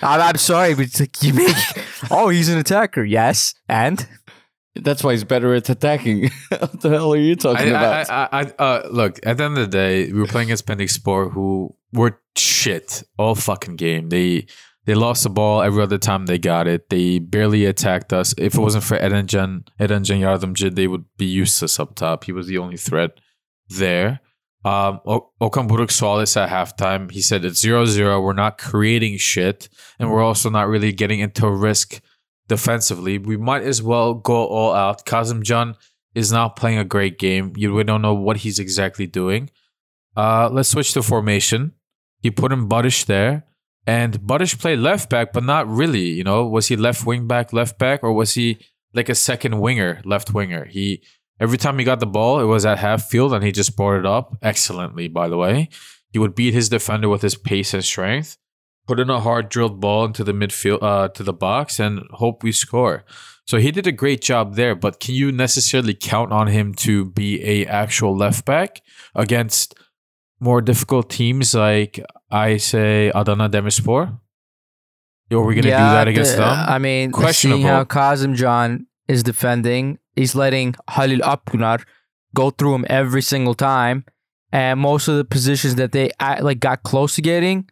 I'm, 0.00 0.20
I'm 0.20 0.36
sorry, 0.36 0.74
but 0.74 0.86
it's 0.86 1.00
like 1.00 1.22
you 1.22 1.34
make. 1.34 1.56
Oh, 2.10 2.28
he's 2.28 2.48
an 2.48 2.58
attacker. 2.58 3.04
Yes, 3.04 3.54
and 3.68 4.06
That's 4.74 5.04
why 5.04 5.12
he's 5.12 5.24
better 5.24 5.54
at 5.54 5.68
attacking. 5.68 6.30
what 6.48 6.80
the 6.80 6.88
hell 6.88 7.12
are 7.12 7.16
you 7.18 7.36
talking 7.36 7.74
I, 7.74 8.04
about? 8.04 8.10
I, 8.10 8.28
I, 8.32 8.40
I, 8.40 8.42
uh, 8.58 8.88
look, 8.90 9.20
at 9.22 9.36
the 9.36 9.44
end 9.44 9.58
of 9.58 9.70
the 9.70 9.76
day, 9.76 10.10
we 10.10 10.18
were 10.18 10.26
playing 10.26 10.50
against 10.50 10.94
Sport, 10.94 11.32
who 11.32 11.74
were 11.92 12.18
shit 12.36 13.02
all 13.18 13.34
fucking 13.34 13.76
game. 13.76 14.08
They 14.08 14.46
they 14.84 14.94
lost 14.94 15.22
the 15.22 15.30
ball 15.30 15.62
every 15.62 15.82
other 15.82 15.98
time 15.98 16.26
they 16.26 16.38
got 16.38 16.66
it. 16.66 16.88
They 16.88 17.18
barely 17.20 17.66
attacked 17.66 18.12
us. 18.12 18.34
If 18.36 18.54
it 18.54 18.60
wasn't 18.60 18.84
for 18.84 18.98
Erencan, 18.98 19.68
Erencan 19.78 20.18
Yardımcı, 20.18 20.74
they 20.74 20.88
would 20.88 21.04
be 21.16 21.26
useless 21.26 21.78
up 21.78 21.94
top. 21.94 22.24
He 22.24 22.32
was 22.32 22.48
the 22.48 22.58
only 22.58 22.76
threat 22.76 23.20
there. 23.68 24.20
Um, 24.64 25.00
Okan 25.06 25.68
Buruk 25.68 25.90
saw 25.90 26.18
this 26.18 26.36
at 26.36 26.48
halftime. 26.48 27.10
He 27.10 27.20
said 27.20 27.44
it's 27.44 27.64
0-0. 27.64 28.22
We're 28.22 28.32
not 28.32 28.58
creating 28.58 29.18
shit, 29.18 29.68
and 29.98 30.10
we're 30.10 30.22
also 30.22 30.50
not 30.50 30.68
really 30.68 30.92
getting 30.92 31.20
into 31.20 31.50
risk 31.50 32.00
defensively. 32.52 33.16
We 33.16 33.38
might 33.38 33.62
as 33.62 33.82
well 33.82 34.12
go 34.12 34.44
all 34.44 34.74
out. 34.74 35.06
Kazımcan 35.06 35.74
is 36.14 36.30
not 36.30 36.54
playing 36.54 36.76
a 36.76 36.84
great 36.84 37.18
game. 37.18 37.54
You 37.56 37.72
we 37.72 37.82
don't 37.82 38.02
know 38.02 38.12
what 38.26 38.36
he's 38.44 38.58
exactly 38.58 39.06
doing. 39.06 39.48
Uh, 40.14 40.50
let's 40.52 40.68
switch 40.68 40.92
to 40.92 41.02
formation. 41.02 41.72
He 42.20 42.30
put 42.30 42.52
in 42.52 42.68
Barış 42.68 43.06
there, 43.06 43.46
and 43.86 44.20
Barış 44.26 44.58
played 44.58 44.80
left 44.80 45.08
back, 45.08 45.32
but 45.32 45.44
not 45.44 45.66
really. 45.66 46.08
You 46.18 46.24
know, 46.24 46.46
was 46.46 46.68
he 46.68 46.76
left 46.76 47.06
wing 47.06 47.26
back, 47.26 47.54
left 47.54 47.78
back, 47.78 48.02
or 48.02 48.12
was 48.12 48.34
he 48.34 48.58
like 48.92 49.08
a 49.08 49.14
second 49.14 49.58
winger, 49.58 50.02
left 50.04 50.34
winger? 50.34 50.66
He 50.66 51.02
every 51.40 51.56
time 51.56 51.78
he 51.78 51.86
got 51.86 52.00
the 52.00 52.14
ball, 52.18 52.38
it 52.38 52.44
was 52.44 52.66
at 52.66 52.78
half 52.78 53.08
field, 53.08 53.32
and 53.32 53.42
he 53.42 53.50
just 53.50 53.76
brought 53.78 53.98
it 53.98 54.06
up 54.06 54.36
excellently. 54.42 55.08
By 55.08 55.28
the 55.30 55.38
way, 55.38 55.70
he 56.12 56.18
would 56.18 56.34
beat 56.34 56.52
his 56.52 56.68
defender 56.68 57.08
with 57.08 57.22
his 57.22 57.34
pace 57.34 57.72
and 57.72 57.82
strength. 57.82 58.36
Put 58.86 58.98
in 58.98 59.10
a 59.10 59.20
hard 59.20 59.48
drilled 59.48 59.80
ball 59.80 60.04
into 60.06 60.24
the 60.24 60.32
midfield, 60.32 60.82
uh, 60.82 61.08
to 61.08 61.22
the 61.22 61.32
box, 61.32 61.78
and 61.78 62.00
hope 62.12 62.42
we 62.42 62.50
score. 62.52 63.04
So 63.46 63.58
he 63.58 63.70
did 63.70 63.86
a 63.86 63.92
great 63.92 64.20
job 64.20 64.54
there, 64.56 64.74
but 64.74 64.98
can 65.00 65.14
you 65.14 65.30
necessarily 65.32 65.94
count 65.94 66.32
on 66.32 66.48
him 66.48 66.74
to 66.76 67.04
be 67.04 67.42
a 67.44 67.66
actual 67.66 68.16
left 68.16 68.44
back 68.44 68.80
against 69.14 69.74
more 70.40 70.60
difficult 70.60 71.10
teams 71.10 71.54
like 71.54 72.00
I 72.30 72.56
say 72.56 73.10
Adana 73.14 73.48
Demirspor? 73.48 74.18
Are 75.30 75.40
we 75.44 75.54
going 75.54 75.62
to 75.64 75.70
do 75.70 75.76
that 75.76 76.08
against 76.08 76.32
the- 76.36 76.42
them? 76.42 76.48
I 76.68 76.78
mean, 76.78 77.10
Questionable. 77.12 77.62
seeing 77.62 77.66
how 77.68 77.84
Kazımcan 77.84 78.86
is 79.08 79.22
defending, 79.22 79.98
he's 80.14 80.34
letting 80.34 80.74
Halil 80.90 81.20
Akbunar 81.20 81.84
go 82.34 82.50
through 82.50 82.74
him 82.74 82.84
every 82.88 83.22
single 83.22 83.54
time, 83.54 84.04
and 84.52 84.78
most 84.80 85.08
of 85.08 85.16
the 85.16 85.24
positions 85.24 85.76
that 85.76 85.92
they 85.92 86.10
like 86.40 86.60
got 86.60 86.82
close 86.82 87.14
to 87.16 87.22
getting 87.22 87.68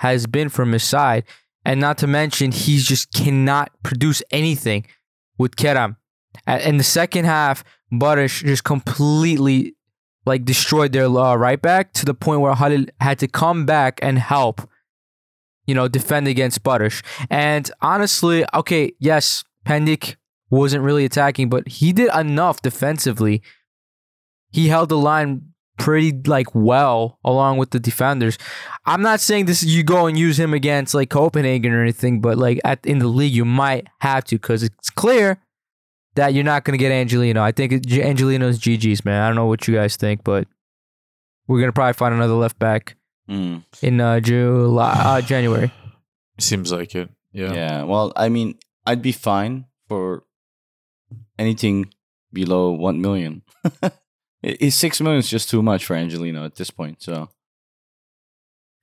has 0.00 0.26
been 0.26 0.48
from 0.48 0.72
his 0.72 0.82
side, 0.84 1.24
and 1.64 1.80
not 1.80 1.98
to 1.98 2.06
mention 2.06 2.52
he 2.52 2.78
just 2.78 3.12
cannot 3.12 3.70
produce 3.82 4.22
anything 4.30 4.86
with 5.38 5.56
Kerem. 5.56 5.96
A- 6.46 6.66
In 6.68 6.76
the 6.76 6.84
second 6.84 7.24
half, 7.24 7.64
Barış 7.92 8.42
just 8.44 8.64
completely 8.64 9.74
like 10.26 10.44
destroyed 10.44 10.92
their 10.92 11.06
uh, 11.06 11.34
right 11.36 11.60
back 11.60 11.92
to 11.94 12.04
the 12.06 12.14
point 12.14 12.40
where 12.40 12.54
Halil 12.54 12.86
had 13.00 13.18
to 13.18 13.28
come 13.28 13.66
back 13.66 13.98
and 14.02 14.18
help, 14.18 14.68
you 15.66 15.74
know, 15.74 15.86
defend 15.88 16.26
against 16.28 16.62
Butters. 16.62 17.02
And 17.30 17.70
honestly, 17.82 18.44
okay, 18.54 18.92
yes, 18.98 19.44
Pendik 19.66 20.16
wasn't 20.50 20.82
really 20.82 21.04
attacking, 21.04 21.48
but 21.50 21.68
he 21.68 21.92
did 21.92 22.10
enough 22.14 22.62
defensively. 22.62 23.42
He 24.50 24.68
held 24.68 24.88
the 24.88 24.96
line 24.98 25.53
pretty 25.78 26.12
like 26.26 26.46
well 26.54 27.18
along 27.24 27.58
with 27.58 27.70
the 27.70 27.80
defenders. 27.80 28.38
I'm 28.86 29.02
not 29.02 29.20
saying 29.20 29.46
this 29.46 29.62
you 29.62 29.82
go 29.82 30.06
and 30.06 30.18
use 30.18 30.38
him 30.38 30.54
against 30.54 30.94
like 30.94 31.10
Copenhagen 31.10 31.72
or 31.72 31.82
anything, 31.82 32.20
but 32.20 32.38
like 32.38 32.60
at 32.64 32.84
in 32.86 32.98
the 32.98 33.08
league 33.08 33.32
you 33.32 33.44
might 33.44 33.86
have 34.00 34.24
to 34.24 34.36
because 34.36 34.62
it's 34.62 34.90
clear 34.90 35.40
that 36.14 36.32
you're 36.32 36.44
not 36.44 36.62
going 36.64 36.78
to 36.78 36.82
get 36.82 36.92
Angelino. 36.92 37.42
I 37.42 37.50
think 37.52 37.72
it- 37.72 37.86
Angelino's 37.86 38.58
GG's 38.60 39.04
man. 39.04 39.20
I 39.20 39.26
don't 39.26 39.36
know 39.36 39.46
what 39.46 39.66
you 39.66 39.74
guys 39.74 39.96
think, 39.96 40.22
but 40.22 40.46
we're 41.48 41.60
gonna 41.60 41.72
probably 41.72 41.92
find 41.94 42.14
another 42.14 42.34
left 42.34 42.58
back 42.58 42.96
Mm, 43.28 43.64
in 43.82 44.00
uh, 44.02 44.20
July, 44.20 44.92
uh, 44.92 45.20
January. 45.22 45.72
Seems 46.38 46.70
like 46.70 46.94
it. 46.94 47.08
Yeah. 47.32 47.52
yeah. 47.54 47.82
Well, 47.84 48.12
I 48.16 48.28
mean, 48.28 48.58
I'd 48.86 49.00
be 49.02 49.12
fine 49.12 49.64
for 49.88 50.24
anything 51.38 51.90
below 52.32 52.72
one 52.72 53.00
million. 53.00 53.42
Is 54.44 54.74
six 54.74 55.00
million 55.00 55.18
is 55.18 55.28
just 55.28 55.48
too 55.50 55.62
much 55.62 55.84
for 55.84 55.94
Angelino 55.96 56.44
at 56.44 56.56
this 56.56 56.70
point. 56.70 57.02
So 57.02 57.28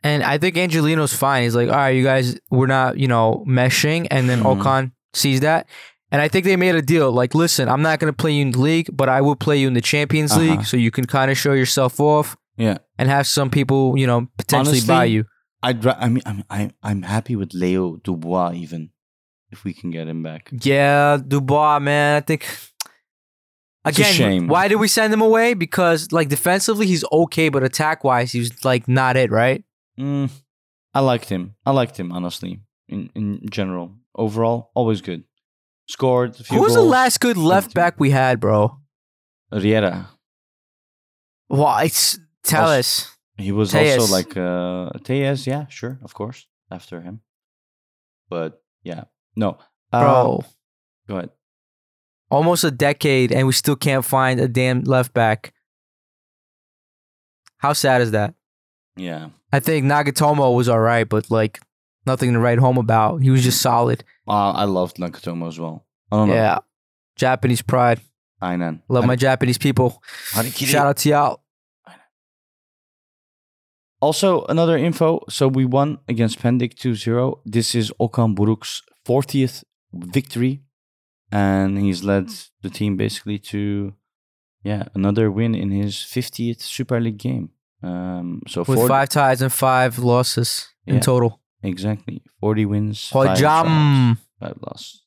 And 0.03 0.23
I 0.23 0.37
think 0.39 0.55
Angelino's 0.55 1.13
fine. 1.13 1.43
He's 1.43 1.55
like, 1.55 1.69
all 1.69 1.75
right, 1.75 1.89
you 1.95 2.03
guys, 2.03 2.39
we're 2.49 2.65
not, 2.67 2.97
you 2.97 3.07
know, 3.07 3.43
meshing. 3.47 4.07
And 4.09 4.27
then 4.29 4.41
Mhm. 4.41 4.57
Okan 4.61 4.91
sees 5.13 5.41
that. 5.41 5.67
And 6.11 6.21
I 6.21 6.27
think 6.27 6.45
they 6.45 6.55
made 6.57 6.75
a 6.75 6.81
deal. 6.81 7.11
Like, 7.11 7.35
listen, 7.35 7.69
I'm 7.69 7.81
not 7.83 7.99
going 7.99 8.11
to 8.11 8.17
play 8.17 8.31
you 8.33 8.41
in 8.41 8.51
the 8.51 8.59
league, 8.59 8.89
but 8.91 9.07
I 9.09 9.21
will 9.21 9.35
play 9.35 9.57
you 9.61 9.67
in 9.67 9.73
the 9.75 9.81
Champions 9.81 10.31
Uh-huh. 10.31 10.41
League 10.41 10.65
so 10.65 10.75
you 10.75 10.91
can 10.91 11.05
kind 11.05 11.29
of 11.31 11.37
show 11.37 11.53
yourself 11.53 11.99
off 11.99 12.35
yeah, 12.57 12.79
and 12.97 13.07
have 13.09 13.27
some 13.27 13.49
people, 13.49 13.95
you 13.97 14.07
know, 14.07 14.27
potentially 14.37 14.77
Honestly, 14.79 14.87
buy 14.87 15.05
you. 15.05 15.25
I'd. 15.63 15.85
Ra- 15.85 15.95
I 15.99 16.09
mean, 16.09 16.23
I'm. 16.25 16.43
I'm. 16.49 16.71
I'm 16.83 17.01
happy 17.03 17.35
with 17.35 17.53
Leo 17.53 17.97
Dubois 18.03 18.53
even 18.55 18.89
if 19.51 19.63
we 19.63 19.73
can 19.73 19.91
get 19.91 20.07
him 20.07 20.23
back. 20.23 20.49
Yeah, 20.63 21.17
Dubois, 21.25 21.79
man. 21.79 22.17
I 22.17 22.21
think. 22.21 22.45
Again, 23.83 24.47
why 24.47 24.67
did 24.67 24.75
we 24.75 24.87
send 24.87 25.11
him 25.11 25.21
away? 25.21 25.55
Because, 25.55 26.11
like, 26.11 26.29
defensively, 26.29 26.85
he's 26.85 27.03
okay, 27.11 27.49
but 27.49 27.63
attack 27.63 28.03
wise, 28.03 28.31
he's, 28.31 28.63
like, 28.63 28.87
not 28.87 29.17
it, 29.17 29.31
right? 29.31 29.63
Mm, 29.99 30.29
I 30.93 30.99
liked 30.99 31.29
him. 31.29 31.55
I 31.65 31.71
liked 31.71 31.99
him 31.99 32.11
honestly. 32.11 32.61
In 32.87 33.09
in 33.15 33.49
general, 33.49 33.95
overall, 34.15 34.71
always 34.75 35.01
good. 35.01 35.23
Scored. 35.87 36.39
A 36.39 36.43
few 36.43 36.57
Who 36.57 36.63
was 36.63 36.73
the 36.73 36.81
last 36.81 37.19
good 37.19 37.37
left 37.37 37.73
back 37.73 37.99
we 37.99 38.11
had, 38.11 38.39
bro? 38.39 38.79
Riera. 39.51 40.09
Well, 41.49 41.77
it's 41.79 42.19
tell 42.43 42.69
us. 42.69 43.15
He 43.37 43.51
was 43.51 43.73
also 43.73 44.05
like 44.13 44.35
uh 44.37 44.91
Tejas, 44.99 45.47
yeah, 45.47 45.67
sure, 45.67 45.99
of 46.03 46.13
course, 46.13 46.47
after 46.69 47.01
him. 47.01 47.21
But 48.29 48.61
yeah, 48.83 49.05
no, 49.35 49.57
uh, 49.91 49.99
Bro, 50.01 50.43
Go 51.07 51.17
ahead. 51.17 51.29
Almost 52.31 52.63
a 52.63 52.71
decade 52.71 53.31
and 53.31 53.45
we 53.45 53.53
still 53.53 53.75
can't 53.75 54.03
find 54.05 54.39
a 54.39 54.47
damn 54.47 54.81
left 54.81 55.13
back. 55.13 55.53
How 57.57 57.73
sad 57.73 58.01
is 58.01 58.11
that? 58.11 58.33
Yeah, 58.95 59.29
I 59.53 59.59
think 59.59 59.85
Nagatomo 59.85 60.55
was 60.55 60.67
all 60.67 60.79
right, 60.79 61.07
but 61.07 61.29
like 61.29 61.59
nothing 62.05 62.33
to 62.33 62.39
write 62.39 62.57
home 62.59 62.77
about. 62.77 63.21
He 63.21 63.29
was 63.29 63.43
just 63.43 63.61
solid. 63.61 64.03
uh, 64.27 64.51
I 64.51 64.63
loved 64.65 64.97
Nagatomo 64.97 65.47
as 65.47 65.59
well. 65.59 65.85
I 66.11 66.15
don't 66.17 66.27
know. 66.29 66.33
Yeah. 66.33 66.59
Japanese 67.15 67.61
pride. 67.61 68.01
Ainan. 68.41 68.81
Love 68.89 69.05
my 69.05 69.15
Japanese 69.15 69.59
people. 69.59 70.01
Shout 70.51 70.87
out 70.87 70.97
to 70.97 71.09
y'all. 71.09 71.43
Also, 74.01 74.43
another 74.45 74.77
info. 74.77 75.19
So 75.29 75.47
we 75.47 75.63
won 75.65 75.99
against 76.07 76.39
Pendik 76.39 76.73
2-0. 76.73 77.39
This 77.45 77.75
is 77.75 77.91
Okan 78.01 78.35
Buruk's 78.35 78.81
40th 79.07 79.63
victory. 79.93 80.61
And 81.31 81.77
he's 81.77 82.03
led 82.03 82.29
the 82.61 82.69
team 82.69 82.97
basically 82.97 83.39
to, 83.39 83.93
yeah, 84.63 84.83
another 84.93 85.31
win 85.31 85.55
in 85.55 85.71
his 85.71 85.95
50th 85.95 86.61
Super 86.61 86.99
League 86.99 87.17
game. 87.17 87.51
Um, 87.83 88.41
so 88.47 88.61
With 88.61 88.77
40 88.77 88.87
five 88.87 89.09
ties 89.09 89.41
and 89.41 89.51
five 89.51 89.97
losses 89.97 90.67
in 90.85 90.99
total. 90.99 91.39
Exactly. 91.63 92.21
40 92.39 92.65
wins, 92.65 93.07
five 93.07 93.37
Hojam. 93.37 94.17
five 94.39 94.57
losses. 94.61 95.03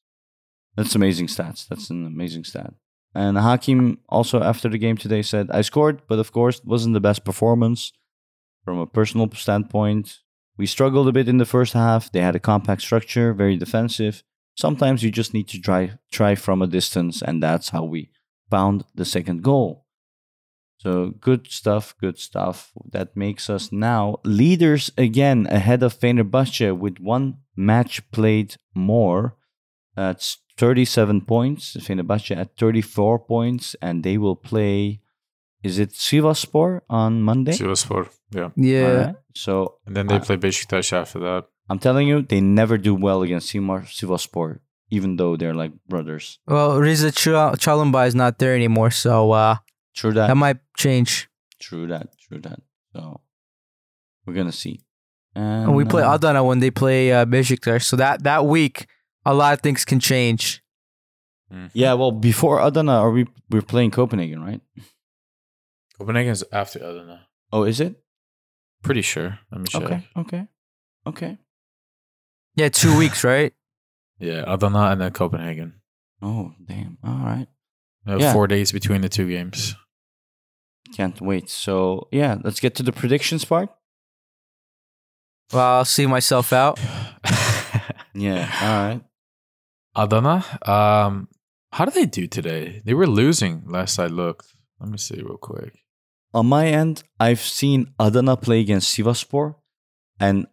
That's 0.76 0.94
amazing 0.94 1.28
stats. 1.28 1.68
That's 1.68 1.90
an 1.90 2.06
amazing 2.06 2.44
stat. 2.44 2.74
And 3.14 3.38
Hakim 3.38 3.98
also 4.08 4.42
after 4.42 4.68
the 4.68 4.78
game 4.78 4.96
today 4.96 5.22
said, 5.22 5.50
I 5.50 5.60
scored, 5.60 6.02
but 6.08 6.18
of 6.18 6.32
course 6.32 6.58
it 6.58 6.64
wasn't 6.64 6.94
the 6.94 7.00
best 7.00 7.24
performance 7.24 7.92
from 8.64 8.78
a 8.78 8.86
personal 8.86 9.30
standpoint. 9.32 10.18
We 10.56 10.66
struggled 10.66 11.08
a 11.08 11.12
bit 11.12 11.28
in 11.28 11.38
the 11.38 11.44
first 11.46 11.74
half. 11.74 12.10
They 12.10 12.20
had 12.20 12.34
a 12.34 12.40
compact 12.40 12.82
structure, 12.82 13.32
very 13.32 13.56
defensive. 13.56 14.24
Sometimes 14.56 15.02
you 15.02 15.10
just 15.10 15.34
need 15.34 15.48
to 15.48 15.60
try 15.60 15.92
try 16.10 16.34
from 16.34 16.62
a 16.62 16.66
distance, 16.66 17.22
and 17.22 17.42
that's 17.42 17.70
how 17.70 17.84
we 17.84 18.10
found 18.50 18.84
the 18.94 19.04
second 19.04 19.42
goal. 19.42 19.84
So 20.78 21.14
good 21.20 21.50
stuff, 21.50 21.94
good 22.00 22.18
stuff. 22.18 22.70
That 22.92 23.16
makes 23.16 23.48
us 23.48 23.72
now 23.72 24.18
leaders 24.24 24.90
again 24.98 25.46
ahead 25.50 25.82
of 25.82 25.98
Fenerbahce 25.98 26.76
with 26.76 26.98
one 27.00 27.38
match 27.56 28.02
played 28.10 28.56
more. 28.74 29.34
That's 29.96 30.38
37 30.58 31.22
points. 31.22 31.76
Fenerbahce 31.76 32.36
at 32.36 32.56
34 32.56 33.18
points, 33.20 33.74
and 33.80 34.04
they 34.04 34.18
will 34.18 34.36
play. 34.36 35.00
Is 35.62 35.78
it 35.78 35.90
Sivaspor 35.92 36.80
on 36.90 37.22
Monday? 37.22 37.52
Sivaspor. 37.52 38.10
Yeah. 38.30 38.50
Yeah. 38.54 38.86
Alright. 38.86 39.16
So 39.34 39.78
And 39.86 39.96
then 39.96 40.06
they 40.08 40.16
Uh, 40.16 40.24
play 40.24 40.36
Besiktas 40.36 40.92
after 40.92 41.18
that. 41.20 41.46
I'm 41.68 41.78
telling 41.78 42.06
you, 42.08 42.22
they 42.22 42.40
never 42.40 42.76
do 42.78 42.94
well 42.94 43.22
against 43.22 43.48
Simar 43.50 43.82
Sivaspor, 43.82 44.60
even 44.90 45.16
though 45.16 45.36
they're 45.36 45.54
like 45.54 45.72
brothers. 45.88 46.38
Well, 46.46 46.78
Riza 46.78 47.10
Ch- 47.12 47.56
Çalımbay 47.58 48.06
is 48.06 48.14
not 48.14 48.38
there 48.38 48.54
anymore, 48.54 48.90
so 48.90 49.32
uh, 49.32 49.56
True 49.94 50.12
that. 50.12 50.28
that 50.28 50.36
might 50.36 50.58
change. 50.76 51.28
True 51.58 51.86
that. 51.86 52.18
True 52.18 52.40
that. 52.40 52.60
So 52.94 53.20
we're 54.26 54.34
gonna 54.34 54.52
see. 54.52 54.80
And, 55.34 55.64
And 55.66 55.74
we 55.74 55.84
play 55.84 56.02
uh, 56.02 56.14
Adana 56.14 56.44
when 56.44 56.60
they 56.60 56.70
play 56.70 57.12
uh, 57.12 57.24
Besiktas, 57.24 57.82
so 57.84 57.96
that 57.96 58.22
that 58.24 58.44
week 58.46 58.86
a 59.24 59.32
lot 59.34 59.54
of 59.54 59.60
things 59.60 59.84
can 59.84 60.00
change. 60.00 60.62
Mhm. 61.52 61.70
Yeah, 61.72 61.94
well, 61.94 62.12
before 62.12 62.60
Adana, 62.60 62.92
are 63.00 63.10
we 63.10 63.26
we're 63.50 63.62
playing 63.62 63.90
Copenhagen, 63.90 64.42
right? 64.44 64.60
Copenhagen's 65.98 66.44
after 66.52 66.78
Adana. 66.78 67.26
Oh, 67.52 67.64
is 67.64 67.80
it? 67.80 67.96
Pretty 68.82 69.02
sure. 69.02 69.38
Let 69.50 69.60
me 69.60 69.66
check. 69.68 69.82
Okay, 69.82 70.08
okay, 70.16 70.46
okay. 71.06 71.38
Yeah, 72.56 72.68
two 72.68 72.96
weeks, 73.02 73.24
right? 73.24 73.52
Yeah, 74.18 74.44
Adana 74.46 74.90
and 74.92 75.00
then 75.00 75.12
Copenhagen. 75.12 75.74
Oh, 76.22 76.52
damn. 76.64 76.98
All 77.04 77.18
right. 77.24 77.46
Uh, 78.06 78.18
Yeah. 78.18 78.32
Four 78.32 78.46
days 78.46 78.72
between 78.72 79.00
the 79.00 79.08
two 79.08 79.28
games. 79.28 79.74
Can't 80.94 81.20
wait. 81.20 81.50
So 81.50 82.06
yeah, 82.12 82.36
let's 82.44 82.60
get 82.60 82.74
to 82.76 82.82
the 82.82 82.92
predictions 82.92 83.44
part. 83.44 83.68
Well, 85.52 85.78
I'll 85.78 85.84
see 85.84 86.06
myself 86.06 86.52
out. 86.52 86.78
Yeah. 88.16 88.48
All 88.62 88.86
right. 88.88 89.00
Adana. 89.96 90.44
Um, 90.64 91.28
how 91.72 91.84
did 91.84 91.94
they 91.94 92.06
do 92.06 92.28
today? 92.28 92.80
They 92.84 92.94
were 92.94 93.08
losing 93.08 93.64
last 93.66 93.98
I 93.98 94.06
looked. 94.06 94.46
Let 94.78 94.88
me 94.88 94.98
see 94.98 95.16
real 95.16 95.36
quick. 95.36 95.74
On 96.32 96.46
my 96.46 96.68
end, 96.68 97.02
I've 97.18 97.40
seen 97.40 97.92
Adana 97.98 98.36
play 98.36 98.60
against 98.60 98.96
Sivaspor, 98.96 99.56
and 100.20 100.46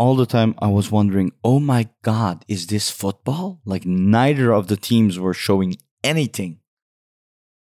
all 0.00 0.16
the 0.16 0.24
time 0.24 0.54
I 0.58 0.68
was 0.68 0.90
wondering, 0.90 1.30
oh 1.44 1.60
my 1.60 1.82
god, 2.00 2.42
is 2.48 2.66
this 2.68 2.90
football? 2.90 3.60
Like 3.66 3.84
neither 3.84 4.50
of 4.50 4.66
the 4.68 4.76
teams 4.76 5.18
were 5.18 5.34
showing 5.34 5.76
anything. 6.02 6.60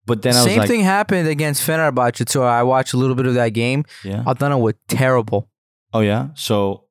But 0.05 0.21
then 0.21 0.35
I 0.35 0.37
was 0.37 0.45
Same 0.45 0.59
like, 0.59 0.69
thing 0.69 0.79
happened 0.81 1.27
against 1.27 1.67
Fenerbahce 1.67 2.25
too. 2.25 2.41
I 2.41 2.63
watched 2.63 2.93
a 2.93 2.97
little 2.97 3.15
bit 3.15 3.25
of 3.25 3.33
that 3.33 3.49
game. 3.49 3.83
yeah. 4.05 4.23
Adana 4.25 4.57
were 4.57 4.75
terrible. 4.87 5.49
Oh 5.93 5.99
yeah. 5.99 6.29
So 6.35 6.85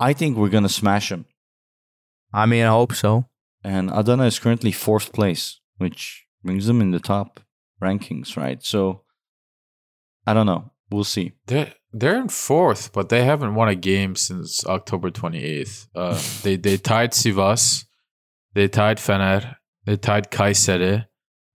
I 0.00 0.14
think 0.14 0.38
we're 0.38 0.48
gonna 0.48 0.70
smash 0.70 1.10
them. 1.10 1.26
I 2.32 2.46
mean, 2.46 2.64
I 2.64 2.70
hope 2.70 2.94
so. 2.94 3.26
And 3.62 3.90
Adana 3.92 4.24
is 4.24 4.38
currently 4.38 4.72
fourth 4.72 5.12
place, 5.12 5.60
which 5.76 6.26
brings 6.42 6.64
them 6.66 6.80
in 6.80 6.92
the 6.92 6.98
top 6.98 7.40
rankings, 7.82 8.38
right? 8.38 8.64
So 8.64 9.02
I 10.26 10.32
don't 10.32 10.46
know. 10.46 10.70
We'll 10.90 11.04
see. 11.04 11.32
They're 11.46 11.74
they're 11.92 12.16
in 12.16 12.28
fourth, 12.28 12.92
but 12.92 13.08
they 13.08 13.24
haven't 13.24 13.54
won 13.54 13.68
a 13.68 13.74
game 13.74 14.16
since 14.16 14.64
October 14.66 15.10
twenty 15.10 15.42
eighth. 15.44 15.88
Uh, 15.94 16.20
they 16.42 16.56
they 16.56 16.76
tied 16.76 17.12
Sivas, 17.12 17.84
they 18.54 18.68
tied 18.68 18.98
Fener, 18.98 19.56
they 19.84 19.96
tied 19.96 20.30
Kayseri. 20.30 21.06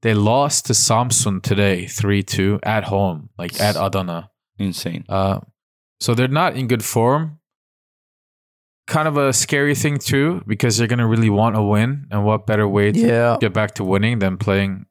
They 0.03 0.13
lost 0.13 0.67
to 0.67 0.73
Samsun 0.73 1.41
today, 1.41 1.87
three 1.87 2.21
two 2.23 2.59
at 2.63 2.83
home, 2.85 3.29
like 3.37 3.59
at 3.59 3.75
Adana. 3.75 4.29
Insane. 4.59 5.03
Uh, 5.09 5.39
so 5.99 6.13
they're 6.13 6.27
not 6.27 6.55
in 6.55 6.67
good 6.67 6.83
form. 6.85 7.39
Kind 8.85 9.07
of 9.07 9.17
a 9.17 9.33
scary 9.33 9.75
thing 9.75 9.97
too, 9.97 10.41
because 10.47 10.77
they're 10.77 10.87
gonna 10.87 11.07
really 11.07 11.29
want 11.29 11.57
a 11.57 11.61
win, 11.63 12.07
and 12.11 12.23
what 12.23 12.45
better 12.47 12.67
way 12.67 12.91
to 12.91 12.99
Yeah. 12.99 13.37
get 13.41 13.53
back 13.53 13.73
to 13.75 13.83
winning 13.83 14.19
than 14.19 14.37
playing 14.37 14.85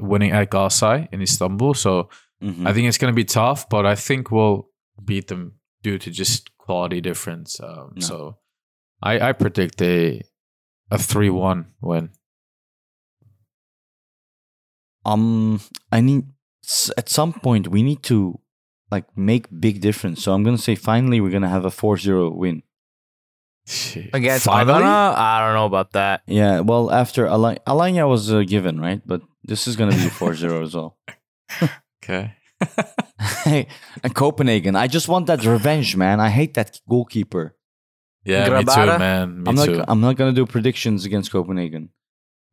winning 0.00 0.32
at 0.32 0.50
Galatasaray 0.50 1.08
in 1.12 1.22
Istanbul. 1.22 1.74
So 1.74 2.08
Mhm. 2.42 2.66
I 2.66 2.72
think 2.74 2.86
it's 2.88 2.98
going 2.98 3.10
to 3.10 3.16
be 3.16 3.24
tough, 3.24 3.66
but 3.70 3.86
I 3.86 3.94
think 3.94 4.30
we'll 4.30 4.68
beat 5.04 5.28
them 5.28 5.58
due 5.82 5.98
to 5.98 6.10
just 6.10 6.56
quality 6.58 7.00
difference. 7.00 7.60
Um, 7.60 7.92
Yeah. 7.96 8.04
So 8.06 8.38
I, 9.02 9.20
I 9.28 9.32
predict 9.32 9.80
a 9.82 10.22
a 10.90 10.98
three 10.98 11.30
one 11.30 11.66
win. 11.80 12.10
um 15.04 15.60
i 15.92 16.00
need 16.00 16.24
at 16.96 17.08
some 17.08 17.32
point 17.32 17.68
we 17.68 17.82
need 17.82 18.02
to 18.02 18.38
like 18.90 19.04
make 19.16 19.46
big 19.60 19.80
difference 19.80 20.22
so 20.22 20.32
i'm 20.32 20.42
gonna 20.42 20.58
say 20.58 20.74
finally 20.74 21.20
we're 21.20 21.30
gonna 21.30 21.48
have 21.48 21.64
a 21.64 21.70
4-0 21.70 22.34
win 22.36 22.62
Shit. 23.68 24.10
Against 24.14 24.44
Finally? 24.44 24.78
Agana? 24.84 25.14
I 25.16 25.40
don't 25.44 25.54
know 25.54 25.66
about 25.66 25.90
that. 25.92 26.22
yeah 26.26 26.60
well 26.60 26.92
after 26.92 27.26
Al- 27.26 27.58
alanya 27.66 28.08
was 28.08 28.30
a 28.30 28.44
given 28.44 28.78
right 28.80 29.02
but 29.04 29.22
this 29.42 29.66
is 29.66 29.74
gonna 29.74 29.90
be 29.90 30.06
4-0 30.06 30.62
as 30.62 30.74
well 30.74 30.96
Okay. 32.02 32.35
hey 33.44 33.66
and 34.02 34.14
copenhagen 34.14 34.76
i 34.76 34.86
just 34.86 35.08
want 35.08 35.26
that 35.26 35.44
revenge 35.44 35.96
man 35.96 36.20
i 36.20 36.28
hate 36.30 36.54
that 36.54 36.80
goalkeeper 36.88 37.54
Yeah, 38.24 38.48
me 38.48 38.64
too, 38.64 38.70
Grabara? 38.70 38.94
i'm 38.94 38.98
man. 38.98 39.42
Me 39.42 39.52
not 39.52 39.64
too. 39.66 39.84
i'm 39.88 40.00
not 40.00 40.16
gonna 40.16 40.32
do 40.32 40.46
predictions 40.46 41.04
against 41.04 41.30
copenhagen 41.32 41.90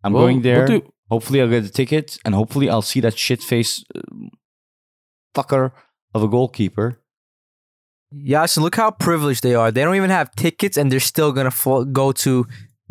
i'm 0.04 0.14
We'll- 0.14 0.24
going 0.24 0.42
there 0.42 0.66
We'll 0.68 0.80
do, 0.80 0.94
hopefully 1.10 1.42
i'll 1.42 1.50
get 1.50 1.66
a 1.66 1.70
ticket 1.72 2.18
and 2.26 2.36
hopefully 2.36 2.70
i'll 2.70 2.82
see 2.92 3.02
that 3.02 3.18
shit 3.18 3.42
face 3.44 3.84
uh, 3.96 4.02
fucker 5.36 5.72
of 6.14 6.24
a 6.24 6.28
goalkeeper 6.28 7.00
Yeah, 8.16 8.46
so 8.48 8.62
look 8.62 8.76
how 8.76 8.92
privileged 8.92 9.42
they 9.42 9.56
are. 9.56 9.72
They 9.72 9.82
don't 9.84 9.96
even 9.98 10.12
have 10.12 10.30
tickets 10.36 10.78
and 10.78 10.92
they're 10.92 11.00
still 11.14 11.32
going 11.34 11.50
to 11.50 11.56
fl- 11.64 11.84
go 11.92 12.12
to 12.12 12.46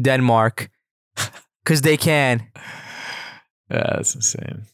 Denmark 0.07 0.69
because 1.65 1.83
they 1.83 1.97
can. 1.97 2.41
yeah, 3.71 3.95
that's 3.95 4.15
insane. 4.17 4.67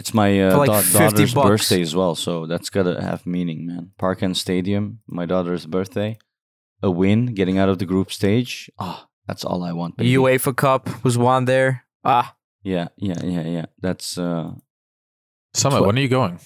It's 0.00 0.12
my 0.14 0.30
uh, 0.48 0.56
like 0.56 0.70
da- 0.70 0.80
50 0.80 0.98
daughter's 0.98 1.34
bucks. 1.34 1.48
birthday 1.48 1.82
as 1.82 1.94
well, 1.94 2.14
so 2.14 2.46
that's 2.46 2.70
gotta 2.70 2.94
have 3.02 3.26
meaning, 3.26 3.66
man. 3.66 3.84
Parken 3.98 4.34
Stadium, 4.34 5.00
my 5.06 5.26
daughter's 5.26 5.66
birthday, 5.66 6.16
a 6.82 6.90
win, 6.90 7.34
getting 7.38 7.58
out 7.60 7.68
of 7.68 7.78
the 7.78 7.86
group 7.86 8.10
stage. 8.10 8.70
Ah, 8.78 9.08
that's 9.26 9.44
all 9.44 9.62
I 9.62 9.72
want. 9.72 9.96
baby. 9.96 10.14
UEFA 10.14 10.54
Cup 10.56 11.04
was 11.04 11.16
won 11.18 11.44
there. 11.44 11.84
Ah, 12.04 12.34
Yeah, 12.64 12.88
yeah, 12.96 13.20
yeah, 13.34 13.44
yeah. 13.56 13.66
That's 13.84 14.16
uh, 14.18 14.52
Samet, 15.54 15.78
Tw- 15.82 15.86
when 15.86 15.98
are 15.98 16.02
you 16.02 16.08
going? 16.20 16.38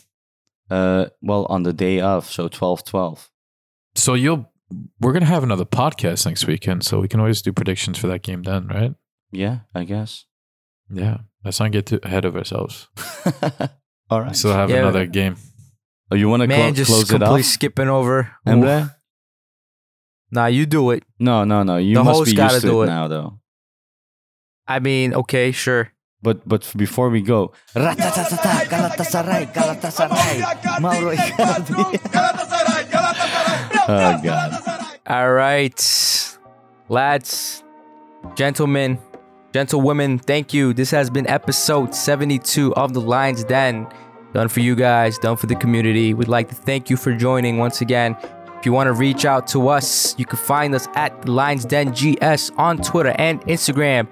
uh, 0.70 1.06
well, 1.22 1.47
on 1.48 1.62
the 1.62 1.72
day 1.72 2.01
of, 2.01 2.26
so 2.26 2.48
12-12. 2.48 3.28
So 3.94 4.14
you'll 4.14 4.51
we're 5.01 5.12
gonna 5.12 5.26
have 5.36 5.44
another 5.44 5.64
podcast 5.66 6.26
next 6.26 6.47
weekend, 6.47 6.82
so 6.85 7.01
we 7.01 7.09
can 7.09 7.20
always 7.20 7.43
do 7.43 7.52
predictions 7.52 7.98
for 7.98 8.09
that 8.09 8.22
game 8.22 8.43
then, 8.43 8.66
right? 8.66 8.94
Yeah, 9.31 9.59
I 9.74 9.85
guess. 9.85 10.24
Yeah. 10.95 11.19
Let's 11.45 11.61
not 11.61 11.73
get 11.73 11.87
too 11.87 12.01
ahead 12.03 12.25
of 12.25 12.37
ourselves. 12.37 12.89
All 14.11 14.21
right. 14.21 14.31
We 14.31 14.35
still 14.35 14.53
have 14.55 14.71
Yeah. 14.71 14.79
another 14.79 15.07
game. 15.07 15.37
oh, 16.11 16.16
you 16.16 16.29
want 16.29 16.43
to 16.43 16.47
man, 16.49 16.73
clo- 16.73 16.77
just 16.77 16.91
close 16.91 17.03
it 17.03 17.09
completely 17.09 17.41
off, 17.41 17.47
skipping 17.47 17.89
over. 17.89 18.31
Emre? 18.47 18.95
Nah, 20.31 20.47
you 20.47 20.66
do 20.66 20.91
it. 20.91 21.05
No, 21.19 21.45
no, 21.45 21.62
no. 21.62 21.77
You 21.77 21.95
The 21.97 22.05
must 22.05 22.25
be 22.25 22.35
gotta 22.35 22.55
used 22.55 22.65
to 22.66 22.71
do 22.71 22.81
it 22.83 22.85
it. 22.85 22.89
now, 22.89 23.09
though. 23.09 23.39
I 24.66 24.79
mean, 24.81 25.15
okay, 25.15 25.53
sure. 25.53 25.93
But 26.23 26.49
but 26.49 26.73
before 26.77 27.11
we 27.11 27.21
go, 27.21 27.53
Ratatatata, 27.77 28.65
Galatasaray, 28.73 29.53
Galatasaray, 29.53 30.81
Mauro 30.81 31.15
Icardi. 31.15 32.01
oh 33.89 34.21
God. 34.25 34.51
All 35.07 35.33
right, 35.33 35.77
lads, 36.89 37.62
gentlemen, 38.37 38.99
gentlewomen, 39.55 40.18
thank 40.18 40.52
you. 40.52 40.72
This 40.72 40.90
has 40.90 41.09
been 41.09 41.28
episode 41.28 41.94
72 41.94 42.74
of 42.74 42.93
The 42.93 43.01
Lions 43.01 43.44
Den. 43.44 43.86
Done 44.32 44.48
for 44.48 44.59
you 44.59 44.74
guys, 44.74 45.16
done 45.16 45.36
for 45.36 45.47
the 45.47 45.55
community. 45.55 46.12
We'd 46.12 46.26
like 46.26 46.48
to 46.48 46.56
thank 46.56 46.90
you 46.90 46.97
for 46.97 47.14
joining 47.14 47.59
once 47.59 47.81
again. 47.81 48.16
If 48.59 48.66
you 48.66 48.72
want 48.72 48.89
to 48.89 48.93
reach 48.93 49.24
out 49.24 49.47
to 49.48 49.68
us, 49.68 50.18
you 50.18 50.24
can 50.24 50.40
find 50.40 50.74
us 50.74 50.89
at 50.97 51.22
The 51.22 51.31
Lions 51.31 51.64
Den 51.64 51.93
GS 51.93 52.51
on 52.56 52.78
Twitter 52.78 53.14
and 53.16 53.40
Instagram. 53.43 54.09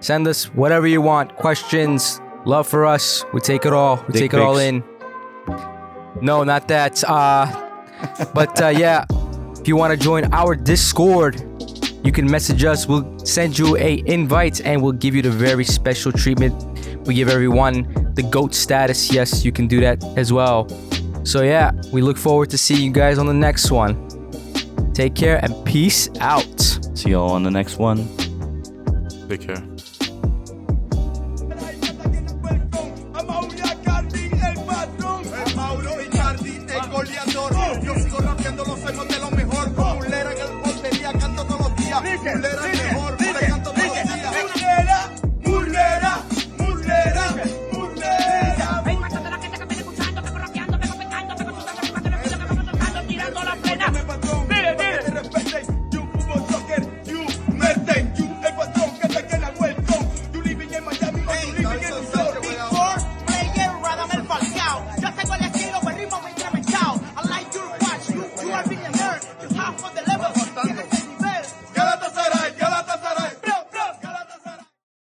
Send 0.00 0.26
us 0.26 0.46
whatever 0.54 0.86
you 0.86 1.02
want, 1.02 1.36
questions, 1.36 2.18
love 2.46 2.66
for 2.66 2.86
us. 2.86 3.22
We 3.34 3.40
take 3.40 3.66
it 3.66 3.74
all. 3.74 3.96
We 4.06 4.14
Dick 4.14 4.22
take 4.22 4.32
it 4.32 4.40
all 4.40 4.56
in. 4.56 4.82
No, 6.22 6.42
not 6.42 6.68
that. 6.68 7.04
Uh, 7.04 7.44
but 8.32 8.62
uh, 8.62 8.68
yeah, 8.68 9.04
if 9.60 9.68
you 9.68 9.76
want 9.76 9.90
to 9.90 10.02
join 10.02 10.32
our 10.32 10.54
Discord, 10.54 11.55
you 12.06 12.12
can 12.12 12.30
message 12.30 12.64
us. 12.64 12.86
We'll 12.86 13.18
send 13.18 13.58
you 13.58 13.76
a 13.76 14.02
invite 14.06 14.60
and 14.60 14.80
we'll 14.80 14.92
give 14.92 15.16
you 15.16 15.22
the 15.22 15.30
very 15.30 15.64
special 15.64 16.12
treatment. 16.12 16.54
We 17.06 17.14
give 17.14 17.28
everyone 17.28 18.12
the 18.14 18.22
goat 18.22 18.54
status. 18.54 19.12
Yes, 19.12 19.44
you 19.44 19.50
can 19.50 19.66
do 19.66 19.80
that 19.80 20.02
as 20.16 20.32
well. 20.32 20.68
So 21.24 21.42
yeah, 21.42 21.72
we 21.92 22.02
look 22.02 22.16
forward 22.16 22.50
to 22.50 22.58
seeing 22.58 22.82
you 22.82 22.92
guys 22.92 23.18
on 23.18 23.26
the 23.26 23.34
next 23.34 23.72
one. 23.72 23.96
Take 24.94 25.16
care 25.16 25.44
and 25.44 25.52
peace 25.66 26.08
out. 26.20 26.60
See 26.94 27.10
y'all 27.10 27.32
on 27.32 27.42
the 27.42 27.50
next 27.50 27.78
one. 27.78 28.08
Take 29.28 29.40
care. 29.40 29.75